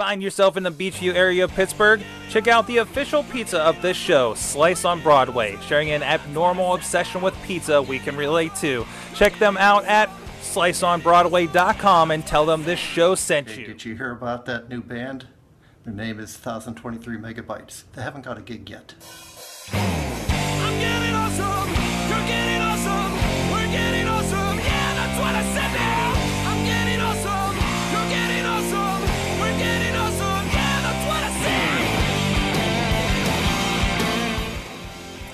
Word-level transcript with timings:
Find 0.00 0.22
yourself 0.22 0.56
in 0.56 0.62
the 0.62 0.70
Beechview 0.70 1.12
area 1.12 1.44
of 1.44 1.50
Pittsburgh? 1.50 2.00
Check 2.30 2.48
out 2.48 2.66
the 2.66 2.78
official 2.78 3.22
pizza 3.24 3.60
of 3.60 3.82
this 3.82 3.98
show, 3.98 4.32
Slice 4.32 4.86
on 4.86 5.02
Broadway, 5.02 5.58
sharing 5.66 5.90
an 5.90 6.02
abnormal 6.02 6.74
obsession 6.74 7.20
with 7.20 7.36
pizza 7.42 7.82
we 7.82 7.98
can 7.98 8.16
relate 8.16 8.54
to. 8.62 8.86
Check 9.14 9.38
them 9.38 9.58
out 9.58 9.84
at 9.84 10.08
sliceonbroadway.com 10.40 12.12
and 12.12 12.26
tell 12.26 12.46
them 12.46 12.64
this 12.64 12.78
show 12.78 13.14
sent 13.14 13.50
Hey, 13.50 13.60
you. 13.60 13.66
did 13.66 13.84
you 13.84 13.94
hear 13.94 14.12
about 14.12 14.46
that 14.46 14.70
new 14.70 14.80
band? 14.80 15.26
Their 15.84 15.92
name 15.92 16.18
is 16.18 16.34
1023 16.34 17.18
Megabytes. 17.18 17.82
They 17.92 18.00
haven't 18.00 18.24
got 18.24 18.38
a 18.38 18.40
gig 18.40 18.70
yet. 18.70 18.94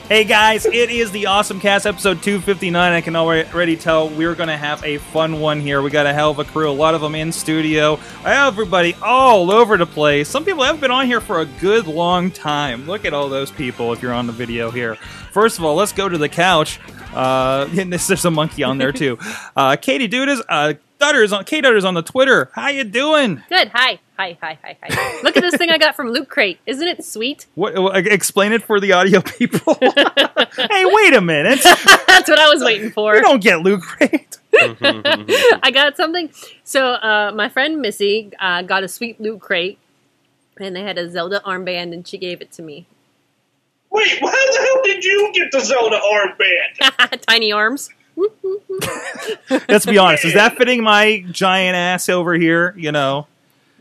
Hey 0.09 0.23
guys, 0.23 0.67
it 0.67 0.89
is 0.89 1.11
the 1.11 1.27
Awesome 1.27 1.59
Cast 1.59 1.85
episode 1.85 2.23
259. 2.23 2.93
I 2.93 3.01
can 3.01 3.17
already 3.17 3.77
tell 3.77 4.09
we're 4.09 4.37
going 4.37 4.49
to 4.49 4.57
have 4.57 4.85
a 4.85 4.99
fun 4.99 5.41
one 5.41 5.61
here. 5.61 5.83
We 5.83 5.91
got 5.91 6.07
a 6.07 6.13
hell 6.13 6.31
of 6.31 6.39
a 6.39 6.45
crew, 6.45 6.71
a 6.71 6.73
lot 6.73 6.95
of 6.95 7.01
them 7.01 7.17
in 7.17 7.33
studio. 7.33 7.95
I 8.25 8.35
have 8.35 8.55
everybody 8.55 8.95
all 9.03 9.51
over 9.51 9.77
the 9.77 9.85
place. 9.85 10.29
Some 10.29 10.45
people 10.45 10.63
have 10.63 10.81
been 10.81 10.93
on 10.93 11.07
here 11.07 11.21
for 11.21 11.41
a 11.41 11.45
good 11.45 11.89
long 11.89 12.31
time. 12.31 12.87
Look 12.87 13.05
at 13.05 13.15
all 13.15 13.29
those 13.29 13.51
people 13.51 13.93
if 13.93 14.01
you're 14.01 14.13
on 14.13 14.29
the 14.29 14.33
video 14.33 14.71
here. 14.71 14.95
First 15.33 15.59
of 15.59 15.65
all, 15.65 15.75
let's 15.75 15.91
go 15.91 16.09
to 16.09 16.17
the 16.17 16.29
couch. 16.29 16.79
Uh, 17.13 17.69
and 17.77 17.93
this, 17.93 18.07
there's 18.07 18.25
a 18.25 18.31
monkey 18.31 18.63
on 18.63 18.79
there 18.79 18.93
too. 18.93 19.19
Uh, 19.57 19.75
Katie 19.75 20.09
Dudas, 20.09 20.41
uh, 20.51 20.75
Dutters 21.01 21.37
on 21.37 21.45
K 21.45 21.63
Dutters 21.63 21.85
on 21.85 21.95
the 21.95 22.03
Twitter. 22.03 22.51
How 22.53 22.69
you 22.69 22.85
doing? 22.85 23.43
Good. 23.49 23.71
Hi. 23.75 23.99
Hi. 24.19 24.39
Hi. 24.41 24.59
Hi. 24.63 24.77
Hi. 24.83 25.21
Look 25.23 25.37
at 25.37 25.43
this 25.43 25.57
thing 25.57 25.71
I 25.71 25.79
got 25.79 25.95
from 25.95 26.09
Loot 26.09 26.29
Crate. 26.29 26.59
Isn't 26.65 26.89
it 26.89 27.05
sweet? 27.05 27.47
What? 27.55 28.07
Explain 28.07 28.53
it 28.53 28.63
for 28.63 28.81
the 28.81 28.93
audio 28.93 29.21
people. 29.21 29.75
hey, 29.81 30.85
wait 30.85 31.15
a 31.15 31.21
minute. 31.21 31.61
That's 31.63 32.29
what 32.29 32.39
I 32.39 32.49
was 32.49 32.63
waiting 32.63 32.91
for. 32.91 33.15
We 33.15 33.21
don't 33.21 33.43
get 33.43 33.61
loot 33.61 33.83
crate. 33.83 34.39
I 34.53 35.71
got 35.73 35.97
something. 35.97 36.31
So 36.65 36.93
uh, 36.93 37.33
my 37.35 37.49
friend 37.49 37.81
Missy 37.81 38.31
uh, 38.41 38.63
got 38.63 38.85
a 38.85 38.89
sweet 38.89 39.21
Loot 39.21 39.41
Crate, 39.41 39.79
and 40.59 40.75
they 40.75 40.83
had 40.83 40.97
a 40.97 41.11
Zelda 41.11 41.41
armband, 41.41 41.93
and 41.93 42.07
she 42.07 42.17
gave 42.19 42.41
it 42.41 42.53
to 42.53 42.63
me. 42.63 42.87
Wait, 43.91 44.19
how 44.19 44.27
the 44.31 44.59
hell 44.59 44.83
did 44.85 45.05
you 45.05 45.31
get 45.35 45.53
the 45.53 45.61
Zelda 45.61 46.01
armband? 46.01 47.27
Tiny 47.27 47.53
arms. 47.53 47.91
Let's 49.69 49.87
be 49.87 49.99
honest. 49.99 50.25
Is 50.25 50.35
that 50.35 50.57
fitting 50.57 50.83
my 50.83 51.25
giant 51.31 51.77
ass 51.77 52.09
over 52.09 52.35
here? 52.35 52.75
You 52.79 52.93
know. 52.93 53.27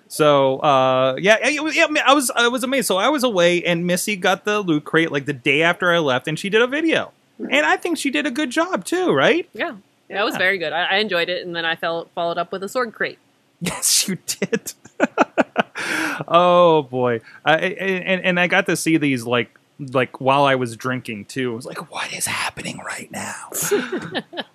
So 0.08 0.60
uh, 0.60 1.16
yeah, 1.20 1.48
yeah, 1.48 1.68
yeah, 1.72 2.04
I 2.06 2.14
was 2.14 2.32
I 2.36 2.48
was 2.48 2.64
amazed. 2.64 2.88
So 2.88 2.98
I 2.98 3.10
was 3.10 3.24
away, 3.24 3.64
and 3.64 3.86
Missy 3.88 4.16
got 4.16 4.46
the 4.46 4.60
loot 4.62 4.84
crate 4.86 5.12
like 5.12 5.26
the 5.26 5.34
day 5.34 5.62
after 5.64 5.92
I 5.92 6.00
left, 6.00 6.28
and 6.28 6.38
she 6.38 6.50
did 6.50 6.62
a 6.62 6.68
video, 6.68 7.12
and 7.40 7.66
I 7.66 7.76
think 7.78 7.98
she 7.98 8.10
did 8.12 8.26
a 8.26 8.32
good 8.32 8.50
job 8.52 8.86
too. 8.86 9.12
Right? 9.14 9.50
Yeah. 9.54 9.76
That 10.10 10.24
was 10.24 10.36
Yeah. 10.36 10.40
very 10.40 10.58
good. 10.60 10.72
I, 10.72 10.84
I 10.84 10.96
enjoyed 10.98 11.30
it, 11.30 11.46
and 11.46 11.56
then 11.56 11.66
I 11.66 11.76
fell, 11.76 12.08
followed 12.14 12.38
up 12.38 12.52
with 12.52 12.64
a 12.64 12.70
sword 12.70 12.94
crate. 12.94 13.18
Yes, 13.60 14.08
you 14.08 14.18
did. 14.28 14.74
oh 16.28 16.84
boy, 16.84 17.22
I, 17.44 17.54
I- 17.54 17.58
and 17.58 18.22
and 18.24 18.40
I 18.40 18.48
got 18.48 18.66
to 18.68 18.76
see 18.76 18.98
these 18.98 19.24
like 19.26 19.58
like 19.80 20.22
while 20.22 20.46
I 20.46 20.56
was 20.56 20.76
drinking 20.78 21.26
too. 21.26 21.52
I 21.52 21.56
was 21.56 21.66
like, 21.66 21.92
what 21.92 22.14
is 22.14 22.26
happening 22.28 22.80
right 22.86 23.12
now? 23.12 23.50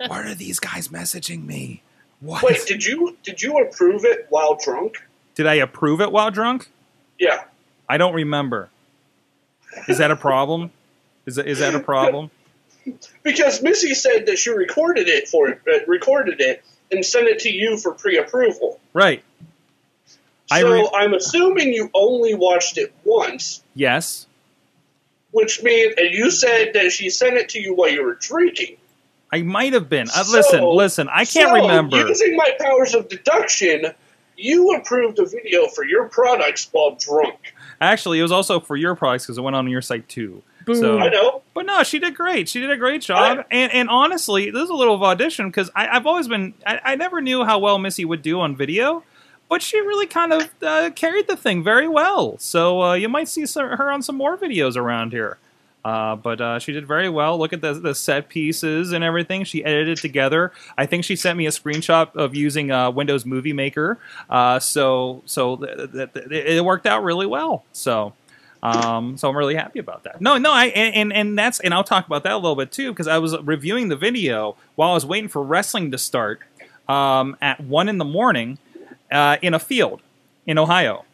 what 0.07 0.25
are 0.25 0.33
these 0.35 0.59
guys 0.59 0.87
messaging 0.87 1.45
me? 1.45 1.81
What? 2.21 2.43
Wait, 2.43 2.65
did 2.65 2.85
you 2.85 3.17
did 3.23 3.41
you 3.41 3.57
approve 3.59 4.05
it 4.05 4.27
while 4.29 4.55
drunk? 4.63 5.03
Did 5.35 5.47
I 5.47 5.55
approve 5.55 6.01
it 6.01 6.11
while 6.11 6.31
drunk? 6.31 6.69
Yeah. 7.19 7.43
I 7.87 7.97
don't 7.97 8.13
remember. 8.13 8.69
Is 9.87 9.97
that 9.99 10.11
a 10.11 10.15
problem? 10.15 10.71
Is 11.25 11.35
that, 11.35 11.47
is 11.47 11.59
that 11.59 11.75
a 11.75 11.79
problem? 11.79 12.31
Because 13.23 13.61
Missy 13.61 13.93
said 13.93 14.25
that 14.25 14.37
she 14.37 14.49
recorded 14.49 15.07
it 15.07 15.27
for 15.27 15.49
uh, 15.49 15.79
recorded 15.87 16.41
it 16.41 16.63
and 16.91 17.05
sent 17.05 17.27
it 17.27 17.39
to 17.39 17.49
you 17.51 17.77
for 17.77 17.93
pre-approval. 17.93 18.79
Right. 18.93 19.23
So 20.47 20.69
re- 20.69 20.89
I'm 20.95 21.13
assuming 21.13 21.73
you 21.73 21.89
only 21.93 22.33
watched 22.33 22.77
it 22.77 22.93
once, 23.05 23.63
Yes. 23.75 24.27
which 25.31 25.63
means 25.63 25.93
and 25.97 26.13
you 26.13 26.31
said 26.31 26.73
that 26.73 26.91
she 26.91 27.09
sent 27.09 27.37
it 27.37 27.49
to 27.49 27.59
you 27.59 27.73
while 27.75 27.89
you 27.89 28.03
were 28.03 28.15
drinking. 28.15 28.77
I 29.31 29.43
might 29.43 29.71
have 29.73 29.87
been. 29.87 30.07
Uh, 30.13 30.25
listen, 30.29 30.61
listen. 30.61 31.07
I 31.07 31.23
can't 31.23 31.49
so, 31.49 31.53
remember. 31.53 32.05
Using 32.05 32.35
my 32.35 32.51
powers 32.59 32.93
of 32.95 33.07
deduction, 33.07 33.85
you 34.41 34.71
approved 34.75 35.19
a 35.19 35.25
video 35.25 35.67
for 35.67 35.85
your 35.85 36.07
products 36.09 36.67
while 36.71 36.95
drunk. 36.99 37.53
Actually, 37.79 38.19
it 38.19 38.23
was 38.23 38.31
also 38.31 38.59
for 38.59 38.75
your 38.75 38.95
products 38.95 39.25
because 39.25 39.37
it 39.37 39.41
went 39.41 39.55
on 39.55 39.67
your 39.69 39.81
site 39.81 40.07
too. 40.09 40.43
So, 40.67 40.99
I 40.99 41.09
know. 41.09 41.41
but 41.55 41.65
no, 41.65 41.81
she 41.81 41.97
did 41.97 42.15
great. 42.15 42.47
She 42.47 42.59
did 42.59 42.69
a 42.69 42.77
great 42.77 43.01
job. 43.01 43.39
I- 43.39 43.45
and 43.49 43.71
and 43.73 43.89
honestly, 43.89 44.51
this 44.51 44.63
is 44.63 44.69
a 44.69 44.75
little 44.75 44.93
of 44.93 45.01
audition 45.01 45.47
because 45.49 45.71
I've 45.75 46.05
always 46.05 46.27
been. 46.27 46.53
I, 46.65 46.79
I 46.83 46.95
never 46.95 47.19
knew 47.19 47.43
how 47.43 47.57
well 47.57 47.79
Missy 47.79 48.05
would 48.05 48.21
do 48.21 48.39
on 48.39 48.55
video, 48.55 49.03
but 49.49 49.63
she 49.63 49.79
really 49.79 50.05
kind 50.05 50.31
of 50.33 50.49
uh, 50.61 50.91
carried 50.95 51.27
the 51.27 51.35
thing 51.35 51.63
very 51.63 51.87
well. 51.87 52.37
So 52.37 52.81
uh, 52.83 52.93
you 52.93 53.09
might 53.09 53.27
see 53.27 53.47
some, 53.47 53.69
her 53.69 53.91
on 53.91 54.03
some 54.03 54.15
more 54.17 54.37
videos 54.37 54.77
around 54.77 55.11
here. 55.13 55.39
Uh, 55.83 56.15
but 56.15 56.39
uh, 56.39 56.59
she 56.59 56.71
did 56.71 56.87
very 56.87 57.09
well. 57.09 57.37
Look 57.37 57.53
at 57.53 57.61
the, 57.61 57.73
the 57.73 57.95
set 57.95 58.29
pieces 58.29 58.91
and 58.91 59.03
everything. 59.03 59.43
She 59.43 59.65
edited 59.65 59.97
together. 59.97 60.51
I 60.77 60.85
think 60.85 61.03
she 61.03 61.15
sent 61.15 61.37
me 61.37 61.47
a 61.47 61.49
screenshot 61.49 62.15
of 62.15 62.35
using 62.35 62.71
uh, 62.71 62.91
Windows 62.91 63.25
Movie 63.25 63.53
Maker. 63.53 63.97
Uh, 64.29 64.59
so 64.59 65.23
so 65.25 65.55
th- 65.57 65.91
th- 65.91 66.13
th- 66.13 66.31
it 66.31 66.63
worked 66.63 66.85
out 66.85 67.03
really 67.03 67.25
well. 67.25 67.63
So 67.73 68.13
um, 68.63 69.17
so 69.17 69.29
I'm 69.29 69.35
really 69.35 69.55
happy 69.55 69.79
about 69.79 70.03
that. 70.03 70.21
No, 70.21 70.37
no, 70.37 70.51
I 70.51 70.67
and 70.67 71.11
and, 71.11 71.37
that's 71.37 71.59
and 71.59 71.73
I'll 71.73 71.83
talk 71.83 72.05
about 72.05 72.23
that 72.23 72.33
a 72.33 72.37
little 72.37 72.55
bit 72.55 72.71
too 72.71 72.91
because 72.91 73.07
I 73.07 73.17
was 73.17 73.35
reviewing 73.39 73.89
the 73.89 73.95
video 73.95 74.55
while 74.75 74.91
I 74.91 74.93
was 74.93 75.05
waiting 75.05 75.29
for 75.29 75.41
wrestling 75.41 75.91
to 75.91 75.97
start 75.97 76.41
um, 76.87 77.37
at 77.41 77.59
one 77.59 77.89
in 77.89 77.97
the 77.97 78.05
morning 78.05 78.59
uh, 79.11 79.37
in 79.41 79.53
a 79.53 79.59
field 79.59 80.01
in 80.45 80.57
Ohio. 80.57 81.05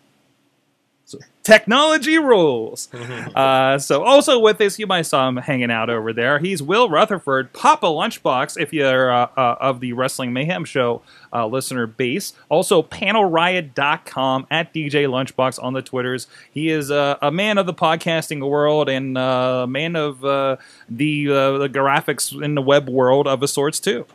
Technology 1.47 2.17
rules. 2.17 2.93
uh, 3.35 3.79
so 3.79 4.03
also 4.03 4.37
with 4.37 4.59
us, 4.59 4.77
you 4.77 4.85
might 4.85 5.03
saw 5.03 5.29
him 5.29 5.37
hanging 5.37 5.71
out 5.71 5.89
over 5.89 6.11
there. 6.11 6.39
He's 6.39 6.61
Will 6.61 6.89
Rutherford, 6.89 7.53
Papa 7.53 7.85
Lunchbox, 7.85 8.59
if 8.59 8.73
you're 8.73 9.09
uh, 9.09 9.29
uh, 9.37 9.55
of 9.61 9.79
the 9.79 9.93
Wrestling 9.93 10.33
Mayhem 10.33 10.65
Show 10.65 11.03
uh, 11.31 11.47
listener 11.47 11.87
base. 11.87 12.33
Also 12.49 12.83
panelriot.com 12.83 14.45
at 14.51 14.73
DJ 14.73 15.07
Lunchbox 15.07 15.63
on 15.63 15.71
the 15.71 15.81
Twitters. 15.81 16.27
He 16.51 16.69
is 16.69 16.91
uh, 16.91 17.15
a 17.21 17.31
man 17.31 17.57
of 17.57 17.65
the 17.65 17.73
podcasting 17.73 18.45
world 18.45 18.89
and 18.89 19.17
uh, 19.17 19.61
a 19.63 19.67
man 19.67 19.95
of 19.95 20.25
uh, 20.25 20.57
the 20.89 21.29
uh, 21.29 21.57
the 21.59 21.69
graphics 21.69 22.43
in 22.43 22.55
the 22.55 22.61
web 22.61 22.89
world 22.89 23.25
of 23.25 23.41
a 23.41 23.47
sorts 23.47 23.79
too. 23.79 24.05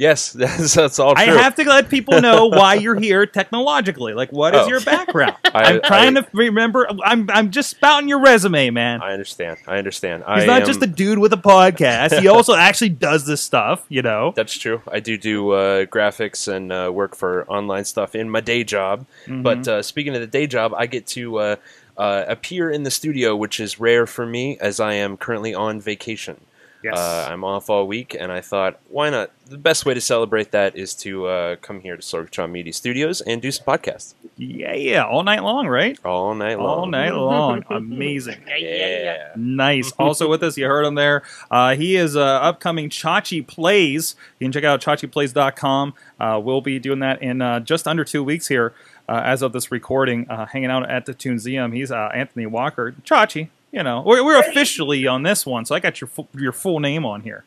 Yes, 0.00 0.32
that's, 0.40 0.72
that's 0.72 0.98
all 0.98 1.14
true. 1.14 1.22
I 1.22 1.26
have 1.26 1.54
to 1.56 1.64
let 1.64 1.90
people 1.90 2.22
know 2.22 2.46
why 2.46 2.72
you're 2.74 2.98
here 2.98 3.26
technologically. 3.26 4.14
Like, 4.14 4.32
what 4.32 4.54
is 4.54 4.62
Oh. 4.64 4.68
your 4.68 4.80
background? 4.80 5.36
I- 5.44 5.74
I'm 5.74 5.82
trying 5.82 6.16
I- 6.16 6.22
to 6.22 6.28
remember. 6.32 6.86
I'm 7.04 7.28
I'm 7.30 7.50
just 7.50 7.68
spouting 7.68 8.08
your 8.08 8.20
resume, 8.20 8.70
man. 8.70 9.02
I 9.02 9.12
understand. 9.12 9.58
I 9.66 9.76
understand. 9.76 10.22
He's 10.26 10.44
I 10.44 10.46
not 10.46 10.62
am- 10.62 10.66
just 10.66 10.82
a 10.82 10.86
dude 10.86 11.18
with 11.18 11.34
a 11.34 11.36
podcast. 11.36 12.18
He 12.18 12.28
also 12.36 12.54
actually 12.54 12.88
does 12.88 13.26
this 13.26 13.42
stuff. 13.42 13.84
You 13.90 14.00
know. 14.00 14.32
That's 14.34 14.56
true. 14.56 14.80
I 14.90 15.00
do 15.00 15.18
do 15.18 15.50
uh, 15.50 15.84
graphics 15.84 16.48
and 16.50 16.72
uh, 16.72 16.90
work 16.90 17.14
for 17.14 17.44
online 17.50 17.84
stuff 17.84 18.14
in 18.14 18.30
my 18.30 18.40
day 18.40 18.64
job. 18.64 19.04
Mm-hmm. 19.26 19.42
But 19.42 19.68
uh, 19.68 19.82
speaking 19.82 20.14
of 20.14 20.22
the 20.22 20.26
day 20.26 20.46
job, 20.46 20.72
I 20.74 20.86
get 20.86 21.06
to 21.08 21.36
uh, 21.38 21.56
uh, 21.98 22.24
appear 22.26 22.70
in 22.70 22.84
the 22.84 22.90
studio, 22.90 23.36
which 23.36 23.60
is 23.60 23.78
rare 23.78 24.06
for 24.06 24.24
me 24.24 24.56
as 24.60 24.80
I 24.80 24.94
am 24.94 25.18
currently 25.18 25.52
on 25.54 25.78
vacation. 25.78 26.40
Yes. 26.82 26.96
Uh, 26.96 27.28
I'm 27.30 27.44
off 27.44 27.68
all 27.68 27.86
week, 27.86 28.16
and 28.18 28.32
I 28.32 28.40
thought, 28.40 28.78
why 28.88 29.10
not? 29.10 29.30
The 29.46 29.58
best 29.58 29.84
way 29.84 29.94
to 29.94 30.00
celebrate 30.00 30.52
that 30.52 30.76
is 30.76 30.94
to 30.96 31.26
uh, 31.26 31.56
come 31.56 31.80
here 31.80 31.96
to 31.96 32.02
Sorgatron 32.02 32.50
Media 32.50 32.72
Studios 32.72 33.20
and 33.20 33.42
do 33.42 33.50
some 33.50 33.66
podcasts 33.66 34.14
yeah, 34.40 34.74
yeah, 34.74 35.04
all 35.04 35.22
night 35.22 35.42
long, 35.42 35.68
right? 35.68 35.98
all 36.02 36.34
night 36.34 36.58
long. 36.58 36.78
All 36.78 36.86
night 36.86 37.12
long. 37.12 37.62
Amazing. 37.70 38.42
Yeah, 38.48 38.56
yeah, 38.56 38.76
yeah. 38.76 38.98
Yeah. 39.02 39.32
Nice. 39.36 39.92
Also 40.00 40.28
with 40.28 40.42
us, 40.42 40.56
you 40.56 40.66
heard 40.66 40.86
him 40.86 40.94
there. 40.94 41.22
Uh, 41.50 41.74
he 41.74 41.94
is 41.94 42.16
uh, 42.16 42.22
upcoming 42.22 42.88
Chachi 42.88 43.46
Plays. 43.46 44.16
You 44.38 44.46
can 44.46 44.52
check 44.52 44.64
out 44.64 44.80
chachiplays.com. 44.80 45.94
Uh, 46.18 46.40
we'll 46.42 46.62
be 46.62 46.78
doing 46.78 47.00
that 47.00 47.20
in 47.22 47.42
uh, 47.42 47.60
just 47.60 47.86
under 47.86 48.02
two 48.02 48.24
weeks 48.24 48.48
here 48.48 48.72
uh, 49.08 49.20
as 49.24 49.42
of 49.42 49.52
this 49.52 49.70
recording, 49.70 50.28
uh, 50.30 50.46
hanging 50.46 50.70
out 50.70 50.88
at 50.90 51.04
the 51.04 51.12
Toonseum. 51.12 51.74
He's 51.74 51.92
uh, 51.92 52.10
Anthony 52.14 52.46
Walker. 52.46 52.92
Chachi, 53.04 53.50
you 53.72 53.82
know, 53.82 54.02
we're, 54.04 54.24
we're 54.24 54.40
officially 54.40 55.06
on 55.06 55.22
this 55.22 55.46
one, 55.46 55.64
so 55.64 55.74
I 55.74 55.80
got 55.80 56.00
your, 56.00 56.08
fu- 56.08 56.28
your 56.34 56.52
full 56.52 56.80
name 56.80 57.04
on 57.04 57.22
here. 57.22 57.44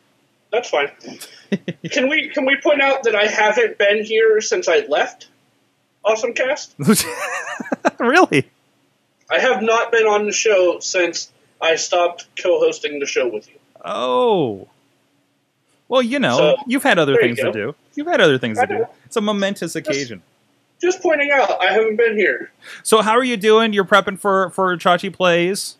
That's 0.50 0.70
fine. 0.70 0.90
can 1.90 2.08
we 2.08 2.28
can 2.28 2.46
we 2.46 2.56
point 2.62 2.80
out 2.80 3.02
that 3.02 3.14
I 3.16 3.26
haven't 3.26 3.76
been 3.76 4.04
here 4.04 4.40
since 4.40 4.68
I 4.68 4.86
left? 4.88 5.26
Awesome 6.04 6.32
cast. 6.32 6.76
really? 7.98 8.48
I 9.30 9.40
have 9.40 9.62
not 9.62 9.90
been 9.90 10.06
on 10.06 10.26
the 10.26 10.32
show 10.32 10.78
since 10.78 11.32
I 11.60 11.74
stopped 11.74 12.26
co-hosting 12.40 13.00
the 13.00 13.06
show 13.06 13.28
with 13.28 13.48
you. 13.48 13.56
Oh. 13.84 14.68
Well, 15.88 16.02
you 16.02 16.18
know, 16.18 16.36
So, 16.36 16.56
you've 16.68 16.82
had 16.84 16.98
other 16.98 17.16
things 17.16 17.38
to 17.38 17.50
do. 17.50 17.74
You've 17.94 18.06
had 18.06 18.20
other 18.20 18.38
things 18.38 18.58
I 18.58 18.66
to 18.66 18.76
do. 18.78 18.86
It's 19.06 19.16
a 19.16 19.20
momentous 19.20 19.74
occasion. 19.74 20.22
just 20.80 21.02
pointing 21.02 21.30
out, 21.32 21.60
I 21.60 21.72
haven't 21.72 21.96
been 21.96 22.16
here. 22.16 22.50
So 22.82 23.02
how 23.02 23.12
are 23.12 23.24
you 23.24 23.36
doing? 23.36 23.72
You're 23.72 23.84
prepping 23.84 24.18
for 24.18 24.50
for 24.50 24.76
Chachi 24.76 25.12
plays. 25.12 25.76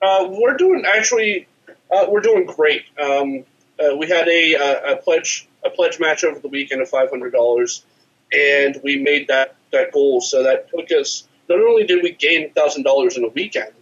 Uh, 0.00 0.28
we're 0.30 0.56
doing 0.56 0.84
actually, 0.86 1.48
uh, 1.90 2.06
we're 2.08 2.20
doing 2.20 2.46
great. 2.46 2.84
Um, 3.00 3.44
uh, 3.78 3.96
we 3.96 4.08
had 4.08 4.28
a, 4.28 4.54
uh, 4.56 4.94
a 4.94 4.96
pledge 4.96 5.48
a 5.64 5.70
pledge 5.70 5.98
match 5.98 6.24
over 6.24 6.38
the 6.38 6.48
weekend 6.48 6.80
of 6.82 6.88
five 6.88 7.10
hundred 7.10 7.32
dollars, 7.32 7.84
and 8.32 8.80
we 8.84 8.96
made 8.96 9.28
that 9.28 9.56
that 9.72 9.92
goal. 9.92 10.20
So 10.20 10.44
that 10.44 10.70
took 10.70 10.90
us. 10.92 11.26
Not 11.48 11.58
only 11.60 11.84
did 11.84 12.02
we 12.02 12.12
gain 12.12 12.52
thousand 12.52 12.82
dollars 12.84 13.16
in 13.16 13.24
a 13.24 13.28
weekend, 13.28 13.72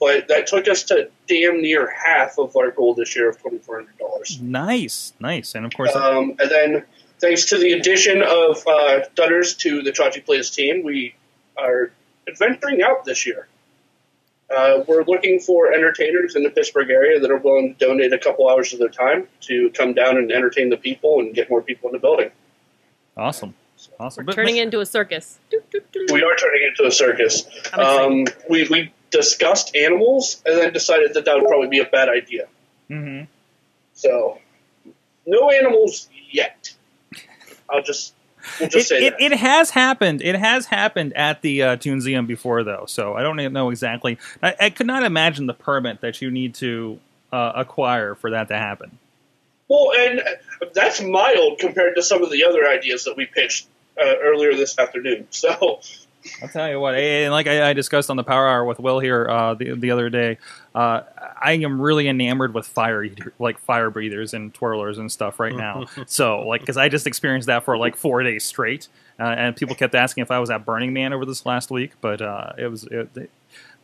but 0.00 0.28
that 0.28 0.46
took 0.46 0.68
us 0.68 0.84
to 0.84 1.10
damn 1.28 1.60
near 1.62 1.88
half 1.90 2.38
of 2.38 2.56
our 2.56 2.70
goal 2.70 2.94
this 2.94 3.14
year 3.14 3.28
of 3.28 3.40
twenty 3.40 3.58
four 3.58 3.76
hundred 3.76 3.98
dollars. 3.98 4.40
Nice, 4.40 5.12
nice, 5.20 5.54
and 5.54 5.66
of 5.66 5.74
course, 5.74 5.94
Um, 5.94 6.36
and 6.38 6.50
then, 6.50 6.84
thanks 7.20 7.46
to 7.46 7.58
the 7.58 7.72
addition 7.72 8.22
of 8.22 8.66
uh, 8.66 9.00
Dutters 9.14 9.56
to 9.58 9.82
the 9.82 9.92
Chachi 9.92 10.24
Plays 10.24 10.50
team, 10.50 10.82
we 10.82 11.14
are 11.56 11.90
adventuring 12.28 12.82
out 12.82 13.04
this 13.04 13.26
year. 13.26 13.46
Uh, 14.54 14.84
we're 14.86 15.02
looking 15.04 15.40
for 15.40 15.72
entertainers 15.72 16.36
in 16.36 16.42
the 16.44 16.50
Pittsburgh 16.50 16.88
area 16.90 17.18
that 17.18 17.30
are 17.30 17.36
willing 17.38 17.74
to 17.74 17.86
donate 17.86 18.12
a 18.12 18.18
couple 18.18 18.48
hours 18.48 18.72
of 18.72 18.78
their 18.78 18.88
time 18.88 19.26
to 19.40 19.70
come 19.70 19.92
down 19.92 20.16
and 20.16 20.30
entertain 20.30 20.68
the 20.70 20.76
people 20.76 21.18
and 21.18 21.34
get 21.34 21.50
more 21.50 21.60
people 21.62 21.88
in 21.88 21.92
the 21.92 21.98
building. 21.98 22.30
awesome, 23.16 23.54
awesome. 23.98 24.22
We're 24.24 24.26
But- 24.26 24.34
turning 24.36 24.54
but- 24.56 24.60
into 24.62 24.80
a 24.80 24.86
circus. 24.86 25.38
We 25.52 26.22
are 26.22 26.36
turning 26.36 26.62
into 26.68 26.84
a 26.86 26.92
circus. 26.92 27.44
Um, 27.72 28.26
we, 28.48 28.68
we 28.68 28.92
discussed 29.10 29.74
animals 29.74 30.42
and 30.46 30.58
then 30.58 30.72
decided 30.72 31.14
that 31.14 31.24
that 31.24 31.34
would 31.36 31.48
probably 31.48 31.68
be 31.68 31.80
a 31.80 31.84
bad 31.86 32.08
idea. 32.08 32.46
Mhm. 32.90 33.26
So, 33.94 34.38
no 35.26 35.50
animals 35.50 36.08
yet. 36.30 36.70
I'll 37.68 37.82
just 37.82 38.14
we'll 38.60 38.68
It, 38.72 38.90
it, 38.90 39.14
it 39.18 39.32
has 39.32 39.70
happened. 39.70 40.22
It 40.22 40.36
has 40.36 40.66
happened 40.66 41.12
at 41.14 41.42
the 41.42 41.62
uh, 41.62 41.76
Toonseum 41.76 42.26
before, 42.26 42.64
though. 42.64 42.84
So 42.86 43.14
I 43.14 43.22
don't 43.22 43.52
know 43.52 43.70
exactly. 43.70 44.18
I, 44.42 44.54
I 44.60 44.70
could 44.70 44.86
not 44.86 45.02
imagine 45.02 45.46
the 45.46 45.54
permit 45.54 46.00
that 46.00 46.20
you 46.22 46.30
need 46.30 46.54
to 46.56 47.00
uh, 47.32 47.52
acquire 47.56 48.14
for 48.14 48.30
that 48.30 48.48
to 48.48 48.56
happen. 48.56 48.98
Well, 49.68 49.90
and 49.98 50.22
that's 50.74 51.02
mild 51.02 51.58
compared 51.58 51.96
to 51.96 52.02
some 52.02 52.22
of 52.22 52.30
the 52.30 52.44
other 52.44 52.66
ideas 52.66 53.04
that 53.04 53.16
we 53.16 53.26
pitched 53.26 53.66
uh, 54.00 54.14
earlier 54.22 54.54
this 54.54 54.78
afternoon. 54.78 55.28
So, 55.36 55.80
I'll 56.42 56.48
tell 56.48 56.68
you 56.68 56.80
what, 56.80 56.94
and 56.94 57.32
like 57.32 57.46
I, 57.46 57.70
I 57.70 57.72
discussed 57.72 58.10
on 58.10 58.16
the 58.16 58.24
Power 58.24 58.48
Hour 58.48 58.64
with 58.64 58.78
Will 58.78 58.98
here 58.98 59.26
uh, 59.28 59.54
the 59.54 59.74
the 59.74 59.90
other 59.90 60.10
day, 60.10 60.38
uh, 60.74 61.02
I 61.40 61.52
am 61.52 61.80
really 61.80 62.08
enamored 62.08 62.54
with 62.54 62.66
fire 62.66 63.02
eater, 63.02 63.32
like 63.38 63.58
fire 63.58 63.90
breathers 63.90 64.34
and 64.34 64.52
twirlers 64.52 64.98
and 64.98 65.10
stuff 65.10 65.40
right 65.40 65.54
now. 65.54 65.86
so, 66.06 66.40
like, 66.40 66.60
because 66.60 66.76
I 66.76 66.88
just 66.88 67.06
experienced 67.06 67.46
that 67.46 67.64
for 67.64 67.76
like 67.76 67.96
four 67.96 68.22
days 68.22 68.44
straight, 68.44 68.88
uh, 69.18 69.24
and 69.24 69.56
people 69.56 69.74
kept 69.74 69.94
asking 69.94 70.22
if 70.22 70.30
I 70.30 70.38
was 70.38 70.50
at 70.50 70.64
Burning 70.64 70.92
Man 70.92 71.12
over 71.12 71.24
this 71.24 71.46
last 71.46 71.70
week, 71.70 71.92
but 72.00 72.20
uh, 72.20 72.52
it 72.58 72.68
was. 72.68 72.84
It, 72.84 73.30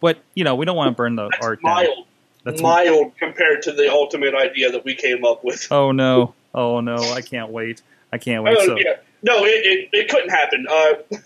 but 0.00 0.18
you 0.34 0.44
know, 0.44 0.54
we 0.54 0.66
don't 0.66 0.76
want 0.76 0.88
to 0.88 0.96
burn 0.96 1.14
the 1.16 1.28
that's 1.28 1.44
art 1.44 1.62
down. 1.62 1.74
mild. 1.74 2.06
That's 2.44 2.60
mild 2.60 3.16
compared 3.18 3.62
to 3.62 3.72
the 3.72 3.90
ultimate 3.90 4.34
idea 4.34 4.72
that 4.72 4.84
we 4.84 4.94
came 4.94 5.24
up 5.24 5.44
with. 5.44 5.68
Oh 5.70 5.92
no! 5.92 6.34
Oh 6.54 6.80
no! 6.80 6.96
I 6.96 7.22
can't 7.22 7.50
wait! 7.50 7.80
I 8.12 8.18
can't 8.18 8.44
wait. 8.44 8.58
Oh, 8.60 8.66
so 8.66 8.78
yeah. 8.78 8.96
No, 9.22 9.44
it, 9.44 9.64
it, 9.64 9.88
it 9.92 10.08
couldn't 10.10 10.28
happen. 10.28 10.66
Uh, 10.68 11.16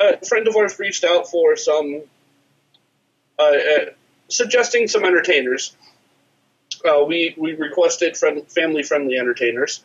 a 0.00 0.24
friend 0.24 0.48
of 0.48 0.56
ours 0.56 0.78
reached 0.78 1.04
out 1.04 1.28
for 1.28 1.56
some, 1.56 2.02
uh, 3.38 3.42
uh, 3.42 3.84
suggesting 4.28 4.88
some 4.88 5.04
entertainers. 5.04 5.76
Uh, 6.84 7.04
we, 7.04 7.34
we 7.36 7.52
requested 7.52 8.16
friend, 8.16 8.42
family 8.50 8.82
friendly 8.82 9.18
entertainers. 9.18 9.82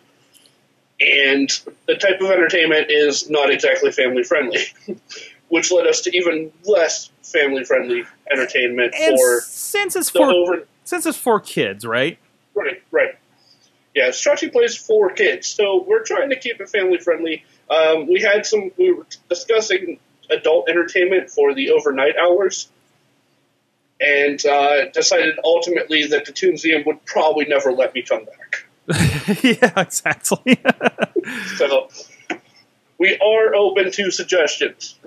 And 0.99 1.49
the 1.87 1.95
type 1.95 2.21
of 2.21 2.31
entertainment 2.31 2.87
is 2.89 3.29
not 3.29 3.51
exactly 3.51 3.91
family 3.91 4.23
friendly, 4.23 4.65
which 5.49 5.71
led 5.71 5.87
us 5.87 6.01
to 6.01 6.15
even 6.15 6.53
less 6.63 7.11
family 7.21 7.65
friendly 7.65 8.03
entertainment 8.31 8.93
and 8.97 9.17
for 9.17 9.41
since 9.41 9.95
it's 9.95 10.09
for 10.09 10.31
over. 10.31 10.67
since 10.85 11.05
it's 11.05 11.17
for 11.17 11.41
kids, 11.41 11.85
right? 11.85 12.17
Right, 12.53 12.81
right. 12.91 13.15
Yeah, 13.93 14.09
Chachi 14.09 14.51
plays 14.51 14.77
for 14.77 15.11
kids, 15.11 15.47
so 15.47 15.83
we're 15.85 16.03
trying 16.03 16.29
to 16.29 16.39
keep 16.39 16.61
it 16.61 16.69
family 16.69 16.97
friendly. 16.97 17.43
Um, 17.69 18.07
we 18.07 18.21
had 18.21 18.45
some. 18.45 18.71
We 18.77 18.91
were 18.93 19.05
discussing 19.29 19.99
adult 20.29 20.69
entertainment 20.69 21.29
for 21.29 21.53
the 21.53 21.71
overnight 21.71 22.15
hours, 22.17 22.69
and 23.99 24.43
uh, 24.45 24.89
decided 24.91 25.39
ultimately 25.43 26.07
that 26.07 26.25
the 26.25 26.31
Toonseum 26.31 26.85
would 26.85 27.03
probably 27.05 27.45
never 27.45 27.71
let 27.71 27.93
me 27.93 28.03
come 28.03 28.25
back. 28.25 28.65
yeah, 29.43 29.79
exactly. 29.79 30.59
So 31.57 31.89
we 32.99 33.17
are 33.17 33.55
open 33.55 33.91
to 33.91 34.11
suggestions. 34.11 34.99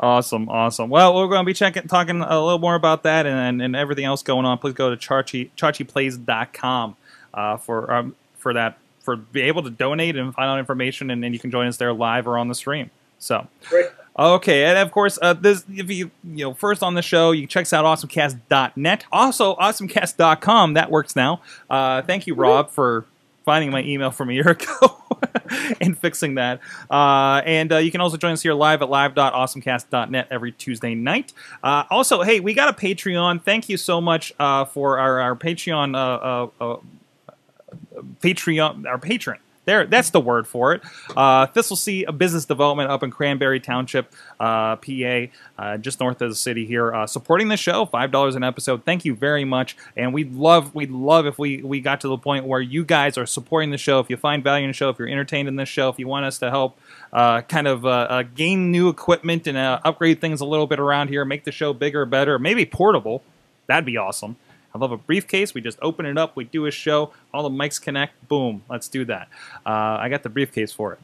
Awesome, 0.00 0.48
awesome. 0.48 0.88
Well, 0.88 1.14
we're 1.14 1.28
going 1.28 1.42
to 1.42 1.46
be 1.46 1.52
checking, 1.52 1.86
talking 1.88 2.22
a 2.22 2.42
little 2.42 2.58
more 2.58 2.74
about 2.74 3.02
that 3.02 3.26
and, 3.26 3.38
and, 3.38 3.62
and 3.62 3.76
everything 3.76 4.06
else 4.06 4.22
going 4.22 4.46
on. 4.46 4.56
Please 4.56 4.72
go 4.72 4.94
to 4.94 4.96
chachi, 4.96 5.50
chachiplays.com 5.56 6.96
uh, 7.34 7.56
for 7.58 7.92
um, 7.92 8.16
for 8.38 8.54
that 8.54 8.78
for 9.10 9.16
be 9.16 9.42
able 9.42 9.62
to 9.62 9.70
donate 9.70 10.16
and 10.16 10.34
find 10.34 10.48
out 10.48 10.58
information, 10.58 11.10
and 11.10 11.22
then 11.22 11.32
you 11.32 11.38
can 11.38 11.50
join 11.50 11.66
us 11.66 11.76
there 11.76 11.92
live 11.92 12.26
or 12.28 12.38
on 12.38 12.48
the 12.48 12.54
stream. 12.54 12.90
So, 13.18 13.46
Right. 13.72 13.86
okay, 14.18 14.64
and 14.64 14.78
of 14.78 14.90
course, 14.92 15.18
uh, 15.20 15.34
this 15.34 15.64
if 15.74 15.90
you 15.90 16.10
you 16.24 16.44
know 16.46 16.54
first 16.54 16.82
on 16.82 16.94
the 16.94 17.02
show, 17.02 17.32
you 17.32 17.42
can 17.42 17.48
check 17.48 17.62
us 17.62 17.72
out 17.72 17.84
awesomecast.net, 17.84 19.04
also 19.12 19.56
awesomecast.com. 19.56 20.74
That 20.74 20.90
works 20.90 21.14
now. 21.16 21.40
Uh, 21.68 22.02
thank 22.02 22.26
you, 22.26 22.34
Rob, 22.34 22.70
for 22.70 23.04
finding 23.44 23.70
my 23.70 23.82
email 23.82 24.10
from 24.10 24.30
a 24.30 24.32
year 24.32 24.48
ago 24.50 24.96
and 25.80 25.98
fixing 25.98 26.34
that. 26.36 26.60
Uh, 26.90 27.40
and 27.44 27.72
uh, 27.72 27.78
you 27.78 27.90
can 27.90 28.00
also 28.00 28.16
join 28.16 28.32
us 28.32 28.42
here 28.42 28.52
live 28.54 28.82
at 28.82 28.88
live.awesomecast.net 28.90 30.28
every 30.30 30.52
Tuesday 30.52 30.94
night. 30.94 31.32
Uh, 31.62 31.84
also, 31.90 32.22
hey, 32.22 32.38
we 32.40 32.52
got 32.54 32.68
a 32.68 32.72
Patreon. 32.72 33.42
Thank 33.42 33.68
you 33.68 33.76
so 33.76 34.00
much 34.00 34.32
uh, 34.38 34.64
for 34.66 34.98
our, 34.98 35.20
our 35.20 35.36
Patreon. 35.36 36.50
Patreon, 38.20 38.86
our 38.86 38.98
patron. 38.98 39.38
There, 39.66 39.86
that's 39.86 40.08
the 40.08 40.20
word 40.20 40.48
for 40.48 40.72
it. 40.72 40.82
Uh, 41.14 41.46
Thistle 41.46 41.76
Sea 41.76 42.06
Business 42.06 42.46
Development 42.46 42.90
up 42.90 43.02
in 43.02 43.10
Cranberry 43.10 43.60
Township, 43.60 44.10
uh, 44.40 44.76
PA, 44.76 45.26
uh, 45.58 45.76
just 45.76 46.00
north 46.00 46.22
of 46.22 46.30
the 46.30 46.34
city 46.34 46.64
here, 46.64 46.94
uh, 46.94 47.06
supporting 47.06 47.48
the 47.48 47.58
show. 47.58 47.84
Five 47.84 48.10
dollars 48.10 48.34
an 48.36 48.42
episode. 48.42 48.84
Thank 48.86 49.04
you 49.04 49.14
very 49.14 49.44
much, 49.44 49.76
and 49.98 50.14
we'd 50.14 50.32
love, 50.32 50.74
we'd 50.74 50.90
love 50.90 51.26
if 51.26 51.38
we 51.38 51.62
we 51.62 51.80
got 51.80 52.00
to 52.00 52.08
the 52.08 52.16
point 52.16 52.46
where 52.46 52.62
you 52.62 52.84
guys 52.84 53.18
are 53.18 53.26
supporting 53.26 53.70
the 53.70 53.78
show. 53.78 54.00
If 54.00 54.08
you 54.08 54.16
find 54.16 54.42
value 54.42 54.64
in 54.64 54.70
the 54.70 54.74
show, 54.74 54.88
if 54.88 54.98
you're 54.98 55.08
entertained 55.08 55.46
in 55.46 55.56
this 55.56 55.68
show, 55.68 55.90
if 55.90 55.98
you 55.98 56.08
want 56.08 56.24
us 56.24 56.38
to 56.38 56.48
help, 56.48 56.78
uh, 57.12 57.42
kind 57.42 57.68
of 57.68 57.84
uh, 57.84 57.88
uh, 57.88 58.22
gain 58.34 58.72
new 58.72 58.88
equipment 58.88 59.46
and 59.46 59.58
uh, 59.58 59.78
upgrade 59.84 60.22
things 60.22 60.40
a 60.40 60.46
little 60.46 60.66
bit 60.66 60.80
around 60.80 61.08
here, 61.08 61.24
make 61.26 61.44
the 61.44 61.52
show 61.52 61.74
bigger, 61.74 62.06
better, 62.06 62.38
maybe 62.38 62.64
portable. 62.64 63.22
That'd 63.66 63.84
be 63.84 63.98
awesome. 63.98 64.36
I 64.74 64.78
love 64.78 64.92
a 64.92 64.96
briefcase. 64.96 65.52
We 65.54 65.60
just 65.60 65.78
open 65.82 66.06
it 66.06 66.16
up. 66.16 66.36
We 66.36 66.44
do 66.44 66.66
a 66.66 66.70
show. 66.70 67.12
All 67.34 67.42
the 67.42 67.54
mics 67.54 67.80
connect. 67.80 68.28
Boom. 68.28 68.62
Let's 68.70 68.88
do 68.88 69.04
that. 69.06 69.28
Uh, 69.66 69.98
I 70.00 70.08
got 70.08 70.22
the 70.22 70.28
briefcase 70.28 70.72
for 70.72 70.92
it. 70.94 70.98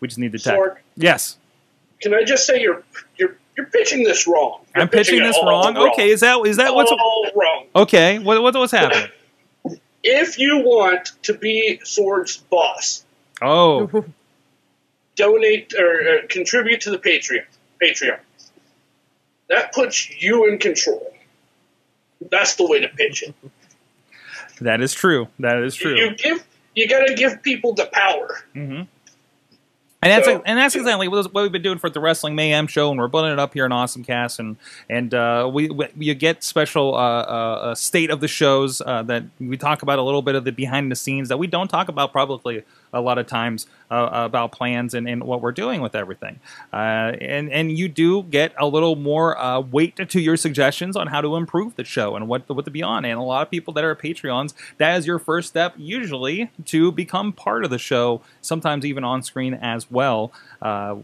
We 0.00 0.08
just 0.08 0.18
need 0.18 0.32
the 0.32 0.38
tech. 0.38 0.58
Sorg, 0.58 0.76
Yes, 0.96 1.36
can 2.00 2.12
I 2.14 2.24
just 2.24 2.46
say 2.46 2.60
you're 2.60 2.82
you're 3.16 3.36
you're 3.56 3.66
pitching 3.66 4.02
this 4.02 4.26
wrong? 4.26 4.60
You're 4.74 4.82
I'm 4.82 4.88
pitching 4.88 5.20
it 5.20 5.24
this 5.24 5.36
all 5.36 5.46
wrong. 5.48 5.76
Okay, 5.92 6.10
is 6.10 6.20
that 6.20 6.38
is 6.46 6.56
that 6.56 6.74
what's 6.74 6.90
all 6.90 7.26
wrong? 7.34 7.66
okay? 7.76 8.18
What, 8.18 8.42
what 8.42 8.54
what's 8.54 8.72
happening? 8.72 9.08
If 10.04 10.36
you 10.36 10.58
want 10.64 11.12
to 11.22 11.32
be 11.34 11.78
Sorg's 11.84 12.36
boss, 12.36 13.04
Oh, 13.40 14.04
donate 15.16 15.74
or 15.78 16.00
uh, 16.00 16.26
contribute 16.28 16.80
to 16.80 16.90
the 16.90 16.98
Patreon. 16.98 17.44
Patreon. 17.80 18.18
That 19.48 19.72
puts 19.72 20.10
you 20.20 20.48
in 20.48 20.58
control. 20.58 21.11
That's 22.30 22.54
the 22.56 22.66
way 22.66 22.80
to 22.80 22.88
pitch 22.88 23.22
it. 23.22 23.34
that 24.60 24.80
is 24.80 24.92
true. 24.94 25.28
That 25.38 25.58
is 25.62 25.74
true. 25.74 25.96
You 25.96 26.14
give. 26.14 26.44
You 26.74 26.88
got 26.88 27.06
to 27.06 27.14
give 27.14 27.42
people 27.42 27.74
the 27.74 27.86
power. 27.92 28.40
hmm 28.54 28.82
And 30.04 30.10
that's 30.10 30.26
So- 30.26 30.42
and 30.46 30.58
that's 30.58 30.74
exactly 30.74 31.06
what 31.08 31.32
what 31.34 31.42
we've 31.42 31.52
been 31.52 31.62
doing 31.62 31.78
for 31.78 31.90
the 31.90 32.00
Wrestling 32.00 32.34
Mayhem 32.34 32.66
show, 32.66 32.90
and 32.90 32.98
we're 32.98 33.08
putting 33.10 33.30
it 33.32 33.38
up 33.38 33.52
here 33.54 33.66
in 33.66 33.72
Awesome 33.72 34.02
Cast, 34.04 34.38
and 34.40 34.56
and 34.88 35.12
uh, 35.14 35.50
we, 35.52 35.68
we 35.68 35.88
you 35.98 36.14
get 36.14 36.42
special 36.42 36.94
uh, 36.94 36.98
uh, 36.98 37.58
uh, 37.62 37.74
state 37.74 38.10
of 38.10 38.20
the 38.20 38.28
shows 38.28 38.80
uh, 38.80 39.02
that 39.04 39.24
we 39.38 39.56
talk 39.56 39.82
about 39.82 39.98
a 39.98 40.02
little 40.02 40.22
bit 40.22 40.34
of 40.34 40.44
the 40.44 40.52
behind 40.52 40.90
the 40.90 40.96
scenes 40.96 41.28
that 41.28 41.36
we 41.38 41.46
don't 41.46 41.68
talk 41.68 41.88
about 41.88 42.12
publicly 42.12 42.64
a 42.92 43.00
lot 43.00 43.18
of 43.18 43.26
times 43.26 43.66
uh, 43.90 44.08
about 44.12 44.52
plans 44.52 44.94
and, 44.94 45.08
and 45.08 45.24
what 45.24 45.40
we're 45.40 45.52
doing 45.52 45.80
with 45.80 45.94
everything, 45.94 46.40
uh, 46.72 47.12
and 47.20 47.50
and 47.50 47.76
you 47.76 47.88
do 47.88 48.22
get 48.24 48.52
a 48.58 48.66
little 48.66 48.96
more 48.96 49.38
uh, 49.38 49.60
weight 49.60 49.96
to 50.08 50.20
your 50.20 50.36
suggestions 50.36 50.96
on 50.96 51.08
how 51.08 51.20
to 51.20 51.36
improve 51.36 51.76
the 51.76 51.84
show 51.84 52.16
and 52.16 52.28
what 52.28 52.48
what 52.48 52.64
to 52.64 52.70
be 52.70 52.82
on, 52.82 53.04
and 53.04 53.18
a 53.18 53.22
lot 53.22 53.42
of 53.42 53.50
people 53.50 53.72
that 53.74 53.84
are 53.84 53.94
Patreons, 53.94 54.54
that 54.78 54.98
is 54.98 55.06
your 55.06 55.18
first 55.18 55.48
step 55.48 55.74
usually 55.76 56.50
to 56.66 56.92
become 56.92 57.32
part 57.32 57.64
of 57.64 57.70
the 57.70 57.78
show, 57.78 58.20
sometimes 58.40 58.84
even 58.84 59.04
on 59.04 59.22
screen 59.22 59.54
as 59.54 59.90
well. 59.90 60.32
Uh, 60.60 60.96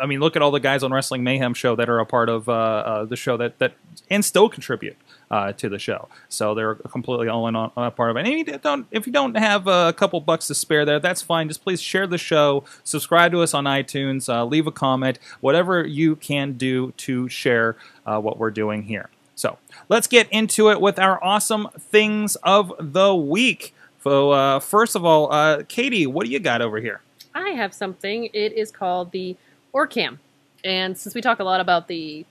I 0.00 0.06
mean, 0.06 0.20
look 0.20 0.36
at 0.36 0.42
all 0.42 0.50
the 0.50 0.60
guys 0.60 0.82
on 0.82 0.92
Wrestling 0.92 1.22
Mayhem 1.22 1.54
show 1.54 1.76
that 1.76 1.88
are 1.88 2.00
a 2.00 2.06
part 2.06 2.28
of 2.28 2.48
uh, 2.48 2.52
uh, 2.52 3.04
the 3.04 3.16
show 3.16 3.36
that 3.36 3.58
that 3.58 3.74
and 4.10 4.24
still 4.24 4.48
contribute 4.48 4.96
uh, 5.30 5.52
to 5.52 5.68
the 5.68 5.78
show. 5.78 6.08
So 6.28 6.54
they're 6.54 6.74
completely 6.74 7.28
all 7.28 7.46
in 7.48 7.56
on, 7.56 7.70
a 7.76 7.90
part 7.90 8.10
of 8.10 8.16
it. 8.16 8.26
And 8.26 8.28
if 8.28 8.48
you 8.48 8.58
don't, 8.58 8.86
if 8.90 9.06
you 9.06 9.12
don't 9.12 9.36
have 9.36 9.66
a 9.66 9.92
couple 9.92 10.20
bucks 10.20 10.46
to 10.48 10.54
spare 10.54 10.84
there, 10.84 11.00
that's 11.00 11.22
fine. 11.22 11.48
Just 11.48 11.62
please 11.62 11.80
share 11.80 12.06
the 12.06 12.18
show, 12.18 12.64
subscribe 12.84 13.32
to 13.32 13.42
us 13.42 13.54
on 13.54 13.64
iTunes, 13.64 14.32
uh, 14.32 14.44
leave 14.44 14.66
a 14.66 14.72
comment, 14.72 15.18
whatever 15.40 15.86
you 15.86 16.16
can 16.16 16.52
do 16.52 16.92
to 16.98 17.28
share 17.28 17.76
uh, 18.06 18.20
what 18.20 18.38
we're 18.38 18.50
doing 18.50 18.84
here. 18.84 19.10
So 19.34 19.58
let's 19.88 20.06
get 20.06 20.28
into 20.30 20.70
it 20.70 20.80
with 20.80 20.98
our 20.98 21.22
awesome 21.22 21.68
things 21.78 22.36
of 22.36 22.72
the 22.80 23.14
week. 23.14 23.74
So 24.02 24.30
uh, 24.30 24.58
first 24.58 24.96
of 24.96 25.04
all, 25.04 25.32
uh, 25.32 25.62
Katie, 25.68 26.06
what 26.06 26.26
do 26.26 26.32
you 26.32 26.40
got 26.40 26.62
over 26.62 26.80
here? 26.80 27.02
I 27.34 27.50
have 27.50 27.72
something. 27.72 28.30
It 28.32 28.52
is 28.52 28.70
called 28.70 29.12
the 29.12 29.36
Orcam, 29.72 30.18
and 30.64 30.98
since 30.98 31.14
we 31.14 31.20
talk 31.20 31.38
a 31.38 31.44
lot 31.44 31.60
about 31.60 31.86
the 31.86 32.24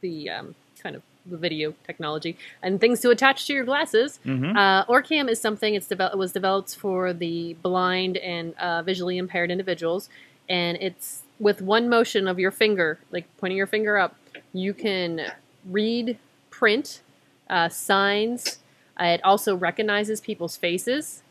the 0.00 0.28
um, 0.28 0.54
kind 0.82 0.96
of 0.96 1.02
the 1.26 1.36
video 1.36 1.74
technology 1.86 2.36
and 2.62 2.80
things 2.80 3.00
to 3.00 3.10
attach 3.10 3.46
to 3.46 3.52
your 3.52 3.64
glasses, 3.64 4.18
Mhm. 4.24 4.56
uh, 4.56 4.84
Orcam 4.86 5.28
is 5.30 5.40
something. 5.40 5.74
It's 5.74 5.86
devel- 5.88 6.12
it 6.12 6.18
was 6.18 6.32
developed 6.32 6.74
for 6.76 7.12
the 7.12 7.54
blind 7.62 8.16
and 8.16 8.54
uh, 8.58 8.82
visually 8.82 9.18
impaired 9.18 9.50
individuals, 9.50 10.08
and 10.48 10.76
it's 10.80 11.22
with 11.38 11.60
one 11.62 11.88
motion 11.88 12.26
of 12.28 12.38
your 12.38 12.50
finger, 12.50 12.98
like 13.10 13.24
pointing 13.38 13.56
your 13.56 13.66
finger 13.66 13.98
up, 13.98 14.16
you 14.52 14.74
can 14.74 15.32
read, 15.70 16.18
print, 16.50 17.00
uh, 17.48 17.68
signs. 17.68 18.58
Uh, 19.00 19.04
it 19.04 19.20
also 19.24 19.56
recognizes 19.56 20.20
people's 20.20 20.56
faces. 20.56 21.22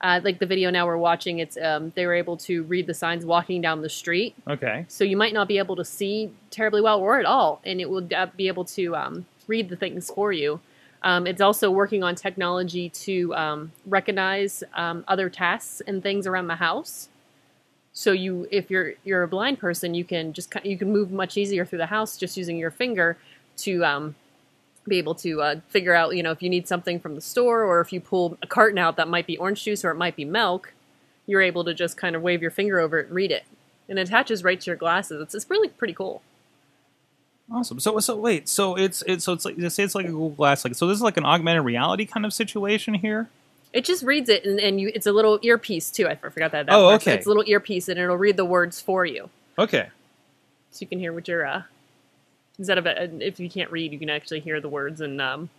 Uh, 0.00 0.20
like 0.22 0.38
the 0.38 0.44
video 0.46 0.68
now 0.70 0.84
we're 0.86 0.98
watching, 0.98 1.38
it's 1.38 1.56
um, 1.56 1.92
they 1.94 2.04
were 2.04 2.12
able 2.14 2.36
to 2.36 2.62
read 2.64 2.86
the 2.86 2.92
signs 2.92 3.24
walking 3.24 3.62
down 3.62 3.80
the 3.80 3.88
street. 3.88 4.34
Okay. 4.46 4.84
So 4.88 5.02
you 5.02 5.16
might 5.16 5.32
not 5.32 5.48
be 5.48 5.56
able 5.56 5.76
to 5.76 5.84
see 5.84 6.30
terribly 6.50 6.82
well 6.82 7.00
or 7.00 7.18
at 7.18 7.24
all, 7.24 7.60
and 7.64 7.80
it 7.80 7.88
will 7.88 8.06
uh, 8.14 8.26
be 8.36 8.48
able 8.48 8.64
to 8.66 8.94
um, 8.96 9.24
read 9.46 9.68
the 9.68 9.76
things 9.76 10.10
for 10.10 10.32
you. 10.32 10.60
Um, 11.02 11.26
it's 11.26 11.40
also 11.40 11.70
working 11.70 12.02
on 12.02 12.14
technology 12.14 12.88
to 12.88 13.34
um, 13.34 13.72
recognize 13.86 14.64
um, 14.74 15.04
other 15.06 15.28
tasks 15.28 15.82
and 15.86 16.02
things 16.02 16.26
around 16.26 16.46
the 16.46 16.56
house. 16.56 17.08
So 17.92 18.10
you, 18.10 18.48
if 18.50 18.70
you're 18.70 18.94
you're 19.04 19.22
a 19.22 19.28
blind 19.28 19.58
person, 19.58 19.94
you 19.94 20.04
can 20.04 20.32
just 20.32 20.52
you 20.64 20.78
can 20.78 20.90
move 20.90 21.12
much 21.12 21.36
easier 21.36 21.64
through 21.64 21.78
the 21.78 21.86
house 21.86 22.16
just 22.16 22.36
using 22.36 22.56
your 22.56 22.70
finger 22.70 23.18
to 23.58 23.84
um, 23.84 24.14
be 24.86 24.98
able 24.98 25.14
to 25.16 25.42
uh, 25.42 25.60
figure 25.68 25.94
out, 25.94 26.16
you 26.16 26.22
know, 26.22 26.30
if 26.30 26.42
you 26.42 26.50
need 26.50 26.68
something 26.68 27.00
from 27.00 27.14
the 27.14 27.20
store 27.20 27.62
or 27.62 27.80
if 27.80 27.92
you 27.92 28.00
pull 28.00 28.38
a 28.42 28.46
carton 28.46 28.78
out 28.78 28.96
that 28.96 29.08
might 29.08 29.26
be 29.26 29.36
orange 29.38 29.62
juice 29.64 29.84
or 29.84 29.90
it 29.90 29.96
might 29.96 30.16
be 30.16 30.24
milk, 30.24 30.72
you're 31.26 31.40
able 31.40 31.64
to 31.64 31.72
just 31.72 31.96
kind 31.96 32.14
of 32.16 32.22
wave 32.22 32.42
your 32.42 32.50
finger 32.50 32.80
over 32.80 32.98
it 32.98 33.06
and 33.06 33.14
read 33.14 33.30
it. 33.30 33.44
And 33.88 33.98
it 33.98 34.08
attaches 34.08 34.44
right 34.44 34.60
to 34.60 34.66
your 34.66 34.76
glasses. 34.76 35.20
It's, 35.20 35.34
it's 35.34 35.50
really 35.50 35.68
pretty 35.68 35.94
cool. 35.94 36.22
Awesome. 37.50 37.78
So 37.80 37.98
so 38.00 38.16
wait. 38.16 38.48
So 38.48 38.74
it's 38.74 39.02
it's 39.06 39.24
so 39.24 39.32
it's 39.32 39.44
like 39.44 39.56
say 39.70 39.84
it's 39.84 39.94
like 39.94 40.06
a 40.06 40.10
Google 40.10 40.30
Glass. 40.30 40.64
Like 40.64 40.74
so 40.74 40.86
this 40.86 40.96
is 40.96 41.02
like 41.02 41.16
an 41.16 41.24
augmented 41.26 41.64
reality 41.64 42.06
kind 42.06 42.24
of 42.24 42.32
situation 42.32 42.94
here. 42.94 43.28
It 43.72 43.84
just 43.84 44.04
reads 44.04 44.28
it, 44.28 44.44
and, 44.44 44.60
and 44.60 44.80
you, 44.80 44.92
it's 44.94 45.06
a 45.06 45.12
little 45.12 45.40
earpiece 45.42 45.90
too. 45.90 46.06
I 46.06 46.14
forgot 46.14 46.52
that. 46.52 46.66
that 46.66 46.72
Oh, 46.74 46.90
part. 46.90 47.02
So 47.02 47.10
okay. 47.10 47.18
It's 47.18 47.26
a 47.26 47.28
little 47.28 47.42
earpiece, 47.46 47.88
and 47.88 47.98
it'll 47.98 48.16
read 48.16 48.36
the 48.36 48.44
words 48.44 48.80
for 48.80 49.04
you, 49.04 49.30
Okay. 49.58 49.88
so 50.70 50.78
you 50.80 50.86
can 50.86 51.00
hear 51.00 51.12
what 51.12 51.26
you're. 51.26 51.44
Uh, 51.44 51.62
instead 52.56 52.78
of 52.78 52.86
it, 52.86 53.10
if 53.20 53.40
you 53.40 53.50
can't 53.50 53.70
read, 53.72 53.92
you 53.92 53.98
can 53.98 54.08
actually 54.10 54.38
hear 54.40 54.60
the 54.60 54.68
words 54.68 55.00
and 55.00 55.20
um, 55.20 55.50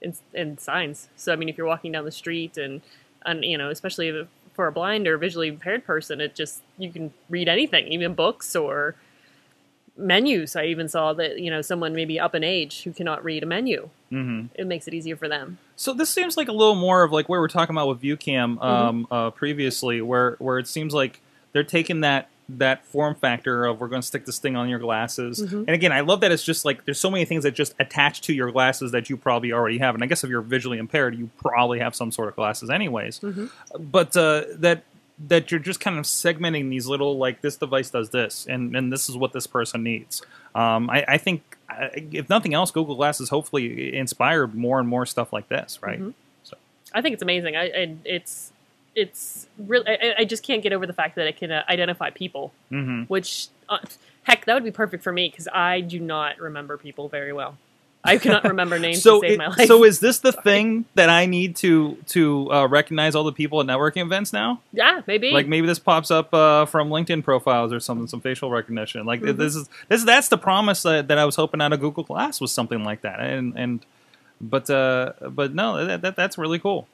and, 0.00 0.16
and 0.34 0.58
signs. 0.60 1.08
So 1.16 1.32
I 1.32 1.36
mean, 1.36 1.48
if 1.50 1.58
you're 1.58 1.66
walking 1.66 1.92
down 1.92 2.04
the 2.06 2.10
street 2.10 2.56
and 2.56 2.80
and 3.24 3.44
you 3.44 3.58
know, 3.58 3.68
especially 3.68 4.26
for 4.54 4.66
a 4.66 4.72
blind 4.72 5.06
or 5.06 5.18
visually 5.18 5.48
impaired 5.48 5.84
person, 5.84 6.20
it 6.22 6.34
just 6.34 6.62
you 6.78 6.90
can 6.90 7.12
read 7.28 7.48
anything, 7.48 7.86
even 7.88 8.14
books 8.14 8.56
or 8.56 8.94
menus. 9.96 10.56
I 10.56 10.64
even 10.66 10.88
saw 10.88 11.12
that 11.14 11.38
you 11.38 11.50
know 11.50 11.60
someone 11.62 11.94
maybe 11.94 12.18
up 12.18 12.34
in 12.34 12.42
age 12.44 12.82
who 12.82 12.92
cannot 12.92 13.22
read 13.24 13.42
a 13.42 13.46
menu. 13.46 13.88
hmm 14.10 14.46
It 14.54 14.66
makes 14.66 14.88
it 14.88 14.94
easier 14.94 15.16
for 15.16 15.28
them. 15.28 15.58
So 15.76 15.92
this 15.92 16.10
seems 16.10 16.36
like 16.36 16.48
a 16.48 16.52
little 16.52 16.74
more 16.74 17.02
of 17.02 17.12
like 17.12 17.28
what 17.28 17.36
we 17.36 17.40
were 17.40 17.48
talking 17.48 17.74
about 17.74 17.88
with 17.88 18.00
ViewCam 18.02 18.62
um, 18.62 19.06
uh, 19.10 19.30
previously, 19.30 20.00
where 20.00 20.36
where 20.38 20.58
it 20.58 20.66
seems 20.68 20.94
like 20.94 21.20
they're 21.52 21.64
taking 21.64 22.00
that 22.00 22.28
that 22.48 22.84
form 22.84 23.14
factor 23.14 23.64
of 23.64 23.80
we're 23.80 23.88
going 23.88 24.02
to 24.02 24.06
stick 24.06 24.26
this 24.26 24.38
thing 24.38 24.56
on 24.56 24.68
your 24.68 24.78
glasses. 24.78 25.40
Mhm. 25.42 25.60
And 25.60 25.70
again, 25.70 25.92
I 25.92 26.00
love 26.00 26.20
that 26.20 26.32
it's 26.32 26.42
just 26.44 26.64
like 26.64 26.84
there's 26.84 26.98
so 27.00 27.10
many 27.10 27.24
things 27.24 27.44
that 27.44 27.54
just 27.54 27.72
attach 27.78 28.20
to 28.22 28.34
your 28.34 28.50
glasses 28.50 28.92
that 28.92 29.08
you 29.08 29.16
probably 29.16 29.52
already 29.52 29.78
have. 29.78 29.94
And 29.94 30.02
I 30.04 30.06
guess 30.06 30.22
if 30.24 30.28
you're 30.28 30.42
visually 30.42 30.76
impaired, 30.76 31.14
you 31.16 31.30
probably 31.38 31.78
have 31.78 31.94
some 31.94 32.10
sort 32.12 32.28
of 32.28 32.34
glasses 32.36 32.68
anyways. 32.68 33.20
Mhm. 33.20 33.48
But 33.78 34.16
uh, 34.16 34.44
that 34.56 34.82
that 35.18 35.50
you're 35.50 35.60
just 35.60 35.80
kind 35.80 35.98
of 35.98 36.04
segmenting 36.04 36.70
these 36.70 36.86
little 36.86 37.16
like 37.18 37.42
this 37.42 37.56
device 37.56 37.90
does 37.90 38.10
this 38.10 38.46
and 38.48 38.74
and 38.74 38.92
this 38.92 39.08
is 39.08 39.16
what 39.16 39.32
this 39.32 39.46
person 39.46 39.82
needs. 39.82 40.22
Um, 40.54 40.90
I, 40.90 41.04
I 41.08 41.18
think 41.18 41.56
if 41.70 42.28
nothing 42.28 42.54
else, 42.54 42.70
Google 42.70 42.96
Glasses 42.96 43.28
hopefully 43.28 43.94
inspired 43.96 44.54
more 44.54 44.78
and 44.78 44.88
more 44.88 45.06
stuff 45.06 45.32
like 45.32 45.48
this, 45.48 45.82
right? 45.82 46.00
Mhm. 46.00 46.14
I 46.94 47.00
think 47.00 47.14
it's 47.14 47.22
amazing. 47.22 47.56
I, 47.56 47.64
I 47.64 47.96
it's 48.04 48.52
it's 48.94 49.46
really. 49.58 49.88
I, 49.88 50.14
I 50.18 50.24
just 50.24 50.42
can't 50.42 50.62
get 50.62 50.72
over 50.72 50.86
the 50.86 50.92
fact 50.92 51.16
that 51.16 51.26
it 51.26 51.36
can 51.36 51.50
uh, 51.50 51.64
identify 51.68 52.10
people. 52.10 52.52
Mm-hmm. 52.70 53.04
Which, 53.04 53.48
uh, 53.68 53.78
heck, 54.24 54.44
that 54.44 54.54
would 54.54 54.64
be 54.64 54.70
perfect 54.70 55.02
for 55.02 55.12
me 55.12 55.28
because 55.30 55.48
I 55.52 55.80
do 55.80 55.98
not 55.98 56.38
remember 56.38 56.76
people 56.76 57.08
very 57.08 57.32
well. 57.32 57.56
I 58.04 58.18
cannot 58.18 58.44
remember 58.44 58.78
names 58.78 59.00
So, 59.02 59.20
to 59.20 59.26
save 59.28 59.34
it- 59.34 59.38
my 59.38 59.46
life. 59.48 59.66
so 59.68 59.84
is 59.84 60.00
this 60.00 60.18
the 60.18 60.32
thing 60.32 60.86
that 60.96 61.08
I 61.08 61.26
need 61.26 61.54
to 61.56 61.96
to 62.08 62.52
uh, 62.52 62.66
recognize 62.66 63.14
all 63.14 63.22
the 63.24 63.32
people 63.32 63.60
at 63.60 63.66
networking 63.66 64.02
events 64.02 64.32
now? 64.32 64.60
yeah, 64.72 65.02
maybe. 65.06 65.30
Like 65.30 65.46
maybe 65.46 65.66
this 65.66 65.78
pops 65.78 66.10
up 66.10 66.34
uh, 66.34 66.64
from 66.66 66.90
LinkedIn 66.90 67.22
profiles 67.22 67.72
or 67.72 67.78
something, 67.80 68.08
some 68.08 68.20
facial 68.20 68.50
recognition. 68.50 69.06
Like 69.06 69.20
Mhm. 69.22 69.36
this 69.36 69.54
is 69.54 69.68
this 69.88 70.02
that's 70.04 70.28
the 70.28 70.38
promise 70.38 70.82
that, 70.82 71.06
that 71.08 71.18
I 71.18 71.24
was 71.24 71.36
hoping 71.36 71.60
out 71.62 71.72
of 71.72 71.80
Google 71.80 72.02
Glass 72.02 72.40
was 72.40 72.50
something 72.52 72.82
like 72.82 73.02
that. 73.02 73.20
And 73.20 73.54
and 73.56 73.86
but 74.40 74.68
uh, 74.68 75.12
but 75.30 75.54
no, 75.54 75.84
that, 75.86 76.02
that 76.02 76.16
that's 76.16 76.36
really 76.36 76.58
cool. 76.58 76.88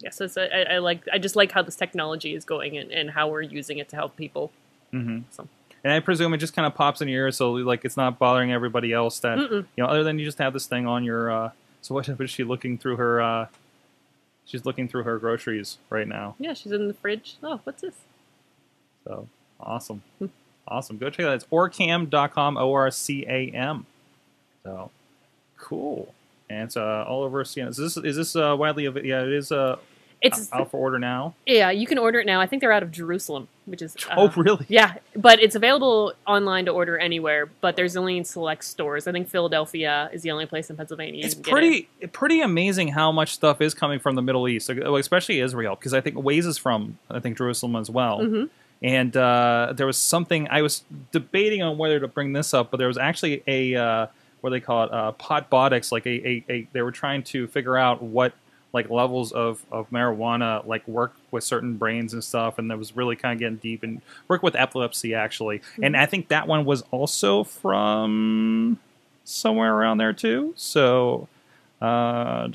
yeah, 0.00 0.10
so 0.10 0.26
I, 0.36 0.74
I 0.74 0.78
like. 0.78 1.06
I 1.12 1.18
just 1.18 1.36
like 1.36 1.52
how 1.52 1.62
this 1.62 1.76
technology 1.76 2.34
is 2.34 2.44
going 2.44 2.76
and, 2.76 2.90
and 2.90 3.10
how 3.12 3.28
we're 3.28 3.42
using 3.42 3.78
it 3.78 3.88
to 3.90 3.96
help 3.96 4.16
people. 4.16 4.50
Mm-hmm. 4.92 5.18
So- 5.30 5.46
And 5.84 5.92
I 5.92 6.00
presume 6.00 6.32
it 6.34 6.38
just 6.38 6.54
kind 6.54 6.66
of 6.66 6.74
pops 6.74 7.00
in 7.00 7.08
your 7.08 7.26
ear, 7.26 7.32
so 7.32 7.52
like 7.52 7.84
it's 7.84 7.96
not 7.96 8.18
bothering 8.18 8.52
everybody 8.52 8.92
else. 8.92 9.18
That 9.20 9.38
Mm-mm. 9.38 9.66
you 9.76 9.82
know, 9.84 9.86
other 9.86 10.04
than 10.04 10.18
you 10.18 10.24
just 10.24 10.38
have 10.38 10.52
this 10.52 10.66
thing 10.66 10.86
on 10.86 11.02
your. 11.04 11.30
Uh, 11.30 11.50
so 11.80 11.94
what 11.94 12.08
is 12.08 12.30
she 12.30 12.44
looking 12.44 12.78
through 12.78 12.96
her? 12.96 13.20
Uh, 13.20 13.46
she's 14.44 14.64
looking 14.64 14.86
through 14.86 15.02
her 15.02 15.18
groceries 15.18 15.78
right 15.90 16.06
now. 16.06 16.36
Yeah, 16.38 16.54
she's 16.54 16.70
in 16.72 16.86
the 16.88 16.94
fridge. 16.94 17.36
Oh, 17.42 17.60
what's 17.64 17.82
this? 17.82 17.94
So 19.04 19.26
awesome, 19.58 20.02
Hmm. 20.20 20.26
awesome. 20.68 20.98
Go 20.98 21.10
check 21.10 21.20
it 21.20 21.26
out. 21.26 21.34
It's 21.34 21.46
orcam.com, 21.46 22.56
O 22.56 22.72
R 22.72 22.90
C 22.92 23.24
A 23.28 23.50
M. 23.50 23.86
So 24.62 24.90
cool. 25.58 26.14
And 26.48 26.64
it's 26.64 26.76
uh, 26.76 27.04
all 27.08 27.22
over 27.24 27.42
CN. 27.44 27.68
Is 27.68 27.76
this 27.76 27.96
is 27.96 28.14
this 28.16 28.36
uh, 28.36 28.54
widely 28.56 28.84
available? 28.84 29.08
Yeah, 29.08 29.22
it 29.22 29.32
is 29.32 29.50
uh, 29.50 29.78
It's 30.22 30.52
out 30.52 30.70
for 30.70 30.78
order 30.78 30.98
now. 30.98 31.34
yeah. 31.46 31.70
You 31.70 31.86
can 31.86 31.98
order 31.98 32.20
it 32.20 32.26
now. 32.26 32.40
I 32.40 32.46
think 32.46 32.60
they're 32.60 32.72
out 32.72 32.82
of 32.82 32.92
Jerusalem, 32.92 33.48
which 33.66 33.82
is 33.82 33.96
uh, 34.08 34.14
oh, 34.16 34.28
really? 34.36 34.64
Yeah, 34.68 34.94
but 35.16 35.40
it's 35.40 35.54
available 35.56 36.12
online 36.26 36.66
to 36.66 36.70
order 36.70 36.96
anywhere. 36.96 37.46
But 37.60 37.76
there's 37.76 37.96
only 37.96 38.16
in 38.16 38.24
select 38.24 38.64
stores. 38.64 39.06
I 39.06 39.12
think 39.12 39.28
Philadelphia 39.28 40.08
is 40.12 40.22
the 40.22 40.30
only 40.30 40.46
place 40.46 40.70
in 40.70 40.76
Pennsylvania. 40.76 41.20
You 41.20 41.26
it's 41.26 41.34
can 41.34 41.42
get 41.42 41.50
pretty 41.50 41.88
pretty 42.12 42.40
amazing 42.40 42.88
how 42.88 43.10
much 43.12 43.32
stuff 43.34 43.60
is 43.60 43.74
coming 43.74 43.98
from 43.98 44.14
the 44.14 44.22
Middle 44.22 44.48
East, 44.48 44.70
especially 44.70 45.40
Israel, 45.40 45.74
because 45.74 45.92
I 45.92 46.00
think 46.00 46.16
Waze 46.16 46.46
is 46.46 46.58
from 46.58 46.98
I 47.10 47.18
think 47.20 47.36
Jerusalem 47.36 47.76
as 47.76 47.90
well. 47.90 48.20
it. 48.20 48.28
hmm 48.28 48.44
And 48.82 49.16
uh, 49.16 49.72
there 49.76 49.86
was 49.86 49.98
something 49.98 50.48
I 50.50 50.62
was 50.62 50.84
debating 51.10 51.62
on 51.62 51.78
whether 51.78 51.98
to 52.00 52.08
bring 52.08 52.32
this 52.32 52.52
up, 52.54 52.70
but 52.70 52.76
there 52.78 52.88
was 52.88 52.98
actually 52.98 53.42
a 53.46 53.74
uh, 53.76 54.06
what 54.40 54.50
do 54.50 54.54
they 54.56 54.60
call 54.60 54.84
it, 54.84 54.92
uh, 54.92 55.12
potbotics, 55.12 55.92
like 55.92 56.06
a, 56.06 56.28
a, 56.28 56.44
a 56.48 56.68
they 56.72 56.82
were 56.82 56.90
trying 56.92 57.22
to 57.24 57.46
figure 57.46 57.76
out 57.76 58.02
what 58.02 58.32
like 58.72 58.88
levels 58.90 59.32
of, 59.32 59.64
of 59.70 59.88
marijuana 59.90 60.64
like 60.66 60.86
work 60.88 61.14
with 61.30 61.44
certain 61.44 61.76
brains 61.76 62.12
and 62.14 62.24
stuff, 62.24 62.58
and 62.58 62.70
that 62.70 62.78
was 62.78 62.96
really 62.96 63.16
kind 63.16 63.34
of 63.34 63.38
getting 63.38 63.56
deep 63.56 63.82
and 63.82 64.00
work 64.28 64.42
with 64.42 64.54
epilepsy 64.56 65.14
actually. 65.14 65.60
And 65.82 65.96
I 65.96 66.06
think 66.06 66.28
that 66.28 66.46
one 66.48 66.64
was 66.64 66.82
also 66.90 67.44
from 67.44 68.78
somewhere 69.24 69.74
around 69.74 69.98
there 69.98 70.12
too. 70.12 70.54
So. 70.56 71.28
Uh, 71.80 72.48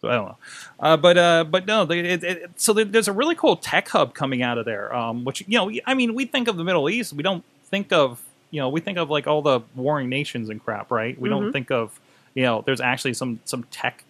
so 0.00 0.08
I 0.08 0.14
don't 0.14 0.28
know, 0.28 0.36
uh, 0.78 0.96
but 0.96 1.18
uh, 1.18 1.44
but 1.44 1.66
no, 1.66 1.82
it, 1.90 2.24
it, 2.24 2.50
so 2.56 2.72
there's 2.72 3.08
a 3.08 3.12
really 3.12 3.34
cool 3.34 3.56
tech 3.56 3.86
hub 3.88 4.14
coming 4.14 4.40
out 4.42 4.56
of 4.56 4.64
there. 4.64 4.94
Um, 4.94 5.24
which 5.24 5.42
you 5.46 5.58
know, 5.58 5.70
I 5.86 5.92
mean, 5.94 6.14
we 6.14 6.24
think 6.24 6.48
of 6.48 6.56
the 6.56 6.64
Middle 6.64 6.88
East, 6.88 7.12
we 7.12 7.22
don't 7.22 7.44
think 7.64 7.92
of 7.92 8.22
you 8.50 8.60
know, 8.60 8.68
we 8.70 8.80
think 8.80 8.96
of 8.98 9.10
like 9.10 9.26
all 9.26 9.42
the 9.42 9.60
warring 9.76 10.08
nations 10.08 10.48
and 10.48 10.62
crap, 10.62 10.90
right? 10.90 11.18
We 11.20 11.28
don't 11.28 11.48
Mhm. 11.48 11.52
think 11.52 11.70
of 11.70 12.00
you 12.34 12.42
know, 12.44 12.62
there's 12.64 12.80
actually 12.80 13.12
some 13.14 13.40
some 13.44 13.64
tech 13.64 14.04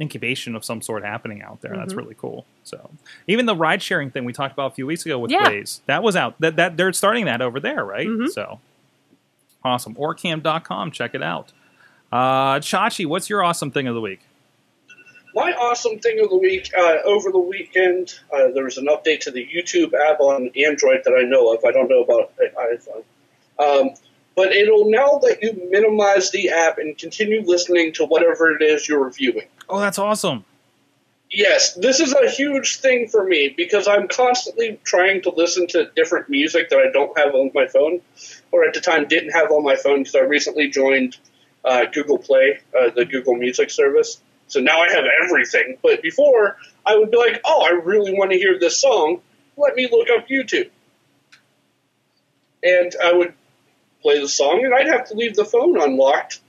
incubation 0.00 0.54
of 0.54 0.64
some 0.64 0.82
sort 0.82 1.04
happening 1.04 1.42
out 1.42 1.60
there. 1.62 1.72
That's 1.74 1.94
Mhm. 1.94 1.98
really 1.98 2.16
cool. 2.18 2.44
So 2.64 2.90
even 3.26 3.46
the 3.46 3.56
ride 3.56 3.82
sharing 3.82 4.10
thing 4.10 4.24
we 4.24 4.32
talked 4.32 4.52
about 4.52 4.72
a 4.72 4.74
few 4.74 4.86
weeks 4.86 5.04
ago 5.06 5.18
with 5.18 5.30
Yeah. 5.30 5.44
Waze, 5.48 5.80
that 5.86 6.02
was 6.02 6.16
out. 6.16 6.38
That 6.40 6.56
that 6.56 6.76
they're 6.76 6.92
starting 6.92 7.24
that 7.26 7.40
over 7.40 7.60
there, 7.60 7.84
right? 7.84 8.06
Mhm. 8.06 8.28
So 8.28 8.60
awesome. 9.64 9.94
Orcam.com, 9.94 10.90
check 10.90 11.14
it 11.14 11.22
out. 11.22 11.52
Uh, 12.12 12.56
Chachi, 12.60 13.06
what's 13.06 13.28
your 13.30 13.42
awesome 13.42 13.70
thing 13.70 13.86
of 13.88 13.94
the 13.94 14.00
week? 14.00 14.20
my 15.34 15.52
awesome 15.52 15.98
thing 15.98 16.18
of 16.20 16.30
the 16.30 16.36
week 16.38 16.70
uh, 16.74 16.96
over 17.04 17.30
the 17.30 17.38
weekend, 17.38 18.14
uh, 18.32 18.48
there 18.54 18.64
was 18.64 18.78
an 18.78 18.86
update 18.86 19.20
to 19.20 19.30
the 19.30 19.46
YouTube 19.46 19.92
app 19.92 20.18
on 20.18 20.50
Android 20.56 21.02
that 21.04 21.12
I 21.14 21.24
know 21.24 21.52
of. 21.52 21.62
I 21.62 21.72
don't 21.72 21.90
know 21.90 22.02
about 22.02 22.32
iPhone. 22.38 23.04
Um, 23.58 23.90
but 24.36 24.52
it'll 24.52 24.90
now 24.90 25.18
let 25.22 25.42
you 25.42 25.68
minimize 25.70 26.30
the 26.30 26.50
app 26.50 26.78
and 26.78 26.96
continue 26.96 27.42
listening 27.44 27.92
to 27.94 28.04
whatever 28.04 28.54
it 28.54 28.62
is 28.62 28.86
you're 28.86 29.02
reviewing. 29.02 29.48
Oh, 29.68 29.80
that's 29.80 29.98
awesome. 29.98 30.44
Yes, 31.30 31.74
this 31.74 31.98
is 31.98 32.12
a 32.12 32.30
huge 32.30 32.76
thing 32.76 33.08
for 33.08 33.24
me 33.24 33.52
because 33.56 33.88
I'm 33.88 34.06
constantly 34.06 34.78
trying 34.84 35.22
to 35.22 35.30
listen 35.30 35.66
to 35.68 35.90
different 35.96 36.28
music 36.28 36.68
that 36.70 36.78
I 36.78 36.92
don't 36.92 37.18
have 37.18 37.34
on 37.34 37.50
my 37.52 37.66
phone, 37.66 38.00
or 38.52 38.64
at 38.64 38.74
the 38.74 38.80
time 38.80 39.08
didn't 39.08 39.30
have 39.30 39.50
on 39.50 39.64
my 39.64 39.74
phone 39.74 40.00
because 40.00 40.14
I 40.14 40.20
recently 40.20 40.68
joined 40.68 41.16
uh, 41.64 41.86
Google 41.92 42.18
Play, 42.18 42.60
uh, 42.78 42.90
the 42.94 43.04
Google 43.04 43.34
Music 43.34 43.70
service. 43.70 44.20
So 44.46 44.60
now 44.60 44.80
I 44.80 44.90
have 44.92 45.04
everything. 45.24 45.78
But 45.82 46.00
before, 46.02 46.56
I 46.84 46.96
would 46.96 47.10
be 47.10 47.16
like, 47.16 47.40
oh, 47.44 47.66
I 47.66 47.70
really 47.70 48.12
want 48.12 48.30
to 48.30 48.38
hear 48.38 48.60
this 48.60 48.80
song. 48.80 49.20
Let 49.56 49.74
me 49.74 49.88
look 49.90 50.08
up 50.10 50.28
YouTube. 50.28 50.70
And 52.62 52.94
I 53.02 53.12
would 53.12 53.34
play 54.02 54.20
the 54.20 54.28
song, 54.28 54.64
and 54.64 54.74
I'd 54.74 54.88
have 54.88 55.08
to 55.08 55.14
leave 55.14 55.36
the 55.36 55.44
phone 55.44 55.80
unlocked 55.80 56.40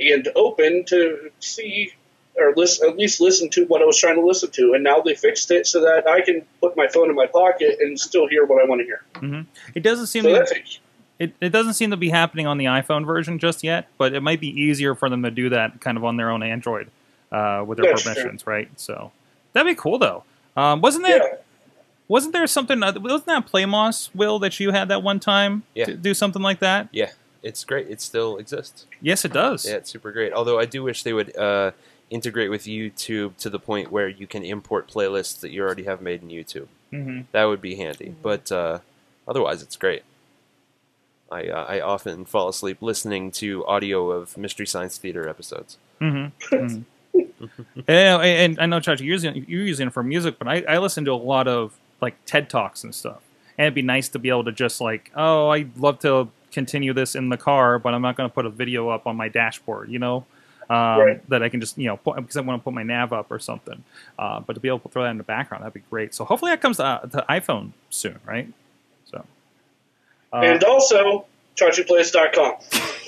and 0.00 0.28
open 0.34 0.84
to 0.86 1.30
see 1.40 1.92
or 2.36 2.54
listen, 2.56 2.88
at 2.88 2.96
least 2.96 3.20
listen 3.20 3.50
to 3.50 3.66
what 3.66 3.82
I 3.82 3.84
was 3.84 3.98
trying 3.98 4.14
to 4.16 4.26
listen 4.26 4.50
to. 4.52 4.72
And 4.74 4.82
now 4.82 5.00
they 5.00 5.14
fixed 5.14 5.50
it 5.50 5.66
so 5.66 5.82
that 5.82 6.06
I 6.08 6.22
can 6.22 6.42
put 6.60 6.76
my 6.76 6.88
phone 6.88 7.10
in 7.10 7.14
my 7.14 7.26
pocket 7.26 7.78
and 7.80 7.98
still 7.98 8.26
hear 8.26 8.46
what 8.46 8.62
I 8.62 8.66
want 8.66 8.80
to 8.80 8.84
hear. 8.84 9.02
hmm 9.14 9.40
It 9.74 9.82
doesn't 9.82 10.06
seem 10.06 10.24
So 10.24 10.42
to, 10.42 10.62
it, 11.18 11.34
it 11.40 11.50
doesn't 11.50 11.74
seem 11.74 11.90
to 11.90 11.96
be 11.96 12.08
happening 12.08 12.46
on 12.46 12.58
the 12.58 12.64
iPhone 12.66 13.04
version 13.04 13.38
just 13.38 13.62
yet, 13.62 13.88
but 13.98 14.14
it 14.14 14.22
might 14.22 14.40
be 14.40 14.48
easier 14.48 14.94
for 14.94 15.10
them 15.10 15.22
to 15.22 15.30
do 15.30 15.50
that 15.50 15.80
kind 15.80 15.96
of 15.96 16.04
on 16.04 16.16
their 16.16 16.30
own 16.30 16.42
Android 16.42 16.90
uh, 17.30 17.64
with 17.66 17.76
their 17.78 17.92
That's 17.92 18.02
true. 18.02 18.14
permissions, 18.14 18.46
right? 18.46 18.68
So 18.76 19.12
that'd 19.52 19.70
be 19.70 19.78
cool 19.78 19.98
though. 19.98 20.24
Um, 20.56 20.80
wasn't 20.80 21.04
there 21.04 21.18
yeah. 21.18 21.36
Wasn't 22.12 22.32
there 22.34 22.46
something? 22.46 22.82
Uh, 22.82 22.92
wasn't 23.00 23.26
that 23.26 23.46
Playmoss 23.50 24.10
Will 24.14 24.38
that 24.40 24.60
you 24.60 24.70
had 24.70 24.86
that 24.88 25.02
one 25.02 25.18
time 25.20 25.62
Yeah. 25.74 25.86
to 25.86 25.94
do 26.08 26.12
something 26.14 26.42
like 26.42 26.58
that? 26.60 26.88
Yeah, 26.92 27.10
it's 27.42 27.64
great. 27.64 27.86
It 27.94 28.00
still 28.00 28.36
exists. 28.42 28.86
Yes, 29.00 29.24
it 29.24 29.32
does. 29.32 29.64
Yeah, 29.66 29.76
it's 29.80 29.90
super 29.90 30.12
great. 30.12 30.32
Although 30.32 30.58
I 30.58 30.66
do 30.66 30.82
wish 30.82 31.02
they 31.02 31.12
would 31.12 31.30
uh, 31.36 31.70
integrate 32.10 32.50
with 32.50 32.64
YouTube 32.64 33.36
to 33.38 33.48
the 33.50 33.58
point 33.58 33.90
where 33.90 34.08
you 34.08 34.26
can 34.26 34.42
import 34.44 34.88
playlists 34.88 35.40
that 35.40 35.50
you 35.50 35.62
already 35.62 35.84
have 35.84 36.00
made 36.02 36.20
in 36.22 36.28
YouTube. 36.28 36.68
hmm 36.90 37.20
That 37.32 37.44
would 37.44 37.60
be 37.62 37.74
handy. 37.76 38.14
But 38.22 38.52
uh, 38.52 38.78
otherwise, 39.26 39.62
it's 39.62 39.76
great. 39.76 40.02
I 41.30 41.46
uh, 41.48 41.64
I 41.74 41.80
often 41.80 42.26
fall 42.26 42.48
asleep 42.48 42.78
listening 42.82 43.30
to 43.40 43.64
audio 43.66 44.10
of 44.10 44.36
Mystery 44.36 44.66
Science 44.66 44.98
Theater 44.98 45.24
episodes. 45.34 45.78
Mm-hmm. 45.98 46.82
and, 47.88 48.22
and 48.22 48.60
I 48.60 48.66
know, 48.66 48.80
Chachi, 48.80 49.00
you're 49.00 49.12
using, 49.18 49.44
you're 49.48 49.64
using 49.64 49.88
it 49.88 49.92
for 49.94 50.02
music, 50.02 50.38
but 50.38 50.46
I, 50.48 50.56
I 50.68 50.76
listen 50.78 51.04
to 51.06 51.12
a 51.12 51.22
lot 51.32 51.48
of 51.48 51.72
like 52.02 52.22
TED 52.26 52.50
talks 52.50 52.84
and 52.84 52.94
stuff. 52.94 53.22
And 53.58 53.66
it'd 53.66 53.74
be 53.74 53.82
nice 53.82 54.08
to 54.10 54.18
be 54.18 54.28
able 54.28 54.44
to 54.44 54.52
just 54.52 54.80
like, 54.80 55.10
oh, 55.14 55.48
I'd 55.50 55.76
love 55.78 56.00
to 56.00 56.28
continue 56.52 56.92
this 56.92 57.14
in 57.14 57.28
the 57.28 57.36
car, 57.36 57.78
but 57.78 57.94
I'm 57.94 58.02
not 58.02 58.16
going 58.16 58.28
to 58.28 58.34
put 58.34 58.44
a 58.46 58.50
video 58.50 58.88
up 58.88 59.06
on 59.06 59.16
my 59.16 59.28
dashboard, 59.28 59.90
you 59.90 59.98
know, 59.98 60.26
um, 60.68 60.98
Right. 61.00 61.28
that 61.30 61.42
I 61.42 61.48
can 61.48 61.60
just, 61.60 61.78
you 61.78 61.86
know, 61.86 61.96
put, 61.96 62.16
because 62.16 62.36
I 62.36 62.40
want 62.40 62.60
to 62.60 62.64
put 62.64 62.74
my 62.74 62.82
nav 62.82 63.12
up 63.12 63.30
or 63.30 63.38
something. 63.38 63.82
Uh, 64.18 64.40
but 64.40 64.54
to 64.54 64.60
be 64.60 64.68
able 64.68 64.80
to 64.80 64.88
throw 64.88 65.04
that 65.04 65.10
in 65.10 65.18
the 65.18 65.22
background, 65.24 65.62
that'd 65.64 65.74
be 65.74 65.82
great. 65.90 66.14
So 66.14 66.24
hopefully 66.24 66.50
that 66.50 66.60
comes 66.60 66.78
to, 66.78 66.84
uh, 66.84 67.00
to 67.06 67.24
iPhone 67.28 67.72
soon, 67.90 68.18
right? 68.26 68.52
So. 69.04 69.24
Uh, 70.32 70.36
and 70.36 70.64
also, 70.64 71.26
ChachiPlays.com. 71.56 72.54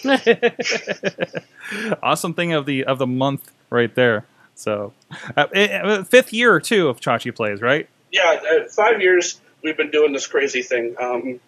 awesome 2.03 2.35
thing 2.35 2.53
of 2.53 2.67
the 2.67 2.85
of 2.85 2.99
the 2.99 3.07
month 3.07 3.51
right 3.71 3.95
there. 3.95 4.27
So, 4.55 4.93
uh, 5.37 5.47
eh, 5.55 5.67
eh, 5.71 6.03
fifth 6.05 6.33
year 6.33 6.61
too 6.61 6.89
of 6.89 7.01
Chachi 7.01 7.35
plays, 7.35 7.61
right? 7.63 7.89
Yeah, 8.15 8.41
uh, 8.65 8.69
five 8.69 9.01
years 9.03 9.41
we've 9.63 9.77
been 9.77 9.91
doing 9.91 10.13
this 10.13 10.27
crazy 10.29 10.63
thing. 10.63 10.95
Um, 11.01 11.41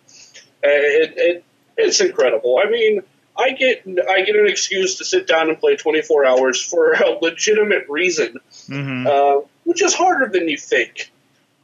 it, 0.62 1.12
it, 1.16 1.44
it's 1.76 2.00
incredible. 2.00 2.61
I 2.64 2.68
mean, 2.68 3.02
I 3.38 3.52
get 3.52 3.85
I 4.08 4.23
get 4.23 4.35
an 4.37 4.49
excuse 4.49 4.96
to 4.96 5.04
sit 5.04 5.26
down 5.28 5.49
and 5.49 5.61
play 5.61 5.76
24 5.76 6.25
hours 6.26 6.61
for 6.62 6.92
a 6.92 7.18
legitimate 7.23 7.87
reason, 7.88 8.38
Mm-hmm. 8.68 9.06
uh, 9.06 9.46
which 9.64 9.80
is 9.82 9.94
harder 9.94 10.26
than 10.32 10.49
you 10.49 10.56
think. 10.58 11.12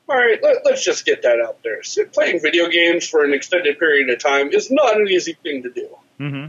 All 0.08 0.16
right, 0.16 0.38
let, 0.42 0.64
let's 0.64 0.84
just 0.84 1.04
get 1.04 1.22
that 1.22 1.40
out 1.40 1.62
there. 1.64 1.82
Sit, 1.82 2.12
playing 2.12 2.40
video 2.40 2.68
games 2.68 3.08
for 3.08 3.24
an 3.24 3.32
extended 3.32 3.78
period 3.78 4.10
of 4.10 4.18
time 4.20 4.50
is 4.52 4.70
not 4.70 5.00
an 5.00 5.08
easy 5.08 5.32
thing 5.42 5.62
to 5.64 5.70
do. 5.70 5.88
Mm-hmm. 6.20 6.46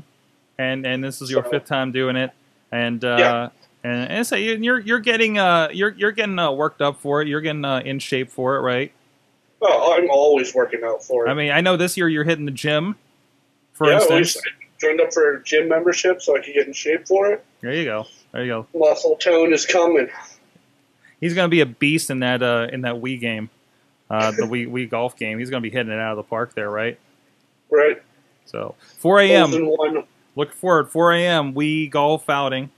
And 0.60 0.86
and 0.86 1.03
this 1.03 1.22
is 1.24 1.31
your 1.31 1.44
So- 1.44 1.50
fifth 1.50 1.66
time 1.66 1.92
doing 1.92 2.18
it, 2.18 2.31
and 2.72 3.03
uh, 3.03 3.16
Yeah. 3.18 3.50
And, 3.83 4.09
and 4.09 4.27
so 4.27 4.35
you- 4.35 4.55
you're 4.55 4.79
you're 4.79 5.00
getting 5.00 5.37
uh 5.37 5.69
you're 5.72 5.91
you're 5.91 6.11
getting 6.11 6.39
uh, 6.39 6.51
worked 6.51 6.81
up 6.81 7.01
for 7.01 7.22
it. 7.22 7.27
You're 7.27 7.41
getting 7.41 7.65
uh, 7.65 7.79
in 7.83 8.00
shape 8.00 8.29
for 8.31 8.55
it, 8.55 8.61
right? 8.61 8.91
Well, 9.59 9.93
I'm 9.93 10.09
always 10.09 10.53
working 10.53 10.81
out 10.83 11.03
for 11.03 11.25
it. 11.27 11.29
I 11.29 11.33
mean, 11.33 11.51
I 11.51 11.61
know 11.61 11.77
this 11.77 11.96
year 11.98 12.09
you're 12.09 12.24
hitting 12.25 12.46
the 12.46 12.51
gym, 12.51 12.96
for 13.74 13.87
yeah, 13.87 13.96
instance. 13.96 14.37
I 14.37 14.50
joined 14.79 15.00
up 15.01 15.13
for 15.13 15.35
a 15.35 15.43
gym 15.43 15.69
membership 15.69 16.22
so 16.22 16.35
I 16.35 16.41
could 16.41 16.53
get 16.53 16.67
in 16.67 16.74
shape 16.74 17.07
for 17.07 17.31
it. 17.31 17.46
There 17.61 17.74
you 17.74 17.85
go. 17.85 18.05
There 18.33 18.43
you 18.43 18.51
go. 18.51 18.67
Muscle 18.77 19.15
tone 19.15 19.53
is 19.53 19.65
coming. 19.65 20.09
He's 21.22 21.33
gonna 21.33 21.48
be 21.50 21.61
a 21.61 21.65
beast 21.65 22.09
in 22.09 22.19
that 22.19 22.41
uh 22.43 22.67
in 22.72 22.81
that 22.81 22.96
Wii 22.96 23.19
game, 23.19 23.50
uh 24.09 24.31
the 24.31 24.43
Wii 24.43 24.69
Wii 24.69 24.89
golf 24.89 25.17
game. 25.17 25.39
He's 25.39 25.50
gonna 25.50 25.61
be 25.61 25.69
hitting 25.69 25.91
it 25.91 26.00
out 26.00 26.11
of 26.11 26.17
the 26.17 26.24
park 26.24 26.53
there, 26.55 26.69
right? 26.69 27.00
Right? 27.69 28.01
So 28.46 28.75
4 29.00 29.19
a.m. 29.22 29.51
Look 30.35 30.51
forward, 30.53 30.89
4 30.89 31.13
a.m. 31.13 31.53
Wii 31.53 31.89
golf 31.89 32.29
outing. 32.29 32.69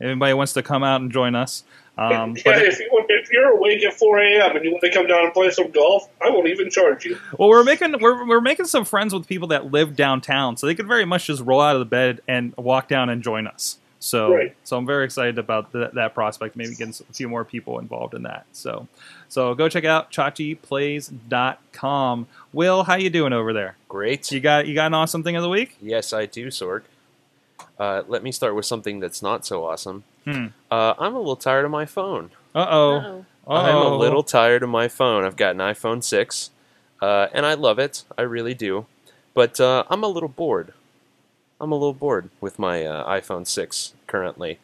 Anybody 0.00 0.32
wants 0.34 0.52
to 0.54 0.62
come 0.62 0.82
out 0.82 1.00
and 1.00 1.12
join 1.12 1.34
us? 1.34 1.64
Um, 1.98 2.34
yeah, 2.36 2.42
but 2.44 2.62
if, 2.62 2.78
you, 2.78 3.04
if 3.10 3.30
you're 3.30 3.50
awake 3.50 3.84
at 3.84 3.92
4 3.92 4.18
a.m. 4.20 4.56
and 4.56 4.64
you 4.64 4.70
want 4.70 4.80
to 4.82 4.90
come 4.90 5.06
down 5.06 5.24
and 5.24 5.34
play 5.34 5.50
some 5.50 5.70
golf, 5.70 6.08
I 6.22 6.30
won't 6.30 6.48
even 6.48 6.70
charge 6.70 7.04
you. 7.04 7.18
well, 7.38 7.50
we're 7.50 7.64
making 7.64 8.00
we're, 8.00 8.26
we're 8.26 8.40
making 8.40 8.66
some 8.66 8.86
friends 8.86 9.12
with 9.12 9.26
people 9.26 9.48
that 9.48 9.70
live 9.70 9.96
downtown, 9.96 10.56
so 10.56 10.66
they 10.66 10.74
could 10.74 10.88
very 10.88 11.04
much 11.04 11.26
just 11.26 11.42
roll 11.42 11.60
out 11.60 11.76
of 11.76 11.80
the 11.80 11.84
bed 11.84 12.22
and 12.26 12.54
walk 12.56 12.88
down 12.88 13.10
and 13.10 13.22
join 13.22 13.46
us. 13.46 13.76
So, 14.02 14.32
Right. 14.34 14.56
so 14.64 14.78
I'm 14.78 14.86
very 14.86 15.04
excited 15.04 15.38
about 15.38 15.72
that 15.72 15.92
that 15.92 16.14
prospect. 16.14 16.56
Maybe 16.56 16.70
getting 16.74 16.94
a 17.10 17.12
few 17.12 17.28
more 17.28 17.44
people 17.44 17.78
involved 17.78 18.14
in 18.14 18.22
that. 18.22 18.46
So, 18.52 18.88
so 19.28 19.54
go 19.54 19.68
check 19.68 19.84
out 19.84 20.10
chachiplays.com. 20.10 22.26
Will, 22.54 22.84
how 22.84 22.94
you 22.94 23.10
doing 23.10 23.34
over 23.34 23.52
there? 23.52 23.76
Great. 23.90 24.32
You 24.32 24.40
got 24.40 24.66
you 24.66 24.74
got 24.74 24.86
an 24.86 24.94
awesome 24.94 25.22
thing 25.22 25.36
of 25.36 25.42
the 25.42 25.50
week? 25.50 25.76
Yes, 25.82 26.14
I 26.14 26.24
do, 26.24 26.46
Sorg. 26.46 26.84
Uh, 27.80 28.02
let 28.08 28.22
me 28.22 28.30
start 28.30 28.54
with 28.54 28.66
something 28.66 29.00
that's 29.00 29.22
not 29.22 29.46
so 29.46 29.64
awesome. 29.64 30.04
Hmm. 30.24 30.48
Uh, 30.70 30.92
I'm 30.98 31.14
a 31.14 31.18
little 31.18 31.34
tired 31.34 31.64
of 31.64 31.70
my 31.70 31.86
phone. 31.86 32.30
Uh 32.54 32.66
oh. 32.68 33.24
I'm 33.48 33.74
a 33.74 33.96
little 33.96 34.22
tired 34.22 34.62
of 34.62 34.68
my 34.68 34.86
phone. 34.86 35.24
I've 35.24 35.36
got 35.36 35.52
an 35.52 35.58
iPhone 35.58 36.04
6, 36.04 36.50
uh, 37.00 37.28
and 37.32 37.46
I 37.46 37.54
love 37.54 37.78
it. 37.78 38.04
I 38.18 38.22
really 38.22 38.52
do. 38.52 38.84
But 39.32 39.58
uh, 39.58 39.84
I'm 39.88 40.04
a 40.04 40.08
little 40.08 40.28
bored. 40.28 40.74
I'm 41.58 41.72
a 41.72 41.74
little 41.74 41.94
bored 41.94 42.28
with 42.40 42.58
my 42.58 42.84
uh, 42.84 43.08
iPhone 43.08 43.46
6 43.46 43.94
currently, 44.06 44.58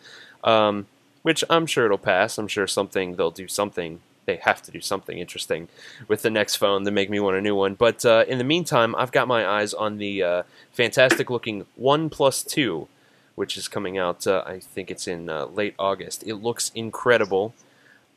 um, 0.44 0.86
which 1.22 1.42
I'm 1.48 1.66
sure 1.66 1.86
it'll 1.86 1.98
pass. 1.98 2.36
I'm 2.36 2.48
sure 2.48 2.66
something 2.66 3.16
they'll 3.16 3.30
do 3.30 3.48
something. 3.48 4.00
They 4.26 4.36
have 4.36 4.60
to 4.62 4.70
do 4.70 4.80
something 4.80 5.18
interesting 5.18 5.68
with 6.06 6.22
the 6.22 6.30
next 6.30 6.56
phone 6.56 6.84
to 6.84 6.90
make 6.90 7.08
me 7.08 7.18
want 7.18 7.36
a 7.36 7.40
new 7.40 7.54
one. 7.54 7.74
But 7.74 8.04
uh, 8.04 8.24
in 8.28 8.38
the 8.38 8.44
meantime, 8.44 8.94
I've 8.96 9.12
got 9.12 9.26
my 9.26 9.46
eyes 9.46 9.72
on 9.72 9.98
the 9.98 10.22
uh, 10.22 10.42
fantastic 10.72 11.30
looking 11.30 11.64
One 11.76 12.10
Plus 12.10 12.42
Two, 12.42 12.88
which 13.36 13.56
is 13.56 13.68
coming 13.68 13.96
out. 13.96 14.26
Uh, 14.26 14.42
I 14.44 14.58
think 14.58 14.90
it's 14.90 15.06
in 15.06 15.30
uh, 15.30 15.46
late 15.46 15.74
August. 15.78 16.24
It 16.26 16.34
looks 16.34 16.72
incredible. 16.74 17.54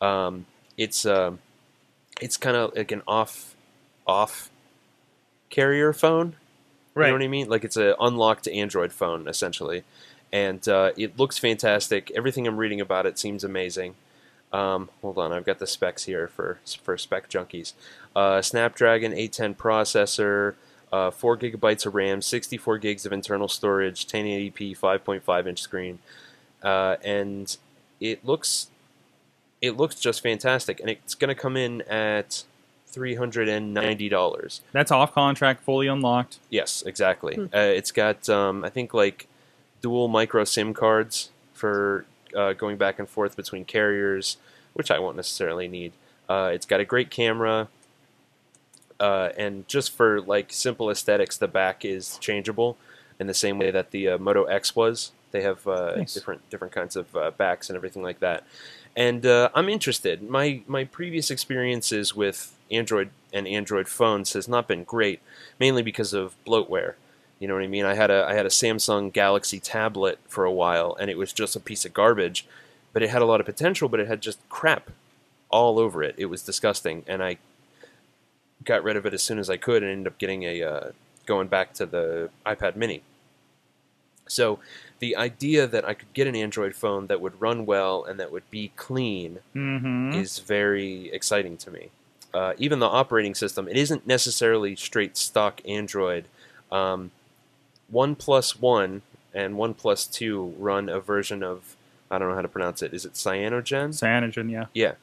Um, 0.01 0.47
it's 0.77 1.05
uh, 1.05 1.33
it's 2.19 2.37
kind 2.37 2.57
of 2.57 2.75
like 2.75 2.91
an 2.91 3.03
off 3.07 3.55
off 4.07 4.49
carrier 5.51 5.93
phone. 5.93 6.35
Right. 6.95 7.05
You 7.05 7.11
know 7.11 7.17
what 7.17 7.23
I 7.23 7.27
mean? 7.27 7.49
Like 7.49 7.63
it's 7.63 7.77
an 7.77 7.93
unlocked 7.99 8.47
Android 8.47 8.91
phone 8.91 9.27
essentially, 9.27 9.83
and 10.33 10.67
uh, 10.67 10.91
it 10.97 11.19
looks 11.19 11.37
fantastic. 11.37 12.11
Everything 12.15 12.47
I'm 12.47 12.57
reading 12.57 12.81
about 12.81 13.05
it 13.05 13.19
seems 13.19 13.43
amazing. 13.43 13.95
Um, 14.51 14.89
hold 15.01 15.19
on, 15.19 15.31
I've 15.31 15.45
got 15.45 15.59
the 15.59 15.67
specs 15.67 16.05
here 16.05 16.27
for 16.27 16.59
for 16.81 16.97
spec 16.97 17.29
junkies. 17.29 17.73
Uh, 18.15 18.41
Snapdragon 18.41 19.13
810 19.13 19.53
processor, 19.55 20.55
uh, 20.91 21.11
four 21.11 21.37
gigabytes 21.37 21.85
of 21.85 21.95
RAM, 21.95 22.21
64 22.21 22.77
gigs 22.79 23.05
of 23.05 23.13
internal 23.13 23.47
storage, 23.47 24.07
1080p, 24.07 24.77
5.5 24.77 25.47
inch 25.47 25.61
screen, 25.61 25.99
uh, 26.63 26.95
and 27.03 27.57
it 27.99 28.25
looks 28.25 28.67
it 29.61 29.75
looks 29.75 29.95
just 29.95 30.21
fantastic. 30.21 30.79
And 30.79 30.89
it's 30.89 31.15
going 31.15 31.29
to 31.29 31.39
come 31.39 31.57
in 31.57 31.81
at 31.83 32.43
three 32.87 33.15
hundred 33.15 33.47
and 33.47 33.73
ninety 33.73 34.09
dollars. 34.09 34.61
That's 34.71 34.91
off 34.91 35.13
contract, 35.13 35.63
fully 35.63 35.87
unlocked. 35.87 36.39
Yes, 36.49 36.83
exactly. 36.85 37.35
Hmm. 37.35 37.45
Uh, 37.53 37.59
it's 37.59 37.91
got, 37.91 38.27
um, 38.29 38.63
I 38.63 38.69
think, 38.69 38.93
like 38.93 39.27
dual 39.81 40.07
micro 40.07 40.43
SIM 40.43 40.73
cards 40.73 41.29
for 41.53 42.05
uh, 42.35 42.53
going 42.53 42.77
back 42.77 42.99
and 42.99 43.07
forth 43.07 43.35
between 43.35 43.65
carriers, 43.65 44.37
which 44.73 44.91
I 44.91 44.99
won't 44.99 45.15
necessarily 45.15 45.67
need. 45.67 45.93
Uh, 46.27 46.51
it's 46.53 46.65
got 46.65 46.79
a 46.79 46.85
great 46.85 47.09
camera, 47.09 47.67
uh, 48.99 49.29
and 49.37 49.67
just 49.67 49.91
for 49.95 50.21
like 50.21 50.51
simple 50.51 50.89
aesthetics, 50.89 51.37
the 51.37 51.47
back 51.47 51.85
is 51.85 52.17
changeable 52.19 52.77
in 53.19 53.27
the 53.27 53.33
same 53.33 53.57
way 53.59 53.71
that 53.71 53.91
the 53.91 54.09
uh, 54.09 54.17
Moto 54.17 54.43
X 54.45 54.75
was. 54.75 55.11
They 55.31 55.41
have 55.41 55.67
uh, 55.67 55.95
Nice. 55.97 56.13
different 56.13 56.49
different 56.49 56.73
kinds 56.73 56.95
of 56.95 57.15
uh, 57.15 57.31
backs 57.31 57.69
and 57.69 57.75
everything 57.77 58.01
like 58.03 58.19
that. 58.19 58.43
And 58.95 59.25
uh, 59.25 59.49
I'm 59.53 59.69
interested. 59.69 60.21
My 60.27 60.61
my 60.67 60.83
previous 60.85 61.29
experiences 61.29 62.15
with 62.15 62.55
Android 62.71 63.09
and 63.31 63.47
Android 63.47 63.87
phones 63.87 64.33
has 64.33 64.47
not 64.47 64.67
been 64.67 64.83
great, 64.83 65.19
mainly 65.59 65.83
because 65.83 66.13
of 66.13 66.35
bloatware. 66.45 66.93
You 67.39 67.47
know 67.47 67.53
what 67.53 67.63
I 67.63 67.67
mean? 67.67 67.85
I 67.85 67.93
had 67.93 68.09
a 68.11 68.25
I 68.27 68.33
had 68.33 68.45
a 68.45 68.49
Samsung 68.49 69.13
Galaxy 69.13 69.59
tablet 69.59 70.19
for 70.27 70.43
a 70.45 70.51
while, 70.51 70.97
and 70.99 71.09
it 71.09 71.17
was 71.17 71.31
just 71.31 71.55
a 71.55 71.59
piece 71.59 71.85
of 71.85 71.93
garbage, 71.93 72.45
but 72.91 73.03
it 73.03 73.09
had 73.11 73.21
a 73.21 73.25
lot 73.25 73.39
of 73.39 73.45
potential, 73.45 73.87
but 73.87 73.99
it 73.99 74.07
had 74.07 74.21
just 74.21 74.39
crap 74.49 74.89
all 75.49 75.79
over 75.79 76.01
it. 76.03 76.15
It 76.17 76.25
was 76.25 76.41
disgusting, 76.43 77.03
and 77.07 77.23
I 77.23 77.37
got 78.65 78.83
rid 78.83 78.95
of 78.97 79.05
it 79.05 79.13
as 79.13 79.23
soon 79.23 79.39
as 79.39 79.49
I 79.49 79.57
could, 79.57 79.83
and 79.83 79.91
ended 79.91 80.07
up 80.13 80.17
getting 80.17 80.43
a 80.43 80.61
uh, 80.63 80.91
going 81.25 81.47
back 81.47 81.73
to 81.75 81.85
the 81.85 82.29
iPad 82.45 82.75
Mini. 82.75 83.01
So 84.27 84.59
the 84.99 85.15
idea 85.15 85.65
that 85.65 85.85
I 85.87 85.93
could 85.95 86.13
get 86.13 86.27
an 86.27 86.35
Android 86.35 86.75
phone 86.75 87.07
that 87.07 87.19
would 87.19 87.41
run 87.41 87.65
well 87.65 88.03
and 88.03 88.19
that 88.19 88.31
would 88.31 88.49
be 88.51 88.71
clean 88.75 89.39
Mm-hmm. 89.55 90.13
is 90.13 90.39
very 90.39 91.09
exciting 91.11 91.57
to 91.57 91.71
me. 91.71 91.89
Uh, 92.31 92.53
even 92.57 92.77
the 92.79 92.87
operating 92.87 93.33
system, 93.33 93.67
it 93.67 93.75
isn't 93.75 94.05
necessarily 94.05 94.75
straight 94.75 95.17
stock 95.17 95.61
Android. 95.67 96.25
Um, 96.71 97.09
OnePlus 97.91 98.59
One 98.59 99.01
and 99.33 99.57
one 99.57 99.73
Two 100.11 100.53
run 100.59 100.89
a 100.89 100.99
version 100.99 101.41
of 101.41 101.75
I 102.11 102.19
don't 102.19 102.29
know 102.29 102.35
how 102.35 102.41
to 102.41 102.47
pronounce 102.47 102.81
it. 102.83 102.93
Is 102.93 103.05
it 103.05 103.13
Cyanogen? 103.13 103.89
Cyanogen, 103.89 104.51
yeah. 104.51 104.65
Yeah. 104.73 104.93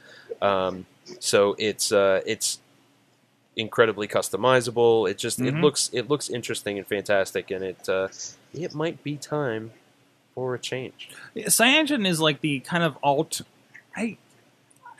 Um, 0.40 0.86
so 1.18 1.56
it's 1.58 1.90
uh, 1.90 2.20
it's 2.26 2.60
incredibly 3.56 4.06
customizable. 4.06 5.10
It 5.10 5.18
just 5.18 5.40
it 5.40 5.54
Mhm. 5.54 5.62
looks 5.62 5.90
it 5.92 6.08
looks 6.08 6.28
interesting 6.28 6.78
and 6.78 6.86
fantastic, 6.86 7.50
and 7.50 7.64
it 7.64 7.88
uh, 7.88 8.08
it 8.54 8.74
might 8.74 9.02
be 9.02 9.16
time 9.16 9.72
for 10.34 10.54
a 10.54 10.58
change. 10.58 11.08
Cyanogen 11.36 12.06
is 12.06 12.20
like 12.20 12.40
the 12.42 12.60
kind 12.60 12.82
of 12.84 12.96
alt. 13.02 13.40
I 13.96 14.16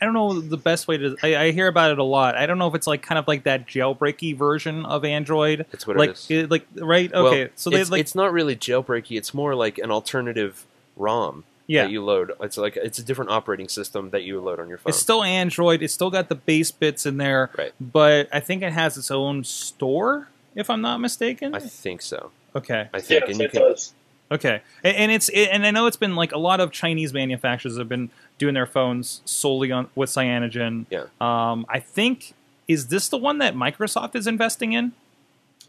I 0.01 0.05
don't 0.05 0.13
know 0.13 0.39
the 0.41 0.57
best 0.57 0.87
way 0.87 0.97
to. 0.97 1.15
I, 1.23 1.35
I 1.35 1.51
hear 1.51 1.67
about 1.67 1.91
it 1.91 1.97
a 1.99 2.03
lot. 2.03 2.35
I 2.35 2.45
don't 2.45 2.57
know 2.59 2.67
if 2.67 2.75
it's 2.75 2.85
like 2.87 3.01
kind 3.01 3.17
of 3.17 3.27
like 3.27 3.43
that 3.43 3.67
jailbreaky 3.67 4.35
version 4.37 4.85
of 4.85 5.03
Android. 5.05 5.65
That's 5.71 5.87
what 5.87 5.97
like 5.97 6.11
it 6.11 6.31
is. 6.31 6.49
like 6.51 6.67
right. 6.75 7.11
Well, 7.11 7.27
Okay, 7.27 7.49
so 7.55 7.69
they 7.69 7.81
it's, 7.81 7.89
like 7.91 8.01
it's 8.01 8.13
not 8.15 8.31
really 8.31 8.55
jailbreaky. 8.55 9.17
It's 9.17 9.33
more 9.33 9.55
like 9.55 9.77
an 9.79 9.89
alternative 9.91 10.65
ROM 10.95 11.43
yeah. 11.67 11.83
that 11.83 11.91
you 11.91 12.03
load. 12.03 12.31
It's 12.41 12.57
like 12.57 12.75
it's 12.77 12.97
a 12.99 13.03
different 13.03 13.29
operating 13.31 13.67
system 13.69 14.09
that 14.09 14.23
you 14.23 14.39
load 14.41 14.59
on 14.59 14.67
your 14.69 14.77
phone. 14.79 14.89
It's 14.89 14.99
still 14.99 15.23
Android. 15.23 15.81
It's 15.83 15.93
still 15.93 16.09
got 16.09 16.29
the 16.29 16.35
base 16.35 16.71
bits 16.71 17.05
in 17.05 17.17
there, 17.17 17.49
Right. 17.57 17.73
but 17.79 18.27
I 18.33 18.39
think 18.39 18.63
it 18.63 18.73
has 18.73 18.97
its 18.97 19.11
own 19.11 19.43
store, 19.43 20.29
if 20.55 20.69
I'm 20.69 20.81
not 20.81 20.99
mistaken. 20.99 21.53
I 21.53 21.59
think 21.59 22.01
so. 22.01 22.31
okay, 22.55 22.89
I 22.93 22.99
think, 23.01 23.21
Yes, 23.21 23.29
and 23.29 23.39
you 23.39 23.45
it 23.45 23.51
can. 23.51 23.61
does. 23.61 23.93
okay, 24.31 24.61
and, 24.83 24.95
and 24.97 25.11
it's 25.11 25.29
it, 25.29 25.49
and 25.51 25.65
I 25.65 25.71
know 25.71 25.85
it's 25.85 25.97
been 25.97 26.15
like 26.15 26.31
a 26.31 26.39
lot 26.39 26.59
of 26.59 26.71
Chinese 26.71 27.13
manufacturers 27.13 27.77
have 27.77 27.89
been 27.89 28.09
doing 28.39 28.53
their 28.55 28.65
phones 28.65 29.21
solely 29.25 29.71
on 29.71 29.89
with 29.95 30.09
cyanogen. 30.09 30.85
Yeah. 30.89 31.05
Um, 31.21 31.65
I 31.69 31.79
think 31.79 32.33
is 32.67 32.87
this 32.87 33.07
the 33.09 33.17
one 33.17 33.37
that 33.37 33.55
Microsoft 33.55 34.15
is 34.15 34.27
investing 34.27 34.73
in? 34.73 34.91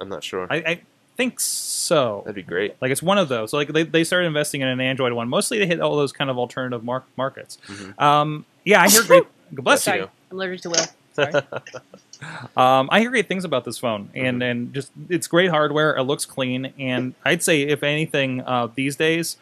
I'm 0.00 0.08
not 0.08 0.22
sure. 0.24 0.46
I, 0.50 0.56
I 0.56 0.80
think 1.18 1.38
so. 1.40 2.22
That'd 2.24 2.34
be 2.36 2.42
great. 2.42 2.76
Like 2.80 2.90
it's 2.90 3.02
one 3.02 3.18
of 3.18 3.28
those. 3.28 3.52
Like 3.52 3.68
they, 3.68 3.82
they 3.82 4.04
started 4.04 4.26
investing 4.26 4.62
in 4.62 4.68
an 4.68 4.80
Android 4.80 5.12
one. 5.12 5.28
Mostly 5.28 5.58
they 5.58 5.66
hit 5.66 5.80
all 5.80 5.96
those 5.96 6.12
kind 6.12 6.30
of 6.30 6.38
alternative 6.38 6.82
mar- 6.82 7.04
markets. 7.18 7.58
Mhm. 7.66 8.00
Um, 8.00 8.46
yeah, 8.64 8.80
I 8.80 8.88
hear 8.88 9.02
great. 9.04 9.24
bless 9.52 9.84
Bless 9.84 9.86
you. 9.96 10.02
you. 10.02 10.08
I'm 10.30 10.36
allergic 10.38 10.60
to 10.62 10.70
Will. 10.70 10.86
Sorry. 11.12 11.32
Um, 12.56 12.88
I 12.90 12.98
hear 12.98 13.10
great 13.10 13.28
things 13.28 13.44
about 13.44 13.64
this 13.64 13.78
phone, 13.78 14.10
and 14.12 14.40
Mhm. 14.42 14.50
and 14.50 14.74
just 14.74 14.90
it's 15.08 15.28
great 15.28 15.50
hardware. 15.50 15.96
It 15.96 16.02
looks 16.02 16.24
clean, 16.24 16.72
and 16.76 17.14
I'd 17.24 17.44
say 17.44 17.62
if 17.62 17.84
anything, 17.84 18.40
uh, 18.40 18.68
these 18.74 18.96
days, 18.96 19.36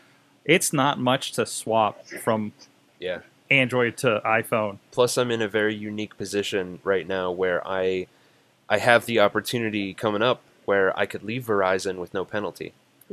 it's 0.44 0.74
not 0.74 0.98
much 1.00 1.32
to 1.32 1.46
swap 1.46 2.06
from 2.06 2.52
Yeah. 3.00 3.20
Android 3.50 3.96
to 3.98 4.20
iPhone. 4.26 4.76
Plus, 4.90 5.16
I'm 5.16 5.30
in 5.30 5.40
a 5.40 5.48
very 5.48 5.74
unique 5.74 6.18
position 6.18 6.80
right 6.84 7.06
now 7.08 7.30
where 7.30 7.66
I 7.66 8.08
I 8.68 8.76
have 8.78 9.06
the 9.06 9.20
opportunity 9.20 9.94
coming 9.94 10.20
up 10.20 10.42
where 10.66 10.96
I 10.98 11.06
could 11.06 11.22
leave 11.22 11.44
Verizon 11.46 11.96
with 11.96 12.12
no 12.12 12.24
penalty. 12.24 12.72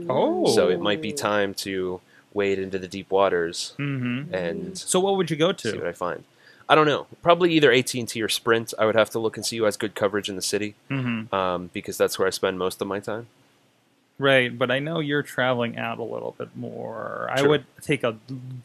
Oh. 0.09 0.47
So 0.53 0.67
it 0.69 0.81
might 0.81 1.01
be 1.01 1.11
time 1.13 1.53
to 1.55 2.01
wade 2.33 2.59
into 2.59 2.79
the 2.79 2.87
deep 2.87 3.09
waters 3.11 3.73
Mm-hmm. 3.79 4.33
and 4.33 4.77
So 4.77 4.99
what 4.99 5.15
would 5.17 5.29
you 5.31 5.37
go 5.37 5.51
to? 5.53 5.71
see 5.71 5.77
what 5.77 5.83
to? 5.83 5.89
I 5.89 5.93
find. 5.93 6.23
I 6.67 6.75
don't 6.75 6.87
know. 6.87 7.07
Probably 7.21 7.51
either 7.53 7.71
AT 7.71 7.93
and 7.93 8.07
T 8.07 8.21
or 8.21 8.29
Sprint. 8.29 8.73
I 8.79 8.85
would 8.85 8.95
have 8.95 9.09
to 9.11 9.19
look 9.19 9.37
and 9.37 9.45
see 9.45 9.57
who 9.57 9.65
has 9.65 9.77
good 9.77 9.93
coverage 9.95 10.29
in 10.29 10.35
the 10.35 10.41
city, 10.41 10.75
Mm-hmm. 10.89 11.33
um, 11.35 11.69
because 11.73 11.97
that's 11.97 12.17
where 12.17 12.27
I 12.27 12.31
spend 12.31 12.57
most 12.57 12.81
of 12.81 12.87
my 12.87 12.99
time. 12.99 13.27
Right, 14.19 14.55
but 14.57 14.71
I 14.71 14.79
know 14.79 14.99
you're 14.99 15.23
traveling 15.23 15.77
out 15.77 15.97
a 15.99 16.03
little 16.03 16.35
bit 16.37 16.55
more. 16.55 17.27
I 17.31 17.39
True. 17.41 17.49
would 17.49 17.65
take 17.81 18.03
a 18.03 18.15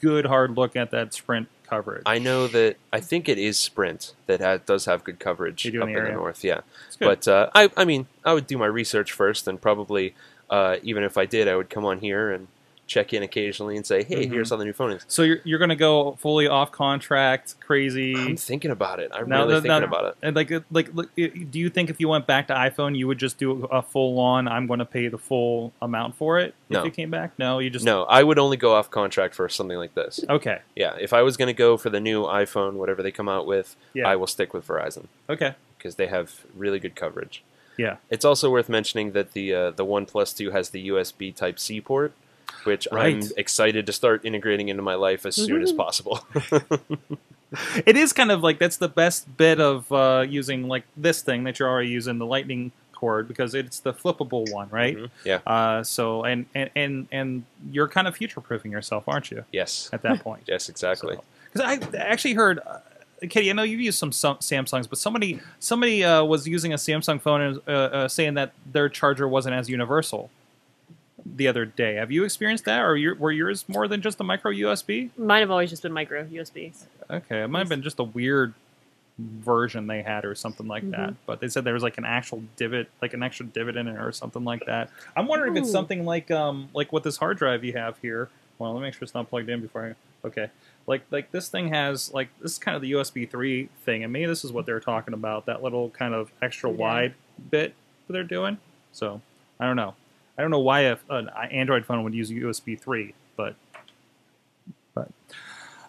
good 0.01 0.27
hard 0.27 0.57
look 0.57 0.77
at 0.77 0.91
that 0.93 1.13
Sprint 1.15 1.49
coverage. 1.69 2.03
I 2.07 2.19
know 2.19 2.47
that 2.49 2.77
I 2.93 3.01
think 3.01 3.29
it 3.29 3.39
is 3.39 3.59
Sprint 3.59 4.15
that 4.27 4.41
ha- 4.41 4.59
does 4.65 4.87
have 4.87 5.05
good 5.05 5.19
coverage 5.19 5.67
up 5.67 5.75
in 5.75 5.81
in 5.83 5.95
the 5.95 6.01
the 6.01 6.13
north. 6.13 6.45
Yeah, 6.45 6.61
but 6.99 7.29
uh, 7.29 7.51
I 7.55 7.71
I 7.77 7.85
mean 7.85 8.07
I 8.25 8.33
would 8.35 8.47
do 8.47 8.59
my 8.59 8.67
research 8.67 9.13
first, 9.13 9.47
and 9.47 9.61
probably 9.61 10.15
uh, 10.51 10.77
even 10.83 11.03
if 11.03 11.17
I 11.17 11.27
did, 11.27 11.49
I 11.49 11.57
would 11.57 11.71
come 11.71 11.85
on 11.85 12.01
here 12.01 12.31
and 12.31 12.49
check 12.89 13.13
in 13.13 13.23
occasionally 13.23 13.77
and 13.77 13.87
say, 13.87 14.03
hey, 14.03 14.27
Mhm. 14.27 14.33
here's 14.33 14.51
how 14.51 14.57
the 14.57 14.65
new 14.65 14.73
phone 14.73 14.91
is. 14.93 15.05
so 15.07 15.23
you're 15.23 15.39
you're 15.45 15.59
gonna 15.61 15.77
go 15.77 16.17
fully 16.19 16.49
off 16.49 16.73
contract, 16.73 17.55
crazy. 17.61 18.17
I'm 18.17 18.37
thinking 18.37 18.71
about 18.71 18.99
it. 18.99 19.11
I'm 19.15 19.29
No, 19.29 19.47
really 19.47 19.61
thinking 19.61 19.81
no. 19.83 19.87
about 19.87 20.05
it. 20.07 20.15
And 20.23 20.35
like, 20.35 20.51
like, 20.73 20.89
look, 20.95 21.15
do 21.15 21.59
you 21.59 21.69
think 21.69 21.91
if 21.91 22.01
you 22.01 22.09
went 22.09 22.27
back 22.27 22.49
to 22.49 22.55
iPhone, 22.55 22.97
you 22.97 23.07
would 23.07 23.19
just 23.19 23.39
do 23.39 23.65
a 23.67 23.83
full 23.83 24.19
on? 24.19 24.49
I'm 24.49 24.67
going 24.67 24.79
to 24.81 24.87
pay 24.87 25.09
the 25.09 25.19
full 25.19 25.73
amount 25.83 26.17
for 26.17 26.39
it 26.41 26.55
if 26.71 26.75
No. 26.75 26.85
you 26.85 26.91
came 26.91 27.11
back. 27.11 27.33
No, 27.39 27.59
you 27.59 27.69
just 27.71 27.85
No, 27.85 28.05
I 28.05 28.23
would 28.23 28.39
only 28.39 28.57
go 28.57 28.75
off 28.75 28.91
contract 28.91 29.35
for 29.35 29.49
something 29.51 29.77
like 29.77 29.95
this. 29.95 30.25
Okay, 30.29 30.61
Yeah, 30.75 30.97
if 30.99 31.13
I 31.13 31.21
was 31.23 31.37
going 31.37 31.49
to 31.49 31.53
go 31.53 31.77
for 31.77 31.91
the 31.91 32.01
new 32.01 32.23
iPhone, 32.25 32.73
whatever 32.75 33.03
they 33.03 33.13
come 33.13 33.29
out 33.29 33.47
with, 33.47 33.77
Yeah. 33.93 34.09
I 34.09 34.17
will 34.17 34.27
stick 34.27 34.55
with 34.55 34.67
Verizon 34.67 35.07
okay, 35.29 35.55
because 35.77 35.97
they 35.97 36.07
have 36.07 36.41
really 36.57 36.79
good 36.79 36.95
coverage. 36.97 37.43
Yeah. 37.77 37.97
It's 38.11 38.25
also 38.25 38.51
worth 38.51 38.69
mentioning 38.71 39.13
that 39.13 39.35
the 39.35 39.55
uh, 39.55 39.71
the 39.73 39.85
OnePlus 39.85 40.35
2 40.37 40.51
has 40.53 40.71
the 40.71 40.89
USB 40.89 41.31
Type 41.37 41.59
C 41.61 41.81
port, 41.81 42.13
which 42.65 42.87
I'm 42.93 43.23
excited 43.37 43.87
to 43.87 43.93
start 43.93 44.25
integrating 44.25 44.69
into 44.69 44.83
my 44.83 44.95
life 44.95 45.25
as 45.27 45.37
soon 45.37 45.63
as 45.63 45.73
possible. 45.73 46.21
it 47.87 47.97
is 47.97 48.13
kind 48.13 48.31
of 48.31 48.43
like 48.43 48.59
that's 48.59 48.77
the 48.77 48.89
best 48.89 49.37
bit 49.37 49.61
of 49.61 49.91
uh, 49.93 50.25
using 50.29 50.69
like 50.69 50.85
this 50.97 51.23
thing 51.23 51.45
that 51.45 51.59
you're 51.59 51.69
already 51.69 51.89
using 51.89 52.19
the 52.19 52.27
Lightning 52.27 52.73
cord 52.93 53.29
because 53.29 53.55
it's 53.55 53.81
the 53.81 53.93
flippable 53.93 54.51
one, 54.53 54.69
right? 54.71 54.97
Mhm. 54.97 55.11
Yeah. 55.25 55.39
Uh, 55.47 55.83
so 55.83 56.25
and 56.25 56.47
and 56.55 56.71
and 56.75 57.09
and 57.13 57.45
you're 57.71 57.89
kind 57.89 58.07
of 58.09 58.17
future 58.17 58.41
proofing 58.41 58.73
yourself, 58.73 59.05
aren't 59.09 59.31
you? 59.31 59.45
Yes. 59.53 59.89
At 59.93 60.03
that 60.03 60.21
point. 60.23 60.43
Yes, 60.49 60.69
exactly. 60.69 61.17
Because 61.53 61.81
I 61.95 61.97
actually 61.99 62.35
heard, 62.35 62.59
uh, 62.67 62.79
Katie, 63.23 63.51
I 63.51 63.53
know 63.55 63.63
you've 63.63 63.81
used 63.81 63.99
some 63.99 64.13
Sam- 64.13 64.37
Samsungs, 64.37 64.89
but 64.89 64.99
somebody 64.99 65.41
somebody 65.59 66.05
uh, 66.05 66.25
was 66.25 66.47
using 66.47 66.73
a 66.73 66.77
Samsung 66.77 67.21
phone 67.21 67.41
and 67.41 67.61
uh, 67.67 67.71
uh, 67.71 68.09
saying 68.09 68.35
that 68.35 68.53
their 68.71 68.89
charger 68.89 69.27
wasn't 69.27 69.55
as 69.55 69.69
universal 69.71 70.31
the 71.39 71.49
other 71.49 71.65
day. 71.65 71.95
Have 71.95 72.11
you 72.13 72.25
experienced 72.25 72.67
that, 72.67 72.81
or 72.83 72.97
your, 72.97 73.15
were 73.15 73.33
yours 73.33 73.65
more 73.69 73.89
than 73.89 74.03
just 74.03 74.21
a 74.21 74.25
micro 74.25 74.53
USB? 74.53 75.09
Mine 75.17 75.41
have 75.41 75.51
always 75.51 75.71
just 75.71 75.83
been 75.83 75.93
micro 75.93 76.25
USBs. 76.25 76.85
Okay, 77.11 77.43
it 77.43 77.49
might 77.49 77.61
have 77.61 77.69
been 77.71 77.83
just 77.83 77.99
a 77.99 78.05
weird 78.05 78.53
version 79.19 79.87
they 79.87 80.03
had 80.03 80.25
or 80.25 80.35
something 80.35 80.69
like 80.69 80.89
that. 80.91 81.15
But 81.27 81.41
they 81.41 81.49
said 81.49 81.65
there 81.65 81.75
was 81.75 81.83
like 81.83 81.99
an 81.99 82.05
actual 82.05 82.43
divot, 82.57 82.89
like 83.03 83.15
an 83.15 83.23
extra 83.23 83.47
divot 83.47 83.77
in 83.77 83.89
it 83.89 83.97
or 83.99 84.13
something 84.13 84.45
like 84.45 84.67
that. 84.67 84.91
I'm 85.17 85.27
wondering 85.27 85.57
if 85.57 85.63
it's 85.65 85.73
something 85.73 86.05
like 86.05 86.31
um 86.31 86.69
like 86.75 86.93
what 86.93 87.03
this 87.03 87.17
hard 87.17 87.39
drive 87.39 87.65
you 87.65 87.73
have 87.73 87.99
here. 88.03 88.29
Well, 88.59 88.73
let 88.73 88.81
me 88.81 88.87
make 88.87 88.95
sure 88.95 89.03
it's 89.05 89.15
not 89.15 89.29
plugged 89.31 89.49
in 89.49 89.61
before 89.61 89.87
I. 89.87 90.27
Okay, 90.27 90.51
like 90.87 91.03
like 91.11 91.31
this 91.33 91.49
thing 91.49 91.69
has 91.73 92.13
like 92.13 92.29
this 92.41 92.53
is 92.53 92.59
kind 92.59 92.75
of 92.77 92.83
the 92.83 92.93
USB 92.93 93.29
three 93.29 93.69
thing, 93.85 94.05
and 94.05 94.13
maybe 94.13 94.27
this 94.27 94.45
is 94.45 94.53
what 94.53 94.67
they're 94.67 94.81
talking 94.81 95.15
about. 95.15 95.47
That 95.47 95.63
little 95.63 95.91
kind 95.91 96.13
of 96.15 96.31
extra 96.43 96.71
Yeah. 96.71 96.77
wide 96.77 97.15
bit 97.51 97.75
that 98.07 98.13
they're 98.13 98.23
doing. 98.25 98.59
So 98.93 99.21
I 99.61 99.67
don't 99.67 99.77
know. 99.77 99.95
I 100.39 100.43
don't 100.43 100.51
know 100.53 100.61
why 100.61 100.81
a, 100.83 100.97
an 101.11 101.29
Android 101.51 101.85
phone 101.85 102.05
would 102.05 102.15
use 102.15 102.31
USB 102.31 102.79
three, 102.79 103.15
but 103.37 103.57
but 104.95 105.09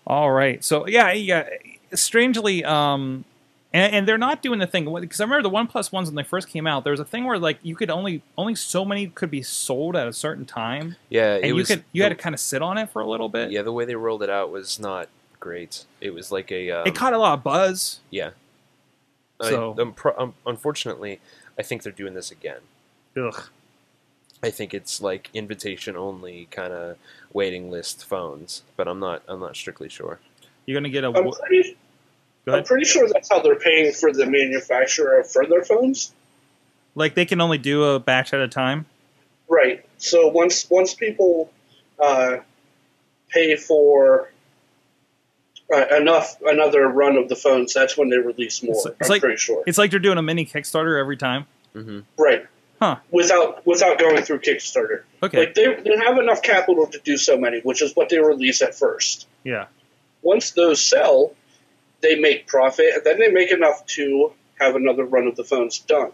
all 0.08 0.32
right. 0.32 0.64
So 0.64 0.88
yeah, 0.88 1.12
yeah. 1.12 1.48
Strangely, 1.94 2.64
um, 2.66 3.26
and, 3.74 3.94
and 3.94 4.08
they're 4.08 4.18
not 4.18 4.42
doing 4.42 4.60
the 4.60 4.68
thing 4.68 4.86
because 5.02 5.20
I 5.20 5.24
remember 5.24 5.44
the 5.44 5.50
One 5.50 5.68
Plus 5.68 5.92
ones 5.92 6.08
when 6.08 6.16
they 6.16 6.24
first 6.24 6.48
came 6.50 6.68
out. 6.68 6.84
There 6.84 6.92
was 6.92 7.00
a 7.00 7.06
thing 7.06 7.26
where 7.26 7.38
like 7.40 7.60
you 7.64 7.76
could 7.76 7.90
only 7.90 8.22
only 8.38 8.56
so 8.56 8.84
many 8.86 9.08
could 9.08 9.32
be 9.32 9.42
sold 9.44 9.96
at 9.96 10.08
a 10.08 10.14
certain 10.14 10.46
time, 10.46 10.96
Yeah, 11.10 11.36
and 11.36 11.46
it 11.46 11.48
you 11.50 11.56
was. 11.56 11.68
could 11.68 11.84
you 11.92 12.04
had 12.04 12.10
to 12.10 12.16
kind 12.16 12.34
of 12.34 12.40
sit 12.40 12.62
on 12.62 12.78
it 12.78 12.90
for 12.90 13.02
a 13.02 13.08
little 13.08 13.30
bit. 13.30 13.52
Yeah, 13.52 13.62
the 13.64 13.72
way 13.72 13.86
they 13.86 13.96
rolled 13.96 14.24
it 14.24 14.30
out 14.30 14.52
was 14.52 14.80
not 14.80 15.10
great. 15.40 15.86
It 16.02 16.12
was 16.14 16.32
like 16.32 16.52
a. 16.52 16.72
Um, 16.72 16.88
it 16.88 16.96
caught 16.96 17.14
a 17.14 17.18
lot 17.18 17.34
of 17.38 17.44
buzz. 17.44 18.00
Yeah. 18.10 18.32
So- 19.42 19.76
I, 19.78 19.82
um, 19.82 19.96
um, 20.18 20.34
unfortunately, 20.46 21.20
I 21.58 21.64
think 21.64 21.84
they're 21.84 21.92
doing 21.94 22.14
this 22.14 22.30
again. 22.32 22.60
Ugh. 23.18 23.50
I 24.42 24.50
think 24.52 24.74
it's 24.74 25.02
like 25.02 25.30
invitation 25.34 25.98
only 25.98 26.48
kind 26.52 26.72
of 26.72 26.98
waiting 27.34 27.70
list 27.70 28.06
phones, 28.06 28.64
but 28.78 28.88
I'm 28.88 29.00
not. 29.00 29.22
I'm 29.28 29.40
not 29.40 29.56
strictly 29.56 29.90
sure. 29.90 30.20
You're 30.66 30.80
gonna 30.80 30.90
get 30.90 31.04
a. 31.04 31.08
I'm 31.08 31.30
pretty, 31.32 31.78
Go 32.46 32.56
I'm 32.56 32.64
pretty 32.64 32.86
sure 32.86 33.08
that's 33.12 33.30
how 33.30 33.40
they're 33.42 33.56
paying 33.60 33.92
for 33.94 34.14
the 34.14 34.26
manufacturer 34.26 35.24
for 35.24 35.46
their 35.46 35.64
phones. 35.64 36.14
Like 36.96 37.16
they 37.16 37.26
can 37.26 37.42
only 37.42 37.58
do 37.58 37.84
a 37.84 38.00
batch 38.00 38.34
at 38.34 38.40
a 38.40 38.48
time. 38.48 38.86
Right. 39.50 39.86
So 39.98 40.28
once 40.28 40.70
once 40.70 40.94
people 40.94 41.52
uh, 42.02 42.38
pay 43.30 43.56
for 43.58 44.32
uh, 45.74 45.86
enough 45.98 46.38
another 46.46 46.88
run 46.88 47.18
of 47.18 47.28
the 47.30 47.36
phones, 47.36 47.74
that's 47.74 47.98
when 47.98 48.10
they 48.10 48.18
release 48.18 48.64
more. 48.64 48.76
It's- 48.76 48.86
it's 49.02 49.10
I'm 49.10 49.14
like- 49.14 49.22
pretty 49.22 49.38
sure. 49.38 49.64
It's 49.68 49.78
like 49.78 49.92
they're 49.92 50.00
doing 50.00 50.18
a 50.18 50.22
mini 50.24 50.46
Kickstarter 50.46 51.00
every 51.00 51.18
time. 51.18 51.46
hmm 51.74 52.00
Right. 52.18 52.46
Huh. 52.80 52.98
Without 53.12 53.66
without 53.66 54.00
going 54.00 54.24
through 54.24 54.40
Kickstarter. 54.40 55.04
Okay. 55.22 55.40
Like 55.40 55.54
they, 55.54 55.66
they 55.76 55.98
have 55.98 56.18
enough 56.18 56.42
capital 56.42 56.88
to 56.88 57.00
do 57.00 57.18
so 57.18 57.38
many, 57.38 57.60
which 57.62 57.82
is 57.82 57.94
what 57.94 58.08
they 58.10 58.20
release 58.20 58.62
at 58.62 58.76
first. 58.76 59.28
yeah. 59.44 59.66
Once 60.22 60.52
those 60.52 60.82
sell, 60.82 61.34
they 62.02 62.20
make 62.20 62.46
profit, 62.48 62.94
and 62.94 63.04
then 63.06 63.20
they 63.20 63.30
make 63.30 63.52
enough 63.52 63.86
to 63.86 64.34
have 64.60 64.76
another 64.76 65.06
run 65.06 65.28
of 65.28 65.36
the 65.38 65.44
phones 65.46 65.80
done. 65.80 66.12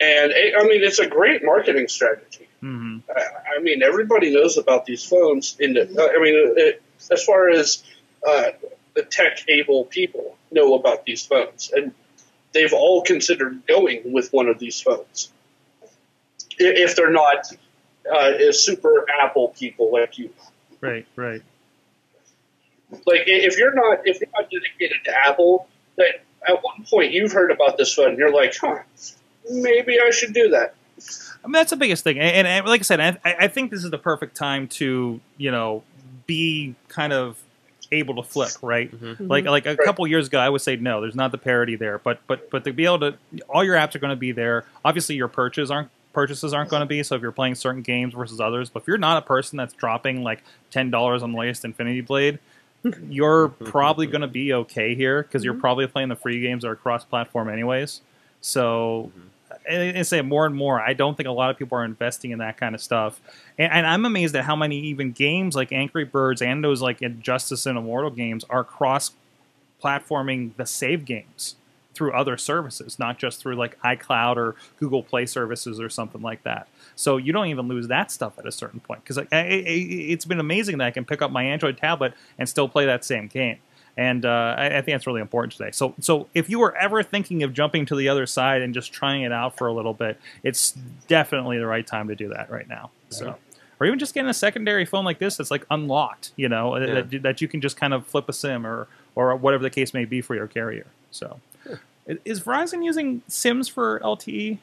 And 0.00 0.32
it, 0.32 0.54
I 0.58 0.64
mean, 0.64 0.82
it's 0.82 0.98
a 0.98 1.06
great 1.06 1.44
marketing 1.44 1.86
strategy. 1.88 2.48
hmm 2.60 2.98
I, 3.08 3.56
I 3.56 3.60
mean, 3.60 3.82
everybody 3.82 4.34
knows 4.34 4.58
about 4.58 4.86
these 4.86 5.04
phones. 5.04 5.56
In 5.60 5.74
the, 5.74 5.82
uh, 5.82 6.18
I 6.18 6.20
mean, 6.22 6.34
it, 6.56 6.82
as 7.12 7.22
far 7.24 7.48
as 7.48 7.82
uh, 8.26 8.50
the 8.94 9.02
tech-able 9.02 9.84
people 9.84 10.36
know 10.50 10.74
about 10.74 11.04
these 11.04 11.24
phones, 11.24 11.70
and 11.72 11.92
they've 12.54 12.72
all 12.72 13.02
considered 13.02 13.66
going 13.66 14.12
with 14.12 14.32
one 14.32 14.48
of 14.48 14.58
these 14.58 14.80
phones, 14.80 15.30
if 16.58 16.96
they're 16.96 17.10
not 17.10 17.52
uh, 18.10 18.52
super 18.52 19.04
Apple 19.22 19.48
people 19.48 19.92
like 19.92 20.18
you. 20.18 20.30
Right. 20.80 21.06
Right. 21.16 21.42
Like, 23.06 23.24
if 23.26 23.58
you're 23.58 23.74
not 23.74 24.06
if 24.06 24.20
you're 24.20 24.30
not 24.32 24.50
dedicated 24.50 24.98
to 25.04 25.26
Apple, 25.26 25.68
that 25.96 26.22
at 26.46 26.62
one 26.62 26.84
point 26.88 27.12
you've 27.12 27.32
heard 27.32 27.50
about 27.50 27.76
this 27.76 27.92
phone, 27.92 28.10
and 28.10 28.18
you're 28.18 28.32
like, 28.32 28.54
huh, 28.60 28.78
maybe 29.50 29.98
I 30.00 30.10
should 30.10 30.32
do 30.32 30.50
that. 30.50 30.74
I 31.42 31.46
mean, 31.46 31.52
that's 31.52 31.70
the 31.70 31.76
biggest 31.76 32.04
thing, 32.04 32.20
and, 32.20 32.46
and 32.46 32.66
like 32.66 32.80
I 32.80 32.84
said, 32.84 33.00
I, 33.00 33.18
I 33.24 33.48
think 33.48 33.70
this 33.72 33.82
is 33.82 33.90
the 33.90 33.98
perfect 33.98 34.36
time 34.36 34.68
to 34.68 35.20
you 35.36 35.50
know 35.50 35.82
be 36.26 36.76
kind 36.88 37.12
of 37.12 37.36
able 37.92 38.16
to 38.16 38.22
flip, 38.22 38.50
right? 38.62 38.90
Mm-hmm. 38.90 39.26
Like 39.26 39.44
like 39.44 39.66
a 39.66 39.76
couple 39.76 40.06
years 40.06 40.28
ago, 40.28 40.38
I 40.38 40.48
would 40.48 40.60
say 40.60 40.76
no, 40.76 41.00
there's 41.00 41.14
not 41.14 41.32
the 41.32 41.38
parity 41.38 41.76
there, 41.76 41.98
but 41.98 42.20
but 42.26 42.50
but 42.50 42.64
to 42.64 42.72
be 42.72 42.84
able 42.84 43.00
to, 43.00 43.14
all 43.48 43.64
your 43.64 43.76
apps 43.76 43.94
are 43.94 43.98
going 43.98 44.10
to 44.10 44.16
be 44.16 44.32
there. 44.32 44.64
Obviously, 44.84 45.16
your 45.16 45.28
purchases 45.28 45.70
aren't 45.70 45.90
purchases 46.12 46.52
aren't 46.52 46.70
going 46.70 46.80
to 46.80 46.86
be. 46.86 47.02
So 47.02 47.14
if 47.14 47.22
you're 47.22 47.32
playing 47.32 47.56
certain 47.56 47.82
games 47.82 48.14
versus 48.14 48.40
others, 48.40 48.70
but 48.70 48.82
if 48.82 48.88
you're 48.88 48.98
not 48.98 49.18
a 49.18 49.26
person 49.26 49.56
that's 49.56 49.74
dropping 49.74 50.22
like 50.22 50.42
ten 50.70 50.90
dollars 50.90 51.22
on 51.22 51.32
the 51.32 51.38
latest 51.38 51.64
Infinity 51.64 52.00
Blade. 52.00 52.38
You're 53.08 53.48
mm-hmm. 53.48 53.64
probably 53.64 54.06
going 54.06 54.20
to 54.20 54.28
be 54.28 54.52
okay 54.52 54.94
here 54.94 55.22
because 55.22 55.42
you're 55.42 55.54
mm-hmm. 55.54 55.60
probably 55.62 55.86
playing 55.86 56.10
the 56.10 56.16
free 56.16 56.42
games 56.42 56.64
that 56.64 56.68
are 56.68 56.76
cross-platform 56.76 57.48
anyways. 57.48 58.02
So 58.42 59.10
and, 59.68 60.06
say 60.06 60.22
more 60.22 60.46
and 60.46 60.54
more. 60.54 60.80
I 60.80 60.92
don't 60.92 61.16
think 61.16 61.28
a 61.28 61.32
lot 61.32 61.50
of 61.50 61.58
people 61.58 61.78
are 61.78 61.84
investing 61.84 62.30
in 62.30 62.38
that 62.38 62.56
kind 62.56 62.74
of 62.74 62.80
stuff, 62.80 63.20
and, 63.58 63.72
and 63.72 63.86
I'm 63.86 64.04
amazed 64.04 64.34
at 64.36 64.44
how 64.44 64.56
many 64.56 64.78
even 64.80 65.12
games 65.12 65.56
like 65.56 65.72
Angry 65.72 66.04
Birds 66.04 66.42
and 66.42 66.62
those 66.62 66.82
like 66.82 67.02
Injustice 67.02 67.66
and 67.66 67.78
Immortal 67.78 68.10
games 68.10 68.44
are 68.50 68.64
cross-platforming 68.64 70.56
the 70.56 70.66
save 70.66 71.04
games 71.04 71.56
through 71.94 72.12
other 72.12 72.36
services, 72.36 72.98
not 72.98 73.18
just 73.18 73.40
through 73.40 73.54
like 73.54 73.80
iCloud 73.82 74.36
or 74.36 74.56
Google 74.78 75.02
Play 75.02 75.26
services 75.26 75.80
or 75.80 75.88
something 75.88 76.22
like 76.22 76.42
that. 76.42 76.66
So 76.96 77.16
you 77.16 77.32
don't 77.32 77.46
even 77.46 77.68
lose 77.68 77.88
that 77.88 78.10
stuff 78.10 78.38
at 78.38 78.46
a 78.46 78.52
certain 78.52 78.80
point 78.80 79.02
because 79.02 79.16
it, 79.16 79.28
it's 79.30 80.24
been 80.24 80.40
amazing 80.40 80.78
that 80.78 80.86
I 80.86 80.90
can 80.90 81.04
pick 81.04 81.22
up 81.22 81.30
my 81.30 81.44
Android 81.44 81.78
tablet 81.78 82.14
and 82.38 82.48
still 82.48 82.68
play 82.68 82.84
that 82.86 83.04
same 83.04 83.28
game 83.28 83.58
and 83.96 84.24
uh, 84.24 84.54
I, 84.58 84.66
I 84.66 84.70
think 84.82 84.86
that's 84.94 85.06
really 85.06 85.20
important 85.20 85.52
today. 85.52 85.70
So, 85.72 85.94
so 86.00 86.28
if 86.34 86.50
you 86.50 86.58
were 86.58 86.74
ever 86.76 87.02
thinking 87.02 87.42
of 87.42 87.52
jumping 87.52 87.86
to 87.86 87.96
the 87.96 88.08
other 88.08 88.26
side 88.26 88.62
and 88.62 88.74
just 88.74 88.92
trying 88.92 89.22
it 89.22 89.32
out 89.32 89.56
for 89.56 89.66
a 89.68 89.72
little 89.72 89.94
bit, 89.94 90.18
it's 90.42 90.72
definitely 91.08 91.58
the 91.58 91.66
right 91.66 91.86
time 91.86 92.08
to 92.08 92.14
do 92.16 92.28
that 92.30 92.50
right 92.50 92.68
now. 92.68 92.90
So, 93.10 93.36
or 93.80 93.86
even 93.86 93.98
just 93.98 94.14
getting 94.14 94.30
a 94.30 94.34
secondary 94.34 94.84
phone 94.84 95.04
like 95.04 95.18
this 95.18 95.36
that's 95.36 95.50
like 95.50 95.64
unlocked, 95.70 96.32
you 96.36 96.48
know, 96.48 96.76
Yeah. 96.76 97.02
that, 97.02 97.22
that 97.22 97.40
you 97.40 97.48
can 97.48 97.60
just 97.60 97.76
kind 97.76 97.94
of 97.94 98.06
flip 98.06 98.28
a 98.28 98.32
SIM 98.32 98.66
or 98.66 98.88
or 99.16 99.36
whatever 99.36 99.62
the 99.62 99.70
case 99.70 99.94
may 99.94 100.04
be 100.04 100.20
for 100.20 100.34
your 100.34 100.48
carrier. 100.48 100.86
So, 101.12 101.40
I- 102.08 102.18
is 102.24 102.40
Verizon 102.40 102.84
using 102.84 103.22
SIMs 103.28 103.68
for 103.68 104.00
LTE? 104.00 104.58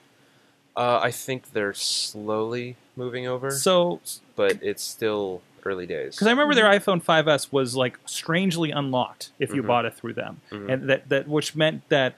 Uh, 0.75 0.99
I 1.01 1.11
think 1.11 1.51
they're 1.53 1.73
slowly 1.73 2.75
moving 2.95 3.27
over, 3.27 3.51
So, 3.51 3.99
but 4.35 4.59
it's 4.61 4.83
still 4.83 5.41
early 5.65 5.85
days. 5.85 6.15
because 6.15 6.27
I 6.27 6.31
remember 6.31 6.55
their 6.55 6.65
iPhone 6.65 7.01
5s 7.03 7.51
was 7.51 7.75
like 7.75 7.97
strangely 8.05 8.71
unlocked 8.71 9.31
if 9.39 9.53
you 9.53 9.63
Mhm. 9.63 9.67
bought 9.67 9.85
it 9.85 9.93
through 9.95 10.13
them, 10.13 10.41
Mhm. 10.51 10.71
and 10.73 10.89
that 10.89 11.09
that 11.09 11.27
which 11.27 11.55
meant 11.55 11.87
that 11.89 12.15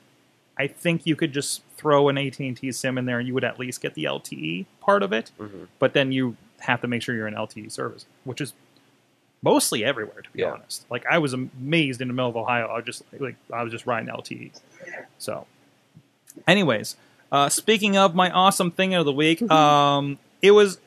I 0.58 0.67
think 0.67 1.06
you 1.06 1.15
could 1.15 1.34
just 1.34 1.62
throw 1.77 2.10
an 2.10 2.17
AT 2.17 2.47
and 2.47 2.56
T 2.56 2.71
SIM 2.71 2.97
in 2.97 3.06
there 3.06 3.17
and 3.19 3.27
you 3.27 3.34
would 3.34 3.43
at 3.43 3.58
least 3.60 3.82
get 3.82 3.95
the 3.95 4.06
LTE 4.06 4.65
part 4.82 5.01
of 5.03 5.12
it, 5.12 5.32
Mhm. 5.39 5.67
but 5.79 5.93
then 5.93 6.12
you 6.12 6.38
have 6.60 6.79
to 6.82 6.88
make 6.88 7.01
sure 7.01 7.15
you're 7.15 7.27
in 7.27 7.34
LTE 7.34 7.69
service, 7.69 8.06
which 8.23 8.39
is 8.39 8.53
mostly 9.41 9.84
everywhere 9.84 10.21
to 10.21 10.29
be 10.32 10.39
Yeah. 10.39 10.51
honest. 10.51 10.86
Like 10.89 11.06
I 11.08 11.17
was 11.17 11.34
amazed 11.34 12.01
in 12.01 12.08
the 12.08 12.13
middle 12.13 12.29
of 12.29 12.38
Ohio, 12.38 12.67
I 12.67 12.75
was 12.77 12.86
just 12.86 13.03
like 13.19 13.36
I 13.51 13.63
was 13.63 13.71
just 13.71 13.86
riding 13.86 14.10
LTE. 14.10 14.51
So, 15.17 15.47
anyways, 16.47 16.95
uh, 17.32 17.49
speaking 17.49 17.97
of 17.97 18.15
my 18.15 18.29
awesome 18.29 18.71
thing 18.71 18.93
of 18.93 19.06
the 19.06 19.12
week, 19.12 19.41
um, 19.51 20.19
it 20.41 20.51
was 20.51 20.79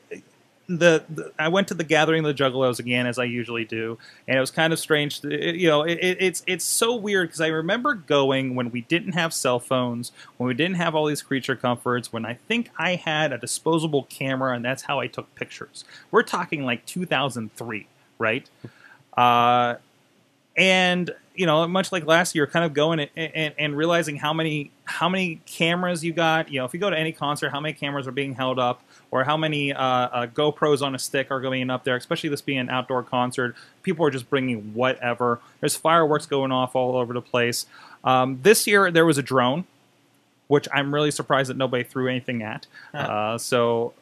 the, 0.67 1.03
the 1.09 1.31
I 1.39 1.47
went 1.47 1.69
to 1.69 1.73
the 1.73 1.83
gathering 1.83 2.25
of 2.25 2.35
the 2.35 2.43
Juggalos 2.43 2.79
again 2.79 3.07
as 3.07 3.17
I 3.17 3.23
usually 3.23 3.63
do, 3.65 3.97
and 4.27 4.37
it 4.37 4.41
was 4.41 4.51
kind 4.51 4.73
of 4.73 4.79
strange. 4.79 5.21
To, 5.21 5.29
it- 5.29 5.55
you 5.55 5.67
know, 5.67 5.83
it, 5.83 5.93
it, 6.01 6.17
it's 6.21 6.43
it's 6.45 6.65
so 6.65 6.95
weird 6.95 7.29
because 7.29 7.41
I 7.41 7.47
remember 7.47 7.93
going 7.93 8.53
when 8.55 8.71
we 8.71 8.81
didn't 8.81 9.13
have 9.13 9.33
cell 9.33 9.59
phones, 9.59 10.11
when 10.37 10.47
we 10.47 10.53
didn't 10.53 10.75
have 10.75 10.93
all 10.93 11.05
these 11.05 11.21
creature 11.21 11.55
comforts, 11.55 12.11
when 12.11 12.25
I 12.25 12.33
think 12.33 12.69
I 12.77 12.95
had 12.95 13.31
a 13.31 13.37
disposable 13.37 14.03
camera, 14.03 14.53
and 14.55 14.65
that's 14.65 14.83
how 14.83 14.99
I 14.99 15.07
took 15.07 15.33
pictures. 15.35 15.85
We're 16.11 16.23
talking 16.23 16.63
like 16.65 16.85
2003, 16.85 17.87
right? 18.19 18.49
Uh, 19.15 19.75
and 20.55 21.11
you 21.35 21.45
know, 21.45 21.67
much 21.67 21.91
like 21.91 22.05
last 22.05 22.33
year, 22.33 22.47
kind 22.47 22.65
of 22.65 22.73
going 22.73 22.99
and, 22.99 23.09
and, 23.15 23.53
and 23.59 23.77
realizing 23.77 24.15
how 24.17 24.33
many 24.33 24.71
how 24.85 25.07
many 25.07 25.39
cameras 25.45 26.03
you 26.03 26.11
got. 26.11 26.51
You 26.51 26.59
know, 26.59 26.65
if 26.65 26.73
you 26.73 26.79
go 26.79 26.89
to 26.89 26.97
any 26.97 27.11
concert, 27.11 27.51
how 27.51 27.59
many 27.59 27.73
cameras 27.73 28.07
are 28.07 28.11
being 28.11 28.33
held 28.33 28.57
up, 28.57 28.81
or 29.11 29.23
how 29.23 29.37
many 29.37 29.73
uh, 29.73 29.83
uh, 29.83 30.27
GoPros 30.27 30.81
on 30.81 30.95
a 30.95 30.99
stick 30.99 31.31
are 31.31 31.39
going 31.39 31.69
up 31.69 31.83
there. 31.83 31.95
Especially 31.95 32.29
this 32.29 32.41
being 32.41 32.59
an 32.59 32.69
outdoor 32.69 33.03
concert, 33.03 33.55
people 33.83 34.05
are 34.05 34.11
just 34.11 34.29
bringing 34.29 34.73
whatever. 34.73 35.39
There's 35.59 35.75
fireworks 35.75 36.25
going 36.25 36.51
off 36.51 36.75
all 36.75 36.95
over 36.95 37.13
the 37.13 37.21
place. 37.21 37.65
Um, 38.03 38.39
this 38.41 38.67
year 38.67 38.91
there 38.91 39.05
was 39.05 39.17
a 39.17 39.23
drone, 39.23 39.65
which 40.47 40.67
I'm 40.73 40.93
really 40.93 41.11
surprised 41.11 41.49
that 41.49 41.57
nobody 41.57 41.83
threw 41.83 42.07
anything 42.07 42.41
at. 42.43 42.67
Uh, 42.93 43.37
so 43.37 43.93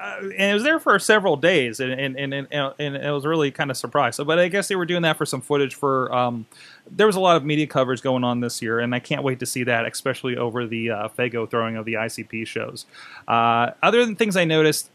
and 0.00 0.32
it 0.32 0.54
was 0.54 0.62
there 0.62 0.78
for 0.78 0.98
several 0.98 1.36
days, 1.36 1.80
and 1.80 1.92
and, 1.92 2.18
and, 2.18 2.34
and, 2.50 2.74
and 2.78 2.96
it 2.96 3.10
was 3.10 3.26
really 3.26 3.50
kind 3.50 3.70
of 3.70 3.76
surprised. 3.76 4.16
So, 4.16 4.24
but 4.24 4.38
I 4.38 4.48
guess 4.48 4.68
they 4.68 4.76
were 4.76 4.86
doing 4.86 5.02
that 5.02 5.16
for 5.16 5.26
some 5.26 5.40
footage 5.40 5.74
for. 5.74 6.14
Um, 6.14 6.46
there 6.90 7.06
was 7.06 7.16
a 7.16 7.20
lot 7.20 7.36
of 7.36 7.44
media 7.44 7.66
coverage 7.66 8.02
going 8.02 8.24
on 8.24 8.40
this 8.40 8.62
year, 8.62 8.80
and 8.80 8.94
I 8.94 8.98
can't 8.98 9.22
wait 9.22 9.40
to 9.40 9.46
see 9.46 9.64
that, 9.64 9.86
especially 9.86 10.36
over 10.36 10.66
the 10.66 10.90
uh, 10.90 11.08
Faygo 11.08 11.48
throwing 11.48 11.76
of 11.76 11.84
the 11.84 11.94
ICP 11.94 12.46
shows. 12.46 12.86
Uh, 13.26 13.72
other 13.82 14.04
than 14.04 14.16
things 14.16 14.36
I 14.36 14.44
noticed, 14.44 14.90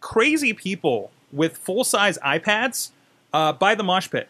crazy 0.00 0.52
people 0.52 1.10
with 1.32 1.56
full 1.56 1.84
size 1.84 2.18
iPads 2.18 2.90
uh, 3.32 3.52
by 3.52 3.74
the 3.74 3.82
mosh 3.82 4.10
pit. 4.10 4.28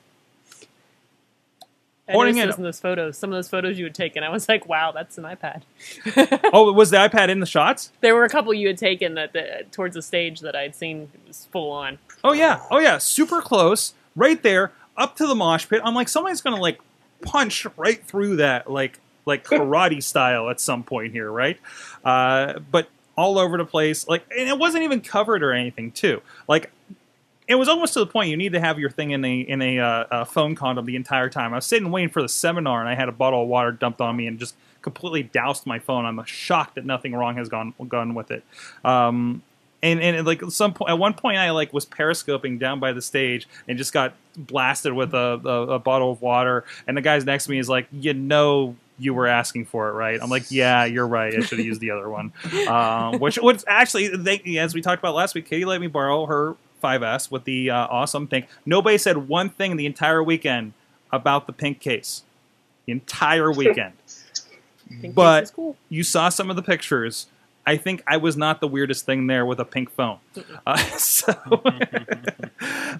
I 2.08 2.12
Holding 2.12 2.36
noticed 2.36 2.44
it- 2.44 2.46
those 2.46 2.58
in 2.58 2.62
those 2.64 2.80
photos. 2.80 3.18
Some 3.18 3.30
of 3.30 3.36
those 3.36 3.48
photos 3.48 3.78
you 3.78 3.84
had 3.84 3.94
taken, 3.94 4.24
I 4.24 4.30
was 4.30 4.48
like, 4.48 4.66
"Wow, 4.68 4.92
that's 4.92 5.18
an 5.18 5.24
iPad." 5.24 5.62
oh, 6.52 6.72
was 6.72 6.90
the 6.90 6.96
iPad 6.96 7.28
in 7.28 7.40
the 7.40 7.46
shots? 7.46 7.92
There 8.00 8.14
were 8.14 8.24
a 8.24 8.28
couple 8.28 8.52
you 8.54 8.66
had 8.68 8.78
taken 8.78 9.14
that 9.14 9.32
the, 9.32 9.66
towards 9.72 9.94
the 9.94 10.02
stage 10.02 10.40
that 10.40 10.56
I'd 10.56 10.74
seen 10.74 11.10
it 11.14 11.20
was 11.26 11.46
full 11.52 11.70
on. 11.70 11.98
Oh 12.24 12.32
yeah, 12.32 12.60
oh 12.70 12.78
yeah, 12.78 12.98
super 12.98 13.40
close, 13.42 13.94
right 14.16 14.42
there, 14.42 14.72
up 14.96 15.16
to 15.16 15.26
the 15.26 15.34
mosh 15.34 15.68
pit. 15.68 15.80
I'm 15.84 15.94
like, 15.94 16.08
somebody's 16.08 16.40
gonna 16.40 16.56
like 16.60 16.80
punch 17.22 17.66
right 17.76 18.02
through 18.04 18.36
that, 18.36 18.70
like 18.70 18.98
like 19.26 19.44
karate 19.48 20.02
style 20.02 20.48
at 20.48 20.60
some 20.60 20.82
point 20.82 21.12
here, 21.12 21.30
right? 21.30 21.58
Uh, 22.04 22.60
but 22.70 22.88
all 23.16 23.38
over 23.38 23.58
the 23.58 23.64
place, 23.64 24.06
like, 24.06 24.24
and 24.30 24.48
it 24.48 24.56
wasn't 24.58 24.84
even 24.84 25.00
covered 25.00 25.42
or 25.42 25.52
anything, 25.52 25.90
too. 25.90 26.22
Like, 26.46 26.70
it 27.48 27.54
was 27.54 27.68
almost 27.68 27.94
to 27.94 28.00
the 28.00 28.06
point 28.06 28.28
you 28.28 28.36
need 28.36 28.52
to 28.52 28.60
have 28.60 28.78
your 28.78 28.90
thing 28.90 29.10
in 29.10 29.24
a 29.24 29.40
in 29.40 29.62
a, 29.62 29.78
uh, 29.78 30.04
a 30.10 30.24
phone 30.26 30.54
condom 30.54 30.84
the 30.84 30.96
entire 30.96 31.30
time. 31.30 31.54
I 31.54 31.56
was 31.56 31.66
sitting 31.66 31.90
waiting 31.90 32.10
for 32.10 32.20
the 32.20 32.28
seminar, 32.28 32.80
and 32.80 32.88
I 32.88 32.94
had 32.94 33.08
a 33.08 33.12
bottle 33.12 33.42
of 33.42 33.48
water 33.48 33.72
dumped 33.72 34.02
on 34.02 34.14
me 34.16 34.26
and 34.26 34.38
just 34.38 34.54
completely 34.82 35.22
doused 35.22 35.66
my 35.66 35.78
phone. 35.78 36.04
I'm 36.04 36.22
shocked 36.24 36.74
that 36.74 36.84
nothing 36.84 37.14
wrong 37.14 37.36
has 37.36 37.48
gone 37.48 37.72
gone 37.88 38.14
with 38.14 38.30
it. 38.30 38.44
Um, 38.84 39.42
and 39.82 40.00
and 40.00 40.26
like 40.26 40.42
at 40.42 40.52
some 40.52 40.74
point, 40.74 40.90
at 40.90 40.98
one 40.98 41.14
point, 41.14 41.38
I 41.38 41.50
like 41.50 41.72
was 41.72 41.86
periscoping 41.86 42.58
down 42.58 42.80
by 42.80 42.92
the 42.92 43.00
stage 43.00 43.48
and 43.66 43.78
just 43.78 43.94
got 43.94 44.12
blasted 44.36 44.92
with 44.92 45.14
a, 45.14 45.40
a, 45.42 45.74
a 45.74 45.78
bottle 45.78 46.12
of 46.12 46.20
water. 46.20 46.64
And 46.86 46.98
the 46.98 47.00
guys 47.00 47.24
next 47.24 47.44
to 47.44 47.50
me 47.50 47.58
is 47.58 47.68
like, 47.68 47.88
you 47.92 48.14
know. 48.14 48.76
You 49.00 49.14
were 49.14 49.28
asking 49.28 49.66
for 49.66 49.88
it, 49.88 49.92
right? 49.92 50.18
I'm 50.20 50.28
like, 50.28 50.50
yeah, 50.50 50.84
you're 50.84 51.06
right. 51.06 51.32
I 51.32 51.38
should 51.38 51.58
have 51.58 51.66
used 51.66 51.80
the 51.80 51.92
other 51.92 52.10
one. 52.10 52.32
Um, 52.66 53.20
which 53.20 53.38
would 53.40 53.62
actually, 53.68 54.08
they, 54.08 54.40
as 54.58 54.74
we 54.74 54.80
talked 54.80 55.00
about 55.00 55.14
last 55.14 55.36
week, 55.36 55.48
Katie 55.48 55.64
let 55.64 55.80
me 55.80 55.86
borrow 55.86 56.26
her 56.26 56.56
5S 56.80 57.30
with 57.30 57.44
the 57.44 57.70
uh, 57.70 57.86
awesome 57.88 58.26
pink. 58.26 58.46
Nobody 58.66 58.98
said 58.98 59.28
one 59.28 59.48
thing 59.50 59.76
the 59.76 59.86
entire 59.86 60.22
weekend 60.22 60.72
about 61.12 61.46
the 61.46 61.52
pink 61.52 61.80
case. 61.80 62.22
The 62.86 62.92
entire 62.92 63.50
weekend. 63.62 63.94
I 65.02 65.08
But- 65.08 65.52
cool. 65.54 65.76
you 65.88 66.02
saw 66.02 66.28
some 66.28 66.50
of 66.50 66.56
the 66.56 66.62
pictures. 66.62 67.26
I 67.66 67.76
think 67.76 68.02
I 68.06 68.16
was 68.16 68.34
not 68.34 68.60
the 68.60 68.66
weirdest 68.68 69.04
thing 69.04 69.26
there 69.26 69.44
with 69.44 69.60
a 69.60 69.64
pink 69.66 69.90
phone. 69.90 70.18
Uh, 70.66 70.76
so, 70.96 71.34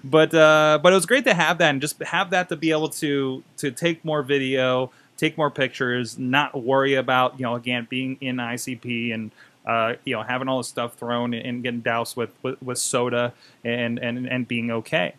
but 0.03 0.33
uh, 0.33 0.79
but 0.81 0.91
it 0.91 0.95
was 0.95 1.05
great 1.07 1.23
to 1.25 1.33
have 1.33 1.57
that 1.57 1.69
and 1.71 1.81
just 1.81 1.99
have 2.03 2.29
that 2.31 2.49
to 2.49 2.55
be 2.55 2.71
able 2.71 2.89
to 2.89 3.43
to 3.57 3.71
take 3.71 4.03
more 4.05 4.21
video, 4.21 4.91
take 5.17 5.37
more 5.37 5.49
pictures, 5.49 6.19
not 6.19 6.61
worry 6.63 6.93
about 6.93 7.39
you 7.39 7.43
know 7.45 7.55
again 7.55 7.87
being 7.89 8.17
in 8.21 8.37
ICP 8.37 9.13
and 9.13 9.31
uh, 9.65 9.93
you 10.05 10.15
know 10.15 10.23
having 10.23 10.47
all 10.47 10.57
this 10.57 10.67
stuff 10.67 10.95
thrown 10.95 11.33
and 11.33 11.63
getting 11.63 11.81
doused 11.81 12.15
with, 12.15 12.31
with, 12.43 12.61
with 12.61 12.77
soda 12.77 13.33
and, 13.63 13.99
and 13.99 14.27
and 14.27 14.47
being 14.47 14.71
okay. 14.71 15.13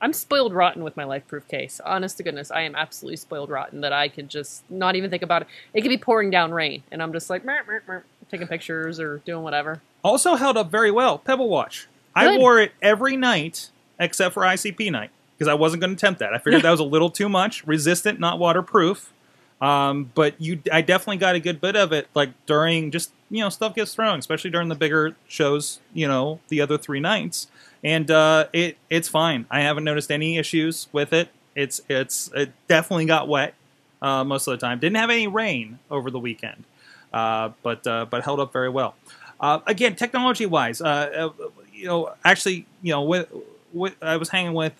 I'm 0.00 0.12
spoiled 0.12 0.52
rotten 0.52 0.84
with 0.84 0.96
my 0.96 1.04
life 1.04 1.26
proof 1.26 1.48
case. 1.48 1.80
Honest 1.84 2.18
to 2.18 2.22
goodness, 2.22 2.50
I 2.50 2.62
am 2.62 2.74
absolutely 2.74 3.16
spoiled 3.16 3.48
rotten 3.48 3.80
that 3.80 3.92
I 3.92 4.08
could 4.08 4.28
just 4.28 4.62
not 4.70 4.94
even 4.94 5.10
think 5.10 5.22
about 5.22 5.42
it. 5.42 5.48
It 5.72 5.80
could 5.80 5.88
be 5.88 5.96
pouring 5.96 6.30
down 6.30 6.52
rain, 6.52 6.82
and 6.92 7.02
I'm 7.02 7.12
just 7.12 7.30
like 7.30 7.44
mer, 7.44 7.64
mer, 7.66 7.82
mer, 7.86 8.04
taking 8.30 8.46
pictures 8.46 9.00
or 9.00 9.18
doing 9.18 9.42
whatever. 9.42 9.80
Also 10.04 10.34
held 10.34 10.56
up 10.56 10.70
very 10.70 10.90
well. 10.90 11.18
Pebble 11.18 11.48
Watch. 11.48 11.88
I 12.14 12.38
wore 12.38 12.58
it 12.58 12.72
every 12.80 13.16
night 13.16 13.70
except 13.98 14.34
for 14.34 14.42
ICP 14.42 14.90
night 14.90 15.10
because 15.36 15.48
I 15.48 15.54
wasn't 15.54 15.80
going 15.80 15.90
to 15.90 15.96
attempt 15.96 16.20
that. 16.20 16.32
I 16.32 16.38
figured 16.38 16.62
that 16.64 16.70
was 16.70 16.80
a 16.80 16.84
little 16.84 17.10
too 17.10 17.28
much. 17.28 17.66
Resistant, 17.66 18.20
not 18.20 18.38
waterproof. 18.38 19.12
Um, 19.60 20.10
but 20.14 20.40
you, 20.40 20.60
I 20.70 20.82
definitely 20.82 21.16
got 21.16 21.34
a 21.34 21.40
good 21.40 21.60
bit 21.60 21.76
of 21.76 21.92
it, 21.92 22.08
like 22.14 22.30
during 22.44 22.90
just 22.90 23.10
you 23.30 23.40
know 23.40 23.48
stuff 23.48 23.74
gets 23.74 23.94
thrown, 23.94 24.18
especially 24.18 24.50
during 24.50 24.68
the 24.68 24.74
bigger 24.74 25.16
shows. 25.28 25.80
You 25.92 26.08
know, 26.08 26.40
the 26.48 26.60
other 26.60 26.78
three 26.78 27.00
nights, 27.00 27.48
and 27.82 28.10
uh, 28.10 28.46
it 28.52 28.78
it's 28.90 29.08
fine. 29.08 29.46
I 29.50 29.60
haven't 29.60 29.84
noticed 29.84 30.10
any 30.10 30.38
issues 30.38 30.88
with 30.92 31.12
it. 31.12 31.28
It's 31.54 31.80
it's 31.88 32.30
it 32.34 32.52
definitely 32.68 33.06
got 33.06 33.28
wet 33.28 33.54
uh, 34.02 34.24
most 34.24 34.46
of 34.46 34.52
the 34.52 34.58
time. 34.64 34.78
Didn't 34.78 34.96
have 34.96 35.10
any 35.10 35.26
rain 35.26 35.78
over 35.90 36.10
the 36.10 36.18
weekend, 36.18 36.64
uh, 37.12 37.50
but 37.62 37.86
uh, 37.86 38.06
but 38.08 38.24
held 38.24 38.40
up 38.40 38.52
very 38.52 38.68
well. 38.68 38.94
Uh, 39.40 39.60
again, 39.66 39.94
technology 39.96 40.46
wise, 40.46 40.80
uh, 40.80 41.28
you 41.74 41.84
know, 41.84 42.14
actually, 42.24 42.64
you 42.82 42.90
know, 42.90 43.02
with, 43.02 43.30
with 43.74 43.94
I 44.02 44.16
was 44.16 44.30
hanging 44.30 44.54
with 44.54 44.78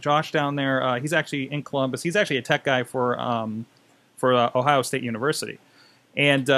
Josh 0.00 0.32
down 0.32 0.56
there. 0.56 0.98
He's 1.00 1.12
actually 1.12 1.52
in 1.52 1.62
Columbus. 1.62 2.02
He's 2.02 2.16
actually 2.16 2.38
a 2.38 2.42
tech 2.42 2.64
guy 2.64 2.82
for 2.84 3.18
um, 3.20 3.66
for 4.16 4.32
Ohio 4.32 4.82
State 4.82 5.02
University, 5.02 5.58
and 6.16 6.48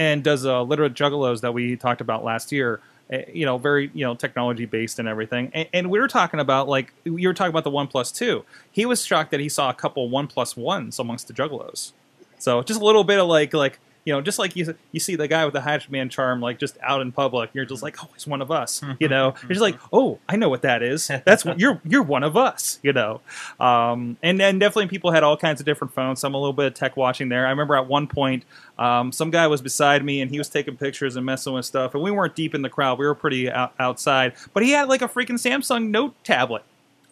and 0.00 0.24
does 0.24 0.46
uh, 0.46 0.62
literate 0.62 0.94
juggalos 0.94 1.42
that 1.42 1.52
we 1.52 1.76
talked 1.76 2.00
about 2.00 2.24
last 2.24 2.52
year. 2.52 2.80
uh, 3.12 3.18
You 3.30 3.44
know, 3.44 3.58
very 3.58 3.90
you 3.92 4.02
know 4.02 4.14
technology 4.14 4.64
based 4.64 4.98
and 4.98 5.06
everything. 5.06 5.50
And, 5.52 5.68
and 5.74 5.90
we 5.90 6.00
were 6.00 6.08
talking 6.08 6.40
about 6.40 6.68
like 6.68 6.94
you 7.04 7.28
were 7.28 7.34
talking 7.34 7.50
about 7.50 7.64
the 7.64 7.70
One 7.70 7.86
Plus 7.86 8.10
Two. 8.10 8.46
He 8.72 8.86
was 8.86 9.04
shocked 9.04 9.30
that 9.30 9.40
he 9.40 9.50
saw 9.50 9.68
a 9.68 9.74
couple 9.74 10.08
One 10.08 10.26
Plus 10.26 10.56
Ones 10.56 10.98
amongst 10.98 11.28
the 11.28 11.34
juggalos. 11.34 11.92
So 12.38 12.62
just 12.62 12.80
a 12.80 12.84
little 12.84 13.04
bit 13.04 13.18
of 13.20 13.28
like 13.28 13.52
like 13.52 13.78
you 14.04 14.12
know 14.12 14.20
just 14.20 14.38
like 14.38 14.56
you 14.56 14.74
you 14.92 15.00
see 15.00 15.16
the 15.16 15.28
guy 15.28 15.44
with 15.44 15.54
the 15.54 15.60
Hatchet 15.60 15.90
Man 15.90 16.08
charm 16.08 16.40
like 16.40 16.58
just 16.58 16.78
out 16.82 17.00
in 17.00 17.12
public, 17.12 17.50
you're 17.52 17.64
just 17.64 17.82
like 17.82 18.02
oh 18.02 18.08
he's 18.14 18.26
one 18.26 18.40
of 18.42 18.50
us. 18.50 18.82
You 18.98 19.08
know, 19.08 19.34
you're 19.42 19.50
just 19.50 19.60
like 19.60 19.78
oh 19.92 20.18
I 20.28 20.36
know 20.36 20.48
what 20.48 20.62
that 20.62 20.82
is. 20.82 21.08
That's 21.24 21.44
what 21.44 21.60
you're 21.60 21.80
you're 21.84 22.02
one 22.02 22.22
of 22.22 22.36
us. 22.36 22.78
You 22.82 22.92
know, 22.92 23.20
um, 23.58 24.16
and 24.22 24.40
then 24.40 24.58
definitely 24.58 24.88
people 24.88 25.10
had 25.10 25.22
all 25.22 25.36
kinds 25.36 25.60
of 25.60 25.66
different 25.66 25.92
phones. 25.94 26.20
Some 26.20 26.34
a 26.34 26.38
little 26.38 26.52
bit 26.52 26.66
of 26.66 26.74
tech 26.74 26.96
watching 26.96 27.28
there. 27.28 27.46
I 27.46 27.50
remember 27.50 27.76
at 27.76 27.86
one 27.86 28.06
point 28.06 28.44
um, 28.78 29.12
some 29.12 29.30
guy 29.30 29.46
was 29.46 29.60
beside 29.60 30.04
me 30.04 30.20
and 30.20 30.30
he 30.30 30.38
was 30.38 30.48
taking 30.48 30.76
pictures 30.76 31.16
and 31.16 31.26
messing 31.26 31.52
with 31.52 31.66
stuff, 31.66 31.94
and 31.94 32.02
we 32.02 32.10
weren't 32.10 32.34
deep 32.34 32.54
in 32.54 32.62
the 32.62 32.70
crowd. 32.70 32.98
We 32.98 33.06
were 33.06 33.14
pretty 33.14 33.50
out- 33.50 33.74
outside, 33.78 34.32
but 34.54 34.62
he 34.62 34.70
had 34.70 34.88
like 34.88 35.02
a 35.02 35.08
freaking 35.08 35.38
Samsung 35.38 35.90
Note 35.90 36.14
tablet, 36.24 36.62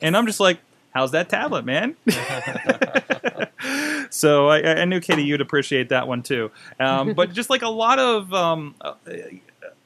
and 0.00 0.16
I'm 0.16 0.26
just 0.26 0.40
like. 0.40 0.58
How's 0.94 1.10
that 1.12 1.28
tablet, 1.28 1.66
man? 1.66 1.96
so 4.10 4.48
I, 4.48 4.80
I 4.80 4.84
knew 4.84 5.00
Katie 5.00 5.24
you'd 5.24 5.40
appreciate 5.40 5.88
that 5.90 6.06
one 6.08 6.22
too. 6.22 6.50
Um, 6.80 7.12
but 7.16 7.32
just 7.32 7.50
like 7.50 7.62
a 7.62 7.68
lot 7.68 7.98
of, 7.98 8.32
um, 8.34 8.74
uh, 8.80 8.94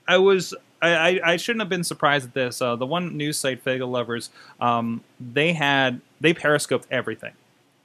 I 0.06 0.18
was. 0.18 0.54
I, 0.80 0.90
I- 1.20 1.20
I 1.32 1.36
shouldn't 1.36 1.60
have 1.62 1.68
been 1.68 1.84
surprised 1.84 2.26
at 2.26 2.34
this. 2.34 2.60
Uh, 2.60 2.74
the 2.74 2.86
one 2.86 3.16
news 3.16 3.38
site, 3.38 3.64
Faygo 3.64 3.88
Lovers, 3.88 4.30
um, 4.60 5.02
they 5.20 5.52
had 5.52 6.00
they 6.20 6.34
periscoped 6.34 6.88
everything. 6.90 7.32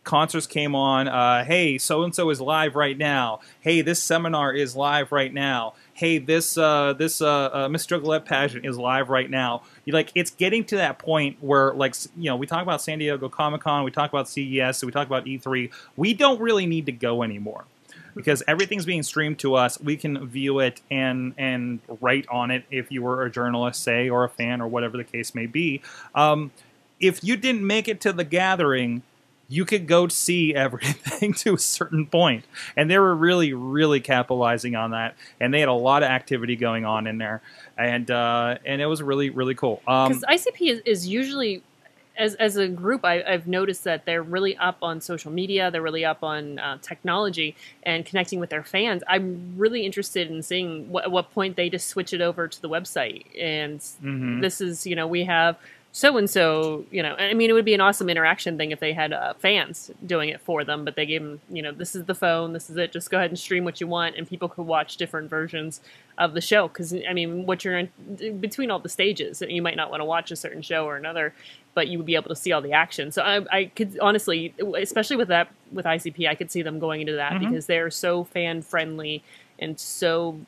Concerts 0.04 0.48
came 0.48 0.74
on. 0.74 1.08
Uh, 1.08 1.44
hey, 1.44 1.78
so 1.78 2.02
and 2.04 2.16
so 2.16 2.30
is 2.32 2.42
live 2.42 2.76
right 2.76 2.98
now. 2.98 3.42
Hey, 3.60 3.82
this 3.82 4.02
seminar 4.02 4.52
is 4.54 4.76
live 4.76 5.12
right 5.12 5.32
now. 5.34 5.74
Hey, 5.98 6.20
this 6.20 6.60
uh, 6.60 6.94
this 6.94 7.22
uh, 7.22 7.50
uh, 7.52 7.70
Miss 7.70 7.88
pageant 7.88 8.68
is 8.68 8.78
live 8.78 9.10
right 9.10 9.28
now. 9.28 9.64
You 9.84 9.94
like 9.94 10.12
it's 10.14 10.30
getting 10.30 10.64
to 10.66 10.76
that 10.76 11.00
point 11.00 11.38
where 11.42 11.74
like 11.74 11.96
you 12.16 12.30
know 12.30 12.36
we 12.36 12.46
talk 12.46 12.62
about 12.62 12.84
San 12.84 13.00
Diego 13.00 13.28
Comic 13.30 13.62
Con, 13.62 13.84
we 13.84 13.90
talk 13.90 14.12
about 14.12 14.30
CES, 14.30 14.86
we 14.86 14.92
talk 14.92 15.08
about 15.08 15.26
E3. 15.26 15.72
We 15.96 16.14
don't 16.14 16.40
really 16.40 16.68
need 16.68 16.86
to 16.86 16.92
go 16.92 17.24
anymore 17.24 17.66
because 18.14 18.44
everything's 18.48 18.86
being 18.86 19.02
streamed 19.02 19.40
to 19.40 19.56
us. 19.56 19.82
We 19.82 19.98
can 19.98 20.28
view 20.28 20.60
it 20.60 20.82
and 20.92 21.34
and 21.36 21.80
write 22.00 22.28
on 22.30 22.52
it 22.52 22.66
if 22.70 22.92
you 22.92 23.02
were 23.02 23.26
a 23.26 23.32
journalist, 23.32 23.82
say, 23.82 24.08
or 24.08 24.24
a 24.24 24.30
fan, 24.30 24.62
or 24.62 24.68
whatever 24.68 24.98
the 24.98 25.04
case 25.04 25.34
may 25.34 25.48
be. 25.48 25.82
Um, 26.14 26.52
if 27.00 27.24
you 27.24 27.38
didn't 27.38 27.66
make 27.66 27.88
it 27.88 28.02
to 28.02 28.14
the 28.14 28.24
gathering, 28.24 29.02
you 29.50 29.64
could 29.66 29.88
go 29.88 30.08
see 30.08 30.54
everything 30.54 31.34
to 31.44 31.54
a 31.56 31.58
certain 31.58 32.06
point, 32.06 32.44
and 32.76 32.90
they 32.92 33.00
were 33.00 33.16
really, 33.16 33.54
really 33.54 34.00
capitalizing 34.02 34.76
on 34.76 34.92
that. 34.92 35.16
And 35.40 35.54
they 35.54 35.60
had 35.60 35.70
a 35.70 35.74
lot 35.74 36.04
of 36.04 36.10
activity 36.10 36.56
going 36.56 36.86
on 36.86 37.08
in 37.08 37.18
there, 37.18 37.42
and 37.78 38.10
uh, 38.12 38.58
and 38.66 38.82
it 38.82 38.88
was 38.88 39.02
really, 39.02 39.30
really 39.30 39.56
cool. 39.56 39.82
Um, 39.88 40.10
Because 40.10 40.24
ICP 40.24 40.70
is, 40.72 40.80
is 40.86 41.08
usually, 41.08 41.62
as, 42.18 42.36
as 42.36 42.58
a 42.58 42.68
group, 42.68 43.06
I, 43.06 43.24
I've 43.24 43.48
noticed 43.48 43.84
that 43.86 44.06
they're 44.06 44.24
really 44.24 44.58
up 44.58 44.78
on 44.82 45.00
social 45.02 45.32
media. 45.32 45.72
They're 45.72 45.82
really 45.82 46.04
up 46.04 46.24
on 46.24 46.60
uh, 46.60 46.80
technology 46.82 47.56
and 47.84 48.06
connecting 48.06 48.40
with 48.40 48.50
their 48.50 48.64
fans. 48.64 49.04
I'm 49.08 49.54
really 49.56 49.86
interested 49.86 50.30
in 50.30 50.42
seeing 50.44 50.90
what, 50.90 51.06
at 51.06 51.12
what 51.12 51.32
point 51.32 51.56
they 51.56 51.70
just 51.70 51.88
switch 51.88 52.12
it 52.14 52.20
over 52.22 52.48
to 52.48 52.62
the 52.62 52.70
website. 52.70 53.26
And 53.40 53.80
Mhm. 53.80 54.42
this 54.42 54.60
is, 54.62 54.86
you 54.88 54.96
know, 54.96 55.08
we 55.08 55.24
have 55.26 55.58
so 55.92 56.16
and 56.18 56.30
so, 56.30 56.86
you 56.92 57.02
know, 57.02 57.16
I 57.16 57.34
mean, 57.34 57.50
it 57.50 57.54
would 57.54 57.66
be 57.66 57.74
an 57.74 57.82
awesome 57.82 58.08
interaction 58.10 58.56
thing 58.58 58.70
if 58.72 58.80
they 58.80 58.94
had 58.94 59.14
uh, 59.14 59.34
fans 59.36 59.90
doing 60.06 60.30
it 60.30 60.40
for 60.42 60.64
them, 60.64 60.86
but 60.86 60.96
they 60.96 61.06
gave 61.08 61.24
them, 61.24 61.42
you 61.50 61.62
know, 61.64 61.72
this 61.72 61.96
is 61.96 62.06
the 62.06 62.14
phone, 62.14 62.54
this 62.54 62.70
is 62.70 62.78
it, 62.78 62.92
just 62.92 63.10
go 63.10 63.18
ahead 63.18 63.32
and 63.32 63.40
stream 63.40 63.64
what 63.64 63.82
you 63.82 63.88
want, 63.88 64.16
and 64.16 64.28
people 64.28 64.48
could 64.48 64.68
watch 64.68 64.98
different 64.98 65.30
versions 65.30 65.82
of 66.20 66.34
the 66.34 66.42
show. 66.42 66.68
Because, 66.68 66.94
I 67.10 67.14
mean, 67.14 67.46
what 67.48 67.66
you're 67.66 67.78
in 67.78 68.40
between 68.40 68.70
all 68.70 68.80
the 68.80 68.90
stages, 68.90 69.42
you 69.48 69.62
might 69.62 69.76
not 69.76 69.90
want 69.90 70.02
to 70.02 70.06
watch 70.06 70.30
a 70.30 70.36
certain 70.36 70.62
show 70.62 70.86
or 70.86 70.98
another, 70.98 71.34
but 71.74 71.88
you 71.88 71.98
would 71.98 72.06
be 72.06 72.16
able 72.16 72.30
to 72.30 72.36
see 72.36 72.52
all 72.52 72.62
the 72.62 72.74
action. 72.74 73.12
So 73.12 73.24
I, 73.24 73.46
I 73.52 73.66
could 73.66 73.98
honestly, 74.00 74.54
especially 74.80 75.16
with 75.16 75.30
that, 75.30 75.50
with 75.72 75.86
ICP, 75.86 76.28
I 76.28 76.36
could 76.36 76.52
see 76.52 76.62
them 76.62 76.78
going 76.80 77.02
into 77.02 77.14
that 77.14 77.34
Mhm. 77.34 77.40
because 77.50 77.66
they're 77.66 77.90
so 77.92 78.24
fan 78.24 78.62
friendly 78.62 79.24
and 79.60 79.80
so 79.80 80.40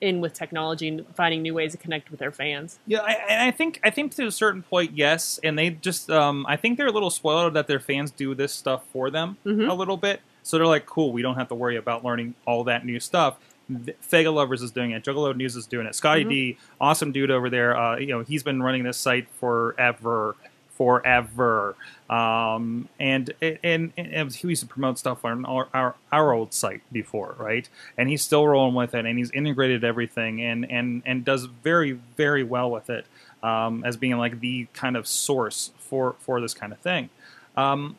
in 0.00 0.20
with 0.20 0.32
technology 0.32 0.86
and 0.88 1.04
finding 1.14 1.42
new 1.42 1.54
ways 1.54 1.72
to 1.72 1.78
connect 1.78 2.10
with 2.10 2.20
their 2.20 2.30
fans. 2.30 2.78
Yeah, 2.86 3.00
I, 3.00 3.48
I 3.48 3.50
think 3.50 3.80
I 3.82 3.90
think 3.90 4.14
to 4.16 4.26
a 4.26 4.30
certain 4.32 4.62
point, 4.62 4.92
yes, 4.94 5.40
and 5.42 5.58
they 5.58 5.70
just 5.70 6.08
um, 6.10 6.46
I 6.48 6.56
think 6.56 6.78
they're 6.78 6.86
a 6.86 6.92
little 6.92 7.10
spoiled 7.10 7.54
that 7.54 7.66
their 7.66 7.80
fans 7.80 8.10
do 8.10 8.34
this 8.34 8.52
stuff 8.52 8.84
for 8.92 9.10
them 9.10 9.36
Mhm. 9.44 9.68
a 9.68 9.74
little 9.74 9.96
bit. 9.96 10.20
So 10.42 10.56
they're 10.56 10.66
like, 10.66 10.86
cool, 10.86 11.12
we 11.12 11.20
don't 11.20 11.34
have 11.34 11.48
to 11.48 11.54
worry 11.54 11.76
about 11.76 12.04
learning 12.04 12.34
all 12.46 12.64
that 12.64 12.86
new 12.86 13.00
stuff. 13.00 13.36
Faygo 13.70 14.32
Lovers 14.32 14.62
is 14.62 14.70
doing 14.70 14.92
it. 14.92 15.04
Juggalo 15.04 15.36
News 15.36 15.54
is 15.56 15.66
doing 15.66 15.86
it. 15.86 15.94
Scotty 15.94 16.24
Mhm. 16.24 16.28
D, 16.30 16.56
awesome 16.80 17.12
dude 17.12 17.30
over 17.30 17.50
there. 17.50 17.76
Uh, 17.76 17.98
you 17.98 18.06
know, 18.06 18.20
he's 18.20 18.42
been 18.42 18.62
running 18.62 18.82
this 18.82 18.96
site 18.96 19.28
forever, 19.40 20.36
forever. 20.78 21.74
Um, 22.08 22.88
and, 22.98 23.34
and 23.42 23.92
and 23.98 24.32
he 24.34 24.48
used 24.48 24.62
to 24.62 24.68
promote 24.68 24.98
stuff 24.98 25.24
on 25.24 25.44
our, 25.44 25.68
our 25.74 25.96
our 26.10 26.32
old 26.32 26.54
site 26.54 26.80
before, 26.90 27.34
right? 27.38 27.68
And 27.98 28.08
he's 28.08 28.22
still 28.22 28.46
rolling 28.46 28.74
with 28.74 28.94
it, 28.94 29.04
and 29.04 29.18
he's 29.18 29.30
integrated 29.32 29.84
everything, 29.84 30.40
and 30.40 30.70
and 30.70 31.02
and 31.04 31.24
does 31.24 31.44
very 31.44 31.92
very 32.16 32.44
well 32.44 32.70
with 32.70 32.88
it 32.88 33.04
um, 33.42 33.84
as 33.84 33.96
being 33.96 34.16
like 34.16 34.40
the 34.40 34.68
kind 34.72 34.96
of 34.96 35.06
source 35.06 35.72
for 35.78 36.14
for 36.20 36.40
this 36.40 36.54
kind 36.54 36.72
of 36.72 36.78
thing. 36.78 37.10
Um, 37.56 37.96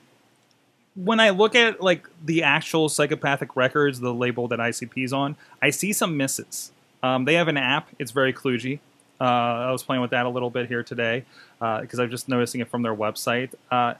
when 0.95 1.19
I 1.19 1.29
look 1.29 1.53
at 1.53 1.81
like 1.81 2.07
the 2.23 2.43
actual 2.43 2.89
psychopathic 2.89 3.55
records, 3.55 3.99
the 3.99 4.13
label 4.13 4.47
that 4.47 4.59
ICP 4.59 5.03
is 5.03 5.13
on, 5.13 5.35
I 5.61 5.69
see 5.69 5.93
some 5.93 6.17
misses. 6.17 6.71
Um, 7.03 7.25
they 7.25 7.35
have 7.35 7.49
an 7.49 7.57
app; 7.57 7.89
it's 7.99 8.11
very 8.11 8.33
kludgy. 8.33 8.79
Uh, 9.19 9.23
I 9.23 9.71
was 9.71 9.83
playing 9.83 10.01
with 10.01 10.11
that 10.11 10.25
a 10.25 10.29
little 10.29 10.49
bit 10.49 10.67
here 10.67 10.83
today 10.83 11.25
because 11.59 11.99
I'm 11.99 12.09
just 12.09 12.29
noticing 12.29 12.61
it 12.61 12.69
from 12.69 12.81
their 12.81 12.95
website. 12.95 13.53
Uh, 13.69 13.95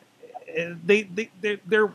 they 0.84 1.04
they 1.04 1.30
they're, 1.42 1.60
they're 1.66 1.94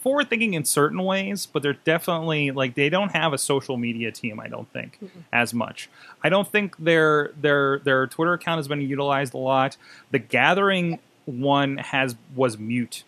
forward 0.00 0.28
thinking 0.28 0.54
in 0.54 0.64
certain 0.64 1.02
ways, 1.02 1.46
but 1.46 1.62
they're 1.62 1.72
definitely 1.72 2.50
like 2.50 2.74
they 2.74 2.88
don't 2.88 3.12
have 3.12 3.32
a 3.32 3.38
social 3.38 3.76
media 3.76 4.10
team. 4.10 4.40
I 4.40 4.48
don't 4.48 4.70
think 4.72 4.98
as 5.32 5.54
much. 5.54 5.88
I 6.22 6.28
don't 6.28 6.48
think 6.48 6.76
their 6.78 7.32
their 7.40 7.78
their 7.78 8.06
Twitter 8.06 8.34
account 8.34 8.58
has 8.58 8.68
been 8.68 8.80
utilized 8.80 9.34
a 9.34 9.38
lot. 9.38 9.76
The 10.10 10.18
Gathering 10.18 10.98
one 11.26 11.78
has 11.78 12.16
was 12.34 12.58
mute. 12.58 13.04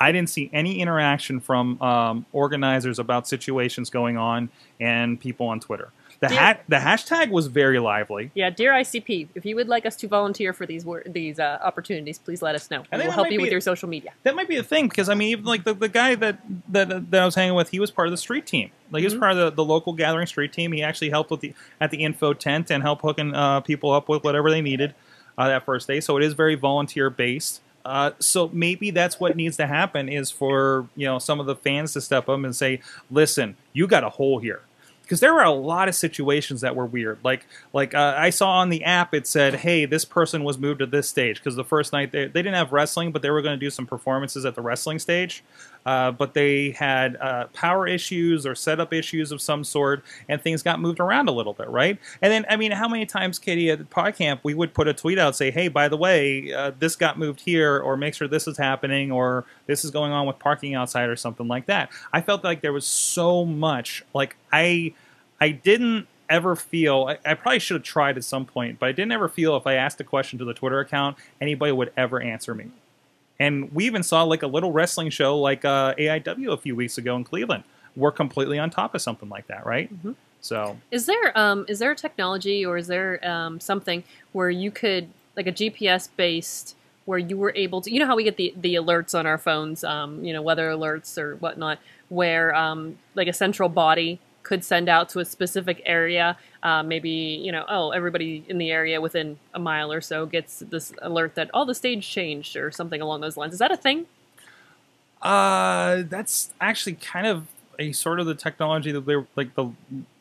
I 0.00 0.12
didn't 0.12 0.30
see 0.30 0.48
any 0.52 0.80
interaction 0.80 1.40
from 1.40 1.80
um, 1.82 2.26
organizers 2.32 3.00
about 3.00 3.26
situations 3.26 3.90
going 3.90 4.16
on 4.16 4.48
and 4.78 5.18
people 5.18 5.48
on 5.48 5.58
Twitter. 5.58 5.90
The 6.20 6.26
Yeah. 6.34 6.38
hat 6.40 6.64
the 6.68 6.76
hashtag 6.76 7.30
was 7.30 7.46
very 7.46 7.78
lively. 7.78 8.32
Yeah, 8.34 8.50
dear 8.50 8.72
ICP, 8.72 9.28
if 9.36 9.46
you 9.46 9.54
would 9.54 9.68
like 9.68 9.86
us 9.86 9.94
to 9.96 10.08
volunteer 10.08 10.52
for 10.52 10.66
these 10.66 10.84
wor- 10.84 11.04
these 11.06 11.38
uh, 11.38 11.58
opportunities, 11.62 12.18
please 12.18 12.42
let 12.42 12.56
us 12.56 12.70
know. 12.72 12.82
I 12.90 12.96
we'll 12.96 13.12
help 13.12 13.30
you 13.30 13.40
with 13.40 13.48
a- 13.48 13.52
your 13.52 13.60
social 13.60 13.88
media. 13.88 14.10
That 14.24 14.34
might 14.34 14.48
be 14.48 14.56
the 14.56 14.64
thing 14.64 14.88
because 14.88 15.08
I 15.08 15.14
mean, 15.14 15.28
even 15.28 15.44
like 15.44 15.62
the, 15.62 15.74
the 15.74 15.88
guy 15.88 16.16
that, 16.16 16.40
that 16.70 17.10
that 17.12 17.22
I 17.22 17.24
was 17.24 17.36
hanging 17.36 17.54
with, 17.54 17.68
he 17.68 17.78
was 17.78 17.92
part 17.92 18.08
of 18.08 18.12
the 18.12 18.16
street 18.16 18.46
team. 18.46 18.70
Like 18.90 19.00
he 19.02 19.04
was 19.06 19.14
Mhm. 19.14 19.20
part 19.20 19.32
of 19.32 19.38
the, 19.38 19.50
the 19.52 19.64
local 19.64 19.92
gathering 19.92 20.26
street 20.26 20.52
team. 20.52 20.72
He 20.72 20.82
actually 20.82 21.10
helped 21.10 21.30
with 21.30 21.40
the 21.40 21.54
at 21.80 21.92
the 21.92 21.98
info 22.02 22.32
tent 22.32 22.68
and 22.70 22.82
helped 22.82 23.02
hooking 23.02 23.32
uh, 23.34 23.60
people 23.60 23.92
up 23.92 24.08
with 24.08 24.24
whatever 24.24 24.50
they 24.50 24.60
needed 24.60 24.94
uh, 25.36 25.46
that 25.46 25.64
first 25.64 25.86
day. 25.86 26.00
So 26.00 26.16
it 26.16 26.24
is 26.24 26.32
very 26.32 26.56
volunteer 26.56 27.10
based. 27.10 27.60
Uh, 27.84 28.10
so 28.18 28.50
maybe 28.52 28.90
that's 28.90 29.20
what 29.20 29.36
needs 29.36 29.56
to 29.56 29.66
happen 29.68 30.08
is 30.08 30.32
for 30.32 30.88
you 30.96 31.06
know 31.06 31.20
some 31.20 31.38
of 31.38 31.46
the 31.46 31.54
fans 31.54 31.92
to 31.92 32.00
step 32.00 32.28
up 32.28 32.42
and 32.42 32.56
say, 32.56 32.80
"Listen, 33.08 33.56
you 33.72 33.86
got 33.86 34.02
a 34.02 34.10
hole 34.10 34.40
here." 34.40 34.62
Because 35.08 35.20
there 35.20 35.32
were 35.32 35.42
a 35.42 35.50
lot 35.50 35.88
of 35.88 35.94
situations 35.94 36.60
that 36.60 36.76
were 36.76 36.84
weird. 36.84 37.18
Like 37.24 37.46
like 37.72 37.94
uh, 37.94 38.14
I 38.18 38.28
saw 38.28 38.58
on 38.58 38.68
the 38.68 38.84
app 38.84 39.14
it 39.14 39.26
said, 39.26 39.54
"Hey, 39.54 39.86
this 39.86 40.04
person 40.04 40.44
was 40.44 40.58
moved 40.58 40.80
to 40.80 40.86
this 40.86 41.08
stage." 41.08 41.38
Because 41.38 41.56
the 41.56 41.64
first 41.64 41.94
night 41.94 42.12
they, 42.12 42.26
they 42.26 42.42
didn't 42.42 42.56
have 42.56 42.72
wrestling, 42.72 43.10
but 43.10 43.22
they 43.22 43.30
were 43.30 43.40
going 43.40 43.58
to 43.58 43.64
do 43.64 43.70
some 43.70 43.86
performances 43.86 44.44
at 44.44 44.54
the 44.54 44.60
wrestling 44.60 44.98
stage. 44.98 45.42
Uh, 45.86 46.10
but 46.10 46.34
they 46.34 46.72
had 46.72 47.16
uh, 47.16 47.46
power 47.54 47.86
issues 47.86 48.44
or 48.44 48.54
setup 48.54 48.92
issues 48.92 49.32
of 49.32 49.40
some 49.40 49.64
sort, 49.64 50.04
and 50.28 50.42
things 50.42 50.62
got 50.62 50.78
moved 50.78 51.00
around 51.00 51.30
a 51.30 51.32
little 51.32 51.54
bit, 51.54 51.68
right? 51.68 51.98
And 52.20 52.30
then 52.30 52.44
I 52.50 52.56
mean, 52.56 52.72
how 52.72 52.88
many 52.88 53.06
times, 53.06 53.38
Katie, 53.38 53.70
at 53.70 53.88
PodCamp 53.88 54.40
we 54.42 54.52
would 54.52 54.74
put 54.74 54.88
a 54.88 54.92
tweet 54.92 55.18
out 55.18 55.34
say, 55.34 55.50
"Hey, 55.50 55.68
by 55.68 55.88
the 55.88 55.96
way, 55.96 56.52
uh, 56.52 56.72
this 56.78 56.96
got 56.96 57.18
moved 57.18 57.40
here," 57.40 57.78
or 57.78 57.96
"Make 57.96 58.12
sure 58.12 58.28
this 58.28 58.46
is 58.46 58.58
happening," 58.58 59.10
or 59.10 59.46
"This 59.66 59.86
is 59.86 59.90
going 59.90 60.12
on 60.12 60.26
with 60.26 60.38
parking 60.38 60.74
outside," 60.74 61.08
or 61.08 61.16
something 61.16 61.48
like 61.48 61.64
that. 61.64 61.88
I 62.12 62.20
felt 62.20 62.44
like 62.44 62.60
there 62.60 62.74
was 62.74 62.86
so 62.86 63.46
much. 63.46 64.04
Like 64.12 64.36
I, 64.52 64.94
I 65.40 65.50
didn't 65.50 66.06
ever 66.28 66.56
feel. 66.56 67.06
I, 67.08 67.30
I 67.30 67.34
probably 67.34 67.58
should 67.58 67.76
have 67.76 67.82
tried 67.82 68.16
at 68.16 68.24
some 68.24 68.44
point, 68.44 68.78
but 68.78 68.88
I 68.88 68.92
didn't 68.92 69.12
ever 69.12 69.28
feel 69.28 69.56
if 69.56 69.66
I 69.66 69.74
asked 69.74 70.00
a 70.00 70.04
question 70.04 70.38
to 70.38 70.44
the 70.44 70.54
Twitter 70.54 70.80
account, 70.80 71.16
anybody 71.40 71.72
would 71.72 71.92
ever 71.96 72.20
answer 72.20 72.54
me. 72.54 72.66
And 73.40 73.72
we 73.72 73.86
even 73.86 74.02
saw 74.02 74.24
like 74.24 74.42
a 74.42 74.46
little 74.46 74.72
wrestling 74.72 75.10
show 75.10 75.38
like 75.38 75.64
uh, 75.64 75.94
AIW 75.94 76.52
a 76.52 76.56
few 76.56 76.74
weeks 76.74 76.98
ago 76.98 77.16
in 77.16 77.24
Cleveland. 77.24 77.64
We're 77.96 78.12
completely 78.12 78.58
on 78.58 78.70
top 78.70 78.94
of 78.94 79.00
something 79.02 79.28
like 79.28 79.46
that, 79.46 79.64
right? 79.64 79.92
Mhm. 80.04 80.14
So 80.40 80.78
Is 80.90 81.06
there 81.06 81.36
um 81.36 81.64
is 81.68 81.80
there 81.80 81.90
a 81.90 81.96
technology 81.96 82.64
or 82.64 82.76
is 82.76 82.86
there 82.86 83.18
um 83.28 83.58
something 83.58 84.04
where 84.32 84.50
you 84.50 84.70
could 84.70 85.08
like 85.36 85.46
a 85.46 85.52
GPS 85.52 86.08
based 86.16 86.76
where 87.06 87.18
you 87.18 87.36
were 87.36 87.52
able 87.56 87.80
to 87.80 87.90
you 87.92 87.98
know 87.98 88.06
how 88.06 88.14
we 88.14 88.22
get 88.22 88.36
the 88.36 88.54
the 88.56 88.74
alerts 88.76 89.18
on 89.18 89.26
our 89.26 89.38
phones 89.38 89.82
um 89.82 90.22
you 90.24 90.32
know 90.32 90.42
weather 90.42 90.70
alerts 90.70 91.18
or 91.18 91.36
whatnot 91.36 91.78
where 92.08 92.54
um 92.54 92.98
like 93.16 93.26
a 93.26 93.32
central 93.32 93.68
body 93.68 94.20
could 94.48 94.62
send 94.64 94.88
out 94.88 95.06
to 95.12 95.18
a 95.20 95.24
specific 95.36 95.82
area 95.84 96.26
uh, 96.62 96.82
maybe 96.82 97.10
you 97.46 97.52
know 97.52 97.64
oh 97.68 97.90
everybody 97.90 98.42
in 98.48 98.56
the 98.56 98.70
area 98.70 98.98
within 99.06 99.38
a 99.52 99.58
mile 99.58 99.92
or 99.92 100.00
so 100.00 100.24
gets 100.24 100.52
this 100.70 100.86
alert 101.02 101.34
that 101.34 101.50
oh 101.52 101.64
the 101.66 101.74
stage 101.74 102.04
changed 102.16 102.56
or 102.56 102.70
something 102.70 103.00
along 103.06 103.20
those 103.20 103.36
lines 103.36 103.52
is 103.52 103.58
that 103.58 103.70
a 103.70 103.76
thing 103.76 104.06
Uh, 105.20 106.02
that's 106.08 106.50
actually 106.60 106.94
kind 106.94 107.26
of 107.26 107.46
a 107.78 107.92
sort 107.92 108.18
of 108.20 108.26
the 108.26 108.34
technology 108.34 108.90
that 108.92 109.04
they're 109.06 109.26
like 109.36 109.54
the 109.54 109.64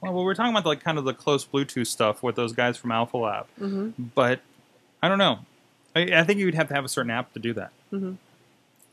well, 0.02 0.14
we 0.14 0.24
were 0.24 0.36
talking 0.36 0.52
about 0.52 0.66
like 0.66 0.84
kind 0.84 0.98
of 0.98 1.06
the 1.06 1.14
close 1.14 1.46
Bluetooth 1.46 1.88
stuff 1.88 2.22
with 2.24 2.36
those 2.36 2.54
guys 2.54 2.78
from 2.78 2.92
Alpha 2.92 3.18
Lab, 3.18 3.46
mm-hmm. 3.60 4.04
but 4.14 4.42
I 5.02 5.08
don't 5.10 5.18
know. 5.26 5.40
I, 5.96 6.02
I 6.20 6.24
think 6.24 6.40
you 6.40 6.46
would 6.46 6.56
have 6.56 6.68
to 6.68 6.74
have 6.74 6.86
a 6.86 6.90
certain 6.90 7.12
app 7.12 7.34
to 7.34 7.40
do 7.40 7.54
that. 7.54 7.72
Mhm. 7.94 8.18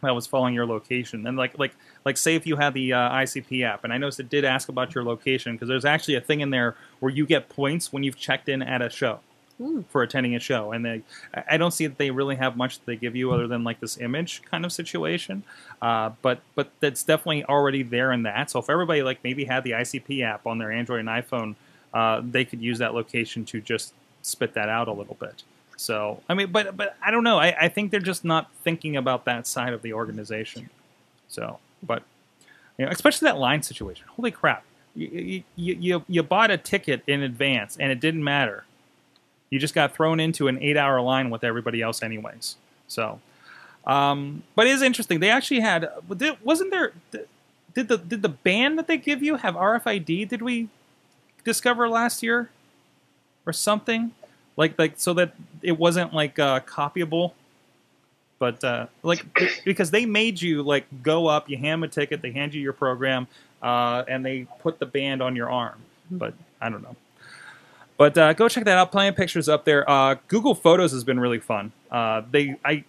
That 0.04 0.14
was 0.14 0.26
following 0.26 0.54
your 0.54 0.66
location, 0.66 1.26
and 1.26 1.36
like 1.36 1.58
like 1.58 1.74
like 2.04 2.16
say 2.16 2.34
if 2.34 2.46
you 2.46 2.56
had 2.56 2.74
the 2.74 2.92
uh, 2.92 3.10
ICP 3.10 3.64
app, 3.64 3.84
and 3.84 3.92
I 3.92 3.98
noticed 3.98 4.20
it 4.20 4.28
did 4.30 4.44
ask 4.44 4.68
about 4.68 4.94
your 4.94 5.04
location 5.04 5.52
because 5.54 5.68
there's 5.68 5.84
actually 5.84 6.14
a 6.14 6.20
thing 6.20 6.40
in 6.40 6.50
there 6.50 6.76
where 7.00 7.12
you 7.12 7.26
get 7.26 7.48
points 7.48 7.92
when 7.92 8.02
you've 8.02 8.16
checked 8.16 8.48
in 8.48 8.62
at 8.62 8.80
a 8.82 8.88
show 8.90 9.20
Ooh. 9.60 9.84
for 9.90 10.02
attending 10.02 10.34
a 10.34 10.40
show, 10.40 10.72
and 10.72 10.84
they 10.84 11.02
I- 11.34 11.44
I 11.50 11.56
don't 11.56 11.72
see 11.72 11.86
that 11.86 11.98
they 11.98 12.10
really 12.10 12.36
have 12.36 12.56
much 12.56 12.78
that 12.78 12.86
they 12.86 12.96
give 12.96 13.14
you 13.16 13.32
other 13.32 13.46
than 13.46 13.64
like 13.64 13.80
this 13.80 13.98
image 13.98 14.42
kind 14.42 14.64
of 14.64 14.72
situation. 14.72 15.42
Uh, 15.82 16.10
but 16.22 16.40
but 16.54 16.70
that's 16.80 17.02
definitely 17.02 17.44
already 17.44 17.82
there 17.82 18.12
in 18.12 18.22
that. 18.24 18.50
So 18.50 18.58
if 18.60 18.70
everybody 18.70 19.02
like 19.02 19.24
maybe 19.24 19.44
had 19.44 19.64
the 19.64 19.72
ICP 19.72 20.22
app 20.22 20.46
on 20.46 20.58
their 20.58 20.70
Android 20.70 21.00
and 21.00 21.08
iPhone, 21.08 21.56
uh, 21.92 22.20
they 22.24 22.44
could 22.44 22.60
use 22.62 22.78
that 22.78 22.94
location 22.94 23.44
to 23.46 23.60
just 23.60 23.92
spit 24.22 24.54
that 24.54 24.68
out 24.68 24.88
a 24.88 24.92
little 24.92 25.16
bit. 25.20 25.42
So 25.76 26.22
I 26.28 26.34
mean, 26.34 26.52
but 26.52 26.76
but 26.76 26.96
I 27.02 27.10
don't 27.10 27.24
know. 27.24 27.38
I, 27.38 27.54
I 27.62 27.68
think 27.68 27.90
they're 27.90 28.00
just 28.00 28.24
not 28.24 28.50
thinking 28.62 28.96
about 28.96 29.24
that 29.24 29.46
side 29.46 29.72
of 29.72 29.82
the 29.82 29.92
organization. 29.92 30.70
So, 31.28 31.58
but 31.82 32.02
you 32.78 32.84
know, 32.84 32.90
especially 32.90 33.26
that 33.26 33.38
line 33.38 33.62
situation. 33.62 34.06
Holy 34.16 34.30
crap! 34.30 34.64
You 34.94 35.42
you, 35.56 35.74
you 35.74 36.04
you 36.08 36.22
bought 36.22 36.50
a 36.50 36.58
ticket 36.58 37.02
in 37.06 37.22
advance 37.22 37.76
and 37.76 37.90
it 37.90 38.00
didn't 38.00 38.24
matter. 38.24 38.64
You 39.50 39.58
just 39.58 39.74
got 39.74 39.94
thrown 39.94 40.20
into 40.20 40.48
an 40.48 40.58
eight-hour 40.60 41.00
line 41.00 41.30
with 41.30 41.44
everybody 41.44 41.80
else, 41.80 42.02
anyways. 42.02 42.56
So, 42.88 43.20
um, 43.86 44.42
but 44.54 44.66
it 44.66 44.70
is 44.70 44.82
interesting. 44.82 45.20
They 45.20 45.30
actually 45.30 45.60
had. 45.60 45.88
Wasn't 46.42 46.70
there? 46.70 46.92
Did 47.74 47.88
the 47.88 47.98
did 47.98 48.22
the 48.22 48.28
band 48.28 48.78
that 48.78 48.86
they 48.86 48.96
give 48.96 49.22
you 49.22 49.36
have 49.36 49.54
RFID? 49.54 50.28
Did 50.28 50.42
we 50.42 50.68
discover 51.44 51.88
last 51.88 52.22
year, 52.22 52.50
or 53.46 53.52
something? 53.52 54.12
Like 54.56 54.78
like 54.78 54.94
so 54.96 55.12
that 55.14 55.34
it 55.64 55.78
wasn't 55.78 56.12
like 56.12 56.38
uh, 56.38 56.60
copyable. 56.60 57.32
But 58.38 58.62
uh, 58.62 58.86
like 59.02 59.24
because 59.64 59.90
they 59.90 60.06
made 60.06 60.40
you 60.40 60.62
like 60.62 60.86
go 61.02 61.26
up, 61.26 61.48
you 61.48 61.56
hand 61.56 61.82
a 61.84 61.88
ticket, 61.88 62.22
they 62.22 62.30
hand 62.30 62.54
you 62.54 62.60
your 62.60 62.72
program, 62.72 63.26
uh, 63.62 64.04
and 64.06 64.24
they 64.24 64.46
put 64.60 64.78
the 64.78 64.86
band 64.86 65.22
on 65.22 65.34
your 65.34 65.50
arm. 65.50 65.80
But 66.10 66.34
I 66.60 66.68
don't 66.68 66.82
know. 66.82 66.96
But 67.96 68.18
uh, 68.18 68.32
go 68.32 68.48
check 68.48 68.64
that 68.64 68.76
out. 68.76 68.90
Plenty 68.90 69.10
of 69.10 69.16
pictures 69.16 69.48
up 69.48 69.64
there. 69.64 69.88
Uh, 69.88 70.16
Google 70.28 70.54
Photos 70.54 70.92
has 70.92 71.04
been 71.04 71.20
really 71.20 71.38
fun. 71.38 71.72
Uh, 71.90 72.22
they, 72.28 72.56
I, 72.64 72.84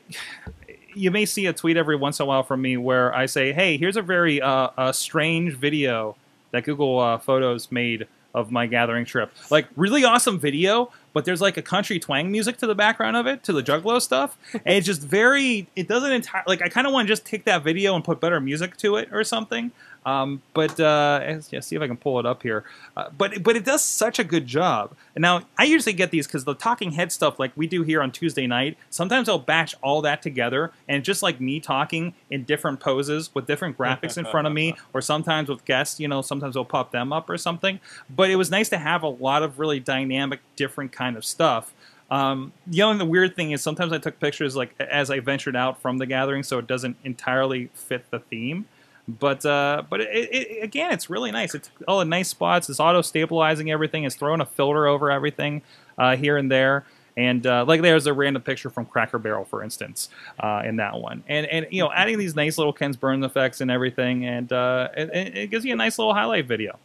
you 0.95 1.11
may 1.11 1.25
see 1.25 1.45
a 1.45 1.53
tweet 1.53 1.77
every 1.77 1.95
once 1.95 2.19
in 2.19 2.23
a 2.23 2.25
while 2.25 2.41
from 2.41 2.61
me 2.61 2.75
where 2.75 3.13
I 3.13 3.27
say, 3.27 3.53
"Hey, 3.53 3.77
here's 3.77 3.97
a 3.97 4.01
very 4.01 4.41
uh, 4.41 4.69
a 4.77 4.93
strange 4.93 5.53
video 5.53 6.15
that 6.51 6.63
Google 6.63 6.99
uh, 6.99 7.17
Photos 7.19 7.71
made 7.71 8.07
of 8.33 8.51
my 8.51 8.67
gathering 8.67 9.05
trip. 9.05 9.31
Like 9.49 9.67
really 9.75 10.03
awesome 10.03 10.39
video, 10.39 10.91
but 11.15 11.23
there's 11.23 11.39
like 11.39 11.55
a 11.55 11.61
country 11.61 11.97
twang 11.97 12.29
music 12.29 12.57
to 12.57 12.67
the 12.67 12.75
background 12.75 13.15
of 13.15 13.25
it, 13.25 13.41
to 13.43 13.53
the 13.53 13.63
Juggalo 13.63 14.01
stuff, 14.01 14.37
and 14.51 14.75
it's 14.75 14.85
just 14.85 15.01
very. 15.01 15.65
It 15.73 15.87
doesn't 15.87 16.11
entire 16.11 16.43
like 16.45 16.61
I 16.61 16.67
kind 16.67 16.85
of 16.85 16.91
want 16.91 17.07
to 17.07 17.11
just 17.11 17.25
take 17.25 17.45
that 17.45 17.63
video 17.63 17.95
and 17.95 18.03
put 18.03 18.19
better 18.19 18.39
music 18.41 18.75
to 18.77 18.97
it 18.97 19.07
or 19.13 19.23
something. 19.23 19.71
Um, 20.05 20.43
but 20.53 20.79
uh, 20.79 21.39
yeah, 21.49 21.59
see 21.61 21.75
if 21.75 21.81
I 21.81 21.87
can 21.87 21.97
pull 21.97 22.19
it 22.19 22.25
up 22.25 22.43
here. 22.43 22.63
Uh, 22.95 23.09
but 23.17 23.41
but 23.43 23.55
it 23.55 23.65
does 23.65 23.83
such 23.83 24.19
a 24.19 24.23
good 24.23 24.45
job. 24.45 24.95
Now 25.17 25.41
I 25.57 25.63
usually 25.63 25.93
get 25.93 26.11
these 26.11 26.27
because 26.27 26.43
the 26.43 26.53
talking 26.53 26.91
head 26.91 27.11
stuff, 27.11 27.39
like 27.39 27.51
we 27.55 27.65
do 27.65 27.81
here 27.81 28.01
on 28.01 28.11
Tuesday 28.11 28.45
night, 28.45 28.77
sometimes 28.91 29.27
I'll 29.27 29.39
batch 29.39 29.73
all 29.81 30.01
that 30.03 30.21
together 30.21 30.71
and 30.87 31.03
just 31.03 31.23
like 31.23 31.41
me 31.41 31.59
talking 31.59 32.13
in 32.29 32.43
different 32.43 32.79
poses 32.79 33.33
with 33.33 33.47
different 33.47 33.77
graphics 33.77 34.17
in 34.17 34.25
front 34.25 34.45
of 34.45 34.53
me, 34.53 34.75
or 34.93 35.01
sometimes 35.01 35.49
with 35.49 35.65
guests. 35.65 35.99
You 35.99 36.07
know, 36.07 36.21
sometimes 36.21 36.55
I'll 36.55 36.65
pop 36.65 36.91
them 36.91 37.11
up 37.11 37.27
or 37.29 37.37
something. 37.37 37.79
But 38.09 38.29
it 38.29 38.35
was 38.35 38.51
nice 38.51 38.69
to 38.69 38.77
have 38.77 39.01
a 39.01 39.09
lot 39.09 39.41
of 39.41 39.57
really 39.57 39.79
dynamic, 39.79 40.41
different 40.55 40.91
kind 40.91 41.17
of 41.17 41.25
stuff. 41.25 41.73
Um, 42.11 42.53
the 42.67 42.83
only 42.83 42.99
the 42.99 43.05
weird 43.05 43.35
thing 43.35 43.51
is 43.51 43.63
sometimes 43.63 43.91
I 43.91 43.97
took 43.97 44.19
pictures 44.19 44.55
like 44.55 44.79
as 44.79 45.09
I 45.09 45.19
ventured 45.19 45.55
out 45.55 45.81
from 45.81 45.97
the 45.97 46.05
gathering, 46.05 46.43
so 46.43 46.59
it 46.59 46.67
doesn't 46.67 46.97
entirely 47.03 47.71
fit 47.73 48.11
the 48.11 48.19
theme. 48.19 48.67
But 49.07 49.45
uh, 49.45 49.83
but 49.89 50.01
it, 50.01 50.07
it, 50.33 50.63
again, 50.63 50.91
it's 50.91 51.09
really 51.09 51.31
nice. 51.31 51.53
It's 51.53 51.69
all 51.87 52.01
in 52.01 52.09
nice 52.09 52.29
spots. 52.29 52.69
It's 52.69 52.79
auto 52.79 53.01
stabilizing 53.01 53.69
everything. 53.69 54.03
It's 54.03 54.15
throwing 54.15 54.41
a 54.41 54.45
filter 54.45 54.87
over 54.87 55.11
everything 55.11 55.61
uh, 55.97 56.15
here 56.15 56.37
and 56.37 56.51
there. 56.51 56.85
And 57.17 57.45
uh, 57.47 57.63
like 57.65 57.81
there's 57.81 58.07
a 58.07 58.13
random 58.13 58.41
picture 58.41 58.69
from 58.69 58.85
Cracker 58.85 59.19
Barrel, 59.19 59.45
for 59.45 59.63
instance, 59.63 60.09
uh, 60.39 60.63
in 60.65 60.77
that 60.77 60.99
one. 60.99 61.23
And 61.27 61.45
and 61.45 61.67
you 61.69 61.83
know, 61.83 61.91
adding 61.93 62.17
these 62.17 62.35
nice 62.35 62.57
little 62.57 62.73
Ken's 62.73 62.97
Burns 62.97 63.23
effects 63.23 63.61
and 63.61 63.69
everything, 63.69 64.25
and 64.25 64.51
uh, 64.51 64.89
it, 64.97 65.37
it 65.37 65.51
gives 65.51 65.65
you 65.65 65.73
a 65.73 65.77
nice 65.77 65.97
little 65.99 66.13
highlight 66.13 66.47
video 66.47 66.77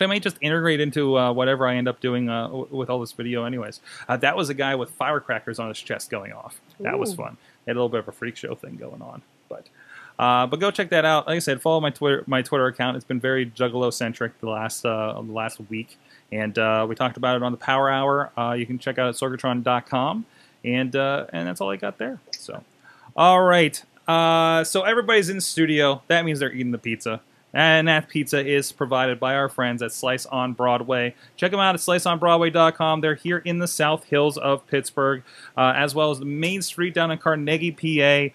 which 0.00 0.06
I 0.06 0.06
may 0.06 0.20
just 0.20 0.36
integrate 0.40 0.80
into 0.80 1.18
uh, 1.18 1.32
whatever 1.32 1.66
I 1.66 1.74
end 1.74 1.88
up 1.88 2.00
doing 2.00 2.30
uh, 2.30 2.48
with 2.48 2.88
all 2.88 3.00
this 3.00 3.12
video, 3.12 3.44
anyways. 3.44 3.80
Uh, 4.08 4.16
that 4.18 4.34
was 4.34 4.48
a 4.48 4.54
guy 4.54 4.74
with 4.74 4.90
firecrackers 4.90 5.58
on 5.58 5.68
his 5.68 5.78
chest 5.78 6.10
going 6.10 6.32
off. 6.32 6.60
That 6.78 6.98
was 6.98 7.12
fun. 7.12 7.36
They 7.64 7.70
had 7.70 7.76
a 7.76 7.80
little 7.80 7.90
bit 7.90 8.00
of 8.00 8.08
a 8.08 8.12
freak 8.12 8.36
show 8.36 8.54
thing 8.54 8.76
going 8.76 9.02
on, 9.02 9.22
but. 9.48 9.66
Uh, 10.20 10.46
but 10.46 10.60
go 10.60 10.70
check 10.70 10.90
that 10.90 11.06
out. 11.06 11.26
Like 11.26 11.36
I 11.36 11.38
said, 11.38 11.62
follow 11.62 11.80
my 11.80 11.88
Twitter 11.88 12.22
my 12.26 12.42
Twitter 12.42 12.66
account. 12.66 12.94
It's 12.94 13.06
been 13.06 13.20
very 13.20 13.46
Juggalo 13.46 13.90
centric 13.90 14.38
the 14.40 14.50
last 14.50 14.84
uh, 14.84 15.14
the 15.14 15.32
last 15.32 15.58
week, 15.70 15.96
and 16.30 16.58
uh, 16.58 16.84
we 16.86 16.94
talked 16.94 17.16
about 17.16 17.36
it 17.36 17.42
on 17.42 17.52
the 17.52 17.58
Power 17.58 17.88
Hour. 17.88 18.30
Uh, 18.36 18.52
you 18.52 18.66
can 18.66 18.78
check 18.78 18.98
out 18.98 19.08
at 19.08 19.14
sorgatron.com, 19.14 20.26
and 20.62 20.94
uh, 20.94 21.24
and 21.32 21.48
that's 21.48 21.62
all 21.62 21.70
I 21.70 21.76
got 21.76 21.96
there. 21.96 22.20
So, 22.32 22.62
all 23.16 23.40
right. 23.40 23.82
Uh, 24.06 24.62
so 24.62 24.82
everybody's 24.82 25.30
in 25.30 25.36
the 25.36 25.42
studio. 25.42 26.02
That 26.08 26.26
means 26.26 26.38
they're 26.38 26.52
eating 26.52 26.72
the 26.72 26.78
pizza. 26.78 27.22
And 27.52 27.88
that 27.88 28.08
pizza 28.08 28.46
is 28.46 28.70
provided 28.70 29.18
by 29.18 29.34
our 29.34 29.48
friends 29.48 29.82
at 29.82 29.90
Slice 29.90 30.26
on 30.26 30.52
Broadway. 30.52 31.16
Check 31.36 31.50
them 31.50 31.58
out 31.58 31.74
at 31.74 31.80
sliceonbroadway.com. 31.80 33.00
They're 33.00 33.16
here 33.16 33.38
in 33.38 33.58
the 33.58 33.66
South 33.66 34.04
Hills 34.04 34.38
of 34.38 34.66
Pittsburgh, 34.68 35.24
uh, 35.56 35.72
as 35.74 35.94
well 35.94 36.12
as 36.12 36.20
the 36.20 36.26
main 36.26 36.62
street 36.62 36.94
down 36.94 37.10
in 37.10 37.18
Carnegie, 37.18 37.72
PA. 37.72 38.34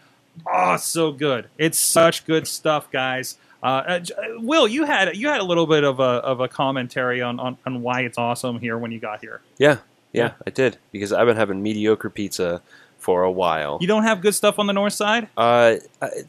Oh, 0.52 0.78
so 0.78 1.12
good! 1.12 1.48
It's 1.58 1.80
such 1.80 2.26
good 2.26 2.48
stuff, 2.48 2.92
guys. 2.92 3.38
Uh, 3.64 3.66
uh, 3.66 4.00
uh, 4.18 4.24
Will, 4.42 4.68
you 4.68 4.84
had 4.86 5.16
you 5.18 5.28
had 5.30 5.40
a 5.42 5.44
little 5.44 5.66
bit 5.66 5.84
of 5.84 6.00
a 6.00 6.04
of 6.04 6.40
a 6.40 6.48
commentary 6.48 7.22
on, 7.22 7.40
on, 7.40 7.58
on 7.66 7.82
why 7.82 8.02
it's 8.02 8.18
awesome 8.18 8.60
here 8.60 8.78
when 8.78 8.92
you 8.92 9.00
got 9.00 9.22
here. 9.22 9.42
Yeah, 9.58 9.78
yeah, 10.14 10.24
Yeah. 10.24 10.32
I 10.46 10.50
did 10.52 10.78
because 10.92 11.12
I've 11.12 11.26
been 11.26 11.38
having 11.38 11.64
mediocre 11.64 12.10
pizza 12.10 12.62
for 13.00 13.24
a 13.24 13.32
while. 13.32 13.78
You 13.82 13.88
don't 13.88 14.04
have 14.04 14.22
good 14.22 14.34
stuff 14.36 14.58
on 14.60 14.68
the 14.68 14.74
north 14.74 14.94
side? 14.94 15.30
Uh, 15.38 15.76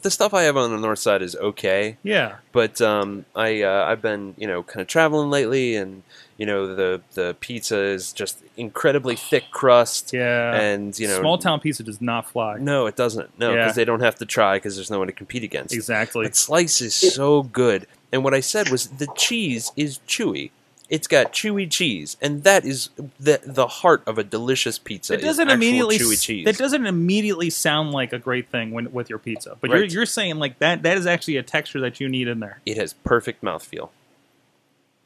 the 0.02 0.11
stuff 0.11 0.32
I 0.34 0.42
have 0.42 0.57
on 0.57 0.70
the 0.70 0.78
north 0.78 0.98
side 0.98 1.22
is 1.22 1.34
okay, 1.36 1.96
Yeah. 2.02 2.36
but 2.52 2.80
um, 2.80 3.24
I 3.34 3.62
uh, 3.62 3.84
I've 3.86 4.00
been 4.02 4.34
you 4.38 4.46
know 4.46 4.62
kind 4.62 4.80
of 4.80 4.86
traveling 4.86 5.28
lately, 5.28 5.76
and 5.76 6.02
you 6.39 6.47
know 6.47 6.74
the 6.74 7.01
the 7.14 7.37
pizza 7.41 7.78
is 7.78 8.12
just 8.12 8.39
incredibly 8.57 9.16
thick 9.16 9.45
crust, 9.51 10.12
Yeah. 10.12 10.55
and 10.55 10.99
you 10.99 11.07
know 11.09 11.20
small 11.20 11.39
town 11.39 11.61
pizza 11.61 11.82
does 11.82 12.01
not 12.01 12.28
fly. 12.30 12.59
No, 12.59 12.87
it 12.87 12.97
doesn't. 12.97 13.39
No, 13.39 13.53
Yeah. 13.55 13.62
because 13.64 13.76
they 13.76 13.84
don't 13.84 14.01
have 14.01 14.16
to 14.16 14.26
try 14.26 14.57
because 14.57 14.76
there's 14.76 14.91
no 14.91 14.99
one 14.99 15.07
to 15.09 15.12
compete 15.12 15.43
against. 15.45 15.74
Exactly. 15.74 16.24
But 16.26 16.37
slice 16.37 16.80
is 16.80 16.95
so 16.95 17.43
good, 17.43 17.87
and 18.12 18.22
what 18.24 18.34
I 18.34 18.41
said 18.41 18.68
was 18.70 18.89
the 18.89 19.09
cheese 19.16 19.72
is 19.76 20.01
chewy. 20.07 20.51
It's 20.89 21.09
got 21.09 21.32
chewy 21.32 21.68
cheese, 21.68 22.16
and 22.22 22.45
that 22.45 22.64
is 22.64 22.91
the 23.18 23.41
the 23.45 23.66
heart 23.66 24.03
of 24.07 24.18
a 24.18 24.22
delicious 24.22 24.78
pizza. 24.78 25.14
It 25.14 25.20
doesn't 25.20 25.51
immediately. 25.51 25.99
chewy 25.99 26.20
cheese. 26.22 26.45
That 26.45 26.59
doesn't 26.59 26.87
immediately 26.87 27.51
sound 27.51 27.91
like 27.91 28.12
a 28.12 28.20
great 28.20 28.51
thing 28.51 28.70
when, 28.70 28.93
with 28.93 29.11
your 29.11 29.18
pizza, 29.18 29.57
but 29.61 29.70
Right. 29.70 29.78
you're 29.78 29.87
you're 29.87 30.07
saying 30.07 30.37
like 30.37 30.61
that. 30.61 30.82
That 30.84 30.97
is 30.97 31.05
actually 31.05 31.39
a 31.39 31.43
texture 31.43 31.80
that 31.80 31.99
you 31.99 32.09
need 32.09 32.28
in 32.28 32.39
there. 32.39 32.61
it 32.64 32.76
has 32.76 32.93
perfect 32.93 33.43
mouthfeel. 33.43 33.89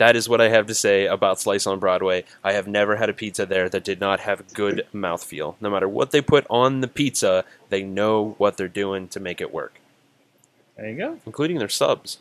That 0.01 0.17
is 0.17 0.31
what 0.31 0.41
I 0.41 0.49
have 0.49 0.67
to 0.69 0.75
say 0.75 1.05
about 1.05 1.39
Slice 1.41 1.67
on 1.67 1.79
Broadway. 1.79 2.25
I 2.43 2.55
have 2.55 2.67
never 2.67 2.97
had 2.97 3.11
a 3.11 3.13
pizza 3.13 3.45
there 3.45 3.69
that 3.69 3.85
did 3.85 4.01
not 4.01 4.21
have 4.21 4.51
good 4.55 4.87
mouthfeel. 4.95 5.57
No 5.61 5.69
matter 5.69 5.87
what 5.87 6.11
they 6.11 6.23
put 6.23 6.47
on 6.49 6.81
the 6.81 6.89
pizza, 6.89 7.45
they 7.69 7.83
know 7.83 8.35
what 8.39 8.57
they're 8.57 8.67
doing 8.67 9.09
to 9.09 9.21
make 9.21 9.43
it 9.43 9.53
work, 9.53 9.75
There 10.79 10.89
you 10.89 10.97
go. 10.97 11.19
including 11.27 11.59
their 11.59 11.69
subs. 11.69 12.17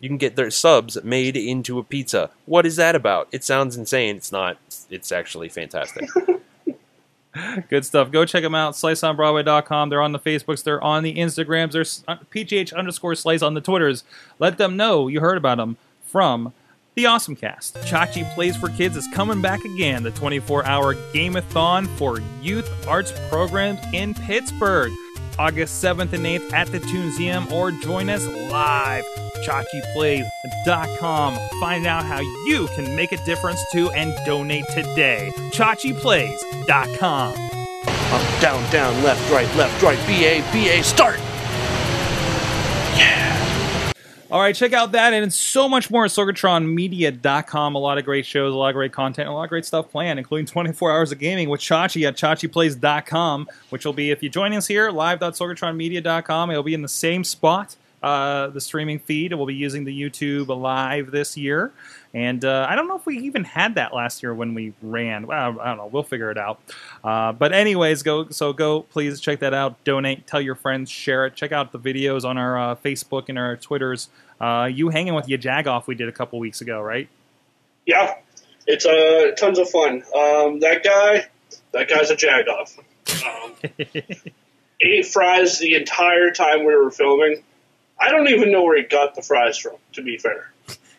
You 0.00 0.08
can 0.08 0.16
get 0.16 0.34
their 0.34 0.50
subs 0.50 0.96
made 1.04 1.36
into 1.36 1.78
a 1.78 1.82
pizza. 1.82 2.30
What 2.46 2.64
is 2.64 2.76
that 2.76 2.94
about? 2.94 3.28
It 3.32 3.44
sounds 3.44 3.76
insane. 3.76 4.16
It's 4.16 4.32
not. 4.32 4.56
It's 4.88 5.12
actually 5.12 5.50
fantastic. 5.50 6.08
Good 7.68 7.84
stuff. 7.84 8.10
Go 8.10 8.24
check 8.24 8.44
them 8.44 8.54
out. 8.54 8.72
SliceOnBroadway.com. 8.72 9.90
They're 9.90 10.00
on 10.00 10.12
the 10.12 10.18
Facebooks. 10.18 10.64
They're 10.64 10.82
on 10.82 11.02
the 11.02 11.16
Instagrams. 11.16 11.72
There's 11.72 12.02
PGH 12.08 12.72
uh, 12.72 12.76
underscore 12.76 13.14
Slice 13.14 13.42
on 13.42 13.52
the 13.52 13.60
Twitters. 13.60 14.04
Let 14.38 14.56
them 14.56 14.78
know 14.78 15.08
you 15.08 15.20
heard 15.20 15.36
about 15.36 15.58
them 15.58 15.76
from 16.06 16.54
the 16.94 17.06
Awesome 17.06 17.34
Cast. 17.36 17.76
Chachi 17.76 18.30
Plays 18.34 18.56
for 18.56 18.68
Kids 18.68 18.96
is 18.96 19.08
coming 19.14 19.40
back 19.40 19.64
again. 19.64 20.02
The 20.02 20.10
24-hour 20.10 20.94
Gameathon 21.12 21.88
for 21.96 22.20
youth 22.40 22.68
arts 22.86 23.12
programs 23.28 23.80
in 23.92 24.14
Pittsburgh. 24.14 24.92
August 25.38 25.82
7th 25.82 26.12
and 26.12 26.26
8th 26.26 26.52
at 26.52 26.66
the 26.68 26.78
Toonseum 26.78 27.50
or 27.50 27.70
join 27.70 28.10
us 28.10 28.26
live. 28.50 29.04
ChachiPlays.com. 29.44 31.38
Find 31.58 31.86
out 31.86 32.04
how 32.04 32.20
you 32.20 32.68
can 32.74 32.94
make 32.94 33.12
a 33.12 33.24
difference 33.24 33.64
too 33.72 33.90
and 33.90 34.14
donate 34.26 34.66
today. 34.68 35.32
ChachiPlays.com. 35.52 37.34
Up, 38.12 38.40
down, 38.42 38.70
down, 38.70 39.02
left, 39.02 39.32
right, 39.32 39.48
left, 39.56 39.82
right, 39.82 39.98
BA, 40.06 40.42
BA, 40.52 40.82
start! 40.84 41.18
All 44.32 44.40
right, 44.40 44.54
check 44.54 44.72
out 44.72 44.92
that 44.92 45.12
and 45.12 45.30
so 45.30 45.68
much 45.68 45.90
more 45.90 46.06
at 46.06 46.10
SorgatronMedia.com. 46.10 47.74
A 47.74 47.78
lot 47.78 47.98
of 47.98 48.06
great 48.06 48.24
shows, 48.24 48.54
a 48.54 48.56
lot 48.56 48.70
of 48.70 48.74
great 48.74 48.90
content, 48.90 49.28
a 49.28 49.30
lot 49.30 49.42
of 49.42 49.50
great 49.50 49.66
stuff 49.66 49.90
planned, 49.90 50.18
including 50.18 50.46
24 50.46 50.90
hours 50.90 51.12
of 51.12 51.18
gaming 51.18 51.50
with 51.50 51.60
Chachi 51.60 52.08
at 52.08 52.16
ChachiPlays.com, 52.16 53.46
which 53.68 53.84
will 53.84 53.92
be, 53.92 54.10
if 54.10 54.22
you 54.22 54.30
join 54.30 54.54
us 54.54 54.66
here, 54.66 54.90
live.sorgatronmedia.com. 54.90 56.50
It'll 56.50 56.62
be 56.62 56.72
in 56.72 56.80
the 56.80 56.88
same 56.88 57.24
spot, 57.24 57.76
uh, 58.02 58.46
the 58.46 58.60
streaming 58.62 59.00
feed. 59.00 59.34
We'll 59.34 59.44
be 59.44 59.54
using 59.54 59.84
the 59.84 60.00
YouTube 60.00 60.48
Live 60.48 61.10
this 61.10 61.36
year. 61.36 61.74
And 62.14 62.44
uh, 62.44 62.66
I 62.68 62.76
don't 62.76 62.88
know 62.88 62.96
if 62.96 63.06
we 63.06 63.18
even 63.20 63.44
had 63.44 63.76
that 63.76 63.94
last 63.94 64.22
year 64.22 64.34
when 64.34 64.52
we 64.52 64.74
ran. 64.82 65.26
Well, 65.26 65.58
I 65.60 65.68
don't 65.68 65.78
know. 65.78 65.86
We'll 65.86 66.02
figure 66.02 66.30
it 66.30 66.36
out. 66.36 66.60
Uh, 67.02 67.32
but 67.32 67.52
anyways, 67.52 68.02
go 68.02 68.28
so 68.28 68.52
go. 68.52 68.82
Please 68.82 69.20
check 69.20 69.40
that 69.40 69.54
out. 69.54 69.82
Donate. 69.84 70.26
Tell 70.26 70.40
your 70.40 70.54
friends. 70.54 70.90
Share 70.90 71.26
it. 71.26 71.34
Check 71.34 71.52
out 71.52 71.72
the 71.72 71.78
videos 71.78 72.24
on 72.24 72.36
our 72.36 72.58
uh, 72.58 72.74
Facebook 72.74 73.28
and 73.28 73.38
our 73.38 73.56
Twitters. 73.56 74.10
Uh, 74.40 74.68
you 74.70 74.90
hanging 74.90 75.14
with 75.14 75.28
your 75.28 75.38
Jagoff 75.38 75.86
we 75.86 75.94
did 75.94 76.08
a 76.08 76.12
couple 76.12 76.38
weeks 76.38 76.60
ago, 76.60 76.80
right? 76.80 77.08
Yeah, 77.86 78.14
it's 78.66 78.86
uh, 78.86 79.32
tons 79.36 79.58
of 79.58 79.68
fun. 79.70 80.02
Um, 80.14 80.60
that 80.60 80.82
guy, 80.84 81.26
that 81.72 81.88
guy's 81.88 82.10
a 82.10 82.16
jagoff. 82.16 82.78
Um, 83.24 83.54
ate 84.80 85.06
fries 85.06 85.58
the 85.58 85.74
entire 85.74 86.30
time 86.30 86.64
we 86.64 86.74
were 86.74 86.90
filming. 86.90 87.42
I 87.98 88.10
don't 88.10 88.28
even 88.28 88.52
know 88.52 88.64
where 88.64 88.76
he 88.76 88.84
got 88.84 89.14
the 89.14 89.22
fries 89.22 89.56
from. 89.58 89.76
To 89.94 90.02
be 90.02 90.18
fair, 90.18 90.51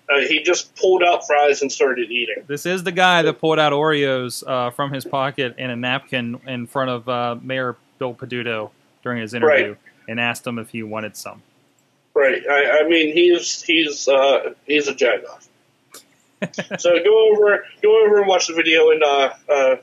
uh, 0.09 0.19
he 0.27 0.41
just 0.43 0.75
pulled 0.75 1.01
out 1.03 1.25
fries 1.25 1.61
and 1.61 1.71
started 1.71 2.11
eating. 2.11 2.43
This 2.47 2.65
is 2.65 2.83
the 2.83 2.91
guy 2.91 3.21
that 3.21 3.39
pulled 3.39 3.59
out 3.59 3.71
Oreos 3.73 4.43
uh, 4.45 4.69
from 4.71 4.91
his 4.93 5.05
pocket 5.05 5.55
in 5.57 5.69
a 5.69 5.75
napkin 5.75 6.39
in 6.47 6.67
front 6.67 6.89
of 6.89 7.07
uh, 7.09 7.35
Mayor 7.41 7.77
Bill 7.99 8.13
Peduto 8.13 8.71
during 9.03 9.21
his 9.21 9.33
interview 9.33 9.69
Right. 9.69 9.77
and 10.07 10.19
asked 10.19 10.45
him 10.45 10.59
if 10.59 10.69
he 10.69 10.83
wanted 10.83 11.15
some. 11.15 11.41
Right. 12.13 12.43
I, 12.47 12.81
I 12.81 12.87
mean, 12.87 13.13
he's 13.13 13.61
he's 13.63 14.07
uh, 14.07 14.53
he's 14.65 14.87
a 14.87 14.93
jagoff. 14.93 15.47
so 16.79 17.03
go 17.03 17.31
over 17.31 17.65
go 17.81 18.05
over 18.05 18.19
and 18.19 18.27
watch 18.27 18.47
the 18.47 18.53
video 18.53 18.91
and 18.91 19.01
uh, 19.03 19.33
uh, 19.49 19.75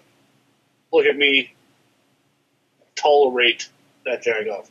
look 0.93 1.07
at 1.07 1.17
me 1.17 1.55
tolerate 2.95 3.69
that 4.05 4.23
jagoff. 4.23 4.69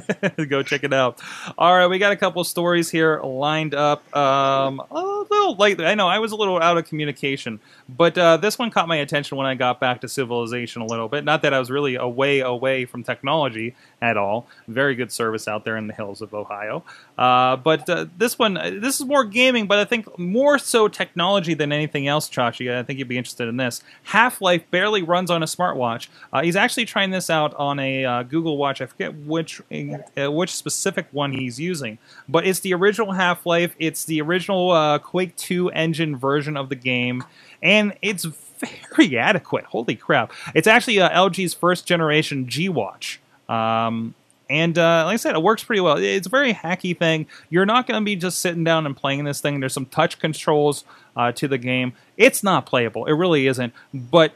Go 0.48 0.62
check 0.62 0.84
it 0.84 0.92
out. 0.92 1.20
All 1.58 1.74
right, 1.76 1.86
we 1.86 1.98
got 1.98 2.12
a 2.12 2.16
couple 2.16 2.42
stories 2.44 2.90
here 2.90 3.20
lined 3.22 3.74
up. 3.74 4.04
Um, 4.16 4.80
a 4.90 5.24
little 5.30 5.56
late. 5.56 5.80
I 5.80 5.94
know 5.94 6.08
I 6.08 6.18
was 6.18 6.32
a 6.32 6.36
little 6.36 6.60
out 6.60 6.78
of 6.78 6.86
communication, 6.86 7.60
but 7.88 8.16
uh, 8.16 8.36
this 8.36 8.58
one 8.58 8.70
caught 8.70 8.88
my 8.88 8.96
attention 8.96 9.36
when 9.36 9.46
I 9.46 9.54
got 9.54 9.80
back 9.80 10.00
to 10.02 10.08
civilization 10.08 10.82
a 10.82 10.86
little 10.86 11.08
bit. 11.08 11.24
Not 11.24 11.42
that 11.42 11.54
I 11.54 11.58
was 11.58 11.70
really 11.70 11.94
away 11.94 12.40
away 12.40 12.84
from 12.84 13.02
technology 13.02 13.74
at 14.02 14.16
all. 14.16 14.48
Very 14.66 14.94
good 14.96 15.12
service 15.12 15.46
out 15.46 15.64
there 15.64 15.76
in 15.76 15.86
the 15.86 15.94
hills 15.94 16.20
of 16.20 16.34
Ohio. 16.34 16.84
Uh, 17.16 17.56
but 17.56 17.88
uh, 17.88 18.06
this 18.18 18.36
one, 18.38 18.56
uh, 18.56 18.72
this 18.74 19.00
is 19.00 19.06
more 19.06 19.24
gaming, 19.24 19.68
but 19.68 19.78
I 19.78 19.84
think 19.84 20.18
more 20.18 20.58
so 20.58 20.88
technology 20.88 21.54
than 21.54 21.72
anything 21.72 22.08
else. 22.08 22.28
Chachi, 22.28 22.76
I 22.76 22.82
think 22.82 22.98
you'd 22.98 23.08
be 23.08 23.16
interested 23.16 23.48
in 23.48 23.56
this. 23.56 23.82
Half 24.02 24.40
Life 24.42 24.68
barely 24.72 25.02
runs 25.02 25.30
on 25.30 25.42
a 25.42 25.46
smartwatch. 25.46 26.08
Uh, 26.32 26.42
he's 26.42 26.56
actually 26.56 26.84
trying 26.84 27.10
this 27.10 27.30
out 27.30 27.54
on 27.54 27.78
a 27.78 28.04
uh, 28.04 28.22
Google 28.24 28.58
Watch. 28.58 28.80
I 28.80 28.86
forget 28.86 29.14
which 29.14 29.62
uh, 29.70 30.32
which 30.32 30.52
specific 30.52 31.06
one 31.12 31.32
he's 31.32 31.60
using, 31.60 31.98
but 32.28 32.44
it's 32.44 32.60
the 32.60 32.74
original 32.74 33.12
Half 33.12 33.46
Life. 33.46 33.76
It's 33.78 34.04
the 34.04 34.20
original 34.20 34.98
Quake 34.98 35.36
2 35.36 35.70
engine 35.70 36.16
version 36.16 36.56
of 36.56 36.68
the 36.68 36.74
game, 36.74 37.22
and 37.62 37.96
it's 38.02 38.24
very 38.96 39.16
adequate. 39.16 39.64
Holy 39.66 39.94
crap! 39.94 40.32
It's 40.56 40.66
actually 40.66 40.96
LG's 40.96 41.54
first 41.54 41.86
generation 41.86 42.48
G 42.48 42.68
Watch. 42.68 43.20
Um, 43.48 44.14
and 44.50 44.76
uh, 44.76 45.04
like 45.06 45.14
I 45.14 45.16
said, 45.16 45.34
it 45.34 45.42
works 45.42 45.64
pretty 45.64 45.80
well. 45.80 45.96
It's 45.96 46.26
a 46.26 46.30
very 46.30 46.52
hacky 46.52 46.96
thing. 46.96 47.26
You're 47.48 47.64
not 47.66 47.86
going 47.86 48.00
to 48.00 48.04
be 48.04 48.16
just 48.16 48.40
sitting 48.40 48.64
down 48.64 48.84
and 48.86 48.96
playing 48.96 49.24
this 49.24 49.40
thing. 49.40 49.60
There's 49.60 49.72
some 49.72 49.86
touch 49.86 50.18
controls 50.18 50.84
uh, 51.16 51.32
to 51.32 51.48
the 51.48 51.58
game. 51.58 51.94
It's 52.16 52.42
not 52.42 52.66
playable. 52.66 53.06
It 53.06 53.12
really 53.12 53.46
isn't. 53.46 53.72
But 53.94 54.32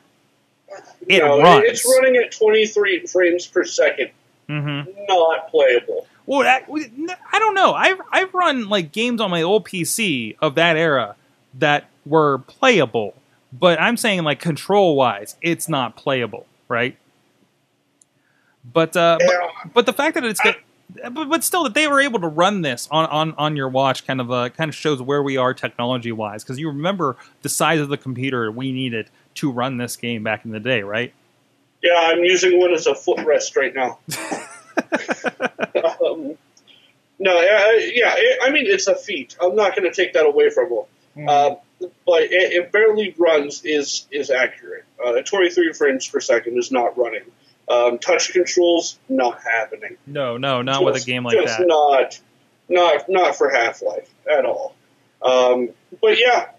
it 1.06 1.18
no, 1.18 1.40
runs. 1.40 1.64
it's 1.66 1.84
running 1.98 2.16
at 2.16 2.32
23 2.32 3.06
frames 3.06 3.46
per 3.46 3.64
second. 3.64 4.10
hmm 4.48 4.82
Not 5.08 5.50
playable. 5.50 6.06
Well, 6.26 6.40
that, 6.40 6.68
I 7.32 7.38
don't 7.38 7.54
know. 7.54 7.72
I've 7.74 8.00
I've 8.10 8.34
run 8.34 8.68
like 8.68 8.90
games 8.90 9.20
on 9.20 9.30
my 9.30 9.42
old 9.42 9.64
PC 9.64 10.36
of 10.40 10.56
that 10.56 10.76
era 10.76 11.14
that 11.54 11.88
were 12.04 12.38
playable, 12.38 13.14
but 13.52 13.80
I'm 13.80 13.96
saying 13.96 14.24
like 14.24 14.40
control 14.40 14.96
wise, 14.96 15.36
it's 15.40 15.68
not 15.68 15.94
playable, 15.94 16.46
right? 16.68 16.96
But 18.72 18.96
uh, 18.96 19.18
but, 19.18 19.28
Yeah. 19.28 19.70
but 19.74 19.86
the 19.86 19.92
fact 19.92 20.14
that 20.14 20.24
it's 20.24 20.40
got, 20.40 20.56
but, 21.12 21.28
but 21.28 21.44
still 21.44 21.64
that 21.64 21.74
they 21.74 21.86
were 21.86 22.00
able 22.00 22.20
to 22.20 22.28
run 22.28 22.62
this 22.62 22.88
on, 22.90 23.06
on, 23.06 23.34
on 23.38 23.56
your 23.56 23.68
watch 23.68 24.06
kind 24.06 24.20
of 24.20 24.30
uh, 24.30 24.48
kind 24.50 24.68
of 24.68 24.74
shows 24.74 25.00
where 25.00 25.22
we 25.22 25.36
are 25.36 25.54
technology 25.54 26.12
wise 26.12 26.42
because 26.42 26.58
you 26.58 26.68
remember 26.68 27.16
the 27.42 27.48
size 27.48 27.80
of 27.80 27.88
the 27.88 27.96
computer 27.96 28.50
we 28.50 28.72
needed 28.72 29.08
to 29.36 29.50
run 29.50 29.76
this 29.76 29.96
game 29.96 30.22
back 30.22 30.44
in 30.44 30.50
the 30.50 30.60
day, 30.60 30.82
right? 30.82 31.12
Yeah, 31.82 31.94
I'm 31.96 32.24
using 32.24 32.58
one 32.58 32.72
as 32.72 32.86
a 32.86 32.94
footrest 32.94 33.56
right 33.56 33.74
now. 33.74 33.98
um, 36.04 36.36
no, 37.18 37.30
uh, 37.36 37.42
yeah, 37.42 38.14
it, 38.16 38.40
I 38.42 38.50
mean 38.50 38.66
it's 38.66 38.86
a 38.86 38.94
feat. 38.94 39.36
I'm 39.40 39.54
not 39.56 39.76
going 39.76 39.90
to 39.90 39.94
take 39.94 40.14
that 40.14 40.26
away 40.26 40.50
from 40.50 40.70
him. 40.70 41.28
Uh, 41.28 41.54
but 42.06 42.22
it, 42.22 42.52
it 42.52 42.72
barely 42.72 43.14
runs 43.18 43.62
is 43.64 44.06
is 44.10 44.30
accurate. 44.30 44.84
Uh, 45.04 45.22
23 45.22 45.72
frames 45.72 46.06
per 46.08 46.20
second 46.20 46.58
is 46.58 46.70
not 46.70 46.96
running. 46.98 47.24
Um, 47.68 47.98
touch 47.98 48.32
controls 48.32 48.98
not 49.08 49.40
happening. 49.42 49.96
No, 50.06 50.36
no, 50.36 50.62
not 50.62 50.84
with 50.84 51.02
a 51.02 51.04
game 51.04 51.24
like 51.24 51.36
just 51.36 51.58
that. 51.58 51.66
Not, 51.66 52.20
not, 52.68 53.08
not 53.08 53.36
for 53.36 53.50
Half 53.50 53.82
Life 53.82 54.08
at 54.30 54.44
all. 54.44 54.74
Um, 55.20 55.70
but 56.00 56.18
yeah, 56.18 56.50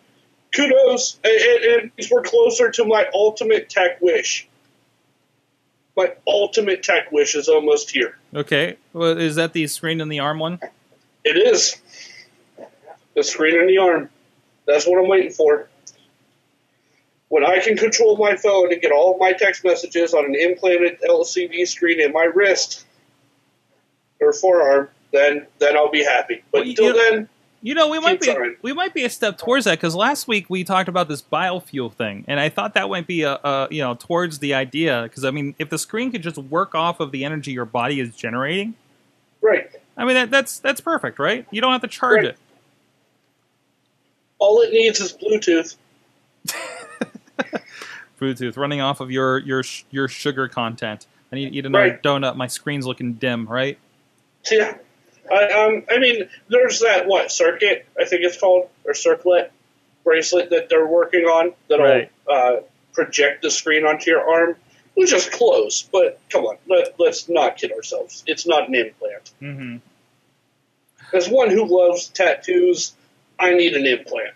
kudos. 0.53 1.17
It, 1.23 1.91
it 1.97 2.07
we're 2.11 2.23
closer 2.23 2.71
to 2.71 2.85
my 2.85 3.05
ultimate 3.13 3.69
tech 3.69 4.01
wish. 4.01 4.47
my 5.95 6.13
ultimate 6.27 6.83
tech 6.83 7.11
wish 7.11 7.35
is 7.35 7.47
almost 7.49 7.89
here. 7.91 8.17
Okay. 8.33 8.77
Well, 8.93 9.17
is 9.17 9.35
that 9.35 9.53
the 9.53 9.65
screen 9.67 9.99
in 10.01 10.09
the 10.09 10.19
arm 10.19 10.39
one? 10.39 10.59
It 11.23 11.37
is 11.37 11.75
the 13.15 13.23
screen 13.23 13.59
in 13.59 13.67
the 13.67 13.79
arm. 13.79 14.09
That's 14.65 14.85
what 14.85 15.01
I'm 15.01 15.09
waiting 15.09 15.31
for. 15.31 15.67
When 17.29 17.43
I 17.45 17.59
can 17.59 17.75
control 17.75 18.15
my 18.17 18.35
phone 18.37 18.71
and 18.71 18.81
get 18.81 18.91
all 18.91 19.13
of 19.13 19.19
my 19.19 19.33
text 19.33 19.63
messages 19.65 20.13
on 20.13 20.25
an 20.25 20.35
implanted 20.35 20.99
LCD 21.01 21.67
screen 21.67 21.99
in 21.99 22.13
my 22.13 22.23
wrist 22.23 22.85
or 24.21 24.31
forearm, 24.33 24.89
then 25.11 25.45
then 25.59 25.75
I'll 25.75 25.91
be 25.91 26.03
happy. 26.03 26.43
But 26.51 26.59
Well, 26.61 26.69
until 26.69 26.85
you- 26.85 26.93
then, 26.93 27.29
You 27.61 27.73
know, 27.73 27.89
we 27.89 27.99
might 27.99 28.21
be 28.21 28.27
trying. 28.27 28.55
we 28.61 28.71
might 28.71 28.93
be 28.93 29.03
a 29.03 29.09
step 29.09 29.37
towards 29.37 29.65
that 29.65 29.71
because 29.77 29.93
last 29.95 30.27
week 30.27 30.45
we 30.49 30.63
talked 30.63 30.87
about 30.87 31.09
this 31.09 31.21
biofuel 31.21 31.91
thing, 31.91 32.23
and 32.27 32.39
I 32.39 32.47
thought 32.49 32.75
that 32.75 32.87
might 32.87 33.07
be 33.07 33.23
a, 33.23 33.33
a 33.33 33.67
you 33.71 33.81
know 33.81 33.95
towards 33.95 34.39
the 34.39 34.53
idea 34.53 35.01
because 35.03 35.25
I 35.25 35.31
mean, 35.31 35.53
if 35.59 35.69
the 35.69 35.77
screen 35.79 36.11
could 36.11 36.23
just 36.23 36.37
work 36.37 36.75
off 36.75 36.99
of 37.01 37.11
the 37.11 37.25
energy 37.25 37.51
your 37.51 37.65
body 37.65 37.99
is 37.99 38.15
generating, 38.15 38.75
right. 39.41 39.69
I 39.97 40.05
mean 40.05 40.13
that, 40.13 40.31
that's 40.31 40.59
that's 40.59 40.79
perfect, 40.79 41.19
right? 41.19 41.45
You 41.51 41.59
don't 41.59 41.71
have 41.73 41.81
to 41.81 41.87
charge 41.87 42.17
Right. 42.17 42.25
it. 42.25 42.37
All 44.39 44.61
it 44.61 44.71
needs 44.71 45.01
is 45.01 45.11
Bluetooth. 45.13 45.75
Bluetooth 48.19 48.57
running 48.57 48.81
off 48.81 48.99
of 48.99 49.11
your 49.11 49.37
your 49.39 49.63
your 49.91 50.07
sugar 50.07 50.47
content. 50.47 51.05
I 51.31 51.35
need 51.35 51.49
to 51.51 51.55
eat 51.57 51.65
another 51.65 51.83
Right. 51.91 52.03
donut. 52.03 52.35
My 52.35 52.47
screen's 52.47 52.85
looking 52.87 53.13
dim, 53.13 53.47
right? 53.47 53.77
Yeah. 54.49 54.77
I, 55.29 55.49
um, 55.51 55.83
I 55.91 55.99
mean, 55.99 56.29
there's 56.47 56.79
that 56.79 57.05
what 57.05 57.31
circuit 57.31 57.85
I 57.99 58.05
think 58.05 58.23
it's 58.23 58.39
called 58.39 58.69
or 58.85 58.93
circlet 58.93 59.51
bracelet 60.05 60.51
that 60.51 60.69
they're 60.69 60.87
working 60.87 61.25
on 61.25 61.53
that'll 61.67 61.85
Right. 61.85 62.11
uh, 62.29 62.57
project 62.93 63.41
the 63.41 63.51
screen 63.51 63.85
onto 63.85 64.09
your 64.09 64.21
arm, 64.27 64.55
which 64.93 65.11
is 65.11 65.27
close. 65.27 65.81
But 65.83 66.19
come 66.29 66.45
on, 66.45 66.57
let, 66.69 66.97
let's 66.97 67.27
not 67.27 67.57
kid 67.57 67.73
ourselves. 67.73 68.23
It's 68.25 68.47
not 68.47 68.69
an 68.69 68.75
implant. 68.75 69.31
Mm-hmm. 69.41 69.77
As 71.13 71.27
one 71.29 71.49
who 71.49 71.65
loves 71.65 72.07
tattoos, 72.07 72.93
I 73.37 73.53
need 73.53 73.73
an 73.73 73.85
implant. 73.85 74.33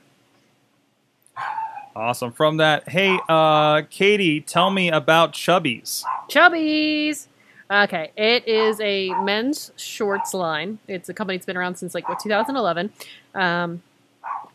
Awesome. 1.95 2.31
From 2.31 2.57
that, 2.57 2.87
hey, 2.89 3.19
uh, 3.27 3.81
Katie, 3.89 4.41
tell 4.41 4.69
me 4.71 4.89
about 4.89 5.33
Chubbies. 5.33 6.03
Chubbies. 6.29 7.27
Okay, 7.69 8.11
it 8.17 8.47
is 8.47 8.79
a 8.81 9.13
men's 9.23 9.71
shorts 9.77 10.33
line. 10.33 10.79
It's 10.87 11.07
a 11.09 11.13
company 11.13 11.37
that's 11.37 11.45
been 11.45 11.55
around 11.57 11.75
since 11.77 11.93
like 11.95 12.07
what 12.09 12.19
2011. 12.19 12.91
Um, 13.33 13.81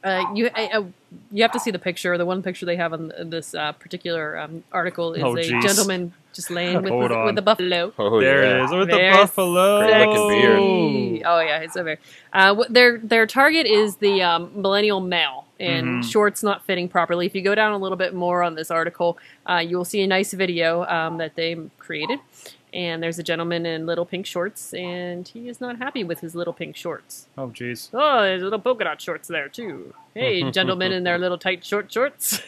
uh, 0.05 0.25
you 0.35 0.49
uh, 0.55 0.69
uh, 0.73 0.85
you 1.33 1.43
have 1.43 1.53
to 1.53 1.59
see 1.61 1.71
the 1.71 1.79
picture. 1.79 2.17
The 2.19 2.27
one 2.27 2.43
picture 2.43 2.67
they 2.67 2.77
have 2.77 2.93
on 2.93 3.13
this 3.25 3.55
uh, 3.55 3.73
particular 3.73 4.39
um, 4.39 4.65
article 4.71 5.15
is 5.15 5.23
Oh, 5.23 5.35
a 5.35 5.41
jeez. 5.41 5.63
gentleman 5.63 6.13
just 6.35 6.51
laying 6.51 6.83
with 6.83 6.91
Hold 6.93 7.11
with, 7.11 7.25
with 7.25 7.35
the 7.37 7.43
buffalo. 7.43 7.93
Oh, 7.99 8.21
there 8.21 8.45
yeah. 8.45 8.61
it 8.61 8.65
is 8.67 8.71
with 8.73 8.91
Very 8.91 9.11
the 9.11 9.17
buffalo. 9.17 9.81
Great 9.81 10.07
looking 10.07 10.29
beard. 10.29 10.59
Sexy. 10.59 11.25
Oh 11.25 11.41
yeah, 11.41 11.59
it's 11.61 11.73
so 11.75 11.83
very. 11.85 11.99
Uh, 12.35 12.65
their 12.69 12.99
their 12.99 13.27
target 13.27 13.67
is 13.67 13.97
the 13.97 14.21
um, 14.23 14.51
millennial 14.61 15.01
male, 15.01 15.46
and 15.59 16.03
Mhm. 16.05 16.11
shorts 16.13 16.43
not 16.43 16.65
fitting 16.65 16.89
properly. 16.89 17.27
If 17.27 17.35
you 17.35 17.43
go 17.43 17.55
down 17.55 17.73
a 17.73 17.79
little 17.79 17.97
bit 17.97 18.15
more 18.15 18.43
on 18.43 18.55
this 18.55 18.71
article, 18.71 19.19
uh, 19.49 19.57
you 19.67 19.77
will 19.77 19.85
see 19.85 20.03
a 20.03 20.07
nice 20.07 20.33
video 20.33 20.85
um, 20.87 21.19
that 21.19 21.35
they 21.35 21.57
created. 21.79 22.19
And 22.75 23.03
there's 23.03 23.19
a 23.19 23.23
gentleman 23.23 23.65
in 23.65 23.87
little 23.87 24.05
pink 24.05 24.27
shorts, 24.27 24.75
and 24.75 25.27
he 25.27 25.49
is 25.49 25.61
not 25.63 25.79
happy 25.79 26.05
with 26.05 26.21
his 26.21 26.35
little 26.35 26.53
pink 26.53 26.77
shorts. 26.77 27.27
Oh, 27.39 27.49
jeez. 27.49 27.89
Oh, 27.95 28.21
there's 28.23 28.43
little 28.43 28.59
polka 28.59 28.85
dot 28.85 29.01
shorts 29.01 29.29
there 29.29 29.49
too. 29.49 29.95
Hey, 30.13 30.51
gentlemen 30.51 30.93
in 30.93 31.03
their 31.05 31.17
little 31.17 31.39
tight 31.39 31.65
short 31.65 31.91
shorts. 31.91 32.43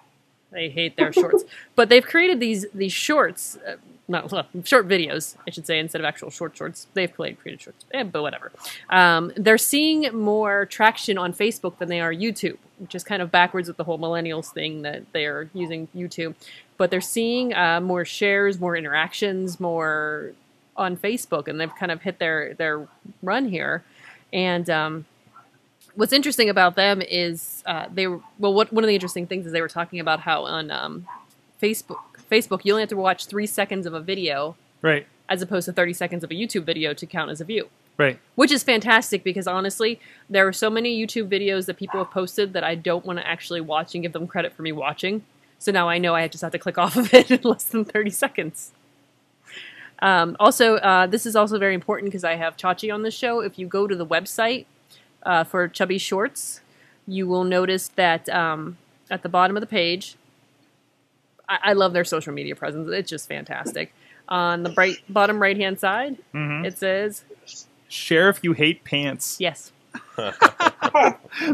they 0.52 0.70
hate 0.70 0.96
their 0.96 1.12
shorts, 1.12 1.44
but 1.76 1.88
they've 1.90 2.04
created 2.06 2.40
these 2.40 2.64
these 2.72 2.92
shorts, 2.94 3.58
uh, 3.66 3.76
not 4.06 4.30
well, 4.30 4.46
short 4.64 4.86
videos, 4.86 5.36
I 5.46 5.50
should 5.50 5.66
say, 5.66 5.78
instead 5.78 6.00
of 6.00 6.04
actual 6.04 6.30
short 6.30 6.56
shorts. 6.56 6.86
They've 6.94 7.12
played 7.12 7.40
created 7.40 7.62
shorts, 7.62 7.84
eh, 7.92 8.02
but 8.02 8.22
whatever. 8.22 8.52
Um, 8.90 9.32
they're 9.36 9.58
seeing 9.58 10.14
more 10.14 10.66
traction 10.66 11.16
on 11.16 11.32
Facebook 11.32 11.78
than 11.78 11.88
they 11.88 12.00
are 12.00 12.12
YouTube, 12.12 12.58
which 12.78 12.94
is 12.94 13.02
kind 13.02 13.22
of 13.22 13.30
backwards 13.30 13.68
with 13.68 13.76
the 13.76 13.84
whole 13.84 13.98
millennials 13.98 14.52
thing 14.52 14.82
that 14.82 15.10
they 15.12 15.24
are 15.26 15.48
using 15.54 15.88
YouTube. 15.96 16.34
But 16.76 16.90
they're 16.90 17.00
seeing 17.00 17.54
uh, 17.54 17.80
more 17.80 18.04
shares, 18.04 18.60
more 18.60 18.76
interactions, 18.76 19.58
more 19.58 20.32
on 20.76 20.96
Facebook, 20.96 21.48
and 21.48 21.58
they've 21.60 21.74
kind 21.74 21.92
of 21.92 22.02
hit 22.02 22.18
their 22.18 22.54
their 22.54 22.86
run 23.22 23.48
here. 23.48 23.84
And 24.32 24.68
um, 24.68 25.06
what's 25.94 26.12
interesting 26.12 26.50
about 26.50 26.74
them 26.76 27.00
is 27.00 27.62
uh, 27.64 27.86
they 27.92 28.06
were 28.06 28.20
well. 28.38 28.52
What 28.52 28.72
one 28.72 28.84
of 28.84 28.88
the 28.88 28.94
interesting 28.94 29.26
things 29.26 29.46
is 29.46 29.52
they 29.52 29.62
were 29.62 29.68
talking 29.68 30.00
about 30.00 30.20
how 30.20 30.44
on 30.44 30.70
um, 30.70 31.06
Facebook 31.62 32.13
Facebook 32.30 32.60
you 32.64 32.72
only 32.72 32.82
have 32.82 32.90
to 32.90 32.96
watch 32.96 33.26
three 33.26 33.46
seconds 33.46 33.86
of 33.86 33.94
a 33.94 34.00
video 34.00 34.56
Right, 34.82 35.06
as 35.28 35.42
opposed 35.42 35.66
to 35.66 35.72
thirty 35.72 35.92
seconds 35.92 36.24
of 36.24 36.30
a 36.30 36.34
YouTube 36.34 36.64
video 36.64 36.94
to 36.94 37.06
count 37.06 37.30
as 37.30 37.40
a 37.40 37.44
view 37.44 37.68
right. 37.96 38.18
which 38.34 38.52
is 38.52 38.62
fantastic 38.62 39.24
because 39.24 39.46
honestly, 39.46 40.00
there 40.28 40.46
are 40.46 40.52
so 40.52 40.70
many 40.70 40.98
YouTube 40.98 41.28
videos 41.28 41.66
that 41.66 41.76
people 41.76 42.02
have 42.02 42.10
posted 42.10 42.52
that 42.52 42.64
I 42.64 42.74
don't 42.74 43.04
want 43.04 43.18
to 43.18 43.26
actually 43.26 43.60
watch 43.60 43.94
and 43.94 44.02
give 44.02 44.12
them 44.12 44.26
credit 44.26 44.52
for 44.52 44.62
me 44.62 44.72
watching. 44.72 45.24
So 45.58 45.72
now 45.72 45.88
I 45.88 45.98
know 45.98 46.14
I 46.14 46.28
just 46.28 46.42
have 46.42 46.52
to 46.52 46.58
click 46.58 46.78
off 46.84 46.96
of 46.96 47.12
it 47.14 47.30
in 47.30 47.40
less 47.42 47.64
than 47.64 47.84
30 47.84 48.10
seconds. 48.10 48.72
Um, 50.00 50.36
also, 50.40 50.76
uh, 50.76 51.06
this 51.06 51.24
is 51.24 51.36
also 51.36 51.58
very 51.58 51.74
important 51.74 52.10
because 52.10 52.24
I 52.24 52.34
have 52.34 52.56
Chachi 52.56 52.92
on 52.92 53.02
the 53.02 53.10
show. 53.10 53.40
If 53.40 53.58
you 53.58 53.66
go 53.66 53.86
to 53.86 53.94
the 53.94 54.06
website 54.06 54.66
uh, 55.22 55.44
for 55.44 55.66
Chubby 55.68 55.98
Shorts, 55.98 56.60
you 57.06 57.26
will 57.26 57.44
notice 57.44 57.88
that 57.88 58.28
um, 58.28 58.76
at 59.10 59.22
the 59.22 59.28
bottom 59.28 59.56
of 59.56 59.60
the 59.60 59.66
page, 59.66 60.16
I-, 61.48 61.58
I 61.62 61.72
love 61.74 61.92
their 61.92 62.04
social 62.04 62.32
media 62.32 62.54
presence. 62.56 62.88
It's 62.90 63.08
just 63.10 63.28
fantastic. 63.28 63.92
On 64.28 64.62
the 64.62 64.70
bright 64.70 64.96
bottom 65.08 65.40
right 65.40 65.56
hand 65.56 65.78
side, 65.78 66.16
Mhm. 66.34 66.64
it 66.66 66.78
says 66.78 67.24
Share 67.88 68.28
if 68.30 68.42
you 68.42 68.52
hate 68.54 68.82
pants. 68.84 69.36
yes. 69.38 69.70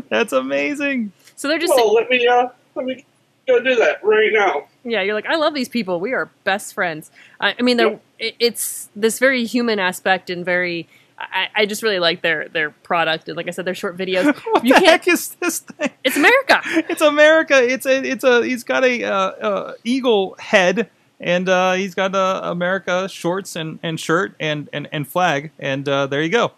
That's 0.08 0.32
amazing. 0.32 1.12
So 1.36 1.48
they're 1.48 1.58
just 1.58 1.74
Well, 1.74 1.92
let 1.94 2.08
me 2.08 2.26
uh, 2.26 2.48
let 2.74 2.86
me 2.86 3.04
go 3.46 3.60
do 3.62 3.74
that 3.76 4.02
right 4.04 4.30
now. 4.32 4.66
yeah. 4.84 5.02
You're 5.02 5.14
like, 5.14 5.26
I 5.26 5.36
love 5.36 5.54
these 5.54 5.68
people. 5.68 6.00
We 6.00 6.12
are 6.12 6.30
best 6.44 6.74
friends. 6.74 7.10
I, 7.40 7.54
I 7.58 7.62
mean, 7.62 7.76
they're 7.76 7.90
Yep. 7.90 8.02
it, 8.18 8.34
it's 8.38 8.88
this 8.94 9.18
very 9.18 9.44
human 9.44 9.78
aspect 9.78 10.30
and 10.30 10.44
very. 10.44 10.86
I, 11.20 11.48
I 11.54 11.66
just 11.66 11.82
really 11.82 11.98
like 11.98 12.22
their 12.22 12.48
their 12.48 12.70
product 12.70 13.28
and 13.28 13.36
like 13.36 13.46
I 13.46 13.50
said, 13.50 13.64
their 13.66 13.74
short 13.74 13.96
videos. 13.96 14.24
What 14.52 14.64
you 14.64 14.74
the 14.74 14.80
can't. 14.80 14.86
heck 15.04 15.08
is 15.08 15.28
this 15.34 15.60
thing? 15.60 15.90
It's 16.02 16.16
America. 16.16 16.60
It's 16.88 17.02
America. 17.02 17.62
It's 17.62 17.86
a. 17.86 18.02
It's 18.02 18.24
a. 18.24 18.44
He's 18.44 18.64
got 18.64 18.84
a 18.84 19.04
uh, 19.04 19.12
uh, 19.12 19.72
eagle 19.84 20.36
head, 20.38 20.88
and 21.20 21.48
uh, 21.48 21.74
he's 21.74 21.94
got 21.94 22.14
uh, 22.14 22.40
America 22.44 23.08
shorts 23.08 23.54
and, 23.54 23.78
and 23.82 24.00
shirt 24.00 24.34
and, 24.40 24.68
and, 24.72 24.88
and 24.92 25.06
flag, 25.06 25.50
and 25.58 25.88
uh, 25.88 26.06
there 26.06 26.22
you 26.22 26.30
go. 26.30 26.52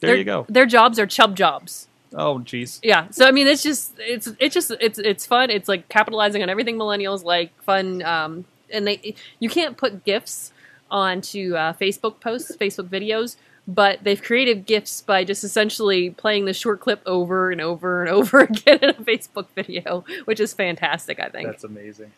There 0.00 0.10
Their- 0.10 0.16
you 0.16 0.24
go. 0.24 0.46
Their 0.48 0.66
jobs 0.66 0.98
are 0.98 1.06
chub 1.06 1.36
jobs. 1.36 1.86
Oh, 2.14 2.40
jeez. 2.40 2.80
Yeah. 2.82 3.06
So 3.10 3.26
I 3.26 3.30
mean, 3.30 3.46
it's 3.46 3.62
just 3.62 3.92
it's 3.98 4.28
it's 4.38 4.52
just 4.54 4.70
it's 4.80 4.98
it's 4.98 5.24
fun. 5.24 5.48
It's 5.48 5.68
like 5.68 5.88
capitalizing 5.88 6.42
on 6.42 6.50
everything 6.50 6.76
millennials 6.76 7.24
like. 7.24 7.50
Fun. 7.62 8.02
Um, 8.02 8.44
and 8.70 8.86
they 8.86 9.14
you 9.38 9.48
can't 9.48 9.76
put 9.76 10.04
gifs 10.04 10.52
onto 10.90 11.54
uh, 11.54 11.72
Facebook 11.74 12.20
posts, 12.20 12.54
Facebook 12.56 12.88
videos. 12.88 13.36
But 13.68 14.02
they've 14.02 14.20
created 14.20 14.66
gifs 14.66 15.00
by 15.02 15.22
just 15.22 15.44
essentially 15.44 16.10
playing 16.10 16.46
the 16.46 16.52
short 16.52 16.80
clip 16.80 17.00
over 17.06 17.50
and 17.52 17.60
over 17.60 18.02
and 18.02 18.10
over 18.14 18.40
again 18.40 18.78
in 18.82 18.90
a 18.90 18.94
Facebook 18.94 19.46
video, 19.54 20.04
which 20.24 20.40
is 20.40 20.52
fantastic. 20.52 21.20
I 21.20 21.28
think. 21.28 21.46
That's 21.46 21.64
amazing. 21.64 22.10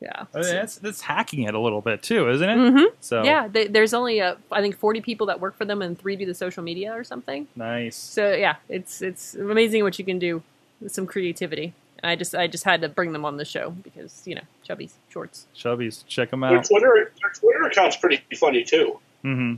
yeah. 0.00 0.24
I 0.34 0.40
mean, 0.40 0.54
that's 0.54 0.76
that's 0.76 1.00
hacking 1.00 1.44
it 1.44 1.54
a 1.54 1.58
little 1.58 1.80
bit 1.80 2.02
too, 2.02 2.28
isn't 2.28 2.48
it? 2.48 2.70
hmm 2.70 2.84
So 3.00 3.22
Yeah. 3.22 3.48
They, 3.48 3.66
there's 3.66 3.94
only 3.94 4.20
uh, 4.20 4.34
I 4.52 4.60
think 4.60 4.76
40 4.76 5.00
people 5.00 5.26
that 5.28 5.40
work 5.40 5.56
for 5.56 5.64
them, 5.64 5.80
and 5.80 5.98
three 5.98 6.16
do 6.16 6.26
the 6.26 6.34
social 6.34 6.62
media 6.62 6.92
or 6.92 7.02
something. 7.02 7.48
nice. 7.56 7.96
So 7.96 8.32
yeah, 8.32 8.56
it's 8.68 9.00
it's 9.00 9.34
amazing 9.34 9.82
what 9.84 9.98
you 9.98 10.04
can 10.04 10.18
do 10.18 10.42
with 10.82 10.92
some 10.92 11.06
creativity. 11.06 11.72
And 12.02 12.10
I 12.10 12.16
just 12.16 12.34
I 12.34 12.46
just 12.46 12.64
had 12.64 12.82
to 12.82 12.88
bring 12.90 13.12
them 13.12 13.24
on 13.24 13.38
the 13.38 13.44
show 13.46 13.70
because 13.70 14.22
you 14.26 14.34
know 14.34 14.42
Chubby's 14.64 14.94
shorts. 15.08 15.46
Chubby's, 15.54 16.02
check 16.08 16.30
them 16.30 16.40
Their 16.40 16.58
out. 16.58 16.64
Twitter 16.66 17.12
their 17.22 17.32
Twitter 17.32 17.62
account's 17.64 17.96
pretty 17.96 18.22
funny 18.38 18.64
too. 18.64 18.98
hmm 19.22 19.54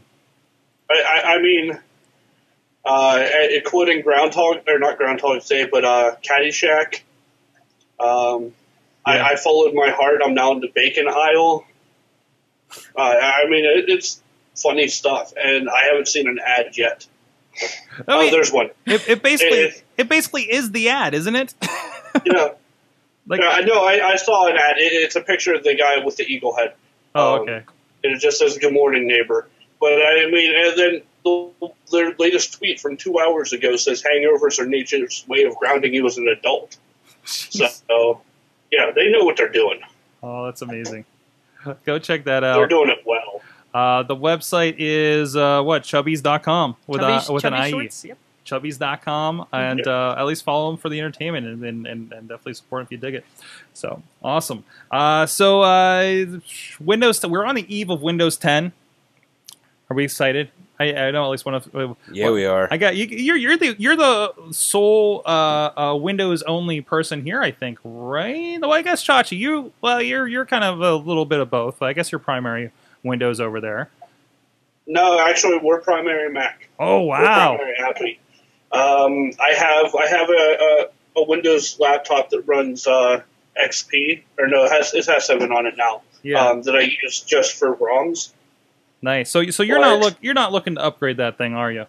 I, 0.93 1.35
I, 1.35 1.43
mean, 1.43 1.79
uh, 2.85 3.25
including 3.55 4.03
Groundhog 4.03 4.69
or 4.69 4.79
not 4.79 4.99
Groundhog 4.99 5.45
Day, 5.45 5.67
but 5.71 5.85
uh, 5.85 6.17
Caddyshack. 6.23 7.01
Um, 8.01 8.53
Yeah. 9.07 9.15
I, 9.15 9.33
I 9.33 9.37
followed 9.37 9.75
my 9.75 9.91
heart. 9.91 10.21
I'm 10.25 10.35
now 10.35 10.53
in 10.53 10.61
the 10.61 10.71
bacon 10.73 11.09
aisle. 11.09 11.65
Uh, 12.97 13.01
I 13.01 13.47
mean, 13.49 13.65
it, 13.65 13.87
it's 13.89 14.23
funny 14.57 14.87
stuff, 14.89 15.33
and 15.37 15.69
I 15.69 15.87
haven't 15.87 16.09
seen 16.09 16.29
an 16.29 16.39
ad 16.45 16.77
yet. 16.79 17.07
I 17.61 18.03
oh, 18.09 18.21
mean, 18.21 18.31
there's 18.31 18.53
one. 18.53 18.71
it, 18.87 19.09
it 19.09 19.23
basically 19.23 19.59
it- 19.59 19.83
it 19.99 20.09
basically 20.09 20.43
is 20.51 20.71
the 20.71 20.89
ad, 20.89 21.15
isn't 21.15 21.35
it? 21.37 21.55
Yeah, 22.27 22.51
like 23.27 23.41
yeah, 23.41 23.49
I 23.49 23.61
know. 23.63 23.83
I, 23.85 24.07
I 24.07 24.17
saw 24.17 24.47
an 24.47 24.57
ad. 24.57 24.77
It, 24.77 24.93
it's 24.93 25.17
a 25.17 25.23
picture 25.23 25.55
of 25.55 25.65
the 25.65 25.75
guy 25.75 26.05
with 26.05 26.17
the 26.17 26.25
eagle 26.25 26.55
head. 26.55 26.75
oh, 27.15 27.37
um, 27.37 27.41
okay. 27.43 27.63
and 28.05 28.15
it 28.15 28.21
just 28.21 28.39
says 28.39 28.59
"Good 28.59 28.75
morning, 28.75 29.07
neighbor." 29.07 29.49
But 29.83 29.95
I 29.95 30.31
mean, 30.31 30.53
and 30.57 30.79
then 30.79 31.03
the, 31.25 31.51
their 31.91 32.15
latest 32.21 32.55
tweet 32.59 32.79
from 32.79 32.97
two 32.97 33.19
hours 33.19 33.53
ago 33.53 33.75
says 33.75 34.01
hangovers 34.01 34.61
are 34.61 34.67
nature's 34.67 35.25
way 35.27 35.43
of 35.43 35.57
grounding 35.57 35.93
you 35.93 36.07
as 36.07 36.17
an 36.19 36.29
adult. 36.29 36.77
So, 37.25 38.21
yeah, 38.71 38.93
they 38.95 39.11
know 39.11 39.25
what 39.25 39.37
they're 39.37 39.49
doing. 39.49 39.81
Oh, 40.23 40.45
that's 40.47 40.63
amazing. 40.63 41.05
Go 41.85 41.99
check 41.99 42.25
that 42.25 42.45
out. 42.45 42.59
They're 42.59 42.69
doing 42.69 42.91
it 42.91 43.03
well. 43.05 43.41
Uh, 43.75 44.05
the 44.05 44.15
website 44.15 44.77
is 44.79 45.35
uh, 45.35 45.63
what 45.63 45.83
chubbies.com 45.83 46.77
with 46.87 47.01
Chubby- 47.01 47.27
a, 47.29 47.33
with 47.33 47.45
an 47.45 47.53
chubby 47.55 47.67
IE. 47.67 47.71
shorts, 47.71 48.05
Yep. 48.05 48.19
chubbies.com 48.47 49.47
and 49.53 49.87
uh, 49.87 50.15
at 50.19 50.27
least 50.27 50.45
follow 50.45 50.71
them 50.71 50.79
for 50.79 50.91
the 50.91 51.01
entertainment 51.01 51.47
and, 51.47 51.65
and, 51.65 51.87
and, 51.89 52.13
and 52.13 52.29
definitely 52.29 52.55
support 52.55 52.81
'em 52.81 52.85
if 52.87 52.93
you 52.93 52.99
dig 52.99 53.15
it. 53.15 53.25
So 53.73 54.03
awesome. 54.23 54.65
Uh, 54.91 55.27
so 55.27 55.63
uh, 55.63 56.27
Windows, 56.81 57.25
we're 57.27 57.45
on 57.45 57.55
the 57.57 57.75
eve 57.75 57.91
of 57.91 58.01
Windows 58.03 58.37
10. 58.37 58.73
Are 59.93 59.95
we 59.95 60.05
excited? 60.05 60.51
I, 60.81 60.95
I 60.95 61.11
know 61.11 61.23
at 61.27 61.29
least 61.29 61.45
one 61.45 61.55
of 61.55 61.97
Yeah, 62.11 62.31
we 62.31 62.47
are. 62.47 62.67
I 62.71 62.79
got 62.79 62.97
you. 62.97 63.05
You're 63.05 63.37
you're 63.37 63.59
the 63.59 63.77
you're 63.79 63.95
the 63.95 64.33
sole 64.51 65.21
uh, 65.27 65.71
uh, 65.77 65.97
Windows 65.97 66.43
only 66.45 66.81
person 66.81 67.23
here. 67.23 67.43
I 67.43 67.51
think, 67.51 67.79
right? 67.85 68.59
Well, 68.59 68.73
I 68.73 68.81
guess 68.81 69.05
Chachi, 69.05 69.37
you 69.37 69.75
well, 69.83 70.01
you're 70.01 70.27
you're 70.27 70.47
kind 70.47 70.65
of 70.65 70.81
a 70.81 70.95
little 70.95 71.27
bit 71.27 71.41
of 71.41 71.51
both. 71.51 71.83
I 71.83 71.93
guess 71.93 72.11
you're 72.11 72.21
primary 72.21 72.73
Windows 73.03 73.39
over 73.39 73.61
there. 73.61 73.91
No, 74.87 75.21
actually, 75.21 75.59
we're 75.59 75.83
primary 75.83 76.33
Mac. 76.33 76.71
Oh 76.79 77.03
We're 77.03 77.09
wow! 77.09 77.57
primary 77.57 77.77
happy. 77.77 78.21
Um, 78.73 79.33
I 79.39 79.53
have 79.53 79.95
I 79.95 80.07
have 80.07 80.31
a, 80.31 80.89
a, 81.19 81.21
a 81.21 81.29
Windows 81.29 81.79
laptop 81.79 82.31
that 82.31 82.41
runs 82.47 82.87
uh, 82.87 83.21
XP 83.63 84.23
or 84.39 84.49
no, 84.49 84.65
it 84.65 84.73
has 84.73 84.95
it 84.95 85.05
has 85.05 85.27
seven 85.27 85.53
on 85.53 85.67
it 85.67 85.75
now. 85.77 86.01
Yeah, 86.23 86.49
Um, 86.49 86.63
that 86.63 86.75
I 86.75 86.81
use 87.03 87.21
just 87.21 87.57
for 87.57 87.77
ROMs. 87.77 88.33
Nice. 89.03 89.31
So 89.31 89.45
so 89.51 89.63
you're 89.63 89.81
not 89.81 90.01
look 90.01 90.15
you're 90.23 90.35
not 90.35 90.53
looking 90.53 90.77
to 90.77 90.83
upgrade 90.83 91.19
that 91.19 91.37
thing, 91.39 91.55
are 91.55 91.71
you? 91.71 91.87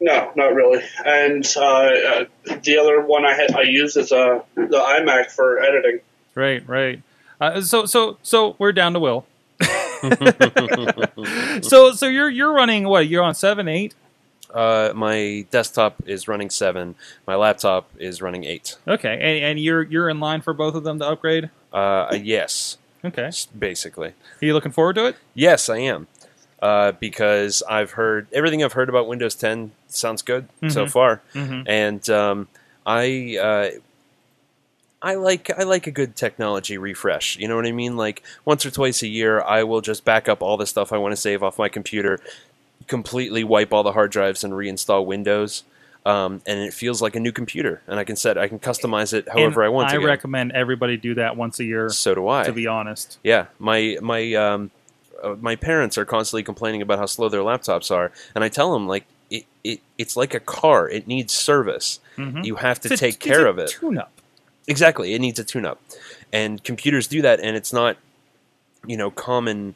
No, 0.00 0.30
not 0.36 0.54
really. 0.54 0.82
And 1.04 1.44
uh, 1.56 1.60
uh, 1.60 2.24
the 2.62 2.78
other 2.78 3.00
one 3.04 3.24
I 3.24 3.34
had 3.34 3.52
I 3.54 3.62
use 3.62 3.96
is 3.96 4.12
uh, 4.12 4.42
the 4.54 4.78
iMac 4.78 5.32
for 5.32 5.58
editing. 5.60 6.00
Right, 6.34 6.66
right. 6.68 7.02
Uh, 7.40 7.60
so 7.62 7.86
so 7.86 8.18
so 8.22 8.54
we're 8.58 8.72
down 8.72 8.92
to 8.92 9.00
Will. 9.00 9.26
so 11.62 11.92
so 11.92 12.06
you're 12.06 12.30
you're 12.30 12.52
running 12.52 12.88
what? 12.88 13.08
You're 13.08 13.24
on 13.24 13.34
seven 13.34 13.68
eight. 13.68 13.94
Uh, 14.52 14.92
my 14.94 15.44
desktop 15.50 15.96
is 16.06 16.26
running 16.28 16.48
seven. 16.48 16.94
My 17.26 17.34
laptop 17.34 17.90
is 17.98 18.22
running 18.22 18.44
eight. 18.44 18.76
Okay, 18.86 19.12
and, 19.14 19.44
and 19.44 19.60
you're 19.60 19.82
you're 19.82 20.08
in 20.08 20.20
line 20.20 20.40
for 20.40 20.54
both 20.54 20.74
of 20.74 20.84
them 20.84 20.98
to 21.00 21.06
upgrade. 21.06 21.50
Uh, 21.72 22.16
yes, 22.22 22.78
Okay, 23.04 23.30
basically. 23.58 24.08
are 24.08 24.44
you 24.44 24.54
looking 24.54 24.72
forward 24.72 24.94
to 24.94 25.06
it? 25.06 25.16
Yes, 25.34 25.68
I 25.68 25.78
am. 25.78 26.06
Uh, 26.60 26.90
because 26.92 27.62
I've 27.70 27.92
heard 27.92 28.26
everything 28.32 28.64
I've 28.64 28.72
heard 28.72 28.88
about 28.88 29.06
Windows 29.06 29.36
10 29.36 29.70
sounds 29.86 30.22
good 30.22 30.48
so 30.68 30.86
Mhm. 30.86 30.90
far, 30.90 31.20
Mm-hmm. 31.34 31.62
and 31.68 32.10
um, 32.10 32.48
I 32.84 33.38
uh, 33.40 33.78
I 35.00 35.14
like 35.14 35.50
I 35.56 35.62
like 35.62 35.86
a 35.86 35.92
good 35.92 36.16
technology 36.16 36.76
refresh. 36.76 37.38
You 37.38 37.46
know 37.46 37.54
what 37.54 37.66
I 37.66 37.70
mean? 37.72 37.96
Like 37.96 38.22
once 38.44 38.66
or 38.66 38.70
twice 38.72 39.02
a 39.02 39.06
year, 39.08 39.40
I 39.40 39.62
will 39.62 39.80
just 39.80 40.04
back 40.04 40.28
up 40.28 40.42
all 40.42 40.56
the 40.56 40.66
stuff 40.66 40.92
I 40.92 40.98
want 40.98 41.12
to 41.12 41.16
save 41.16 41.44
off 41.44 41.58
my 41.58 41.68
computer, 41.68 42.18
completely 42.88 43.44
wipe 43.44 43.72
all 43.72 43.84
the 43.84 43.92
hard 43.92 44.10
drives, 44.10 44.42
and 44.42 44.52
reinstall 44.52 45.06
Windows. 45.06 45.62
Um, 46.06 46.40
and 46.46 46.58
it 46.60 46.72
feels 46.72 47.02
like 47.02 47.14
a 47.16 47.20
new 47.20 47.32
computer, 47.32 47.82
and 47.86 48.00
I 48.00 48.04
can 48.04 48.16
set 48.16 48.36
I 48.38 48.48
can 48.48 48.58
customize 48.58 49.12
it 49.12 49.28
however 49.28 49.62
I 49.62 49.68
want 49.68 49.90
I 49.90 49.98
to. 49.98 50.04
recommend 50.04 50.52
everybody 50.52 50.96
do 50.96 51.14
that 51.14 51.36
once 51.36 51.60
a 51.60 51.64
year. 51.64 51.88
so 51.90 52.14
do 52.14 52.26
I. 52.28 52.44
To 52.44 52.52
be 52.52 52.66
honest, 52.66 53.18
Yeah, 53.22 53.46
my 53.60 53.98
my 54.00 54.32
um, 54.34 54.70
uh, 55.22 55.36
my 55.40 55.56
parents 55.56 55.96
are 55.98 56.04
constantly 56.04 56.42
complaining 56.42 56.82
about 56.82 56.98
how 56.98 57.06
slow 57.06 57.28
their 57.28 57.40
laptops 57.42 57.90
are, 57.90 58.12
and 58.34 58.44
I 58.44 58.48
tell 58.48 58.72
them 58.72 58.86
like 58.86 59.04
it, 59.30 59.44
it 59.64 59.80
it's 59.98 60.16
like 60.16 60.34
a 60.34 60.40
car; 60.40 60.88
it 60.88 61.06
needs 61.06 61.32
service. 61.32 62.00
Mhm. 62.16 62.44
You 62.44 62.56
have 62.56 62.80
to 62.80 62.92
It's 62.92 63.00
a- 63.02 63.04
take 63.06 63.14
it's 63.16 63.24
care 63.24 63.46
a 63.46 63.50
of 63.50 63.58
it. 63.58 63.70
Tune-up. 63.70 64.10
Exactly, 64.66 65.14
it 65.14 65.20
needs 65.20 65.38
a 65.38 65.44
tune-up, 65.44 65.80
and 66.32 66.62
computers 66.62 67.06
do 67.06 67.22
that, 67.22 67.40
and 67.40 67.56
it's 67.56 67.72
not 67.72 67.96
you 68.86 68.96
know 68.96 69.10
common 69.10 69.74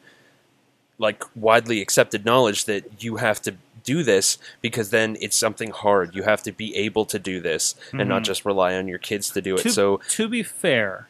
like 0.99 1.23
widely 1.35 1.81
accepted 1.81 2.23
knowledge 2.23 2.65
that 2.65 3.03
you 3.03 3.17
have 3.17 3.41
to 3.41 3.55
do 3.83 4.03
this 4.03 4.37
because 4.61 4.91
then 4.91 5.17
it's 5.19 5.35
something 5.35 5.71
hard. 5.71 6.15
You 6.15 6.23
have 6.23 6.41
to 6.43 6.51
be 6.51 6.73
able 6.75 7.03
to 7.05 7.19
do 7.19 7.41
this 7.41 7.75
and 7.91 8.07
not 8.07 8.21
Mhm. 8.21 8.25
just 8.25 8.45
rely 8.45 8.75
on 8.75 8.87
your 8.87 8.99
kids 8.99 9.29
to 9.31 9.41
do 9.41 9.55
it. 9.55 9.63
To, 9.63 9.69
so 9.71 9.99
to 10.09 10.29
be 10.29 10.41
fair, 10.43 11.09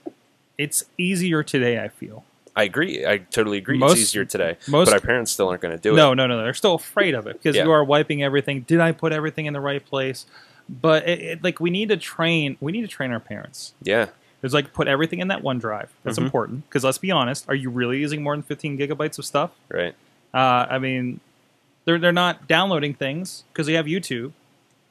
it's 0.58 0.86
easier 0.98 1.44
today. 1.44 1.78
I 1.84 1.90
feel. 1.90 2.24
I 2.56 2.64
agree. 2.64 3.06
I 3.06 3.18
totally 3.18 3.58
agree. 3.58 3.78
Most- 3.78 3.94
it's 3.94 4.02
easier 4.02 4.26
today, 4.26 4.58
most- 4.68 4.86
but 4.88 4.94
our 4.94 5.00
parents 5.00 5.32
still 5.32 5.50
aren't 5.50 5.62
going 5.62 5.76
to 5.76 5.82
do 5.82 5.96
no, 5.96 6.12
it. 6.12 6.16
no, 6.16 6.28
no. 6.28 6.38
No. 6.38 6.44
They're 6.44 6.54
still 6.54 6.76
afraid 6.76 7.16
of 7.16 7.26
it 7.28 7.34
because 7.42 7.56
Yeah. 7.56 7.64
you 7.64 7.72
are 7.72 7.84
wiping 7.84 8.22
everything. 8.24 8.62
Did 8.62 8.80
I 8.80 8.92
put 8.92 9.12
everything 9.12 9.46
in 9.48 9.54
the 9.54 9.60
right 9.60 9.84
place? 9.84 10.26
But 10.70 11.08
it, 11.08 11.20
it, 11.22 11.44
like 11.44 11.60
we 11.60 11.70
need 11.70 11.90
to 11.90 11.98
train. 11.98 12.58
We 12.62 12.72
need 12.72 12.82
to 12.84 12.88
train 12.88 13.12
our 13.12 13.20
parents. 13.20 13.74
Yeah. 13.82 14.08
It's 14.44 14.54
like 14.54 14.74
put 14.74 14.88
everything 14.88 15.20
in 15.20 15.30
that 15.30 15.42
OneDrive. 15.42 15.88
That's 16.04 16.20
Mhm. 16.20 16.24
important 16.26 16.70
because 16.70 16.84
let's 16.84 16.98
be 16.98 17.12
honest. 17.12 17.46
Are 17.48 17.56
you 17.56 17.70
really 17.70 17.98
using 18.00 18.22
more 18.22 18.36
than 18.36 18.44
15 18.44 18.78
gigabytes 18.78 19.18
of 19.18 19.26
stuff? 19.26 19.52
Right. 19.70 19.96
Uh, 20.34 20.68
I 20.70 20.80
mean, 20.80 21.20
they're 21.86 21.98
they're 22.00 22.12
not 22.12 22.48
downloading 22.48 22.94
things 22.94 23.44
because 23.52 23.68
they 23.68 23.74
have 23.74 23.86
YouTube. 23.88 24.32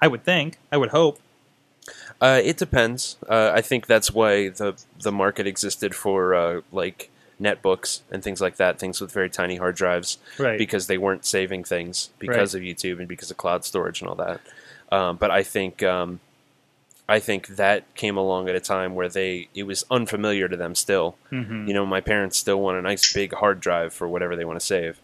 I 0.01 0.09
would 0.09 0.25
think. 0.25 0.59
I 0.73 0.77
would 0.79 0.91
hope. 0.91 1.21
Uh, 2.21 2.41
it 2.43 2.57
depends. 2.57 3.17
Uh, 3.29 3.51
I 3.55 3.61
think 3.61 3.87
that's 3.87 4.11
why 4.11 4.49
the 4.49 4.75
the 5.01 5.13
market 5.13 5.47
existed 5.47 5.95
for 5.95 6.35
uh, 6.35 6.61
like 6.71 7.11
netbooks 7.43 8.01
and 8.11 8.23
things 8.23 8.41
like 8.41 8.57
that, 8.57 8.79
things 8.79 9.01
with 9.01 9.11
very 9.13 9.29
tiny 9.29 9.57
hard 9.57 9.75
drives, 9.75 10.19
Right. 10.39 10.59
because 10.59 10.87
they 10.87 10.97
weren't 10.99 11.25
saving 11.27 11.65
things 11.65 12.11
because 12.19 12.55
of 12.55 12.63
YouTube 12.63 12.99
and 13.01 13.09
because 13.09 13.31
of 13.31 13.37
cloud 13.37 13.65
storage 13.65 14.01
and 14.01 14.09
all 14.09 14.15
that. 14.17 14.41
Um, 14.93 15.17
but 15.17 15.31
I 15.31 15.43
think 15.43 15.83
um, 15.83 16.21
I 17.09 17.19
think 17.19 17.49
that 17.57 17.93
came 17.95 18.17
along 18.17 18.49
at 18.49 18.55
a 18.55 18.61
time 18.61 18.95
where 18.95 19.09
they 19.09 19.49
it 19.55 19.65
was 19.65 19.85
unfamiliar 19.91 20.49
to 20.49 20.57
them 20.57 20.75
still. 20.75 21.17
Mhm. 21.33 21.67
You 21.67 21.75
know, 21.75 21.85
my 21.85 22.01
parents 22.01 22.39
still 22.39 22.61
want 22.61 22.79
a 22.79 22.83
nice 22.83 23.13
big 23.13 23.35
hard 23.35 23.61
drive 23.61 23.93
for 23.93 24.07
whatever 24.07 24.37
they 24.37 24.45
want 24.45 24.61
to 24.61 24.65
save. 24.65 25.01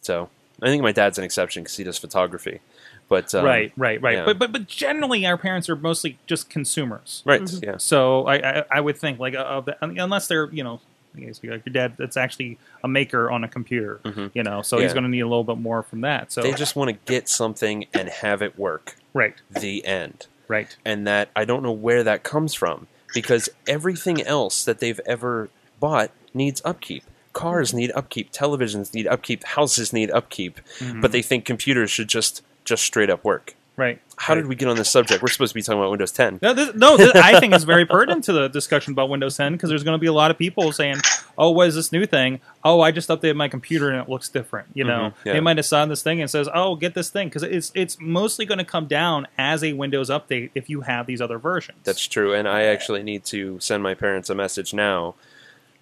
So 0.00 0.30
I 0.60 0.66
think 0.66 0.82
my 0.82 0.92
dad's 0.92 1.18
an 1.18 1.24
exception 1.24 1.62
because 1.62 1.76
he 1.76 1.84
does 1.84 1.98
photography. 1.98 2.60
But 3.08 3.34
um, 3.34 3.44
right, 3.44 3.72
right, 3.76 4.00
right. 4.00 4.16
yeah. 4.18 4.24
But 4.24 4.38
but 4.38 4.50
but 4.52 4.66
generally, 4.66 5.26
our 5.26 5.36
parents 5.36 5.68
are 5.68 5.76
mostly 5.76 6.18
just 6.26 6.48
consumers. 6.48 7.22
right, 7.26 7.42
Mhm. 7.42 7.62
yeah, 7.62 7.76
So 7.76 8.26
I, 8.26 8.36
I, 8.60 8.64
I 8.70 8.80
would 8.80 8.96
think 8.96 9.18
like 9.18 9.34
uh, 9.34 9.40
of 9.42 9.66
the, 9.66 9.76
unless 9.82 10.28
they're 10.28 10.48
you 10.50 10.64
know 10.64 10.80
Guess 11.16 11.40
like 11.44 11.64
your 11.66 11.72
dad 11.72 11.94
that's 11.98 12.16
actually 12.16 12.58
a 12.82 12.88
maker 12.88 13.30
on 13.30 13.44
a 13.44 13.48
computer, 13.48 14.00
Mhm. 14.04 14.30
you 14.34 14.42
know, 14.42 14.62
so 14.62 14.78
he's 14.78 14.92
going 14.92 15.04
to 15.04 15.08
need 15.10 15.20
a 15.20 15.26
little 15.28 15.44
bit 15.44 15.58
more 15.58 15.82
from 15.82 16.00
that. 16.02 16.32
So 16.32 16.42
they 16.42 16.52
just 16.52 16.74
want 16.76 16.88
to 16.88 16.96
get 17.12 17.28
something 17.28 17.86
and 17.92 18.08
have 18.08 18.40
it 18.42 18.58
work. 18.58 18.96
right, 19.14 19.34
The 19.50 19.84
end. 19.84 20.26
right, 20.48 20.74
and 20.84 21.06
that 21.06 21.28
I 21.36 21.44
don't 21.44 21.62
know 21.62 21.72
where 21.72 22.02
that 22.02 22.22
comes 22.22 22.54
from 22.54 22.86
because 23.14 23.48
everything 23.66 24.22
else 24.22 24.64
that 24.64 24.78
they've 24.78 25.00
ever 25.04 25.50
bought 25.80 26.10
needs 26.32 26.62
upkeep. 26.64 27.04
Cars 27.34 27.72
need 27.74 27.90
upkeep, 27.94 28.32
televisions 28.32 28.94
need 28.94 29.06
upkeep, 29.06 29.44
houses 29.44 29.92
need 29.92 30.10
upkeep, 30.10 30.60
Mhm. 30.80 31.00
but 31.02 31.12
they 31.12 31.20
think 31.22 31.44
computers 31.44 31.90
should 31.90 32.08
just 32.08 32.42
just 32.64 32.84
straight 32.84 33.10
up 33.10 33.24
work. 33.24 33.54
Right. 33.76 34.00
How 34.16 34.34
right. 34.34 34.40
did 34.40 34.48
we 34.48 34.54
get 34.54 34.68
on 34.68 34.76
this 34.76 34.90
subject? 34.90 35.22
We're 35.22 35.28
supposed 35.28 35.50
to 35.52 35.54
be 35.54 35.62
talking 35.62 35.80
about 35.80 35.90
Windows 35.90 36.12
10. 36.12 36.38
No, 36.42 36.52
this, 36.54 36.74
no 36.74 36.96
this, 36.96 37.12
I 37.14 37.40
think 37.40 37.54
it's 37.54 37.64
very 37.64 37.84
pertinent 37.86 38.24
to 38.24 38.32
the 38.32 38.48
discussion 38.48 38.92
about 38.92 39.08
Windows 39.08 39.36
10 39.36 39.52
because 39.52 39.68
there's 39.68 39.82
going 39.82 39.94
to 39.94 40.00
be 40.00 40.06
a 40.06 40.12
lot 40.12 40.30
of 40.30 40.38
people 40.38 40.70
saying, 40.72 40.96
"Oh, 41.36 41.50
what 41.50 41.68
is 41.68 41.74
this 41.74 41.90
new 41.90 42.06
thing? 42.06 42.40
Oh, 42.62 42.80
I 42.80 42.90
just 42.92 43.08
updated 43.08 43.36
my 43.36 43.48
computer 43.48 43.90
and 43.90 44.00
it 44.00 44.08
looks 44.08 44.28
different." 44.28 44.68
You 44.74 44.84
know, 44.84 45.00
Mhm, 45.10 45.14
yeah. 45.24 45.32
they 45.32 45.40
might 45.40 45.56
have 45.56 45.66
saw 45.66 45.84
this 45.86 46.02
thing 46.02 46.20
and 46.20 46.30
says, 46.30 46.48
"Oh, 46.54 46.76
get 46.76 46.94
this 46.94 47.10
thing," 47.10 47.28
because 47.28 47.42
it's 47.42 47.72
it's 47.74 47.98
mostly 48.00 48.44
going 48.46 48.58
to 48.58 48.64
come 48.64 48.86
down 48.86 49.26
as 49.38 49.64
a 49.64 49.72
Windows 49.72 50.10
update 50.10 50.50
if 50.54 50.68
you 50.70 50.82
have 50.82 51.06
these 51.06 51.20
other 51.20 51.38
versions. 51.38 51.78
That's 51.84 52.06
true, 52.06 52.32
and 52.34 52.46
I 52.48 52.62
actually 52.64 53.02
need 53.02 53.24
to 53.26 53.58
send 53.60 53.82
my 53.82 53.94
parents 53.94 54.30
a 54.30 54.34
message 54.34 54.72
now 54.74 55.14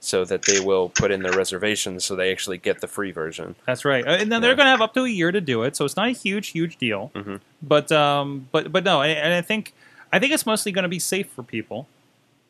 so 0.02 0.24
that 0.24 0.42
they 0.46 0.58
will 0.60 0.88
put 0.88 1.10
in 1.10 1.22
their 1.22 1.32
reservations 1.32 2.04
so 2.04 2.16
they 2.16 2.32
actually 2.32 2.56
get 2.58 2.80
the 2.80 2.86
free 2.88 3.10
version. 3.12 3.54
That's 3.66 3.84
right, 3.84 4.06
Uh, 4.06 4.12
and 4.12 4.32
then 4.32 4.40
they're 4.40 4.52
Yeah. 4.52 4.56
going 4.56 4.66
to 4.66 4.70
have 4.70 4.80
up 4.80 4.94
to 4.94 5.04
a 5.04 5.08
year 5.08 5.30
to 5.30 5.40
do 5.40 5.62
it, 5.62 5.76
so 5.76 5.84
it's 5.84 5.96
not 5.96 6.08
a 6.08 6.12
huge, 6.12 6.48
huge 6.48 6.76
deal. 6.78 7.10
Mhm. 7.14 7.40
But 7.62 7.92
um, 7.92 8.48
but 8.52 8.72
but 8.72 8.82
no, 8.84 9.02
and 9.02 9.34
I 9.34 9.42
think 9.42 9.72
I 10.12 10.18
think 10.18 10.32
it's 10.32 10.46
mostly 10.46 10.72
going 10.72 10.82
to 10.84 10.88
be 10.88 10.98
safe 10.98 11.28
for 11.28 11.42
people 11.42 11.86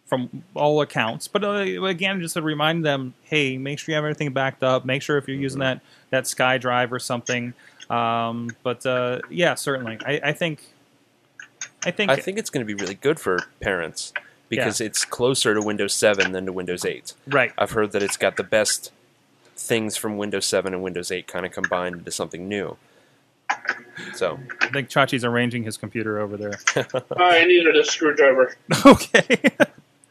from 0.06 0.42
all 0.54 0.80
accounts. 0.80 1.28
But 1.28 1.44
uh, 1.44 1.84
again, 1.84 2.20
just 2.20 2.34
to 2.34 2.42
remind 2.42 2.84
them, 2.84 3.14
hey, 3.24 3.58
make 3.58 3.78
sure 3.78 3.92
you 3.92 3.96
have 3.96 4.04
everything 4.04 4.32
backed 4.32 4.62
up. 4.62 4.84
Make 4.84 5.02
sure 5.02 5.18
if 5.18 5.28
you're 5.28 5.36
using 5.36 5.60
that 5.60 5.80
that 6.10 6.24
SkyDrive 6.24 6.90
or 6.92 6.98
something. 6.98 7.52
Um, 7.90 8.50
but 8.62 8.86
uh, 8.86 9.20
yeah, 9.28 9.54
certainly, 9.56 9.98
I, 10.06 10.20
I 10.24 10.32
think. 10.32 10.62
I 11.84 11.90
think, 11.90 12.10
I 12.10 12.16
think 12.16 12.38
it's 12.38 12.50
going 12.50 12.66
to 12.66 12.74
be 12.74 12.80
really 12.80 12.94
good 12.94 13.18
for 13.18 13.38
parents 13.60 14.12
because 14.50 14.80
it's 14.80 15.04
closer 15.04 15.54
to 15.54 15.62
Windows 15.62 15.94
7 15.94 16.32
than 16.32 16.44
to 16.44 16.52
Windows 16.52 16.84
8. 16.84 17.14
right. 17.28 17.52
I've 17.56 17.70
heard 17.70 17.92
that 17.92 18.02
it's 18.02 18.16
got 18.18 18.36
the 18.36 18.42
best 18.42 18.92
things 19.56 19.96
from 19.96 20.18
Windows 20.18 20.44
7 20.46 20.74
and 20.74 20.82
Windows 20.82 21.10
8 21.10 21.26
kind 21.26 21.46
of 21.46 21.52
combined 21.52 21.96
into 21.96 22.10
something 22.10 22.48
new. 22.48 22.76
So, 24.14 24.38
I 24.60 24.68
think 24.68 24.88
Chachi's 24.88 25.24
arranging 25.24 25.64
his 25.64 25.76
computer 25.76 26.20
over 26.20 26.36
there. 26.36 26.52
I 27.16 27.44
needed 27.44 27.76
a 27.76 27.84
screwdriver. 27.84 28.56
okay. 28.86 29.40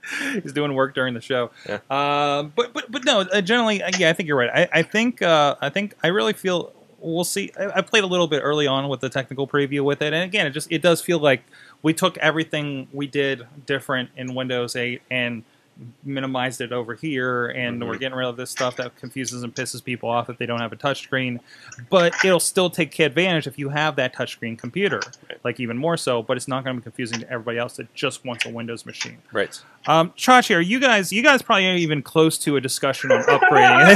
He's 0.41 0.53
doing 0.53 0.73
work 0.73 0.93
during 0.93 1.13
the 1.13 1.21
show. 1.21 1.51
Yeah. 1.67 1.79
Um, 1.89 2.51
but 2.55 2.73
but 2.73 2.91
but 2.91 3.05
no. 3.05 3.21
Uh, 3.21 3.41
generally, 3.41 3.81
uh, 3.81 3.91
yeah, 3.97 4.09
I 4.09 4.13
think 4.13 4.27
you're 4.27 4.37
right. 4.37 4.49
I, 4.53 4.79
I 4.79 4.81
think 4.81 5.21
uh, 5.21 5.55
I 5.61 5.69
think 5.69 5.93
I 6.03 6.07
really 6.07 6.33
feel 6.33 6.73
we'll 6.99 7.23
see. 7.23 7.51
I, 7.59 7.77
I 7.77 7.81
played 7.81 8.03
a 8.03 8.07
little 8.07 8.27
bit 8.27 8.41
early 8.41 8.67
on 8.67 8.89
with 8.89 9.01
the 9.01 9.09
technical 9.09 9.47
preview 9.47 9.81
with 9.81 10.01
it, 10.01 10.13
and 10.13 10.23
again, 10.23 10.47
it 10.47 10.51
just 10.51 10.71
it 10.71 10.81
does 10.81 11.01
feel 11.01 11.19
like 11.19 11.43
we 11.81 11.93
took 11.93 12.17
everything 12.17 12.87
we 12.93 13.07
did 13.07 13.45
different 13.65 14.09
in 14.17 14.33
Windows 14.35 14.75
8 14.75 15.01
and 15.09 15.43
minimized 16.03 16.59
it 16.59 16.73
over 16.73 16.93
here, 16.93 17.45
and 17.47 17.81
Mhm. 17.81 17.87
we're 17.87 17.97
getting 17.97 18.17
rid 18.17 18.27
of 18.27 18.35
this 18.35 18.51
stuff 18.51 18.75
that 18.75 18.97
confuses 18.97 19.43
and 19.43 19.55
pisses 19.55 19.81
people 19.81 20.09
off 20.09 20.29
if 20.29 20.37
they 20.37 20.45
don't 20.45 20.59
have 20.59 20.73
a 20.73 20.75
touchscreen. 20.75 21.39
But 21.89 22.13
it'll 22.25 22.41
still 22.41 22.69
take 22.69 22.99
advantage 22.99 23.47
if 23.47 23.57
you 23.57 23.69
have 23.69 23.95
that 23.95 24.13
touchscreen 24.13 24.57
computer, 24.59 24.99
Right. 25.29 25.39
like 25.45 25.57
even 25.61 25.77
more 25.77 25.95
so. 25.95 26.21
But 26.21 26.35
it's 26.35 26.49
not 26.49 26.65
going 26.65 26.75
to 26.75 26.81
be 26.81 26.83
confusing 26.83 27.21
to 27.21 27.31
everybody 27.31 27.57
else 27.59 27.77
that 27.77 27.93
just 27.95 28.25
wants 28.25 28.45
a 28.45 28.49
Windows 28.49 28.85
machine. 28.85 29.19
Right. 29.31 29.57
Um, 29.87 30.09
Chachi, 30.17 30.53
are 30.53 30.59
you 30.59 30.81
guys? 30.81 31.13
You 31.13 31.23
guys 31.23 31.41
probably 31.41 31.67
aren't 31.67 31.79
even 31.79 32.01
close 32.01 32.37
to 32.39 32.57
a 32.57 32.61
discussion 32.61 33.13
on 33.13 33.23
upgrading. 33.23 33.95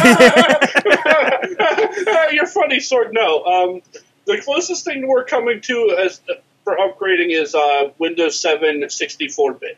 You're 2.32 2.48
funny, 2.48 2.78
Sorg. 2.78 3.10
No, 3.12 3.44
um, 3.44 3.82
the 4.26 4.40
closest 4.42 4.86
thing 4.86 5.06
we're 5.08 5.26
coming 5.26 5.60
to 5.62 5.98
as 6.00 6.22
for 6.64 6.76
upgrading 6.78 7.30
is 7.30 7.56
uh, 7.56 7.92
Windows 7.98 8.40
7 8.40 8.82
64-bit. 8.82 9.78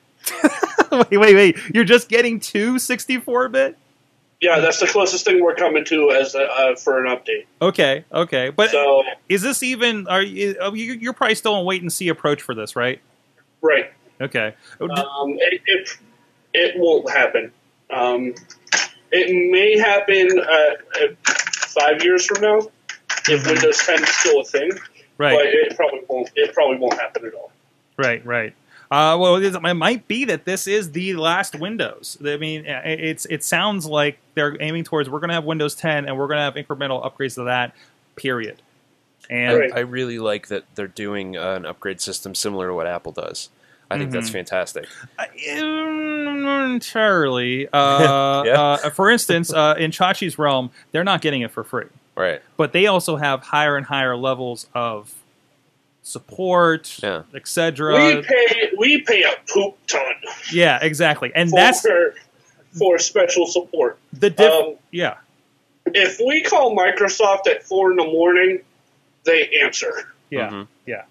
wait, 0.92 1.18
wait, 1.18 1.36
wait! 1.36 1.58
You're 1.74 1.84
just 1.84 2.10
getting 2.10 2.40
two 2.40 2.76
64-bit? 2.76 3.78
Yeah, 4.42 4.60
that's 4.60 4.80
the 4.80 4.88
closest 4.88 5.24
thing 5.26 5.42
we're 5.42 5.56
coming 5.56 5.86
to 5.86 6.12
as 6.12 6.36
a, 6.36 6.44
uh, 6.44 6.76
for 6.76 7.04
an 7.04 7.16
update. 7.16 7.46
Okay, 7.62 8.06
okay. 8.12 8.50
But 8.50 8.72
So, 8.72 9.04
is 9.30 9.42
this 9.42 9.64
even? 9.64 10.08
Are 10.08 10.22
you? 10.22 10.56
oh, 10.60 10.74
you- 10.74 10.94
You're 10.94 11.14
probably 11.14 11.36
still 11.36 11.54
on 11.56 11.66
wait 11.66 11.82
and 11.82 11.92
see 11.92 12.10
approach 12.10 12.42
for 12.42 12.54
this, 12.56 12.76
right? 12.76 13.00
right, 13.62 13.92
Okay. 14.22 14.54
Oh, 14.80 14.86
um, 14.90 15.38
it, 15.40 15.62
it 15.66 15.90
it 16.54 16.74
won't 16.78 17.10
happen. 17.10 17.52
Um, 17.90 18.34
it 19.12 19.52
may 19.52 19.78
happen 19.78 20.40
uh, 20.40 21.04
uh, 21.04 21.34
five 21.34 22.04
years 22.04 22.26
from 22.26 22.42
now 22.42 22.68
if 23.28 23.46
Windows 23.48 23.78
10 23.86 24.04
is 24.04 24.10
still 24.10 24.42
a 24.42 24.44
thing, 24.44 24.72
but 25.18 25.24
right, 25.24 25.46
it 25.46 25.76
probably 25.76 26.02
won't. 26.10 26.30
It 26.36 26.54
probably 26.54 26.78
won't 26.78 26.94
happen 27.00 27.26
at 27.26 27.34
all. 27.34 27.52
right, 27.98 28.26
right. 28.26 28.54
Uh, 28.92 29.18
well, 29.20 29.36
it, 29.38 29.44
is, 29.44 29.56
it 29.56 29.74
might 29.74 30.08
be 30.08 30.26
that 30.26 30.46
this 30.46 30.68
is 30.68 30.92
the 30.92 31.16
last 31.16 31.56
Windows. 31.60 32.18
I 32.24 32.38
mean, 32.38 32.66
it- 32.66 33.00
it's 33.00 33.26
it 33.26 33.44
sounds 33.44 33.86
like 33.88 34.20
they're 34.36 34.56
aiming 34.62 34.84
towards 34.84 35.10
we're 35.10 35.20
going 35.20 35.30
to 35.30 35.34
have 35.34 35.44
Windows 35.44 35.74
10 35.76 36.06
and 36.06 36.18
we're 36.18 36.28
going 36.28 36.38
to 36.38 36.44
have 36.44 36.54
incremental 36.54 37.04
upgrades 37.04 37.34
to 37.36 37.46
that. 37.46 37.74
Period. 38.16 38.62
And 39.28 39.58
Right. 39.58 39.72
I 39.74 39.80
really 39.80 40.20
like 40.20 40.50
that 40.50 40.66
they're 40.76 40.88
doing 40.88 41.36
uh, 41.36 41.56
an 41.56 41.66
upgrade 41.66 42.00
system 42.00 42.36
similar 42.36 42.68
to 42.68 42.74
what 42.76 42.86
Apple 42.86 43.12
does. 43.12 43.50
I 43.90 43.98
think 43.98 44.12
that's 44.12 44.30
Mhm. 44.30 44.34
fantastic. 44.34 44.86
Uh, 45.18 45.26
entirely. 46.74 47.68
Uh, 47.74 48.44
Yeah. 48.46 48.62
uh, 48.62 48.90
for 48.92 49.10
instance, 49.10 49.52
uh, 49.54 49.76
in 49.78 49.92
Chachi's 49.92 50.38
realm, 50.38 50.70
they're 50.92 51.04
not 51.04 51.22
getting 51.22 51.42
it 51.42 51.52
for 51.52 51.64
free, 51.64 51.86
Right. 52.16 52.42
but 52.58 52.72
they 52.74 52.88
also 52.88 53.18
have 53.18 53.42
higher 53.44 53.76
and 53.76 53.86
higher 53.86 54.16
levels 54.16 54.68
of 54.74 55.14
support, 56.02 57.00
Yeah. 57.02 57.24
etc. 57.34 57.96
we 57.96 58.22
pay 58.22 58.72
we 58.78 59.02
pay 59.02 59.24
a 59.24 59.34
poop 59.52 59.76
ton 59.88 60.14
Yeah, 60.52 60.80
exactly, 60.82 61.32
and 61.36 61.50
for 61.50 61.56
that's 61.60 61.86
for 62.78 63.00
special 63.00 63.48
support. 63.48 63.98
the 64.14 64.30
diff. 64.30 64.52
Um, 64.52 64.76
yeah, 64.92 65.16
if 65.88 66.20
we 66.26 66.42
call 66.42 66.76
Microsoft 66.76 67.48
at 67.48 67.64
four 67.64 67.92
in 67.92 67.98
the 67.98 68.04
morning, 68.06 68.62
they 69.24 69.50
answer. 69.64 70.14
yeah, 70.30 70.50
Mhm. 70.50 70.68
yeah. 70.86 71.04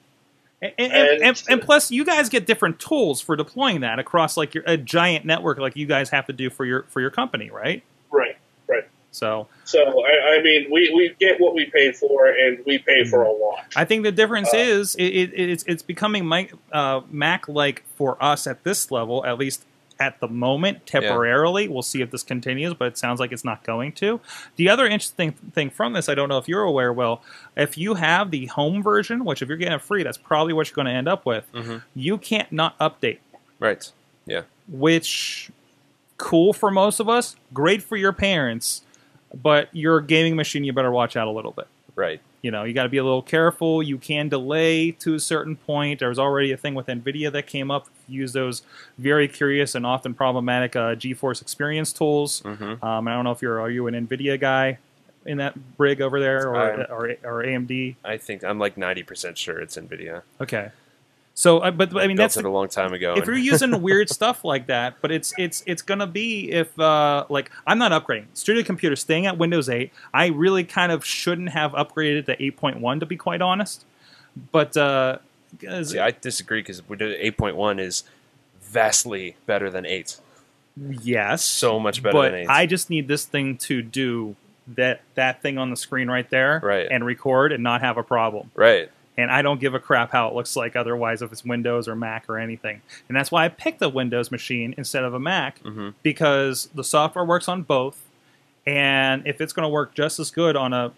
And, 0.62 0.72
and, 0.78 0.92
and, 0.92 1.08
And- 1.08 1.22
and, 1.22 1.42
and 1.48 1.62
plus, 1.62 1.90
you 1.90 2.04
guys 2.06 2.28
get 2.30 2.46
different 2.46 2.78
tools 2.78 3.20
for 3.20 3.36
deploying 3.36 3.80
that 3.80 3.98
across 3.98 4.36
like 4.36 4.54
your, 4.54 4.64
a 4.66 4.76
giant 4.78 5.24
network, 5.26 5.58
like 5.58 5.76
you 5.76 5.86
guys 5.86 6.08
have 6.10 6.26
to 6.26 6.32
do 6.32 6.48
for 6.48 6.64
your 6.64 6.84
for 6.84 7.00
your 7.02 7.10
company, 7.10 7.50
right? 7.50 7.82
Right, 8.10 8.28
right. 8.28 8.36
So 9.14 9.46
So 9.64 9.78
I, 10.04 10.36
I 10.38 10.42
mean, 10.42 10.66
we, 10.70 10.92
we 10.94 11.14
get 11.20 11.40
what 11.40 11.54
we 11.54 11.66
pay 11.66 11.92
for, 11.92 12.26
and 12.26 12.58
we 12.66 12.78
pay 12.78 13.04
for 13.04 13.22
a 13.22 13.26
Mm-hmm. 13.28 13.42
lot. 13.42 13.64
I 13.76 13.84
think 13.84 14.02
the 14.02 14.12
difference 14.12 14.52
Uh, 14.52 14.58
is 14.58 14.94
it, 14.96 15.04
it, 15.04 15.30
it's 15.34 15.64
it's 15.66 15.82
becoming 15.82 16.28
Mac 16.28 16.52
uh, 16.72 17.00
Mac 17.10 17.46
like 17.48 17.84
for 17.96 18.22
us 18.22 18.46
at 18.46 18.64
this 18.64 18.90
level, 18.90 19.24
at 19.24 19.38
least 19.38 19.64
at 20.00 20.18
the 20.18 20.26
moment, 20.26 20.84
temporarily. 20.86 21.68
We'll 21.68 21.82
see 21.82 22.02
if 22.02 22.10
this 22.10 22.24
continues, 22.24 22.74
but 22.74 22.86
it 22.88 22.98
sounds 22.98 23.20
like 23.20 23.30
it's 23.30 23.44
not 23.44 23.62
going 23.62 23.92
to. 23.92 24.20
The 24.56 24.68
other 24.68 24.86
interesting 24.86 25.30
thing 25.32 25.70
from 25.70 25.92
this, 25.92 26.08
I 26.08 26.16
don't 26.16 26.28
know 26.28 26.38
if 26.38 26.48
you're 26.48 26.62
aware, 26.64 26.92
Will, 26.92 27.22
if 27.56 27.78
you 27.78 27.94
have 27.94 28.32
the 28.32 28.46
home 28.46 28.82
version, 28.82 29.24
which 29.24 29.40
if 29.40 29.46
you're 29.48 29.56
getting 29.56 29.74
it 29.74 29.82
free, 29.82 30.02
that's 30.02 30.18
probably 30.18 30.52
what 30.52 30.66
you're 30.68 30.74
going 30.74 30.86
to 30.88 30.92
end 30.92 31.06
up 31.08 31.24
with. 31.24 31.44
Mhm. 31.52 31.82
You 31.94 32.18
can't 32.18 32.50
not 32.50 32.76
update, 32.80 33.18
Right. 33.60 33.88
Yeah. 34.26 34.42
which 34.68 35.52
cool 36.16 36.52
for 36.52 36.70
most 36.72 36.98
of 37.00 37.08
us, 37.08 37.36
great 37.52 37.80
for 37.82 37.96
your 37.96 38.12
parents, 38.12 38.82
but 39.42 39.68
your 39.74 40.00
gaming 40.00 40.36
machine, 40.36 40.64
you 40.64 40.72
better 40.72 40.90
watch 40.90 41.16
out 41.16 41.26
a 41.28 41.30
little 41.30 41.52
bit. 41.52 41.66
Right. 41.96 42.20
you 42.42 42.50
know 42.50 42.64
you 42.64 42.74
got 42.74 42.82
to 42.82 42.88
be 42.88 42.96
a 42.98 43.04
little 43.04 43.22
careful. 43.22 43.80
You 43.80 43.98
can 43.98 44.28
delay 44.28 44.90
to 44.90 45.14
a 45.14 45.20
certain 45.20 45.54
point. 45.54 46.00
There 46.00 46.08
was 46.08 46.18
already 46.18 46.50
a 46.50 46.56
thing 46.56 46.74
with 46.74 46.86
nvidia 46.88 47.30
that 47.30 47.46
came 47.46 47.70
up. 47.70 47.86
Use 48.08 48.32
those 48.32 48.62
very 48.98 49.28
curious 49.28 49.76
and 49.76 49.86
often 49.86 50.12
problematic 50.12 50.74
uh, 50.74 50.96
geforce 50.96 51.40
experience 51.40 51.92
tools. 51.92 52.40
Hmm 52.40 52.84
um, 52.84 53.06
i 53.08 53.12
don't 53.14 53.22
know 53.22 53.30
if 53.30 53.40
you're 53.42 53.60
are 53.60 53.70
you 53.70 53.86
an 53.86 53.94
nvidia 54.08 54.40
guy 54.40 54.78
in 55.24 55.38
that 55.38 55.54
brig 55.76 56.00
over 56.02 56.18
there 56.18 56.48
or, 56.48 56.56
I'm- 56.56 56.86
or, 56.90 57.10
or 57.22 57.44
amd 57.44 57.94
I 58.04 58.16
think 58.18 58.42
I'm 58.42 58.58
like 58.58 58.74
90% 58.74 59.36
sure 59.36 59.60
it's 59.60 59.76
NVIDIA. 59.76 60.22
okay 60.40 60.70
so 61.36 61.58
uh, 61.58 61.70
but, 61.70 61.90
but 61.90 62.02
i 62.02 62.06
mean 62.06 62.16
Built 62.16 62.24
that's 62.32 62.34
the, 62.36 62.46
a 62.46 62.48
long 62.48 62.68
time 62.68 62.92
ago. 62.92 63.14
if 63.16 63.26
you're 63.26 63.36
using 63.36 63.82
weird 63.88 64.08
stuff 64.08 64.44
like 64.44 64.68
that, 64.68 64.96
but 65.00 65.10
it's 65.10 65.34
it's 65.36 65.62
it's 65.66 65.82
gonna 65.82 66.06
be 66.06 66.50
if 66.50 66.78
uh, 66.78 67.24
like 67.28 67.50
I'm 67.66 67.78
not 67.78 67.90
upgrading 67.92 68.26
Studio 68.34 68.62
Computer, 68.62 68.94
staying 68.96 69.26
at 69.26 69.36
Windows 69.36 69.68
8. 69.68 69.92
I 70.12 70.28
really 70.28 70.64
kind 70.64 70.92
of 70.92 71.04
shouldn't 71.04 71.50
have 71.50 71.72
upgraded 71.72 72.26
to 72.26 72.36
8.1 72.36 73.00
to 73.00 73.06
be 73.06 73.16
quite 73.16 73.42
honest. 73.42 73.84
But 74.52 74.76
uh, 74.76 75.18
See, 75.82 75.98
I 75.98 76.10
disagree 76.10 76.60
because 76.60 76.80
8.1 76.80 77.80
is 77.80 78.04
vastly 78.60 79.36
better 79.46 79.70
than 79.70 79.86
8. 79.86 80.18
yes, 81.02 81.42
So 81.44 81.78
much 81.78 82.02
better 82.02 82.12
but 82.12 82.30
than 82.32 82.40
8. 82.42 82.46
I 82.48 82.66
just 82.66 82.90
need 82.90 83.06
this 83.08 83.24
thing 83.24 83.56
to 83.58 83.82
do 83.82 84.34
that 84.76 85.02
that 85.14 85.42
thing 85.42 85.58
on 85.58 85.70
the 85.70 85.76
screen 85.76 86.08
right 86.08 86.28
there, 86.30 86.60
Right. 86.62 86.88
and 86.90 87.04
record 87.04 87.52
and 87.52 87.62
not 87.62 87.80
have 87.82 87.96
a 87.98 88.02
problem. 88.02 88.50
right. 88.54 88.90
And 89.16 89.30
I 89.30 89.42
don't 89.42 89.60
give 89.60 89.74
a 89.74 89.78
crap 89.80 90.10
how 90.12 90.28
it 90.28 90.34
looks 90.34 90.56
like 90.56 90.74
otherwise 90.76 91.22
if 91.22 91.30
it's 91.32 91.44
Windows 91.44 91.86
or 91.86 91.94
Mac 91.94 92.24
or 92.28 92.38
anything. 92.38 92.82
And 93.08 93.16
that's 93.16 93.30
why 93.30 93.44
I 93.44 93.48
picked 93.48 93.80
a 93.82 93.88
Windows 93.88 94.30
machine 94.30 94.74
instead 94.76 95.04
of 95.04 95.14
a 95.14 95.20
Mac 95.20 95.58
hmm 95.60 95.90
because 96.02 96.68
the 96.74 96.84
software 96.84 97.24
works 97.24 97.48
on 97.48 97.62
both, 97.62 98.02
and 98.66 99.26
if 99.26 99.40
it's 99.40 99.52
going 99.52 99.64
to 99.64 99.68
work 99.68 99.94
just 99.94 100.18
as 100.18 100.30
good 100.30 100.56
on 100.56 100.72
a 100.72 100.92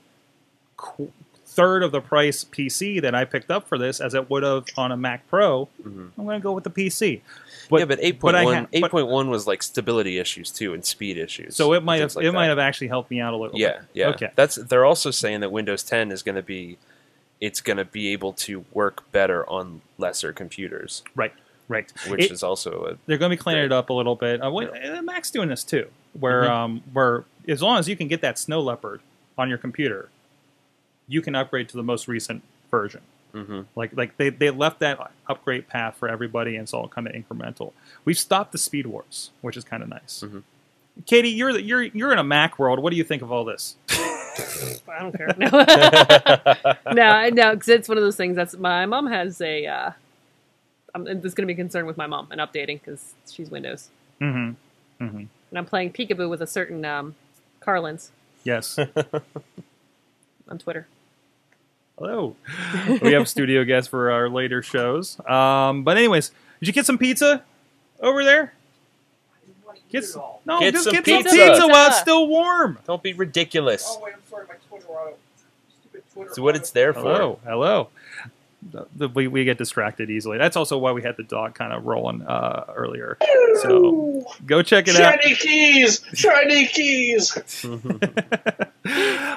qu- 0.76 1.12
third 1.44 1.82
of 1.82 1.90
the 1.90 2.00
price 2.02 2.44
PC 2.44 3.00
that 3.00 3.14
I 3.14 3.24
picked 3.24 3.50
up 3.50 3.66
for 3.66 3.78
this 3.78 3.98
as 4.00 4.12
it 4.14 4.28
would 4.28 4.42
have 4.42 4.66
on 4.76 4.92
a 4.92 4.96
Mac 4.96 5.26
Pro, 5.28 5.68
Mhm. 5.82 6.10
I'm 6.18 6.24
going 6.24 6.38
to 6.38 6.42
go 6.42 6.52
with 6.52 6.64
the 6.64 6.70
PC. 6.70 7.22
yeah, 7.70 7.84
but 7.86 7.98
8.1 8.00 8.18
but 8.20 8.34
I 8.34 8.44
ha- 8.44 8.66
but- 8.72 8.90
8.1 8.92 9.28
was 9.30 9.46
like 9.46 9.62
stability 9.62 10.18
issues 10.18 10.50
too 10.50 10.74
and 10.74 10.84
speed 10.84 11.16
issues. 11.18 11.56
So 11.56 11.72
it 11.72 11.82
might 11.82 12.00
have 12.00 12.14
like 12.14 12.24
it 12.26 12.32
might 12.32 12.46
have 12.46 12.58
actually 12.58 12.88
helped 12.88 13.10
me 13.10 13.20
out 13.20 13.32
a 13.32 13.36
little. 13.36 13.58
Yeah, 13.58 13.72
bit. 13.78 13.82
yeah. 13.94 14.08
Okay. 14.10 14.30
That's 14.36 14.56
they're 14.56 14.84
also 14.84 15.10
saying 15.10 15.40
that 15.40 15.50
Windows 15.50 15.82
10 15.82 16.12
is 16.12 16.22
going 16.22 16.36
to 16.36 16.42
be 16.42 16.76
it's 17.40 17.60
going 17.60 17.76
to 17.76 17.84
be 17.84 18.08
able 18.12 18.32
to 18.32 18.64
work 18.72 19.10
better 19.12 19.48
on 19.48 19.82
lesser 19.98 20.32
computers, 20.32 21.02
Right. 21.14 21.32
Right. 21.68 21.92
which 22.08 22.24
It- 22.26 22.32
is 22.32 22.42
also 22.42 22.96
they're 23.06 23.18
going 23.18 23.30
to 23.30 23.36
be 23.36 23.42
cleaning 23.42 23.64
it 23.64 23.72
up 23.72 23.90
a 23.90 23.92
little 23.92 24.14
bit. 24.16 24.42
Uh, 24.42 24.50
what, 24.50 24.72
uh, 24.84 25.02
Mac's 25.02 25.30
doing 25.30 25.48
this 25.48 25.64
too, 25.64 25.88
where 26.18 26.44
Mhm. 26.44 26.50
um, 26.50 26.82
where 26.92 27.24
as 27.48 27.62
long 27.62 27.78
as 27.78 27.88
you 27.88 27.96
can 27.96 28.08
get 28.08 28.20
that 28.22 28.38
Snow 28.38 28.60
Leopard 28.60 29.00
on 29.36 29.48
your 29.48 29.58
computer, 29.58 30.08
you 31.08 31.20
can 31.22 31.34
upgrade 31.34 31.68
to 31.70 31.76
the 31.76 31.82
most 31.82 32.08
recent 32.08 32.42
version. 32.70 33.02
a 33.34 33.38
hmm 33.40 33.60
Like 33.74 33.94
like 33.94 34.16
they, 34.16 34.30
they 34.30 34.48
left 34.50 34.78
that 34.80 34.98
upgrade 35.28 35.68
path 35.68 35.96
for 35.98 36.08
everybody, 36.08 36.56
and 36.56 36.62
it's 36.62 36.72
all 36.72 36.88
kind 36.88 37.06
of 37.06 37.12
incremental. 37.12 37.72
We've 38.04 38.18
stopped 38.18 38.52
the 38.52 38.58
speed 38.58 38.86
wars, 38.86 39.30
which 39.42 39.56
is 39.58 39.64
kind 39.64 39.82
of 39.82 39.88
nice. 39.90 40.22
Mhm. 40.24 40.42
Katie, 41.04 41.28
you're 41.28 41.52
the- 41.52 41.62
you're 41.62 41.82
you're 41.82 42.12
in 42.12 42.18
a 42.18 42.24
Mac 42.24 42.58
world. 42.58 42.78
What 42.78 42.90
do 42.92 42.96
you 42.96 43.04
think 43.04 43.20
of 43.20 43.30
all 43.30 43.44
this? 43.44 43.76
I 44.88 44.98
don't 45.00 45.16
care. 45.16 45.34
No, 45.38 46.92
no, 46.92 47.28
no, 47.30 47.54
because 47.54 47.68
it's 47.68 47.88
one 47.88 47.98
of 47.98 48.04
those 48.04 48.16
things. 48.16 48.36
That's 48.36 48.56
my 48.56 48.86
mom 48.86 49.06
has 49.06 49.40
a. 49.40 49.66
Uh, 49.66 49.90
I'm 50.94 51.04
just 51.22 51.36
going 51.36 51.46
to 51.46 51.52
be 51.52 51.54
concerned 51.54 51.86
with 51.86 51.96
my 51.96 52.06
mom 52.06 52.28
and 52.30 52.40
updating 52.40 52.80
because 52.80 53.14
she's 53.30 53.50
Windows, 53.50 53.90
Mm-hmm. 54.20 55.04
Mm-hmm. 55.04 55.16
and 55.18 55.28
I'm 55.54 55.66
playing 55.66 55.92
peekaboo 55.92 56.30
with 56.30 56.40
a 56.40 56.46
certain 56.46 56.84
um, 56.86 57.14
Carlins 57.60 58.10
Yes. 58.44 58.78
on 60.48 60.58
Twitter. 60.58 60.86
Hello. 61.98 62.36
we 63.02 63.12
have 63.12 63.28
studio 63.28 63.64
guests 63.64 63.88
for 63.88 64.10
our 64.10 64.28
later 64.28 64.62
shows. 64.62 65.18
Um, 65.28 65.82
but 65.84 65.96
anyways, 65.96 66.30
did 66.60 66.66
you 66.68 66.72
get 66.72 66.86
some 66.86 66.98
pizza 66.98 67.42
over 68.00 68.22
there? 68.24 68.52
Get 69.90 70.02
s- 70.04 70.16
no, 70.44 70.58
Get 70.60 70.72
just 70.74 70.84
some 70.84 70.94
get 70.94 71.04
pizza. 71.04 71.28
some 71.28 71.38
pizza 71.38 71.66
while 71.68 71.88
it's 71.88 71.98
still 72.00 72.26
warm. 72.28 72.78
Don't 72.86 73.02
be 73.02 73.12
ridiculous. 73.12 73.84
Oh 73.86 74.00
wait, 74.02 74.14
I'm 74.96 75.02
sorry, 75.02 75.12
my 75.12 75.12
Twitter 75.12 75.12
auto. 75.12 75.16
Stupid 75.80 76.02
Twitter. 76.12 76.30
It's 76.30 76.38
what 76.38 76.56
it's 76.56 76.70
there 76.70 76.92
for. 76.94 77.00
Hello, 77.00 77.38
hello. 77.44 77.88
The- 78.72 78.86
the- 78.96 79.08
we, 79.08 79.28
we 79.28 79.44
get 79.44 79.58
distracted 79.58 80.10
easily. 80.10 80.38
That's 80.38 80.56
also 80.56 80.76
why 80.78 80.90
we 80.92 81.02
had 81.02 81.16
the 81.16 81.22
dog 81.22 81.54
kind 81.54 81.72
of 81.72 81.86
rolling 81.86 82.22
uh, 82.22 82.64
earlier. 82.74 83.16
So 83.62 84.26
go 84.44 84.62
check 84.62 84.88
it 84.88 84.96
out. 84.96 85.22
Shiny 85.22 85.34
keys, 85.36 86.00
shiny 86.14 86.66
keys. 86.66 87.36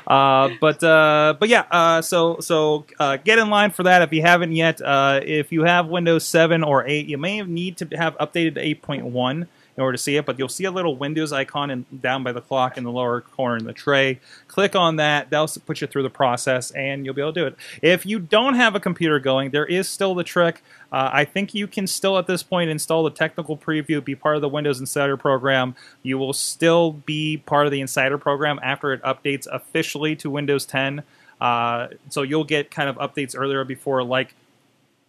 uh, 0.07 0.49
but 0.59 0.83
uh, 0.83 1.35
but 1.39 1.49
yeah, 1.49 1.65
uh, 1.69 2.01
so 2.01 2.39
so 2.39 2.85
uh, 2.99 3.17
get 3.17 3.39
in 3.39 3.49
line 3.49 3.71
for 3.71 3.83
that 3.83 4.01
if 4.01 4.11
you 4.13 4.21
haven't 4.21 4.53
yet. 4.53 4.81
Uh, 4.81 5.19
if 5.23 5.51
you 5.51 5.63
have 5.63 5.87
Windows 5.87 6.25
7 6.25 6.63
or 6.63 6.85
8, 6.87 7.05
you 7.07 7.17
may 7.17 7.41
need 7.41 7.77
to 7.77 7.85
have 7.97 8.17
updated 8.17 8.55
to 8.55 8.75
8.1 8.87 9.47
in 9.79 9.83
order 9.83 9.95
to 9.95 10.03
see 10.03 10.17
it, 10.17 10.25
but 10.25 10.37
you'll 10.37 10.49
see 10.49 10.65
a 10.65 10.71
little 10.71 10.97
Windows 10.97 11.31
icon 11.31 11.71
in, 11.71 11.85
down 12.01 12.21
by 12.21 12.33
the 12.33 12.41
clock 12.41 12.77
in 12.77 12.83
the 12.83 12.91
lower 12.91 13.21
corner 13.21 13.55
in 13.55 13.63
the 13.63 13.71
tray. 13.71 14.19
Click 14.49 14.75
on 14.75 14.97
that. 14.97 15.29
That'll 15.29 15.47
put 15.65 15.79
you 15.79 15.87
through 15.87 16.03
the 16.03 16.09
process, 16.09 16.69
and 16.71 17.05
you'll 17.05 17.13
be 17.13 17.21
able 17.21 17.31
to 17.31 17.39
do 17.39 17.47
it. 17.47 17.55
If 17.81 18.05
you 18.05 18.19
don't 18.19 18.55
have 18.55 18.75
a 18.75 18.81
computer 18.81 19.19
going, 19.19 19.51
there 19.51 19.65
is 19.65 19.87
still 19.87 20.15
the 20.15 20.25
trick. 20.25 20.61
Uh, 20.91 21.11
I 21.13 21.23
think 21.23 21.53
you 21.53 21.65
can 21.65 21.87
still, 21.87 22.17
at 22.17 22.27
this 22.27 22.43
point, 22.43 22.69
install 22.69 23.03
the 23.03 23.09
technical 23.09 23.55
preview, 23.55 24.03
be 24.03 24.15
part 24.15 24.35
of 24.35 24.41
the 24.41 24.49
Windows 24.49 24.81
Insider 24.81 25.15
program. 25.15 25.75
You 26.03 26.17
will 26.17 26.33
still 26.33 26.91
be 26.91 27.37
part 27.37 27.65
of 27.65 27.71
the 27.71 27.79
Insider 27.79 28.17
program 28.17 28.59
after 28.61 28.91
it 28.91 29.01
updates 29.03 29.47
officially 29.49 30.13
to 30.17 30.29
Windows 30.29 30.65
10. 30.65 31.03
Uh, 31.39 31.87
so 32.09 32.23
you'll 32.23 32.43
get 32.43 32.69
kind 32.69 32.89
of 32.89 32.97
updates 32.97 33.33
earlier 33.33 33.63
before, 33.63 34.03
like 34.03 34.35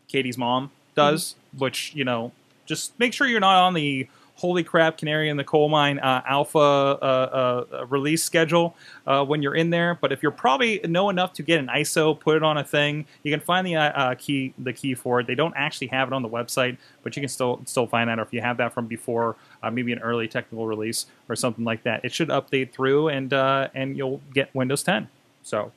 Katie's 0.07 0.39
mom 0.39 0.71
does, 0.95 1.35
which, 1.59 1.93
you 1.93 2.05
know, 2.05 2.31
just 2.67 2.97
make 3.01 3.13
sure 3.13 3.27
you're 3.27 3.41
not 3.41 3.57
on 3.65 3.75
the 3.75 4.07
holy 4.41 4.65
crap 4.65 4.97
canary 4.97 5.29
in 5.29 5.37
the 5.37 5.45
coal 5.45 5.69
mine 5.69 5.99
uh, 5.99 6.23
alpha 6.27 6.59
uh, 6.59 7.67
uh, 7.73 7.87
release 7.87 8.25
schedule 8.25 8.75
uh, 9.07 9.23
when 9.23 9.43
you're 9.43 9.55
in 9.55 9.69
there 9.69 9.99
but 10.01 10.13
if 10.13 10.23
you're 10.23 10.33
probably 10.33 10.81
know 10.85 11.11
enough 11.11 11.35
to 11.35 11.43
get 11.43 11.61
an 11.61 11.67
iso 11.77 12.19
put 12.19 12.37
it 12.37 12.43
on 12.43 12.57
a 12.57 12.65
thing 12.65 13.05
you 13.23 13.31
can 13.31 13.41
find 13.41 13.67
the 13.67 13.77
uh, 13.77 13.91
uh, 13.91 14.15
key 14.15 14.55
the 14.59 14.73
key 14.73 14.95
for 14.95 15.21
it 15.21 15.27
they 15.27 15.35
don't 15.35 15.53
actually 15.57 15.89
have 15.89 16.09
it 16.09 16.15
on 16.15 16.23
the 16.23 16.29
website 16.29 16.79
but 17.03 17.15
you 17.15 17.21
can 17.21 17.29
still 17.29 17.61
still 17.67 17.87
find 17.87 18.09
that 18.09 18.19
or 18.19 18.23
if 18.23 18.33
you 18.33 18.41
have 18.41 18.57
that 18.57 18.73
from 18.73 18.87
before 18.87 19.37
uh, 19.63 19.71
maybe 19.71 19.93
an 19.93 19.99
early 19.99 20.27
technical 20.27 20.67
release 20.67 21.05
or 21.29 21.37
something 21.37 21.65
like 21.65 21.83
that 21.83 22.03
it 22.03 22.13
should 22.13 22.29
update 22.29 22.73
through 22.73 23.09
and 23.09 23.35
uh, 23.35 23.69
and 23.75 23.95
you'll 23.95 24.23
get 24.33 24.55
windows 24.55 24.83
10 24.83 25.09
so 25.43 25.71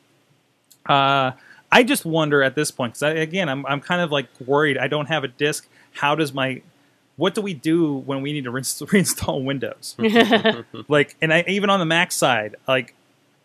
uh, 0.86 1.32
I 1.74 1.82
just 1.84 2.06
wonder 2.06 2.44
at 2.44 2.54
this 2.54 2.70
point 2.70 2.94
because 2.94 3.18
again, 3.18 3.50
I'm 3.50 3.66
I'm 3.66 3.82
kind 3.82 4.00
of 4.02 4.12
like 4.12 4.28
worried. 4.46 4.78
I 4.78 4.88
don't 4.88 5.08
have 5.08 5.24
a 5.24 5.28
disk. 5.28 5.68
How 5.94 6.14
does 6.14 6.32
my 6.32 6.62
what 7.16 7.36
do 7.36 7.42
we 7.42 7.54
do 7.54 7.94
when 7.98 8.22
we 8.22 8.34
need 8.34 8.44
to 8.46 8.52
reinst- 8.52 8.88
reinstall 8.90 9.44
Windows? 9.44 9.96
like, 10.88 11.16
and 11.22 11.34
I 11.34 11.44
even 11.48 11.70
on 11.70 11.80
the 11.80 11.86
Mac 11.86 12.12
side, 12.12 12.56
like 12.68 12.94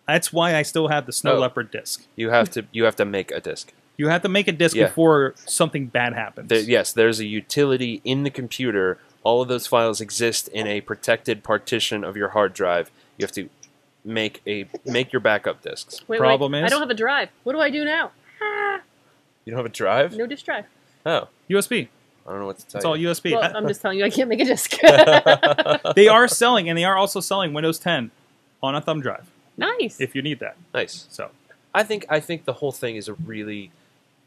that's 0.06 0.32
why 0.32 0.54
I 0.56 0.62
still 0.62 0.88
have 0.88 1.06
the 1.06 1.12
Snow 1.12 1.36
Oh. 1.36 1.40
Leopard 1.40 1.70
disk. 1.70 2.04
You 2.16 2.30
have 2.30 2.50
to 2.52 2.64
you 2.72 2.84
have 2.84 2.96
to 2.96 3.04
make 3.04 3.30
a 3.30 3.40
disk. 3.40 3.72
You 3.96 4.08
have 4.08 4.22
to 4.22 4.28
make 4.28 4.46
a 4.48 4.52
disk 4.52 4.76
Yeah. 4.76 4.86
before 4.86 5.34
something 5.44 5.86
bad 5.86 6.12
happens. 6.14 6.48
There, 6.48 6.60
yes, 6.60 6.92
there's 6.92 7.18
a 7.20 7.26
utility 7.26 8.00
in 8.04 8.22
the 8.22 8.30
computer. 8.30 8.98
All 9.24 9.42
of 9.42 9.48
those 9.48 9.66
files 9.66 10.00
exist 10.00 10.46
in 10.48 10.66
a 10.68 10.80
protected 10.80 11.42
partition 11.42 12.04
of 12.04 12.16
your 12.16 12.28
hard 12.28 12.54
drive. 12.54 12.90
You 13.18 13.24
have 13.24 13.32
to 13.32 13.48
make 14.04 14.40
a 14.46 14.66
make 14.86 15.12
your 15.12 15.18
backup 15.20 15.60
disks. 15.62 16.00
Wait, 16.08 16.18
Problem 16.20 16.52
wait, 16.52 16.60
is- 16.60 16.64
I 16.66 16.68
don't 16.68 16.80
have 16.80 16.90
a 16.90 16.94
drive. 16.94 17.28
What 17.42 17.52
do 17.54 17.60
I 17.60 17.68
do 17.70 17.84
now? 17.84 18.12
Ah, 18.40 18.80
You 19.44 19.50
don't 19.50 19.58
have 19.58 19.66
a 19.66 19.68
drive? 19.68 20.16
no 20.16 20.26
disk 20.26 20.44
drive. 20.44 20.64
Oh, 21.04 21.28
USB. 21.50 21.88
I 22.28 22.32
don't 22.32 22.40
know 22.40 22.46
what 22.46 22.58
to 22.58 22.66
tell 22.66 22.78
It's 22.78 22.84
all 22.84 22.96
you. 22.96 23.08
USB. 23.08 23.32
Well, 23.32 23.42
I- 23.42 23.52
I'm 23.56 23.66
just 23.66 23.80
telling 23.80 23.98
you, 23.98 24.04
I 24.04 24.10
can't 24.10 24.28
make 24.28 24.40
a 24.40 24.44
disk. 24.44 24.72
they 25.96 26.08
are 26.08 26.28
selling, 26.28 26.68
and 26.68 26.76
they 26.76 26.84
are 26.84 26.96
also 26.96 27.20
selling 27.20 27.54
Windows 27.54 27.78
10 27.78 28.10
on 28.62 28.74
a 28.74 28.80
thumb 28.82 29.00
drive 29.00 29.26
nice. 29.56 30.00
if 30.00 30.14
you 30.14 30.20
need 30.22 30.38
that. 30.40 30.56
nice. 30.74 31.06
So 31.10 31.30
I 31.74 31.82
think 31.84 32.04
I 32.10 32.20
think 32.20 32.44
the 32.44 32.52
whole 32.54 32.72
thing 32.72 32.96
is 32.96 33.08
a 33.08 33.14
really 33.14 33.70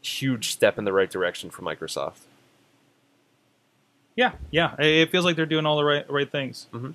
huge 0.00 0.50
step 0.52 0.78
in 0.78 0.84
the 0.84 0.92
right 0.92 1.10
direction 1.10 1.48
for 1.50 1.62
Microsoft. 1.62 2.20
Yeah, 4.16 4.32
yeah. 4.50 4.74
It 4.78 4.86
it 4.86 5.10
feels 5.10 5.24
like 5.24 5.36
they're 5.36 5.46
doing 5.46 5.64
all 5.66 5.76
the 5.76 5.84
right 5.84 6.10
right 6.10 6.30
things. 6.30 6.66
Mhm. 6.72 6.94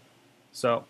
So, 0.51 0.83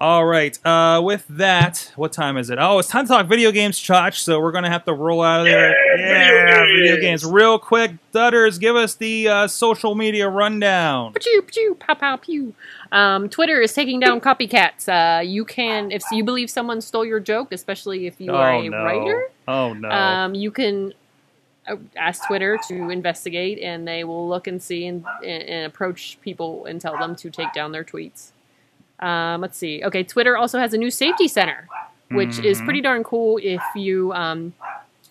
all 0.00 0.24
right. 0.24 0.58
Uh, 0.64 1.00
with 1.04 1.26
that, 1.28 1.92
what 1.94 2.10
time 2.12 2.36
is 2.38 2.48
it? 2.48 2.58
Oh, 2.58 2.78
it's 2.78 2.88
time 2.88 3.04
to 3.04 3.08
talk 3.08 3.26
video 3.26 3.52
games, 3.52 3.78
Chotch. 3.78 4.14
So 4.14 4.40
we're 4.40 4.52
gonna 4.52 4.70
have 4.70 4.84
to 4.86 4.94
roll 4.94 5.22
out 5.22 5.40
of 5.40 5.46
there. 5.46 5.74
Yeah, 5.98 6.46
video 6.46 6.66
video 6.74 6.94
games. 6.96 7.22
games. 7.22 7.32
Real 7.32 7.58
quick, 7.58 7.92
Dutters, 8.14 8.58
give 8.58 8.76
us 8.76 8.94
the 8.94 9.28
uh, 9.28 9.46
social 9.46 9.94
media 9.94 10.28
rundown. 10.28 11.12
Pew, 11.12 11.42
pew, 11.42 11.76
pow, 11.78 11.94
pow, 11.94 12.16
pew. 12.16 12.54
Um, 12.90 13.28
Twitter 13.28 13.60
is 13.60 13.72
taking 13.74 14.00
down 14.00 14.20
copycats. 14.20 14.88
Uh, 14.88 15.20
you 15.20 15.44
can, 15.44 15.90
if 15.92 16.02
you 16.10 16.24
believe 16.24 16.48
someone 16.50 16.80
stole 16.80 17.04
your 17.04 17.20
joke, 17.20 17.52
especially 17.52 18.06
if 18.06 18.20
you 18.20 18.34
are 18.34 18.54
oh 18.54 18.60
a 18.62 18.68
no! 18.68 18.84
writer, 18.84 19.30
Oh 19.46 19.72
no! 19.74 19.90
um, 19.90 20.34
you 20.34 20.50
can 20.50 20.94
uh, 21.68 21.76
ask 21.94 22.26
Twitter 22.26 22.58
to 22.68 22.88
investigate, 22.90 23.58
and 23.58 23.86
they 23.86 24.02
will 24.04 24.28
look 24.28 24.46
and 24.46 24.62
see 24.62 24.86
and, 24.86 25.04
and, 25.22 25.42
and 25.42 25.66
approach 25.66 26.18
people 26.22 26.64
and 26.64 26.80
tell 26.80 26.96
them 26.96 27.14
to 27.16 27.30
take 27.30 27.52
down 27.52 27.72
their 27.72 27.84
tweets. 27.84 28.30
Um, 29.00 29.40
let's 29.40 29.56
see. 29.56 29.82
Okay, 29.84 30.02
Twitter 30.04 30.36
also 30.36 30.58
has 30.58 30.74
a 30.74 30.78
new 30.78 30.90
safety 30.90 31.26
center, 31.28 31.68
which 32.10 32.38
is 32.38 32.60
Mhm. 32.60 32.64
pretty 32.64 32.80
darn 32.80 33.02
cool 33.04 33.38
if 33.42 33.62
you 33.74 34.12
um, 34.12 34.52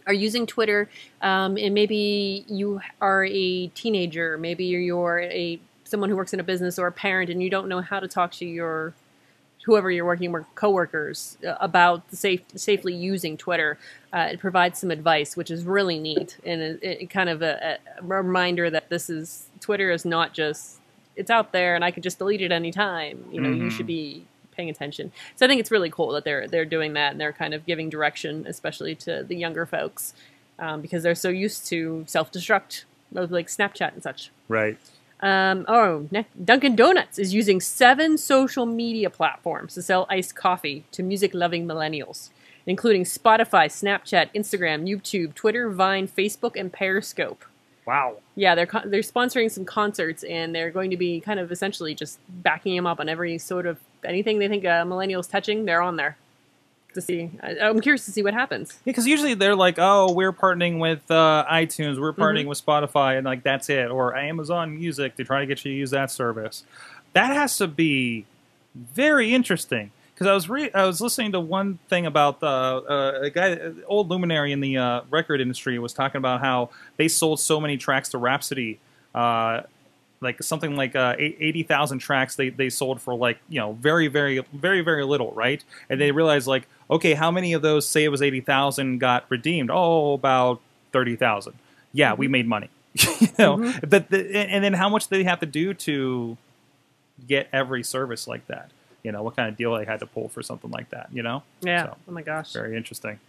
are 0.05 0.13
using 0.13 0.45
Twitter 0.45 0.89
um, 1.21 1.57
and 1.57 1.73
maybe 1.73 2.45
you 2.47 2.81
are 3.01 3.25
a 3.25 3.67
teenager, 3.69 4.37
maybe 4.37 4.65
you're 4.65 5.19
a 5.21 5.59
someone 5.83 6.09
who 6.09 6.15
works 6.15 6.33
in 6.33 6.39
a 6.39 6.43
business 6.43 6.77
or 6.77 6.85
a 6.85 6.91
parent, 6.91 7.31
and 7.31 7.41
you 7.41 7.49
don't 7.49 7.67
know 7.67 7.81
how 7.81 7.99
to 7.99 8.07
talk 8.07 8.31
to 8.31 8.45
your 8.45 8.93
whoever 9.65 9.89
you're 9.91 10.05
working 10.05 10.31
with 10.31 10.45
coworkers 10.55 11.37
uh, 11.45 11.55
about 11.59 12.03
safe, 12.13 12.41
safely 12.55 12.93
using 12.93 13.35
Twitter. 13.37 13.77
Uh, 14.13 14.29
it 14.31 14.39
provides 14.39 14.79
some 14.79 14.89
advice, 14.91 15.35
which 15.35 15.49
is 15.51 15.63
really 15.65 15.99
neat, 15.99 16.37
and 16.45 16.61
it, 16.61 16.79
it 16.83 17.09
kind 17.09 17.27
of 17.29 17.41
a, 17.41 17.77
a 17.99 18.03
reminder 18.03 18.69
that 18.69 18.89
this 18.89 19.09
is 19.09 19.47
Twitter 19.59 19.91
is 19.91 20.05
not 20.05 20.33
just 20.33 20.78
it's 21.19 21.29
out 21.29 21.51
there 21.51 21.75
and 21.75 21.83
I 21.85 21.91
can 21.91 22.01
just 22.01 22.17
delete 22.17 22.41
it 22.41 22.51
anytime. 22.51 23.23
You 23.31 23.41
know, 23.41 23.49
you 23.49 23.63
Mhm. 23.65 23.71
should 23.71 23.87
be 23.87 24.25
paying 24.55 24.69
attention. 24.69 25.11
So 25.35 25.45
I 25.45 25.49
think 25.49 25.59
it's 25.61 25.71
really 25.71 25.89
cool 25.89 26.11
that 26.13 26.23
they're 26.23 26.47
they're 26.47 26.65
doing 26.65 26.93
that 26.93 27.11
and 27.11 27.21
they're 27.21 27.33
kind 27.33 27.53
of 27.53 27.65
giving 27.65 27.89
direction, 27.89 28.45
especially 28.47 28.95
to 29.05 29.23
the 29.23 29.35
younger 29.35 29.65
folks, 29.65 30.13
um, 30.57 30.81
because 30.81 31.03
they're 31.03 31.15
so 31.15 31.29
used 31.29 31.67
to 31.67 32.03
self 32.07 32.31
destruct, 32.31 32.83
like 33.11 33.47
Snapchat 33.47 33.93
and 33.93 34.03
such. 34.03 34.31
right. 34.47 34.77
Um, 35.21 35.65
oh, 35.67 36.07
ne- 36.11 36.27
Dunkin' 36.45 36.77
Donuts 36.77 37.19
is 37.19 37.33
using 37.33 37.59
seven 37.59 38.17
social 38.17 38.65
media 38.65 39.09
platforms 39.09 39.73
to 39.73 39.81
sell 39.81 40.05
iced 40.09 40.33
coffee 40.35 40.85
to 40.93 41.03
music 41.03 41.33
loving 41.33 41.67
millennials, 41.67 42.29
including 42.65 43.03
Spotify, 43.03 43.65
Snapchat, 43.67 44.29
Instagram, 44.33 44.87
YouTube, 44.87 45.33
Twitter, 45.35 45.69
Vine, 45.69 46.07
Facebook, 46.07 46.55
and 46.57 46.71
Periscope. 46.71 47.43
Wow. 47.89 48.17
Yeah, 48.35 48.53
they're 48.53 48.69
they're 48.85 49.01
sponsoring 49.01 49.49
some 49.49 49.65
concerts, 49.65 50.23
and 50.23 50.53
they're 50.53 50.69
going 50.69 50.91
to 50.91 50.97
be 50.97 51.19
kind 51.21 51.39
of 51.39 51.51
essentially 51.51 51.95
just 51.95 52.19
backing 52.29 52.75
them 52.75 52.85
up 52.85 52.99
on 52.99 53.09
every 53.09 53.39
sort 53.39 53.65
of 53.65 53.79
anything 54.05 54.37
they 54.37 54.47
think 54.47 54.63
uh, 54.63 54.83
millennials 54.85 55.27
touching. 55.27 55.65
They're 55.65 55.81
on 55.81 55.95
there 55.95 56.15
to 56.93 57.01
see. 57.01 57.31
I, 57.41 57.57
I'm 57.57 57.79
curious 57.81 58.05
to 58.05 58.11
see 58.11 58.21
what 58.21 58.35
happens. 58.35 58.73
Yeah, 58.85 58.91
because 58.91 59.07
usually 59.07 59.33
they're 59.33 59.55
like, 59.55 59.79
"Oh, 59.79 60.13
we're 60.13 60.31
partnering 60.31 60.77
with 60.79 61.09
uh, 61.09 61.45
iTunes, 61.51 61.99
we're 61.99 62.13
partnering 62.13 62.41
Mm-hmm. 62.41 62.49
with 62.49 62.63
Spotify, 62.63 63.17
and 63.17 63.25
like 63.25 63.41
that's 63.41 63.69
it," 63.71 63.89
or 63.89 64.15
Amazon 64.15 64.77
Music 64.77 65.15
to 65.15 65.23
try 65.23 65.39
to 65.39 65.47
get 65.47 65.65
you 65.65 65.71
to 65.71 65.75
use 65.77 65.89
that 65.89 66.11
service. 66.11 66.63
That 67.13 67.35
has 67.35 67.57
to 67.57 67.67
be 67.67 68.27
very 68.75 69.33
interesting. 69.33 69.89
Because 70.19 70.31
I 70.31 70.33
was 70.33 70.49
re- 70.49 70.71
I 70.73 70.83
was 70.83 70.99
listening 70.99 71.31
to 71.31 71.39
one 71.39 71.79
thing 71.87 72.05
about 72.05 72.41
the 72.41 72.47
uh, 72.47 73.19
a 73.21 73.29
guy, 73.29 73.53
uh, 73.53 73.71
old 73.87 74.09
luminary 74.09 74.51
in 74.51 74.59
the 74.59 74.75
uh, 74.75 75.01
record 75.09 75.39
industry, 75.39 75.79
was 75.79 75.93
talking 75.93 76.19
about 76.19 76.41
how 76.41 76.71
they 76.97 77.07
sold 77.07 77.39
so 77.39 77.61
many 77.61 77.77
tracks 77.77 78.09
to 78.09 78.17
Rhapsody. 78.17 78.79
Uh, 79.15 79.61
like 80.19 80.43
something 80.43 80.75
like 80.75 80.97
uh, 80.97 81.15
80,000 81.17 81.99
tracks 81.99 82.35
they, 82.35 82.49
they 82.49 82.69
sold 82.69 83.01
for 83.01 83.15
like, 83.15 83.39
you 83.47 83.57
know, 83.57 83.71
very, 83.71 84.09
very, 84.09 84.43
very, 84.51 84.81
very 84.81 85.05
little, 85.05 85.31
right? 85.31 85.63
And 85.89 86.01
they 86.01 86.11
realized 86.11 86.45
like, 86.45 86.67
okay, 86.91 87.13
how 87.13 87.31
many 87.31 87.53
of 87.53 87.61
those, 87.61 87.87
say 87.87 88.03
it 88.03 88.09
was 88.09 88.21
80,000 88.21 88.97
got 88.97 89.23
redeemed? 89.29 89.69
Oh, 89.71 90.11
about 90.11 90.59
30,000. 90.91 91.53
Yeah, 91.93 92.15
we 92.15 92.27
made 92.27 92.49
money. 92.49 92.69
you 93.21 93.29
know, 93.39 93.73
but 93.87 94.09
the, 94.09 94.35
and 94.35 94.61
then 94.61 94.73
how 94.73 94.89
much 94.89 95.07
do 95.07 95.15
they 95.15 95.23
have 95.23 95.39
to 95.39 95.45
do 95.45 95.73
to 95.73 96.37
get 97.25 97.47
every 97.53 97.81
service 97.81 98.27
like 98.27 98.45
that? 98.47 98.71
You 99.03 99.11
know, 99.11 99.23
what 99.23 99.35
kind 99.35 99.47
of 99.49 99.55
deal 99.57 99.75
they 99.77 99.85
had 99.85 99.99
to 100.01 100.05
pull 100.05 100.27
for 100.29 100.43
something 100.43 100.71
like 100.71 100.89
that, 100.89 101.09
you 101.11 101.23
know? 101.23 101.43
Yeah. 101.61 101.85
So, 101.85 101.97
Oh 102.07 102.11
my 102.11 102.21
gosh. 102.21 102.51
very 102.53 102.75
interesting. 102.75 103.19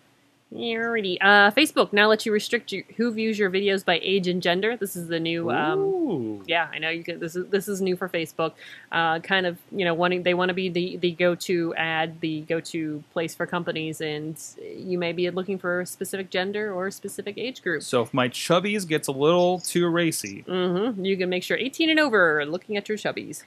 Alrighty. 0.53 1.17
Uh, 1.21 1.53
Facebook 1.53 1.93
now 1.93 2.09
lets 2.09 2.27
you 2.27 2.33
restrict 2.33 2.73
you, 2.73 2.83
who 2.97 3.13
views 3.13 3.39
your 3.39 3.51
videos 3.51 3.85
by 3.85 4.01
age 4.03 4.27
and 4.27 4.43
gender. 4.43 4.77
This 4.77 4.97
is 4.97 5.07
the 5.07 5.21
new. 5.21 5.49
Um, 5.49 5.79
Ooh. 5.79 6.43
yeah, 6.45 6.69
I 6.73 6.81
know 6.81 6.89
you 6.89 7.05
can. 7.05 7.21
This 7.21 7.37
is 7.37 7.47
this 7.51 7.69
is 7.69 7.81
new 7.81 7.95
for 7.97 8.09
Facebook. 8.09 8.55
Uh, 8.91 9.21
kind 9.21 9.47
of, 9.47 9.59
you 9.71 9.85
know, 9.85 9.95
wanting 9.95 10.25
they 10.25 10.35
want 10.35 10.49
to 10.49 10.55
be 10.55 10.69
the 10.69 10.97
the 10.97 11.13
go 11.13 11.37
to 11.37 11.73
ad, 11.77 12.21
the 12.21 12.41
go 12.41 12.59
to 12.59 13.05
place 13.13 13.33
for 13.33 13.47
companies, 13.47 14.01
and 14.01 14.43
you 14.77 14.99
may 14.99 15.13
be 15.13 15.31
looking 15.31 15.57
for 15.57 15.83
a 15.83 15.87
specific 15.87 16.31
gender 16.31 16.73
or 16.73 16.89
a 16.89 16.93
specific 16.93 17.39
age 17.39 17.63
group. 17.63 17.85
So 17.85 18.03
if 18.03 18.13
my 18.13 18.29
chubbies 18.29 18.89
gets 18.89 19.07
a 19.07 19.13
little 19.13 19.61
too 19.61 19.87
racy, 19.89 20.45
mm-hmm, 20.49 21.05
You 21.05 21.17
can 21.17 21.29
make 21.29 21.45
sure 21.45 21.57
18 21.59 21.91
and 21.91 22.01
over 22.01 22.45
looking 22.45 22.77
at 22.77 22.89
your 22.89 22.99
chubbies. 22.99 23.45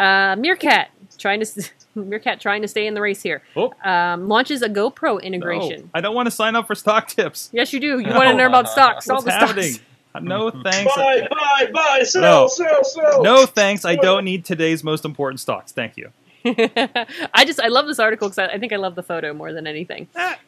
Uh, 0.00 0.36
Meerkat 0.36 0.90
trying 1.18 1.40
to 1.40 1.46
s- 1.46 1.70
Meerkat 1.94 2.40
trying 2.40 2.62
to 2.62 2.68
stay 2.68 2.86
in 2.86 2.94
the 2.94 3.00
race 3.00 3.22
here. 3.22 3.42
Oh. 3.56 3.72
Um, 3.84 4.28
launches 4.28 4.62
a 4.62 4.68
GoPro 4.68 5.22
integration. 5.22 5.80
No, 5.82 5.90
I 5.94 6.00
don't 6.00 6.14
want 6.14 6.26
to 6.26 6.30
sign 6.30 6.56
up 6.56 6.66
for 6.66 6.74
stock 6.74 7.08
tips. 7.08 7.50
Yes, 7.52 7.72
you 7.72 7.80
do. 7.80 7.98
You 7.98 8.14
want 8.14 8.28
to 8.30 8.34
know 8.34 8.46
about 8.46 8.68
stocks? 8.68 9.08
All 9.08 9.16
What's 9.16 9.24
the 9.26 9.32
happening? 9.32 9.72
stocks. 9.72 9.84
No 10.22 10.50
thanks. 10.64 10.96
Buy, 10.96 11.28
buy, 11.30 11.70
buy, 11.72 12.02
sell, 12.02 12.22
No. 12.22 12.48
sell, 12.48 12.82
sell. 12.84 13.22
No 13.22 13.46
thanks. 13.46 13.84
I 13.84 13.94
don't 13.96 14.24
need 14.24 14.44
today's 14.44 14.82
most 14.82 15.04
important 15.04 15.38
stocks. 15.40 15.70
Thank 15.72 15.96
you. 15.96 16.10
I 16.44 17.44
just 17.44 17.60
I 17.60 17.68
love 17.68 17.86
this 17.86 17.98
article 18.00 18.28
because 18.28 18.38
I, 18.38 18.54
I 18.54 18.58
think 18.58 18.72
I 18.72 18.76
love 18.76 18.94
the 18.94 19.02
photo 19.02 19.32
more 19.34 19.52
than 19.52 19.66
anything. 19.66 20.08
Ah. 20.16 20.38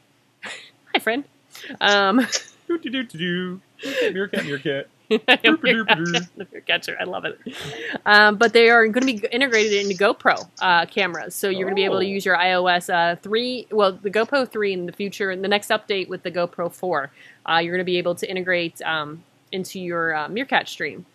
Hi, 0.94 0.98
friend. 1.00 1.24
Um, 1.80 2.26
Do 2.66 2.78
do 2.78 2.88
do 2.90 3.02
do 3.04 3.18
do. 3.18 3.60
Meerkat, 4.12 4.44
meerkat. 4.46 4.88
catcher, 6.66 6.96
I 7.00 7.04
love 7.04 7.24
it. 7.24 7.38
Um, 8.06 8.36
but 8.36 8.52
they 8.52 8.70
are 8.70 8.86
going 8.88 9.06
to 9.06 9.12
be 9.20 9.26
integrated 9.32 9.84
into 9.84 9.94
GoPro 10.02 10.48
uh, 10.60 10.86
cameras, 10.86 11.34
so 11.34 11.48
you're 11.48 11.64
going 11.64 11.74
to 11.76 11.80
be 11.80 11.84
able 11.84 12.00
to 12.00 12.06
Oh. 12.06 12.08
use 12.08 12.24
your 12.24 12.36
iOS 12.36 12.92
uh, 12.92 13.16
three, 13.16 13.66
well, 13.70 13.92
the 13.92 14.10
GoPro 14.10 14.48
three 14.50 14.72
in 14.72 14.86
the 14.86 14.92
future, 14.92 15.30
in 15.30 15.42
the 15.42 15.48
next 15.48 15.68
update 15.70 16.08
with 16.08 16.22
the 16.22 16.30
GoPro 16.30 16.72
four, 16.72 17.10
uh, 17.48 17.58
you're 17.58 17.72
going 17.74 17.84
to 17.84 17.90
be 17.90 17.98
able 17.98 18.14
to 18.16 18.28
integrate 18.30 18.80
um, 18.82 19.22
into 19.52 19.78
your 19.80 20.14
uh, 20.14 20.28
Meerkat 20.28 20.68
stream. 20.68 21.06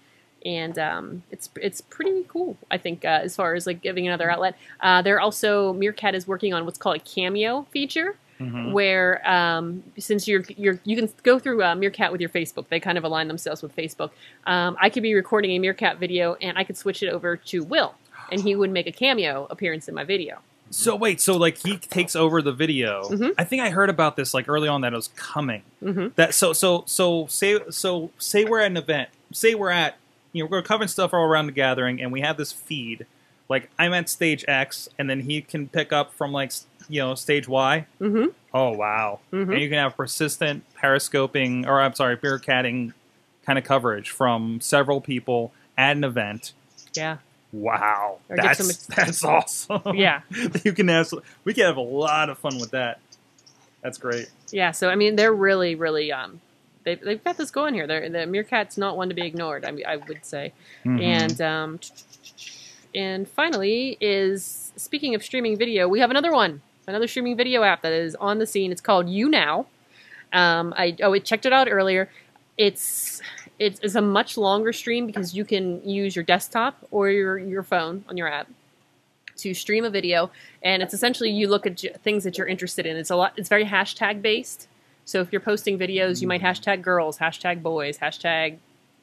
And 0.45 0.77
um, 0.79 1.23
it's 1.31 1.49
it's 1.55 1.81
pretty 1.81 2.23
cool, 2.29 2.57
I 2.71 2.77
think, 2.77 3.03
uh, 3.03 3.19
as 3.23 3.35
far 3.35 3.55
as 3.55 3.65
like 3.67 3.81
giving 3.81 4.07
another 4.07 4.29
outlet. 4.31 4.55
Uh, 4.79 5.01
they're 5.01 5.19
also 5.19 5.73
Meerkat 5.73 6.15
is 6.15 6.27
working 6.27 6.53
on 6.53 6.63
what's 6.63 6.77
called 6.77 6.95
a 6.95 6.99
cameo 6.99 7.63
feature, 7.71 8.15
Mhm. 8.39 8.71
where 8.71 9.27
um, 9.27 9.83
since 9.97 10.27
you're 10.27 10.43
you're 10.57 10.79
you 10.83 10.95
can 10.95 11.09
go 11.23 11.39
through 11.39 11.63
uh, 11.63 11.73
Meerkat 11.75 12.11
with 12.11 12.21
your 12.21 12.29
Facebook, 12.29 12.67
they 12.69 12.79
kind 12.79 12.97
of 12.97 13.03
align 13.03 13.27
themselves 13.27 13.61
with 13.63 13.75
Facebook. 13.75 14.11
Um, 14.45 14.77
I 14.79 14.89
could 14.89 15.01
be 15.03 15.13
recording 15.15 15.51
a 15.51 15.59
Meerkat 15.59 15.97
video, 15.97 16.35
and 16.41 16.57
I 16.57 16.63
could 16.63 16.77
switch 16.77 17.01
it 17.01 17.09
over 17.09 17.35
to 17.37 17.63
Will, 17.63 17.95
and 18.31 18.39
he 18.41 18.55
would 18.55 18.69
make 18.71 18.85
a 18.87 18.91
cameo 18.91 19.47
appearance 19.49 19.87
in 19.87 19.95
my 19.95 20.03
video. 20.03 20.39
So 20.69 20.95
wait, 20.95 21.21
so 21.21 21.37
like 21.37 21.57
he 21.57 21.77
takes 21.77 22.15
over 22.15 22.41
the 22.41 22.51
video. 22.51 23.03
Mhm. 23.09 23.33
I 23.37 23.43
think 23.45 23.61
I 23.63 23.69
heard 23.69 23.89
about 23.89 24.17
this 24.17 24.33
like 24.33 24.49
early 24.49 24.67
on 24.67 24.81
that 24.81 24.93
it 24.93 24.97
was 24.97 25.07
coming. 25.15 25.63
Mhm. 25.83 26.13
That 26.15 26.33
so 26.33 26.53
so 26.53 26.83
so 26.85 27.25
say 27.27 27.59
so 27.69 28.11
say 28.19 28.43
we're 28.45 28.59
at 28.59 28.67
an 28.67 28.77
event. 28.77 29.09
Say 29.31 29.55
we're 29.55 29.69
at 29.71 29.95
you 30.33 30.43
know 30.43 30.49
we're 30.51 30.61
covering 30.61 30.89
stuff 30.89 31.13
all 31.13 31.23
around 31.23 31.45
the 31.47 31.53
gathering, 31.53 32.01
and 32.01 32.11
we 32.11 32.21
have 32.21 32.37
this 32.37 32.51
feed. 32.51 33.05
Like 33.49 33.69
I'm 33.79 33.93
at 33.93 34.09
stage 34.09 34.43
X, 34.47 34.89
and 34.99 35.09
then 35.09 35.21
he 35.21 35.41
can 35.41 35.67
pick 35.67 35.93
up 35.93 36.13
from 36.13 36.31
like 36.31 36.51
you 36.89 36.99
know 37.01 37.15
stage 37.15 37.47
Y. 37.47 37.85
Mm-hmm. 38.01 38.25
Oh 38.53 38.71
wow! 38.71 39.19
Mhm. 39.31 39.51
And 39.53 39.61
you 39.61 39.69
can 39.69 39.77
have 39.77 39.95
persistent 39.95 40.63
periscoping, 40.75 41.65
or 41.67 41.79
I'm 41.81 41.93
sorry, 41.93 42.15
beer 42.15 42.39
catting 42.39 42.93
kind 43.45 43.57
of 43.57 43.63
coverage 43.65 44.09
from 44.09 44.59
several 44.61 44.99
people 45.01 45.53
at 45.77 45.95
an 45.95 46.03
event. 46.03 46.53
Yeah, 46.95 47.17
Wow, 47.53 48.17
Or 48.29 48.35
that's 48.35 48.57
some- 48.85 48.93
that's 48.95 49.23
awesome. 49.23 49.95
yeah, 49.95 50.21
you 50.65 50.73
can 50.73 50.87
have 50.89 51.09
we 51.45 51.53
can 51.53 51.63
have 51.65 51.77
a 51.77 51.81
lot 51.81 52.29
of 52.29 52.37
fun 52.37 52.59
with 52.59 52.71
that. 52.71 52.99
That's 53.81 53.97
great. 53.97 54.29
yeah. 54.51 54.71
So 54.71 54.89
I 54.89 54.95
mean, 54.95 55.15
they're 55.15 55.33
really, 55.33 55.75
really 55.75 56.11
um, 56.11 56.41
they 56.83 56.95
they've 56.95 57.23
got 57.23 57.37
this 57.37 57.51
going 57.51 57.73
here. 57.73 57.87
They're, 57.87 58.09
the 58.09 58.25
Meerkat's 58.25 58.77
not 58.77 58.97
one 58.97 59.07
to 59.09 59.15
be 59.15 59.21
ignored. 59.25 59.63
I 59.63 59.71
mean, 59.71 59.85
I 59.85 59.95
would 59.97 60.25
say. 60.25 60.51
Mm-hmm. 60.83 61.01
And 61.01 61.41
um, 61.41 61.79
and 62.93 63.27
finally 63.27 63.97
is 63.99 64.73
speaking 64.75 65.15
of 65.15 65.23
streaming 65.23 65.57
video, 65.57 65.87
we 65.87 65.99
have 65.99 66.09
another 66.09 66.31
one, 66.31 66.61
another 66.87 67.07
streaming 67.07 67.35
video 67.35 67.63
app 67.63 67.81
that 67.81 67.93
is 67.93 68.15
on 68.15 68.39
the 68.39 68.45
scene. 68.45 68.71
It's 68.71 68.81
called 68.81 69.07
YouNow. 69.07 69.65
Um, 70.33 70.73
I 70.77 70.95
oh, 71.01 71.13
I 71.13 71.19
checked 71.19 71.45
it 71.45 71.53
out 71.53 71.67
earlier. 71.69 72.09
It's 72.57 73.21
it's, 73.59 73.79
it's 73.81 73.95
a 73.95 74.01
much 74.01 74.37
longer 74.37 74.71
stream 74.73 75.07
because 75.07 75.33
you 75.33 75.45
can 75.45 75.87
use 75.87 76.15
your 76.15 76.23
desktop 76.23 76.85
or 76.91 77.09
your 77.09 77.37
your 77.37 77.63
phone 77.63 78.03
on 78.09 78.17
your 78.17 78.27
app 78.27 78.47
to 79.37 79.53
stream 79.53 79.85
a 79.85 79.89
video, 79.89 80.31
and 80.63 80.81
it's 80.81 80.93
essentially 80.93 81.29
you 81.29 81.47
look 81.47 81.65
at 81.65 81.79
things 82.03 82.23
that 82.23 82.37
you're 82.37 82.47
interested 82.47 82.85
in. 82.85 82.97
It's 82.97 83.11
a 83.11 83.15
lot. 83.15 83.33
It's 83.37 83.49
very 83.49 83.65
hashtag 83.65 84.21
based. 84.21 84.67
So 85.05 85.21
if 85.21 85.31
you're 85.31 85.41
posting 85.41 85.79
videos, 85.79 86.21
you 86.21 86.27
might 86.27 86.41
hashtag 86.41 86.81
girls, 86.81 87.19
hashtag 87.19 87.61
boys, 87.61 87.99
hashtag 87.99 88.57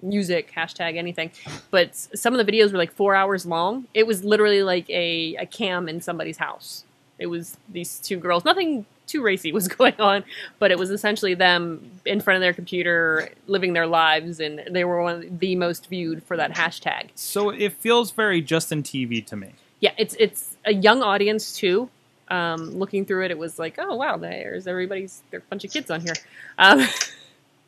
music, 0.05 0.53
hashtag 0.55 0.97
anything. 0.97 1.31
But 1.71 1.97
some 1.97 2.35
of 2.35 2.45
the 2.45 2.51
videos 2.51 2.73
were 2.73 2.79
like 2.79 2.93
four 2.93 3.15
hours 3.15 3.47
long. 3.47 3.87
It 3.95 4.07
was 4.07 4.23
literally 4.25 4.63
like 4.63 4.89
a, 4.91 5.37
a 5.37 5.47
cam 5.47 5.89
in 5.89 6.01
somebody's 6.01 6.37
house. 6.37 6.85
It 7.19 7.27
was 7.27 7.57
these 7.69 7.99
two 8.01 8.17
girls. 8.17 8.45
Nothing 8.45 8.87
too 9.07 9.23
racy 9.23 9.53
was 9.53 9.69
going 9.79 9.95
on, 9.99 10.25
but 10.59 10.71
it 10.71 10.79
was 10.79 10.91
essentially 10.91 11.35
them 11.35 11.91
in 12.05 12.21
front 12.21 12.37
of 12.37 12.41
their 12.41 12.53
computer 12.53 13.31
living 13.47 13.73
their 13.73 13.87
lives, 13.87 14.41
and 14.41 14.63
they 14.71 14.85
were 14.85 15.03
one 15.03 15.25
of 15.25 15.39
the 15.41 15.57
most 15.57 15.89
viewed 15.89 16.23
for 16.23 16.37
that 16.37 16.53
hashtag. 16.53 17.09
So 17.15 17.51
it 17.51 17.73
feels 17.75 18.11
very 18.11 18.41
Justin 18.41 18.83
TV 18.83 19.25
to 19.27 19.37
me. 19.37 19.53
Yeah, 19.81 19.93
it's 19.99 20.17
it's 20.19 20.57
a 20.65 20.75
young 20.75 21.03
audience 21.03 21.57
too. 21.57 21.91
Um, 22.29 22.71
looking 22.79 23.05
through 23.05 23.27
it, 23.27 23.31
it 23.31 23.39
was 23.39 23.59
like, 23.59 23.79
oh 23.79 23.97
wow, 23.97 24.17
there's 24.17 24.67
everybody's 24.67 25.23
there 25.31 25.41
are 25.41 25.43
a 25.43 25.51
bunch 25.51 25.65
of 25.65 25.71
kids 25.71 25.91
on 25.91 26.01
here. 26.01 26.15
Um, 26.59 26.87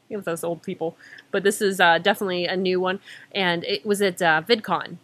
you 0.09 0.17
know, 0.17 0.23
those 0.23 0.45
old 0.45 0.63
people. 0.63 0.97
But 1.31 1.43
this 1.43 1.61
is 1.61 1.81
uh, 1.81 1.99
definitely 1.99 2.47
a 2.47 2.57
new 2.57 2.81
one, 2.81 3.01
and 3.35 3.65
it 3.65 3.85
was 3.87 4.01
at 4.03 4.21
uh, 4.23 4.43
VidCon. 4.49 4.97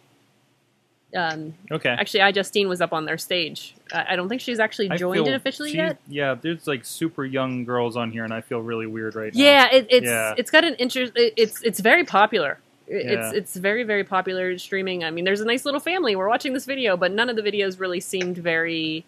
Um, 1.15 1.53
Okay. 1.71 1.89
actually, 1.89 2.21
I 2.21 2.31
Justine 2.31 2.67
was 2.67 2.81
up 2.81 2.91
on 2.91 3.05
their 3.05 3.19
stage. 3.19 3.75
I 3.93 4.13
I 4.13 4.15
don't 4.15 4.29
think 4.29 4.41
she's 4.41 4.59
actually 4.59 4.89
I 4.89 4.97
joined 4.97 5.27
it 5.27 5.33
officially 5.35 5.69
she- 5.71 5.77
yet. 5.77 5.97
Yeah, 6.07 6.33
there's 6.33 6.65
like 6.65 6.85
super 6.85 7.23
young 7.23 7.65
girls 7.65 7.95
on 7.95 8.11
here, 8.11 8.23
and 8.23 8.33
I 8.33 8.41
feel 8.41 8.61
really 8.61 8.87
weird 8.87 9.13
right 9.15 9.33
now. 9.33 9.39
Yeah, 9.43 9.69
it, 9.71 9.87
it's 9.91 10.07
Yeah. 10.07 10.33
it's 10.37 10.49
got 10.49 10.63
an 10.63 10.73
interest. 10.75 11.13
It, 11.15 11.33
it's 11.37 11.61
it's 11.61 11.79
very 11.81 12.03
popular. 12.03 12.57
It- 12.87 13.05
Yeah. 13.05 13.11
It's 13.29 13.33
it's 13.37 13.55
very 13.57 13.83
very 13.83 14.03
popular 14.03 14.57
streaming. 14.57 15.03
I 15.03 15.11
mean, 15.11 15.23
there's 15.23 15.41
a 15.41 15.45
nice 15.45 15.65
little 15.65 15.79
family. 15.79 16.15
We're 16.15 16.27
watching 16.29 16.53
this 16.53 16.65
video, 16.65 16.97
but 16.97 17.11
none 17.11 17.29
of 17.29 17.35
the 17.35 17.43
videos 17.43 17.79
really 17.79 17.99
seemed 17.99 18.37
very. 18.39 19.05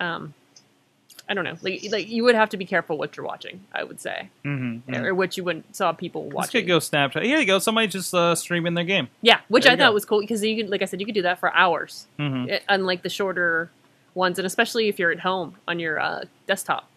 Um, 0.00 0.34
I 1.28 1.34
don't 1.34 1.44
know. 1.44 1.56
Like 1.62 1.82
like 1.90 2.08
you 2.08 2.24
would 2.24 2.34
have 2.34 2.50
to 2.50 2.56
be 2.56 2.64
careful 2.64 2.98
what 2.98 3.16
you're 3.16 3.24
watching. 3.26 3.60
I 3.72 3.84
would 3.84 4.00
say, 4.00 4.28
Mm-hmm. 4.44 4.94
or 4.94 5.14
what 5.14 5.36
you 5.36 5.44
wouldn't 5.44 5.74
saw 5.76 5.92
people 5.92 6.24
This 6.24 6.34
watching. 6.34 6.60
could 6.62 6.68
go 6.68 6.78
Snapchat. 6.78 7.22
Here 7.22 7.38
you 7.38 7.46
go. 7.46 7.58
Somebody 7.58 7.86
just 7.88 8.12
uh, 8.14 8.34
streaming 8.34 8.74
their 8.74 8.84
game. 8.84 9.08
yeah, 9.22 9.40
which 9.48 9.64
There 9.64 9.72
I 9.72 9.76
thought 9.76 9.90
go. 9.90 9.94
was 9.94 10.04
cool 10.04 10.20
because 10.20 10.42
you 10.44 10.56
could, 10.56 10.70
like 10.70 10.82
I 10.82 10.86
said, 10.86 11.00
you 11.00 11.06
could 11.06 11.14
do 11.14 11.22
that 11.22 11.38
for 11.38 11.54
hours. 11.54 12.06
Mm-hmm. 12.18 12.48
it- 12.50 12.64
unlike 12.68 13.02
the 13.02 13.08
shorter 13.08 13.70
ones, 14.14 14.38
and 14.38 14.46
especially 14.46 14.88
if 14.88 14.98
you're 14.98 15.10
at 15.12 15.20
home 15.20 15.56
on 15.66 15.78
your 15.78 15.98
uh, 16.00 16.24
desktop, 16.46 16.88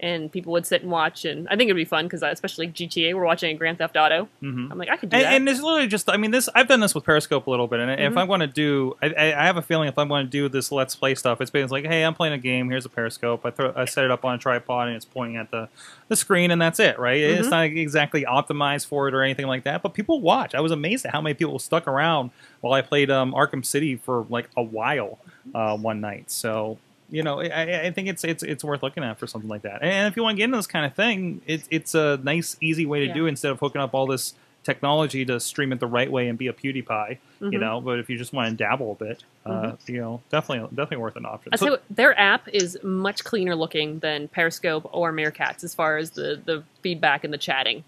and 0.00 0.30
people 0.30 0.52
would 0.52 0.64
sit 0.64 0.82
and 0.82 0.90
watch. 0.90 1.24
And 1.24 1.48
I 1.48 1.56
think 1.56 1.68
it'd 1.68 1.76
be 1.76 1.84
fun 1.84 2.04
because, 2.06 2.22
especially 2.22 2.68
GTA, 2.68 3.14
we're 3.14 3.24
watching 3.24 3.56
Grand 3.56 3.78
Theft 3.78 3.96
Auto. 3.96 4.28
Mm-hmm. 4.42 4.70
I'm 4.70 4.78
like, 4.78 4.88
I 4.90 4.96
could 4.96 5.08
do 5.10 5.16
And, 5.16 5.24
that. 5.26 5.32
and 5.34 5.48
it's 5.48 5.60
literally 5.60 5.88
just, 5.88 6.08
I 6.08 6.16
mean, 6.16 6.30
this, 6.30 6.48
I've 6.54 6.68
done 6.68 6.78
this 6.80 6.94
with 6.94 7.04
Periscope 7.04 7.46
a 7.46 7.50
little 7.50 7.66
bit. 7.66 7.80
And 7.80 7.90
if 8.00 8.12
Mhm. 8.12 8.16
I'm 8.20 8.26
going 8.28 8.40
to 8.40 8.46
do, 8.46 8.96
I, 9.02 9.32
I 9.32 9.44
have 9.46 9.56
a 9.56 9.62
feeling 9.62 9.88
if 9.88 9.98
I'm 9.98 10.06
going 10.08 10.24
to 10.26 10.30
do 10.30 10.48
this 10.48 10.70
Let's 10.70 10.94
Play 10.94 11.14
stuff, 11.16 11.40
it's 11.40 11.50
basically 11.50 11.82
like, 11.82 11.90
hey, 11.90 12.04
I'm 12.04 12.14
playing 12.14 12.34
a 12.34 12.38
game. 12.38 12.70
Here's 12.70 12.84
a 12.84 12.88
Periscope. 12.88 13.44
I, 13.44 13.50
throw, 13.50 13.72
I 13.74 13.86
set 13.86 14.04
it 14.04 14.10
up 14.12 14.24
on 14.24 14.34
a 14.36 14.38
tripod 14.38 14.86
and 14.86 14.96
it's 14.96 15.04
pointing 15.04 15.36
at 15.36 15.50
the, 15.50 15.68
the 16.08 16.14
screen 16.16 16.50
and 16.52 16.62
that's 16.62 16.78
it, 16.78 16.98
right? 16.98 17.18
It's 17.20 17.48
Mhm. 17.48 17.50
not 17.50 17.64
exactly 17.64 18.24
optimized 18.24 18.86
for 18.86 19.08
it 19.08 19.14
or 19.14 19.22
anything 19.22 19.46
like 19.46 19.64
that, 19.64 19.82
but 19.82 19.94
people 19.94 20.20
watch. 20.20 20.54
I 20.54 20.60
was 20.60 20.70
amazed 20.72 21.06
at 21.06 21.12
how 21.12 21.20
many 21.20 21.34
people 21.34 21.58
stuck 21.58 21.88
around 21.88 22.30
while 22.60 22.72
I 22.72 22.82
played 22.82 23.10
um, 23.10 23.32
Arkham 23.32 23.64
City 23.66 23.96
for 23.96 24.26
like 24.30 24.48
a 24.56 24.62
while 24.62 25.18
uh, 25.54 25.76
one 25.76 26.00
night. 26.00 26.30
So, 26.30 26.78
you 27.10 27.22
know, 27.22 27.40
I, 27.40 27.86
I 27.86 27.90
think 27.90 28.08
it's 28.08 28.24
it's 28.24 28.42
it's 28.42 28.62
worth 28.64 28.82
looking 28.82 29.02
at 29.04 29.18
for 29.18 29.26
something 29.26 29.48
like 29.48 29.62
that. 29.62 29.82
And 29.82 30.06
if 30.08 30.16
you 30.16 30.22
want 30.22 30.34
to 30.34 30.38
get 30.38 30.44
into 30.44 30.56
this 30.58 30.66
kind 30.66 30.84
of 30.86 30.94
thing, 30.94 31.40
it's 31.46 31.66
it's 31.70 31.94
a 31.94 32.18
nice, 32.22 32.56
easy 32.60 32.86
way 32.86 33.00
to 33.00 33.06
Yeah. 33.06 33.14
do 33.14 33.26
instead 33.26 33.50
of 33.52 33.60
hooking 33.60 33.80
up 33.80 33.94
all 33.94 34.06
this 34.06 34.34
technology 34.64 35.24
to 35.24 35.40
stream 35.40 35.72
it 35.72 35.80
the 35.80 35.86
right 35.86 36.10
way 36.10 36.28
and 36.28 36.36
be 36.36 36.48
a 36.48 36.52
PewDiePie. 36.52 37.16
You 37.40 37.50
Mhm. 37.50 37.60
know, 37.60 37.80
but 37.80 37.98
if 38.00 38.10
you 38.10 38.18
just 38.18 38.32
want 38.32 38.50
to 38.50 38.56
dabble 38.56 38.92
a 38.92 39.04
bit, 39.04 39.22
uh, 39.46 39.72
you 39.86 39.98
know, 40.00 40.20
definitely 40.30 40.68
definitely 40.74 40.98
worth 40.98 41.16
an 41.16 41.24
option. 41.24 41.50
I 41.52 41.56
So- 41.56 41.76
say 41.76 41.82
their 41.88 42.18
app 42.18 42.46
is 42.48 42.76
much 42.82 43.24
cleaner 43.24 43.54
looking 43.54 44.00
than 44.00 44.28
Periscope 44.28 44.88
or 44.92 45.12
Meerkats 45.12 45.64
as 45.64 45.74
far 45.74 45.96
as 45.96 46.10
the 46.10 46.40
the 46.44 46.64
feedback 46.82 47.24
and 47.24 47.32
the 47.32 47.38
chatting. 47.38 47.84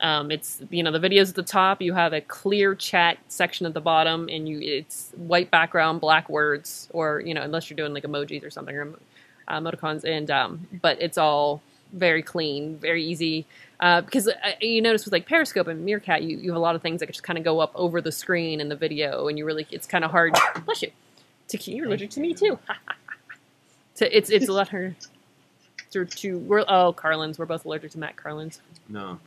Um, 0.00 0.30
it's 0.30 0.62
you 0.70 0.82
know 0.82 0.90
the 0.90 0.98
videos 0.98 1.28
at 1.28 1.34
the 1.34 1.42
top. 1.42 1.82
You 1.82 1.92
have 1.92 2.12
a 2.12 2.20
clear 2.20 2.74
chat 2.74 3.18
section 3.28 3.66
at 3.66 3.74
the 3.74 3.80
bottom, 3.80 4.28
and 4.30 4.48
you 4.48 4.58
it's 4.60 5.12
white 5.16 5.50
background, 5.50 6.00
black 6.00 6.28
words, 6.28 6.88
or 6.92 7.20
you 7.20 7.34
know 7.34 7.42
unless 7.42 7.68
you're 7.68 7.76
doing 7.76 7.92
like 7.92 8.04
emojis 8.04 8.44
or 8.44 8.50
something 8.50 8.74
or 8.74 8.94
uh, 9.48 9.60
emoticons, 9.60 10.04
and 10.04 10.30
um, 10.30 10.66
but 10.80 11.00
it's 11.00 11.18
all 11.18 11.60
very 11.92 12.22
clean, 12.22 12.78
very 12.78 13.04
easy. 13.04 13.46
Uh, 13.80 14.00
because 14.02 14.28
uh, 14.28 14.32
you 14.60 14.82
notice 14.82 15.04
with 15.04 15.12
like 15.12 15.26
Periscope 15.26 15.66
and 15.66 15.84
Meerkat, 15.84 16.22
you, 16.22 16.36
you 16.36 16.50
have 16.50 16.56
a 16.56 16.60
lot 16.60 16.74
of 16.74 16.82
things 16.82 17.00
that 17.00 17.06
just 17.06 17.22
kind 17.22 17.38
of 17.38 17.44
go 17.44 17.60
up 17.60 17.72
over 17.74 18.00
the 18.00 18.12
screen 18.12 18.60
in 18.60 18.68
the 18.68 18.76
video, 18.76 19.28
and 19.28 19.38
you 19.38 19.44
really 19.44 19.66
it's 19.70 19.86
kind 19.86 20.04
of 20.04 20.10
hard. 20.10 20.34
Bless 20.64 20.82
you. 20.82 20.90
To 21.48 21.58
keep 21.58 21.76
you're 21.76 21.86
allergic 21.86 22.10
to 22.10 22.20
me 22.20 22.32
too. 22.32 22.58
so 23.94 24.06
it's 24.10 24.30
it's 24.30 24.48
a 24.48 24.52
lot 24.52 24.68
harder. 24.68 24.96
To, 25.92 26.04
to 26.04 26.38
we're 26.38 26.64
oh 26.68 26.92
Carlins, 26.92 27.38
we're 27.38 27.46
both 27.46 27.64
allergic 27.64 27.90
to 27.92 27.98
Matt 27.98 28.16
Carlins. 28.16 28.60
No. 28.88 29.18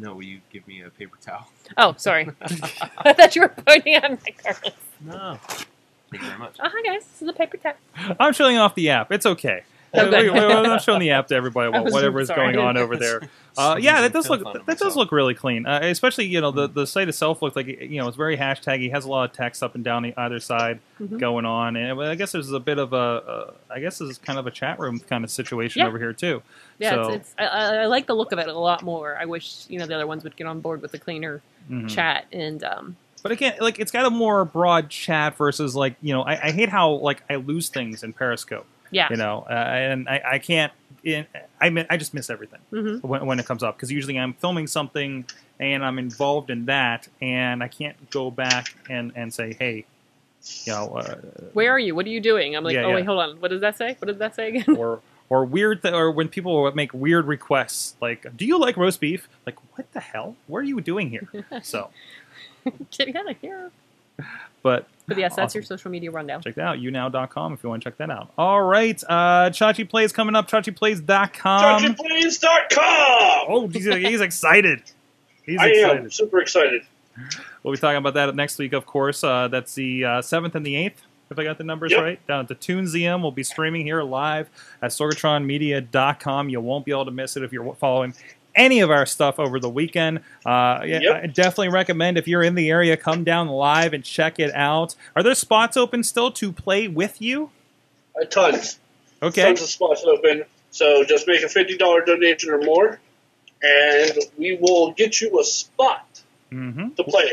No, 0.00 0.14
will 0.14 0.22
you 0.22 0.40
give 0.50 0.66
me 0.66 0.80
a 0.80 0.88
paper 0.88 1.18
towel? 1.20 1.46
Oh, 1.76 1.94
sorry. 1.98 2.30
I 2.40 3.12
thought 3.12 3.36
you 3.36 3.42
were 3.42 3.48
pointing 3.48 3.94
at 3.96 4.10
my 4.10 4.32
Carlins. 4.42 4.74
No. 5.02 5.38
Thank 6.10 6.22
you 6.22 6.28
very 6.28 6.38
much. 6.38 6.56
Oh, 6.58 6.68
hi 6.72 6.82
guys, 6.82 7.04
this 7.04 7.20
is 7.20 7.28
a 7.28 7.34
paper 7.34 7.58
towel. 7.58 7.74
I'm 8.18 8.32
showing 8.32 8.56
off 8.56 8.74
the 8.74 8.88
app. 8.88 9.12
It's 9.12 9.26
okay. 9.26 9.62
Good. 9.92 10.10
We- 10.12 10.30
we- 10.30 10.38
I'm 10.38 10.62
not 10.62 10.82
showing 10.82 11.00
the 11.00 11.10
app 11.10 11.26
to 11.28 11.34
everybody. 11.34 11.76
Whatever 11.90 12.20
is 12.20 12.28
going 12.30 12.56
on 12.58 12.76
over 12.76 12.96
there. 12.96 13.22
Uh, 13.58 13.76
yeah, 13.78 14.00
that 14.02 14.12
does 14.12 14.30
look 14.30 14.64
that 14.66 14.78
does 14.78 14.94
look 14.94 15.10
really 15.10 15.34
clean. 15.34 15.66
Uh, 15.66 15.80
especially 15.82 16.24
you 16.24 16.40
know 16.40 16.52
the 16.52 16.68
the 16.68 16.86
site 16.86 17.08
itself 17.08 17.42
looks 17.42 17.56
like 17.56 17.66
you 17.66 18.00
know 18.00 18.06
it's 18.06 18.16
very 18.16 18.36
hashtaggy. 18.36 18.90
Has 18.92 19.04
a 19.04 19.08
lot 19.08 19.28
of 19.28 19.36
text 19.36 19.60
up 19.60 19.74
and 19.74 19.82
down 19.82 20.04
the 20.04 20.14
either 20.16 20.38
side 20.38 20.78
Mhm. 21.00 21.18
going 21.18 21.44
on, 21.44 21.74
and 21.76 22.00
I 22.00 22.14
guess 22.14 22.30
there's 22.30 22.52
a 22.52 22.60
bit 22.60 22.78
of 22.78 22.92
a 22.92 22.96
uh, 22.96 23.50
I 23.68 23.80
guess 23.80 23.98
this 23.98 24.08
is 24.08 24.18
kind 24.18 24.38
of 24.38 24.46
a 24.46 24.52
chat 24.52 24.78
room 24.78 25.00
kind 25.00 25.24
of 25.24 25.32
situation 25.32 25.80
Yeah. 25.80 25.88
over 25.88 25.98
here 25.98 26.12
too. 26.12 26.42
Yeah, 26.78 26.90
So- 26.90 27.00
it's, 27.10 27.16
it's 27.16 27.34
I, 27.38 27.82
I 27.82 27.86
like 27.86 28.06
the 28.06 28.14
look 28.14 28.30
of 28.30 28.38
it 28.38 28.46
a 28.46 28.56
lot 28.56 28.82
more. 28.84 29.16
I 29.20 29.24
wish 29.24 29.64
you 29.68 29.80
know 29.80 29.86
the 29.86 29.96
other 29.96 30.06
ones 30.06 30.22
would 30.22 30.36
get 30.36 30.46
on 30.46 30.60
board 30.60 30.80
with 30.80 30.92
the 30.92 30.98
cleaner 31.00 31.42
Mhm. 31.68 31.88
chat 31.90 32.26
and 32.32 32.62
um 32.62 32.96
But 33.24 33.32
again, 33.32 33.54
like 33.60 33.80
it's 33.80 33.90
got 33.90 34.06
a 34.06 34.10
more 34.10 34.44
broad 34.44 34.90
chat 34.90 35.36
versus 35.36 35.74
like 35.74 35.96
you 36.00 36.14
know 36.14 36.22
I, 36.22 36.34
I 36.46 36.50
hate 36.52 36.68
how 36.68 36.92
like 36.92 37.24
I 37.28 37.34
lose 37.34 37.68
things 37.68 38.04
in 38.04 38.12
Periscope. 38.12 38.64
Yeah 38.90 39.08
you 39.10 39.16
know 39.16 39.46
uh, 39.48 39.52
and 39.52 40.08
I, 40.08 40.22
I 40.32 40.38
can't 40.38 40.72
I 41.62 41.70
mean, 41.70 41.86
I 41.88 41.96
just 41.96 42.12
miss 42.12 42.28
everything 42.28 42.60
Mhm. 42.72 43.02
when, 43.02 43.24
when 43.24 43.40
it 43.40 43.46
comes 43.46 43.62
up 43.62 43.76
because 43.76 43.90
usually 43.90 44.18
I'm 44.18 44.34
filming 44.34 44.66
something 44.66 45.24
and 45.58 45.82
I'm 45.84 45.98
involved 45.98 46.50
in 46.50 46.66
that 46.66 47.08
and 47.22 47.62
I 47.62 47.68
can't 47.68 48.10
go 48.10 48.30
back 48.30 48.74
and 48.90 49.10
and 49.16 49.32
say 49.32 49.56
hey, 49.58 49.86
you 50.66 50.72
know, 50.72 50.88
uh, 50.96 51.14
Where 51.54 51.70
are 51.72 51.78
you? 51.78 51.94
What 51.94 52.04
are 52.06 52.10
you 52.10 52.20
doing? 52.20 52.54
I'm 52.56 52.64
like, 52.64 52.74
Yeah, 52.74 52.82
oh 52.84 52.88
yeah. 52.90 52.94
wait, 52.96 53.06
hold 53.06 53.18
on. 53.20 53.40
What 53.40 53.50
does 53.50 53.60
that 53.62 53.78
say? 53.78 53.96
What 53.98 54.08
does 54.08 54.18
that 54.18 54.34
say 54.34 54.48
again? 54.48 54.76
or 54.76 55.00
or 55.30 55.44
weird 55.46 55.80
th- 55.82 55.94
or 55.94 56.10
when 56.10 56.28
people 56.28 56.70
make 56.72 56.92
weird 56.92 57.26
requests 57.26 57.94
like 58.02 58.26
do 58.36 58.44
you 58.44 58.58
like 58.58 58.76
roast 58.76 59.00
beef 59.00 59.28
like 59.46 59.56
what 59.76 59.90
the 59.92 60.00
hell 60.00 60.34
what 60.48 60.58
are 60.58 60.64
you 60.64 60.80
doing 60.80 61.08
here 61.08 61.28
so 61.62 61.88
Get 62.90 63.14
out 63.16 63.30
of 63.30 63.36
here. 63.40 63.70
But 64.62 64.86
But 65.06 65.18
yes, 65.18 65.34
that's 65.36 65.50
Awesome. 65.52 65.58
your 65.60 65.64
social 65.64 65.90
media 65.90 66.10
rundown. 66.10 66.42
check 66.42 66.54
that 66.56 66.64
out 66.66 66.78
younow.com 66.78 67.52
if 67.54 67.62
you 67.62 67.68
want 67.68 67.82
to 67.82 67.88
check 67.90 67.96
that 67.98 68.10
out 68.10 68.30
all 68.38 68.62
right 68.62 69.02
uh 69.08 69.50
chachi 69.50 69.88
plays 69.88 70.12
coming 70.12 70.34
up 70.36 70.48
chachiplays.com 70.48 71.82
ChargingPlays.com! 71.82 73.46
oh 73.48 73.68
he's, 73.68 73.86
he's 73.86 74.20
excited 74.20 74.82
he's 75.44 75.58
I 75.60 75.68
excited 75.68 76.02
am 76.04 76.10
super 76.10 76.40
excited. 76.40 76.82
we'll 77.62 77.72
be 77.74 77.78
talking 77.78 77.96
about 77.96 78.14
that 78.14 78.34
next 78.34 78.58
week 78.58 78.72
of 78.72 78.86
course 78.86 79.24
uh 79.24 79.48
that's 79.48 79.74
the 79.74 80.04
uh, 80.04 80.08
7th 80.20 80.54
and 80.54 80.64
the 80.66 80.74
8th 80.74 80.92
if 81.30 81.38
I 81.38 81.44
got 81.44 81.58
the 81.58 81.64
numbers 81.64 81.92
Yep. 81.92 82.00
right, 82.02 82.26
down 82.26 82.40
at 82.40 82.48
the 82.48 82.56
Toonseum. 82.56 83.22
We'll 83.22 83.30
be 83.30 83.44
streaming 83.44 83.86
here 83.86 84.02
live 84.02 84.50
at 84.82 84.90
sorgatronmedia.com. 84.90 86.48
You 86.48 86.60
won't 86.60 86.84
be 86.84 86.90
able 86.90 87.04
to 87.04 87.12
miss 87.12 87.36
it 87.36 87.44
if 87.44 87.52
you're 87.52 87.72
following 87.76 88.14
any 88.54 88.80
of 88.80 88.90
our 88.90 89.06
stuff 89.06 89.38
over 89.38 89.58
the 89.60 89.68
weekend. 89.70 90.18
Uh, 90.44 90.80
yeah, 90.84 91.00
Yep. 91.02 91.22
I 91.22 91.26
definitely 91.26 91.68
recommend 91.68 92.18
if 92.18 92.26
you're 92.28 92.42
in 92.42 92.54
the 92.54 92.70
area, 92.70 92.96
come 92.96 93.24
down 93.24 93.48
live 93.48 93.92
and 93.92 94.02
check 94.04 94.38
it 94.38 94.54
out. 94.54 94.94
Are 95.16 95.22
there 95.22 95.34
spots 95.34 95.76
open 95.76 96.02
still 96.02 96.30
to 96.32 96.52
play 96.52 96.88
with 96.88 97.20
you? 97.22 97.50
Uh, 98.20 98.24
tons. 98.24 98.78
Okay. 99.22 99.42
Tons 99.42 99.62
of 99.62 99.68
spots 99.68 100.02
open. 100.04 100.44
So 100.70 101.04
just 101.04 101.26
make 101.26 101.42
a 101.42 101.46
$50 101.46 102.06
donation 102.06 102.50
or 102.50 102.58
more, 102.62 103.00
and 103.62 104.12
we 104.38 104.56
will 104.60 104.92
get 104.92 105.20
you 105.20 105.40
a 105.40 105.44
spot 105.44 106.06
Mm-hmm. 106.52 106.90
to 106.96 107.04
play. 107.04 107.30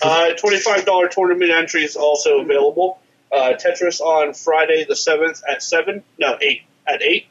Uh, 0.00 0.30
$25 0.36 1.10
tournament 1.10 1.50
entry 1.50 1.82
is 1.82 1.96
also 1.96 2.38
available. 2.40 3.00
Uh, 3.32 3.54
Tetris 3.54 4.00
on 4.00 4.32
Friday 4.32 4.84
the 4.88 4.94
7th 4.94 5.42
at 5.48 5.60
7. 5.62 6.04
No, 6.18 6.36
8. 6.40 6.62
At 6.86 7.02
8. 7.02 7.26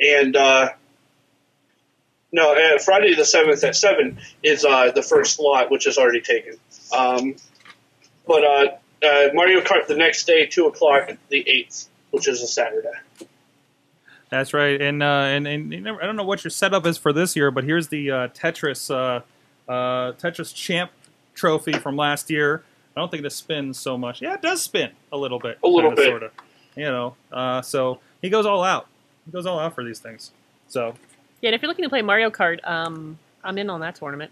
And, 0.00 0.34
uh, 0.34 0.70
no, 2.32 2.54
uh, 2.54 2.78
Friday 2.78 3.14
the 3.14 3.22
7th 3.22 3.62
at 3.66 3.74
7 3.76 4.18
is 4.42 4.64
uh, 4.64 4.90
the 4.92 5.02
first 5.02 5.36
slot, 5.36 5.70
which 5.70 5.86
is 5.86 5.98
already 5.98 6.20
taken. 6.20 6.54
Um, 6.96 7.36
but 8.26 8.44
uh, 8.44 8.66
uh, 9.06 9.28
Mario 9.34 9.60
Kart 9.60 9.86
the 9.86 9.96
next 9.96 10.26
day, 10.26 10.46
2 10.46 10.66
o'clock, 10.66 11.10
the 11.30 11.44
8th, 11.44 11.86
which 12.10 12.28
is 12.28 12.42
a 12.42 12.46
Saturday. 12.46 12.88
That's 14.30 14.52
right, 14.52 14.78
and 14.78 15.02
uh, 15.02 15.06
and 15.06 15.48
and 15.48 15.72
you 15.72 15.80
never, 15.80 16.02
I 16.02 16.06
don't 16.06 16.16
know 16.16 16.22
what 16.24 16.44
your 16.44 16.50
setup 16.50 16.84
is 16.84 16.98
for 16.98 17.14
this 17.14 17.34
year, 17.34 17.50
but 17.50 17.64
here's 17.64 17.88
the 17.88 18.10
uh, 18.10 18.28
Tetris 18.28 18.90
uh, 18.94 19.22
uh, 19.70 20.12
Tetris 20.12 20.54
Champ 20.54 20.90
trophy 21.34 21.72
from 21.72 21.96
last 21.96 22.28
year. 22.28 22.62
I 22.94 23.00
don't 23.00 23.10
think 23.10 23.24
it 23.24 23.30
spins 23.30 23.78
so 23.78 23.96
much. 23.96 24.20
Yeah, 24.20 24.34
it 24.34 24.42
does 24.42 24.60
spin 24.60 24.90
a 25.10 25.16
little 25.16 25.38
bit, 25.38 25.58
A 25.64 25.66
little 25.68 25.92
bit. 25.92 26.04
sort 26.04 26.24
of. 26.24 26.32
You 26.76 26.84
know, 26.84 27.16
uh, 27.32 27.62
so 27.62 28.00
he 28.20 28.28
goes 28.28 28.44
all 28.44 28.62
out. 28.62 28.86
He 29.24 29.32
goes 29.32 29.46
all 29.46 29.58
out 29.58 29.74
for 29.74 29.82
these 29.82 29.98
things. 29.98 30.30
So 30.68 30.94
Yeah, 31.40 31.48
and 31.48 31.54
if 31.54 31.62
you're 31.62 31.68
looking 31.68 31.84
to 31.84 31.88
play 31.88 32.02
Mario 32.02 32.30
Kart, 32.30 32.66
um, 32.68 33.18
I'm 33.44 33.56
in 33.58 33.70
on 33.70 33.80
that 33.80 33.94
tournament. 33.96 34.30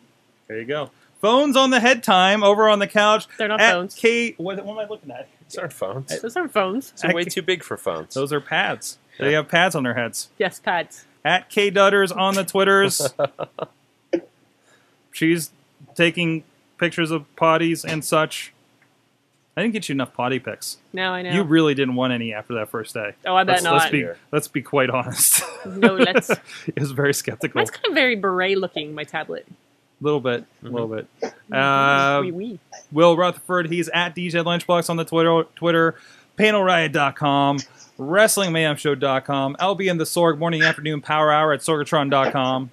there 0.48 0.58
you 0.58 0.64
go. 0.64 0.90
Phones 1.20 1.56
on 1.56 1.70
the 1.70 1.80
head 1.80 2.02
time 2.02 2.42
over 2.42 2.68
on 2.68 2.78
the 2.78 2.86
couch. 2.86 3.26
They're 3.38 3.48
not 3.48 3.60
at 3.60 3.72
phones. 3.72 3.94
K, 3.94 4.32
what, 4.36 4.62
what 4.64 4.72
am 4.72 4.78
I 4.78 4.86
looking 4.88 5.10
at? 5.10 5.28
These 5.48 5.56
aren't 5.58 5.72
phones. 5.72 6.20
Those 6.20 6.36
aren't 6.36 6.52
phones. 6.52 6.92
They're 6.92 7.14
way 7.14 7.24
too 7.24 7.42
big 7.42 7.62
for 7.62 7.76
phones. 7.76 8.14
Those 8.14 8.32
are 8.32 8.40
pads. 8.40 8.98
They 9.18 9.32
have 9.32 9.48
pads 9.48 9.74
on 9.74 9.82
their 9.82 9.94
heads. 9.94 10.28
Yes, 10.38 10.58
pads. 10.60 11.04
at 11.24 11.48
K 11.48 11.70
Dutters 11.70 12.14
on 12.14 12.34
the 12.34 12.44
Twitters. 12.44 13.14
She's 15.12 15.50
taking 15.94 16.44
pictures 16.78 17.10
of 17.10 17.24
potties 17.36 17.84
and 17.84 18.04
such. 18.04 18.52
I 19.56 19.62
didn't 19.62 19.72
get 19.72 19.88
you 19.88 19.94
enough 19.94 20.12
potty 20.12 20.38
picks. 20.38 20.76
No, 20.92 21.12
I 21.12 21.22
know. 21.22 21.30
You 21.32 21.42
really 21.42 21.74
didn't 21.74 21.94
want 21.94 22.12
any 22.12 22.34
after 22.34 22.54
that 22.54 22.68
first 22.68 22.92
day. 22.92 23.14
oh, 23.24 23.34
I 23.34 23.44
bet 23.44 23.62
let's, 23.62 23.64
let's 23.64 23.84
not. 23.84 23.92
be 23.92 24.06
let's 24.30 24.48
be 24.48 24.62
quite 24.62 24.90
honest. 24.90 25.42
No, 25.66 25.96
let's. 25.96 26.30
it 26.66 26.78
was 26.78 26.92
very 26.92 27.12
skeptical. 27.12 27.58
Mine's 27.58 27.70
kind 27.70 27.86
of 27.86 27.94
very 27.94 28.14
beret 28.14 28.56
looking. 28.56 28.94
My 28.94 29.02
tablet. 29.02 29.46
A 29.48 30.04
little 30.04 30.20
bit, 30.20 30.44
a 30.62 30.68
little 30.68 30.86
bit. 30.86 31.08
Uh, 31.50 32.20
wee 32.22 32.30
wee. 32.30 32.58
Will 32.92 33.16
Rutherford, 33.16 33.68
he's 33.68 33.88
at 33.88 34.14
DJ 34.14 34.44
Lunchbox 34.44 34.88
on 34.88 34.96
the 34.96 35.04
Twitter, 35.04 35.44
Twitter 35.56 35.96
panelriot.com, 36.36 37.58
WrestlingMayhemShow.com, 37.98 39.56
LB 39.56 39.90
and 39.90 40.00
the 40.00 40.04
Sorg 40.04 40.38
Morning 40.38 40.62
Afternoon 40.62 41.00
Power 41.00 41.32
Hour 41.32 41.52
at 41.52 41.60
Sorgatron.com. 41.60 42.70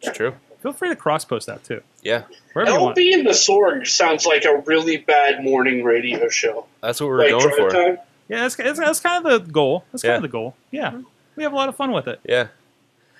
It's 0.00 0.16
true. 0.16 0.34
Feel 0.60 0.72
free 0.72 0.88
to 0.90 0.96
cross 0.96 1.24
post 1.24 1.46
that 1.46 1.64
too. 1.64 1.82
Yeah, 2.02 2.22
Wherever 2.54 2.72
you. 2.72 2.78
LB 2.78 3.14
and 3.14 3.26
the 3.26 3.30
Sorg 3.32 3.86
sounds 3.86 4.24
like 4.26 4.44
a 4.44 4.58
really 4.66 4.96
bad 4.96 5.42
morning 5.44 5.84
radio 5.84 6.28
show. 6.28 6.66
that's 6.80 7.00
what 7.00 7.08
we're 7.08 7.18
like 7.18 7.30
going 7.30 7.54
for. 7.56 7.70
time. 7.70 7.98
Yeah, 8.28 8.42
that's, 8.42 8.56
that's, 8.56 8.78
that's 8.78 9.00
kind 9.00 9.26
of 9.26 9.30
the 9.46 9.52
goal. 9.52 9.84
That's 9.92 10.02
kind 10.02 10.14
of 10.16 10.22
the 10.22 10.28
goal. 10.28 10.54
Yeah, 10.70 11.00
we 11.36 11.42
have 11.42 11.52
a 11.52 11.56
lot 11.56 11.68
of 11.68 11.76
fun 11.76 11.92
with 11.92 12.06
it. 12.08 12.20
Yeah. 12.24 12.48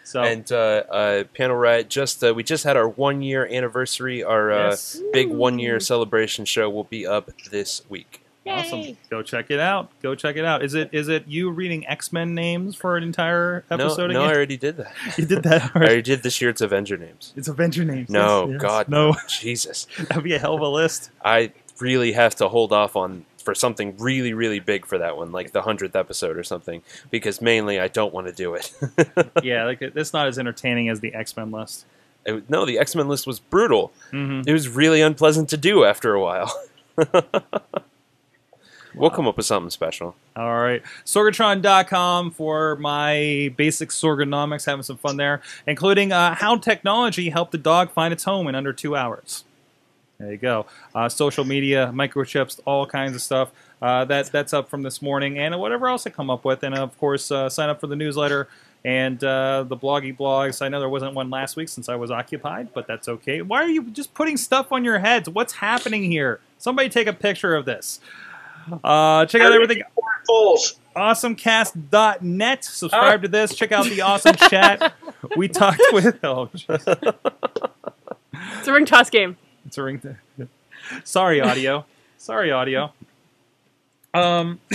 So 0.04 0.22
And 0.22 0.50
uh, 0.50 0.56
uh, 0.90 1.24
Panel 1.34 1.56
Riot 1.56 1.88
just 1.90 2.24
uh, 2.24 2.32
we 2.34 2.42
just 2.42 2.64
had 2.64 2.76
our 2.76 2.88
one 2.88 3.22
year 3.22 3.46
anniversary. 3.46 4.24
Our 4.24 4.50
uh, 4.50 4.68
Yes. 4.70 5.00
big 5.12 5.28
one 5.28 5.58
year 5.58 5.78
celebration 5.78 6.44
show 6.46 6.68
will 6.70 6.84
be 6.84 7.06
up 7.06 7.30
this 7.50 7.82
week. 7.88 8.19
Awesome. 8.46 8.96
Go 9.10 9.22
check 9.22 9.50
it 9.50 9.60
out. 9.60 9.90
Go 10.02 10.14
check 10.14 10.36
it 10.36 10.44
out. 10.44 10.62
Is 10.64 10.74
it 10.74 10.90
is 10.92 11.08
it 11.08 11.26
you 11.28 11.50
reading 11.50 11.86
X 11.86 12.12
Men 12.12 12.34
names 12.34 12.74
for 12.76 12.96
an 12.96 13.02
entire 13.02 13.64
No, 13.70 13.76
episode 13.76 14.10
no, 14.12 14.22
I 14.22 14.24
again? 14.26 14.36
already 14.36 14.56
did 14.56 14.76
that. 14.78 14.92
you 15.18 15.26
did 15.26 15.42
that 15.44 15.62
I 15.62 15.64
already. 15.68 15.78
already 15.86 16.02
did 16.02 16.22
this 16.22 16.40
year. 16.40 16.50
It's 16.50 16.60
Avenger 16.60 16.96
names. 16.96 17.32
It's 17.36 17.48
Avenger 17.48 17.84
names. 17.84 18.08
No, 18.08 18.42
Yes, 18.46 18.52
yes. 18.52 18.62
God, 18.62 18.88
no. 18.88 19.14
Jesus. 19.28 19.86
That'd 19.98 20.24
be 20.24 20.34
a 20.34 20.38
hell 20.38 20.54
of 20.54 20.60
a 20.60 20.68
list. 20.68 21.10
I 21.24 21.52
really 21.80 22.12
have 22.12 22.34
to 22.36 22.48
hold 22.48 22.72
off 22.72 22.96
on 22.96 23.24
for 23.42 23.54
something 23.54 23.96
really, 23.98 24.34
really 24.34 24.60
big 24.60 24.84
for 24.84 24.98
that 24.98 25.16
one, 25.16 25.32
like 25.32 25.52
the 25.52 25.62
hundredth 25.62 25.96
episode 25.96 26.36
or 26.36 26.44
something, 26.44 26.82
because 27.10 27.40
mainly 27.40 27.80
I 27.80 27.88
don't 27.88 28.12
want 28.12 28.26
to 28.26 28.32
do 28.34 28.54
it. 28.54 28.70
yeah, 29.42 29.64
like 29.64 29.80
it's 29.80 30.12
not 30.12 30.26
as 30.28 30.38
entertaining 30.38 30.88
as 30.90 31.00
the 31.00 31.14
X 31.14 31.34
Men 31.36 31.50
list. 31.50 31.86
It- 32.26 32.50
no, 32.50 32.66
the 32.66 32.78
X 32.78 32.94
Men 32.94 33.08
list 33.08 33.26
was 33.26 33.40
brutal. 33.40 33.92
Mm-hmm. 34.12 34.46
It 34.46 34.52
was 34.52 34.68
really 34.68 35.00
unpleasant 35.00 35.48
to 35.50 35.56
do 35.56 35.84
after 35.84 36.12
a 36.14 36.20
while. 36.20 36.54
We'll 38.94 39.10
come 39.10 39.26
up 39.26 39.36
with 39.36 39.46
something 39.46 39.70
special. 39.70 40.16
All 40.36 40.60
right. 40.60 40.82
Sorgatron.com 41.04 42.32
for 42.32 42.76
my 42.76 43.52
basic 43.56 43.90
sorgonomics, 43.90 44.66
having 44.66 44.82
some 44.82 44.96
fun 44.96 45.16
there, 45.16 45.42
including 45.66 46.12
uh, 46.12 46.34
how 46.34 46.56
technology 46.56 47.30
helped 47.30 47.52
the 47.52 47.58
dog 47.58 47.90
find 47.90 48.12
its 48.12 48.24
home 48.24 48.48
in 48.48 48.54
under 48.54 48.72
two 48.72 48.96
hours. 48.96 49.44
There 50.18 50.30
you 50.30 50.36
go. 50.36 50.66
Uh, 50.94 51.08
social 51.08 51.44
media, 51.44 51.90
microchips, 51.94 52.60
all 52.66 52.84
kinds 52.86 53.14
of 53.14 53.22
stuff. 53.22 53.50
Uh, 53.80 54.04
that 54.04 54.26
That's 54.26 54.52
up 54.52 54.68
from 54.68 54.82
this 54.82 55.00
morning, 55.00 55.38
and 55.38 55.58
whatever 55.58 55.88
else 55.88 56.06
I 56.06 56.10
come 56.10 56.28
up 56.28 56.44
with. 56.44 56.62
And 56.62 56.74
of 56.74 56.98
course, 56.98 57.30
uh, 57.30 57.48
sign 57.48 57.70
up 57.70 57.80
for 57.80 57.86
the 57.86 57.96
newsletter 57.96 58.46
and 58.84 59.22
uh, 59.24 59.64
the 59.66 59.76
bloggy 59.76 60.16
blogs. 60.16 60.60
I 60.62 60.68
know 60.68 60.80
there 60.80 60.88
wasn't 60.88 61.14
one 61.14 61.30
last 61.30 61.56
week 61.56 61.68
since 61.68 61.88
I 61.88 61.96
was 61.96 62.10
occupied, 62.10 62.72
but 62.74 62.86
that's 62.86 63.08
okay. 63.08 63.42
Why 63.42 63.62
are 63.62 63.68
you 63.68 63.90
just 63.90 64.12
putting 64.14 64.36
stuff 64.36 64.72
on 64.72 64.84
your 64.84 64.98
heads? 64.98 65.28
What's 65.28 65.54
happening 65.54 66.04
here? 66.04 66.40
Somebody 66.58 66.90
take 66.90 67.06
a 67.06 67.12
picture 67.12 67.54
of 67.54 67.64
this. 67.64 68.00
Uh, 68.84 69.26
check 69.26 69.42
out 69.42 69.52
everything 69.52 69.82
Falls. 70.26 70.78
awesomecast.net. 70.96 72.64
Subscribe 72.64 73.22
to 73.22 73.28
this. 73.28 73.54
Check 73.54 73.72
out 73.72 73.86
the 73.86 74.00
awesome 74.02 74.34
chat. 74.50 74.92
We 75.36 75.48
talked 75.48 75.80
with. 75.92 76.18
Oh, 76.24 76.46
jeez. 76.54 77.16
It's 78.58 78.68
a 78.68 78.72
ring 78.72 78.86
toss 78.86 79.10
game. 79.10 79.36
it's 79.66 79.78
a 79.78 79.82
ring. 79.82 80.16
Sorry, 81.04 81.40
audio. 81.40 81.84
Sorry, 82.18 82.50
audio. 82.52 82.92
Um. 84.14 84.60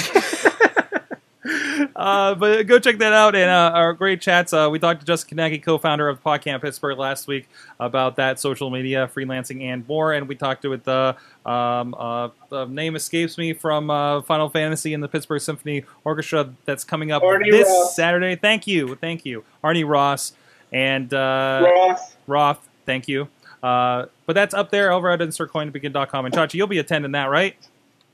Uh, 1.95 2.35
but 2.35 2.63
go 2.63 2.79
check 2.79 2.97
that 2.97 3.13
out 3.13 3.35
and 3.35 3.49
uh, 3.49 3.71
our 3.73 3.93
great 3.93 4.21
chats. 4.21 4.53
Uh, 4.53 4.67
we 4.71 4.79
talked 4.79 4.99
to 4.99 5.05
Justin 5.05 5.37
Kownacki, 5.37 5.61
co-founder 5.61 6.07
of 6.07 6.23
Podcamp 6.23 6.61
Pittsburgh, 6.61 6.97
last 6.97 7.27
week 7.27 7.47
about 7.79 8.15
that 8.17 8.39
social 8.39 8.69
media, 8.69 9.09
freelancing, 9.13 9.61
and 9.63 9.87
more. 9.87 10.13
And 10.13 10.27
we 10.27 10.35
talked 10.35 10.63
with 10.63 10.83
the 10.83 11.15
um, 11.45 11.93
uh, 11.97 12.29
the 12.49 12.65
name 12.65 12.95
escapes 12.95 13.37
me 13.37 13.53
from 13.53 13.89
uh, 13.89 14.21
Final 14.21 14.49
Fantasy 14.49 14.93
and 14.93 15.03
the 15.03 15.07
Pittsburgh 15.07 15.41
Symphony 15.41 15.83
Orchestra 16.03 16.53
that's 16.65 16.83
coming 16.83 17.11
up 17.11 17.23
Arnie 17.23 17.51
this 17.51 17.67
Ross. 17.67 17.95
Saturday. 17.95 18.35
Thank 18.35 18.67
you, 18.67 18.95
thank 18.95 19.25
you, 19.25 19.43
Arnie 19.63 19.87
Ross 19.87 20.33
and 20.71 21.13
uh, 21.13 21.61
Roth. 21.63 22.17
Roth. 22.27 22.69
Thank 22.85 23.07
you. 23.07 23.27
Uh, 23.63 24.05
but 24.25 24.33
that's 24.33 24.53
up 24.53 24.69
there 24.69 24.91
over 24.91 25.09
at 25.09 25.19
insertcointobegin.com. 25.19 26.25
And 26.25 26.35
Chachi, 26.35 26.53
you'll 26.55 26.67
be 26.67 26.77
attending 26.77 27.13
that, 27.13 27.29
right? 27.31 27.55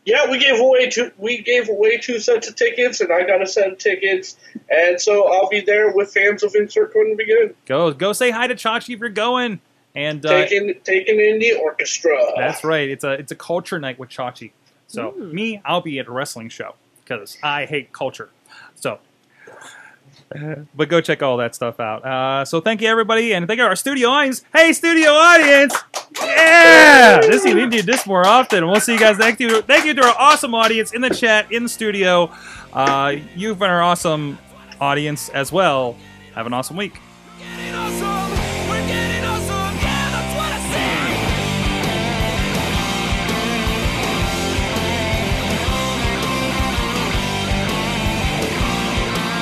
Yeah, 0.06 0.30
we 0.30 0.40
gave 0.40 0.60
away 0.60 0.90
two. 0.90 1.12
We 1.18 1.44
gave 1.44 1.70
away 1.70 1.98
two 1.98 2.20
sets 2.20 2.50
of 2.50 2.56
tickets, 2.56 3.02
and 3.02 3.12
I 3.12 3.24
got 3.24 3.42
a 3.42 3.48
set 3.48 3.72
of 3.72 3.78
tickets, 3.78 4.36
and 4.70 5.00
so 5.00 5.32
I'll 5.32 5.50
be 5.50 5.62
there 5.62 5.94
with 5.94 6.12
fans 6.12 6.42
of 6.42 6.56
Insert 6.56 6.92
Coin 6.92 7.16
Begin, 7.16 7.54
Go 7.66 7.94
go 7.94 8.12
say 8.12 8.32
hi 8.32 8.48
to 8.48 8.56
Chachi 8.56 8.96
if 8.96 9.00
you're 9.00 9.10
going. 9.10 9.60
And 9.94 10.26
uh, 10.26 10.30
taking 10.30 10.74
taking 10.84 11.20
in 11.20 11.40
the 11.40 11.54
orchestra. 11.54 12.18
That's 12.36 12.64
right. 12.64 12.90
It's 12.90 13.04
a 13.04 13.12
it's 13.12 13.32
a 13.32 13.36
culture 13.36 13.78
night 13.78 14.00
with 14.00 14.10
Chachi. 14.10 14.52
So 14.88 15.14
Ooh. 15.14 15.32
me, 15.32 15.62
I'll 15.66 15.82
be 15.82 16.00
at 16.00 16.08
a 16.08 16.12
wrestling 16.12 16.50
show 16.50 16.76
because 17.04 17.38
I 17.44 17.66
hate 17.66 17.94
culture. 17.94 18.30
So 18.76 19.00
but 20.76 20.90
go 20.90 21.02
check 21.02 21.22
all 21.22 21.38
that 21.38 21.56
stuff 21.56 21.80
out. 21.80 22.06
Uh, 22.06 22.46
so 22.46 22.62
thank 22.62 22.82
you 22.82 22.88
everybody, 22.88 23.34
and 23.34 23.48
thank 23.48 23.60
you 23.60 23.66
our 23.66 23.76
studio 23.76 24.10
audience. 24.10 24.44
Hey, 24.54 24.74
studio 24.74 25.12
audience! 25.12 25.76
Yeah, 26.20 27.22
this 27.22 27.44
we 27.44 27.54
need 27.54 27.72
to 27.72 27.78
do 27.78 27.82
this 27.84 28.06
more 28.06 28.26
often. 28.26 28.68
We'll 28.68 28.82
see 28.82 28.94
you 28.94 29.00
guys 29.00 29.18
next 29.18 29.40
year. 29.40 29.62
Thank 29.62 29.86
you 29.86 29.94
to 29.94 30.06
our 30.06 30.16
awesome 30.18 30.54
audience 30.54 30.94
in 30.94 31.02
the 31.02 31.10
chat, 31.10 31.52
in 31.52 31.64
the 31.64 31.70
studio. 31.70 32.32
Uh, 32.74 33.16
you've 33.36 33.60
been 33.60 33.70
our 33.70 33.82
awesome 33.82 34.38
audience 34.80 35.30
as 35.30 35.52
well. 35.52 35.96
Have 36.36 36.48
an 36.48 36.54
awesome 36.54 36.78
week. 36.78 37.00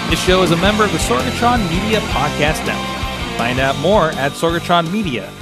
This 0.09 0.19
show 0.23 0.41
is 0.41 0.49
a 0.49 0.57
member 0.57 0.83
of 0.83 0.91
the 0.91 0.97
Sorgatron 0.97 1.69
Media 1.69 1.99
Podcast 1.99 2.65
Network. 2.65 3.37
Find 3.37 3.59
out 3.59 3.77
more 3.77 4.09
at 4.13 4.31
sorgatronmedia.com. 4.31 5.38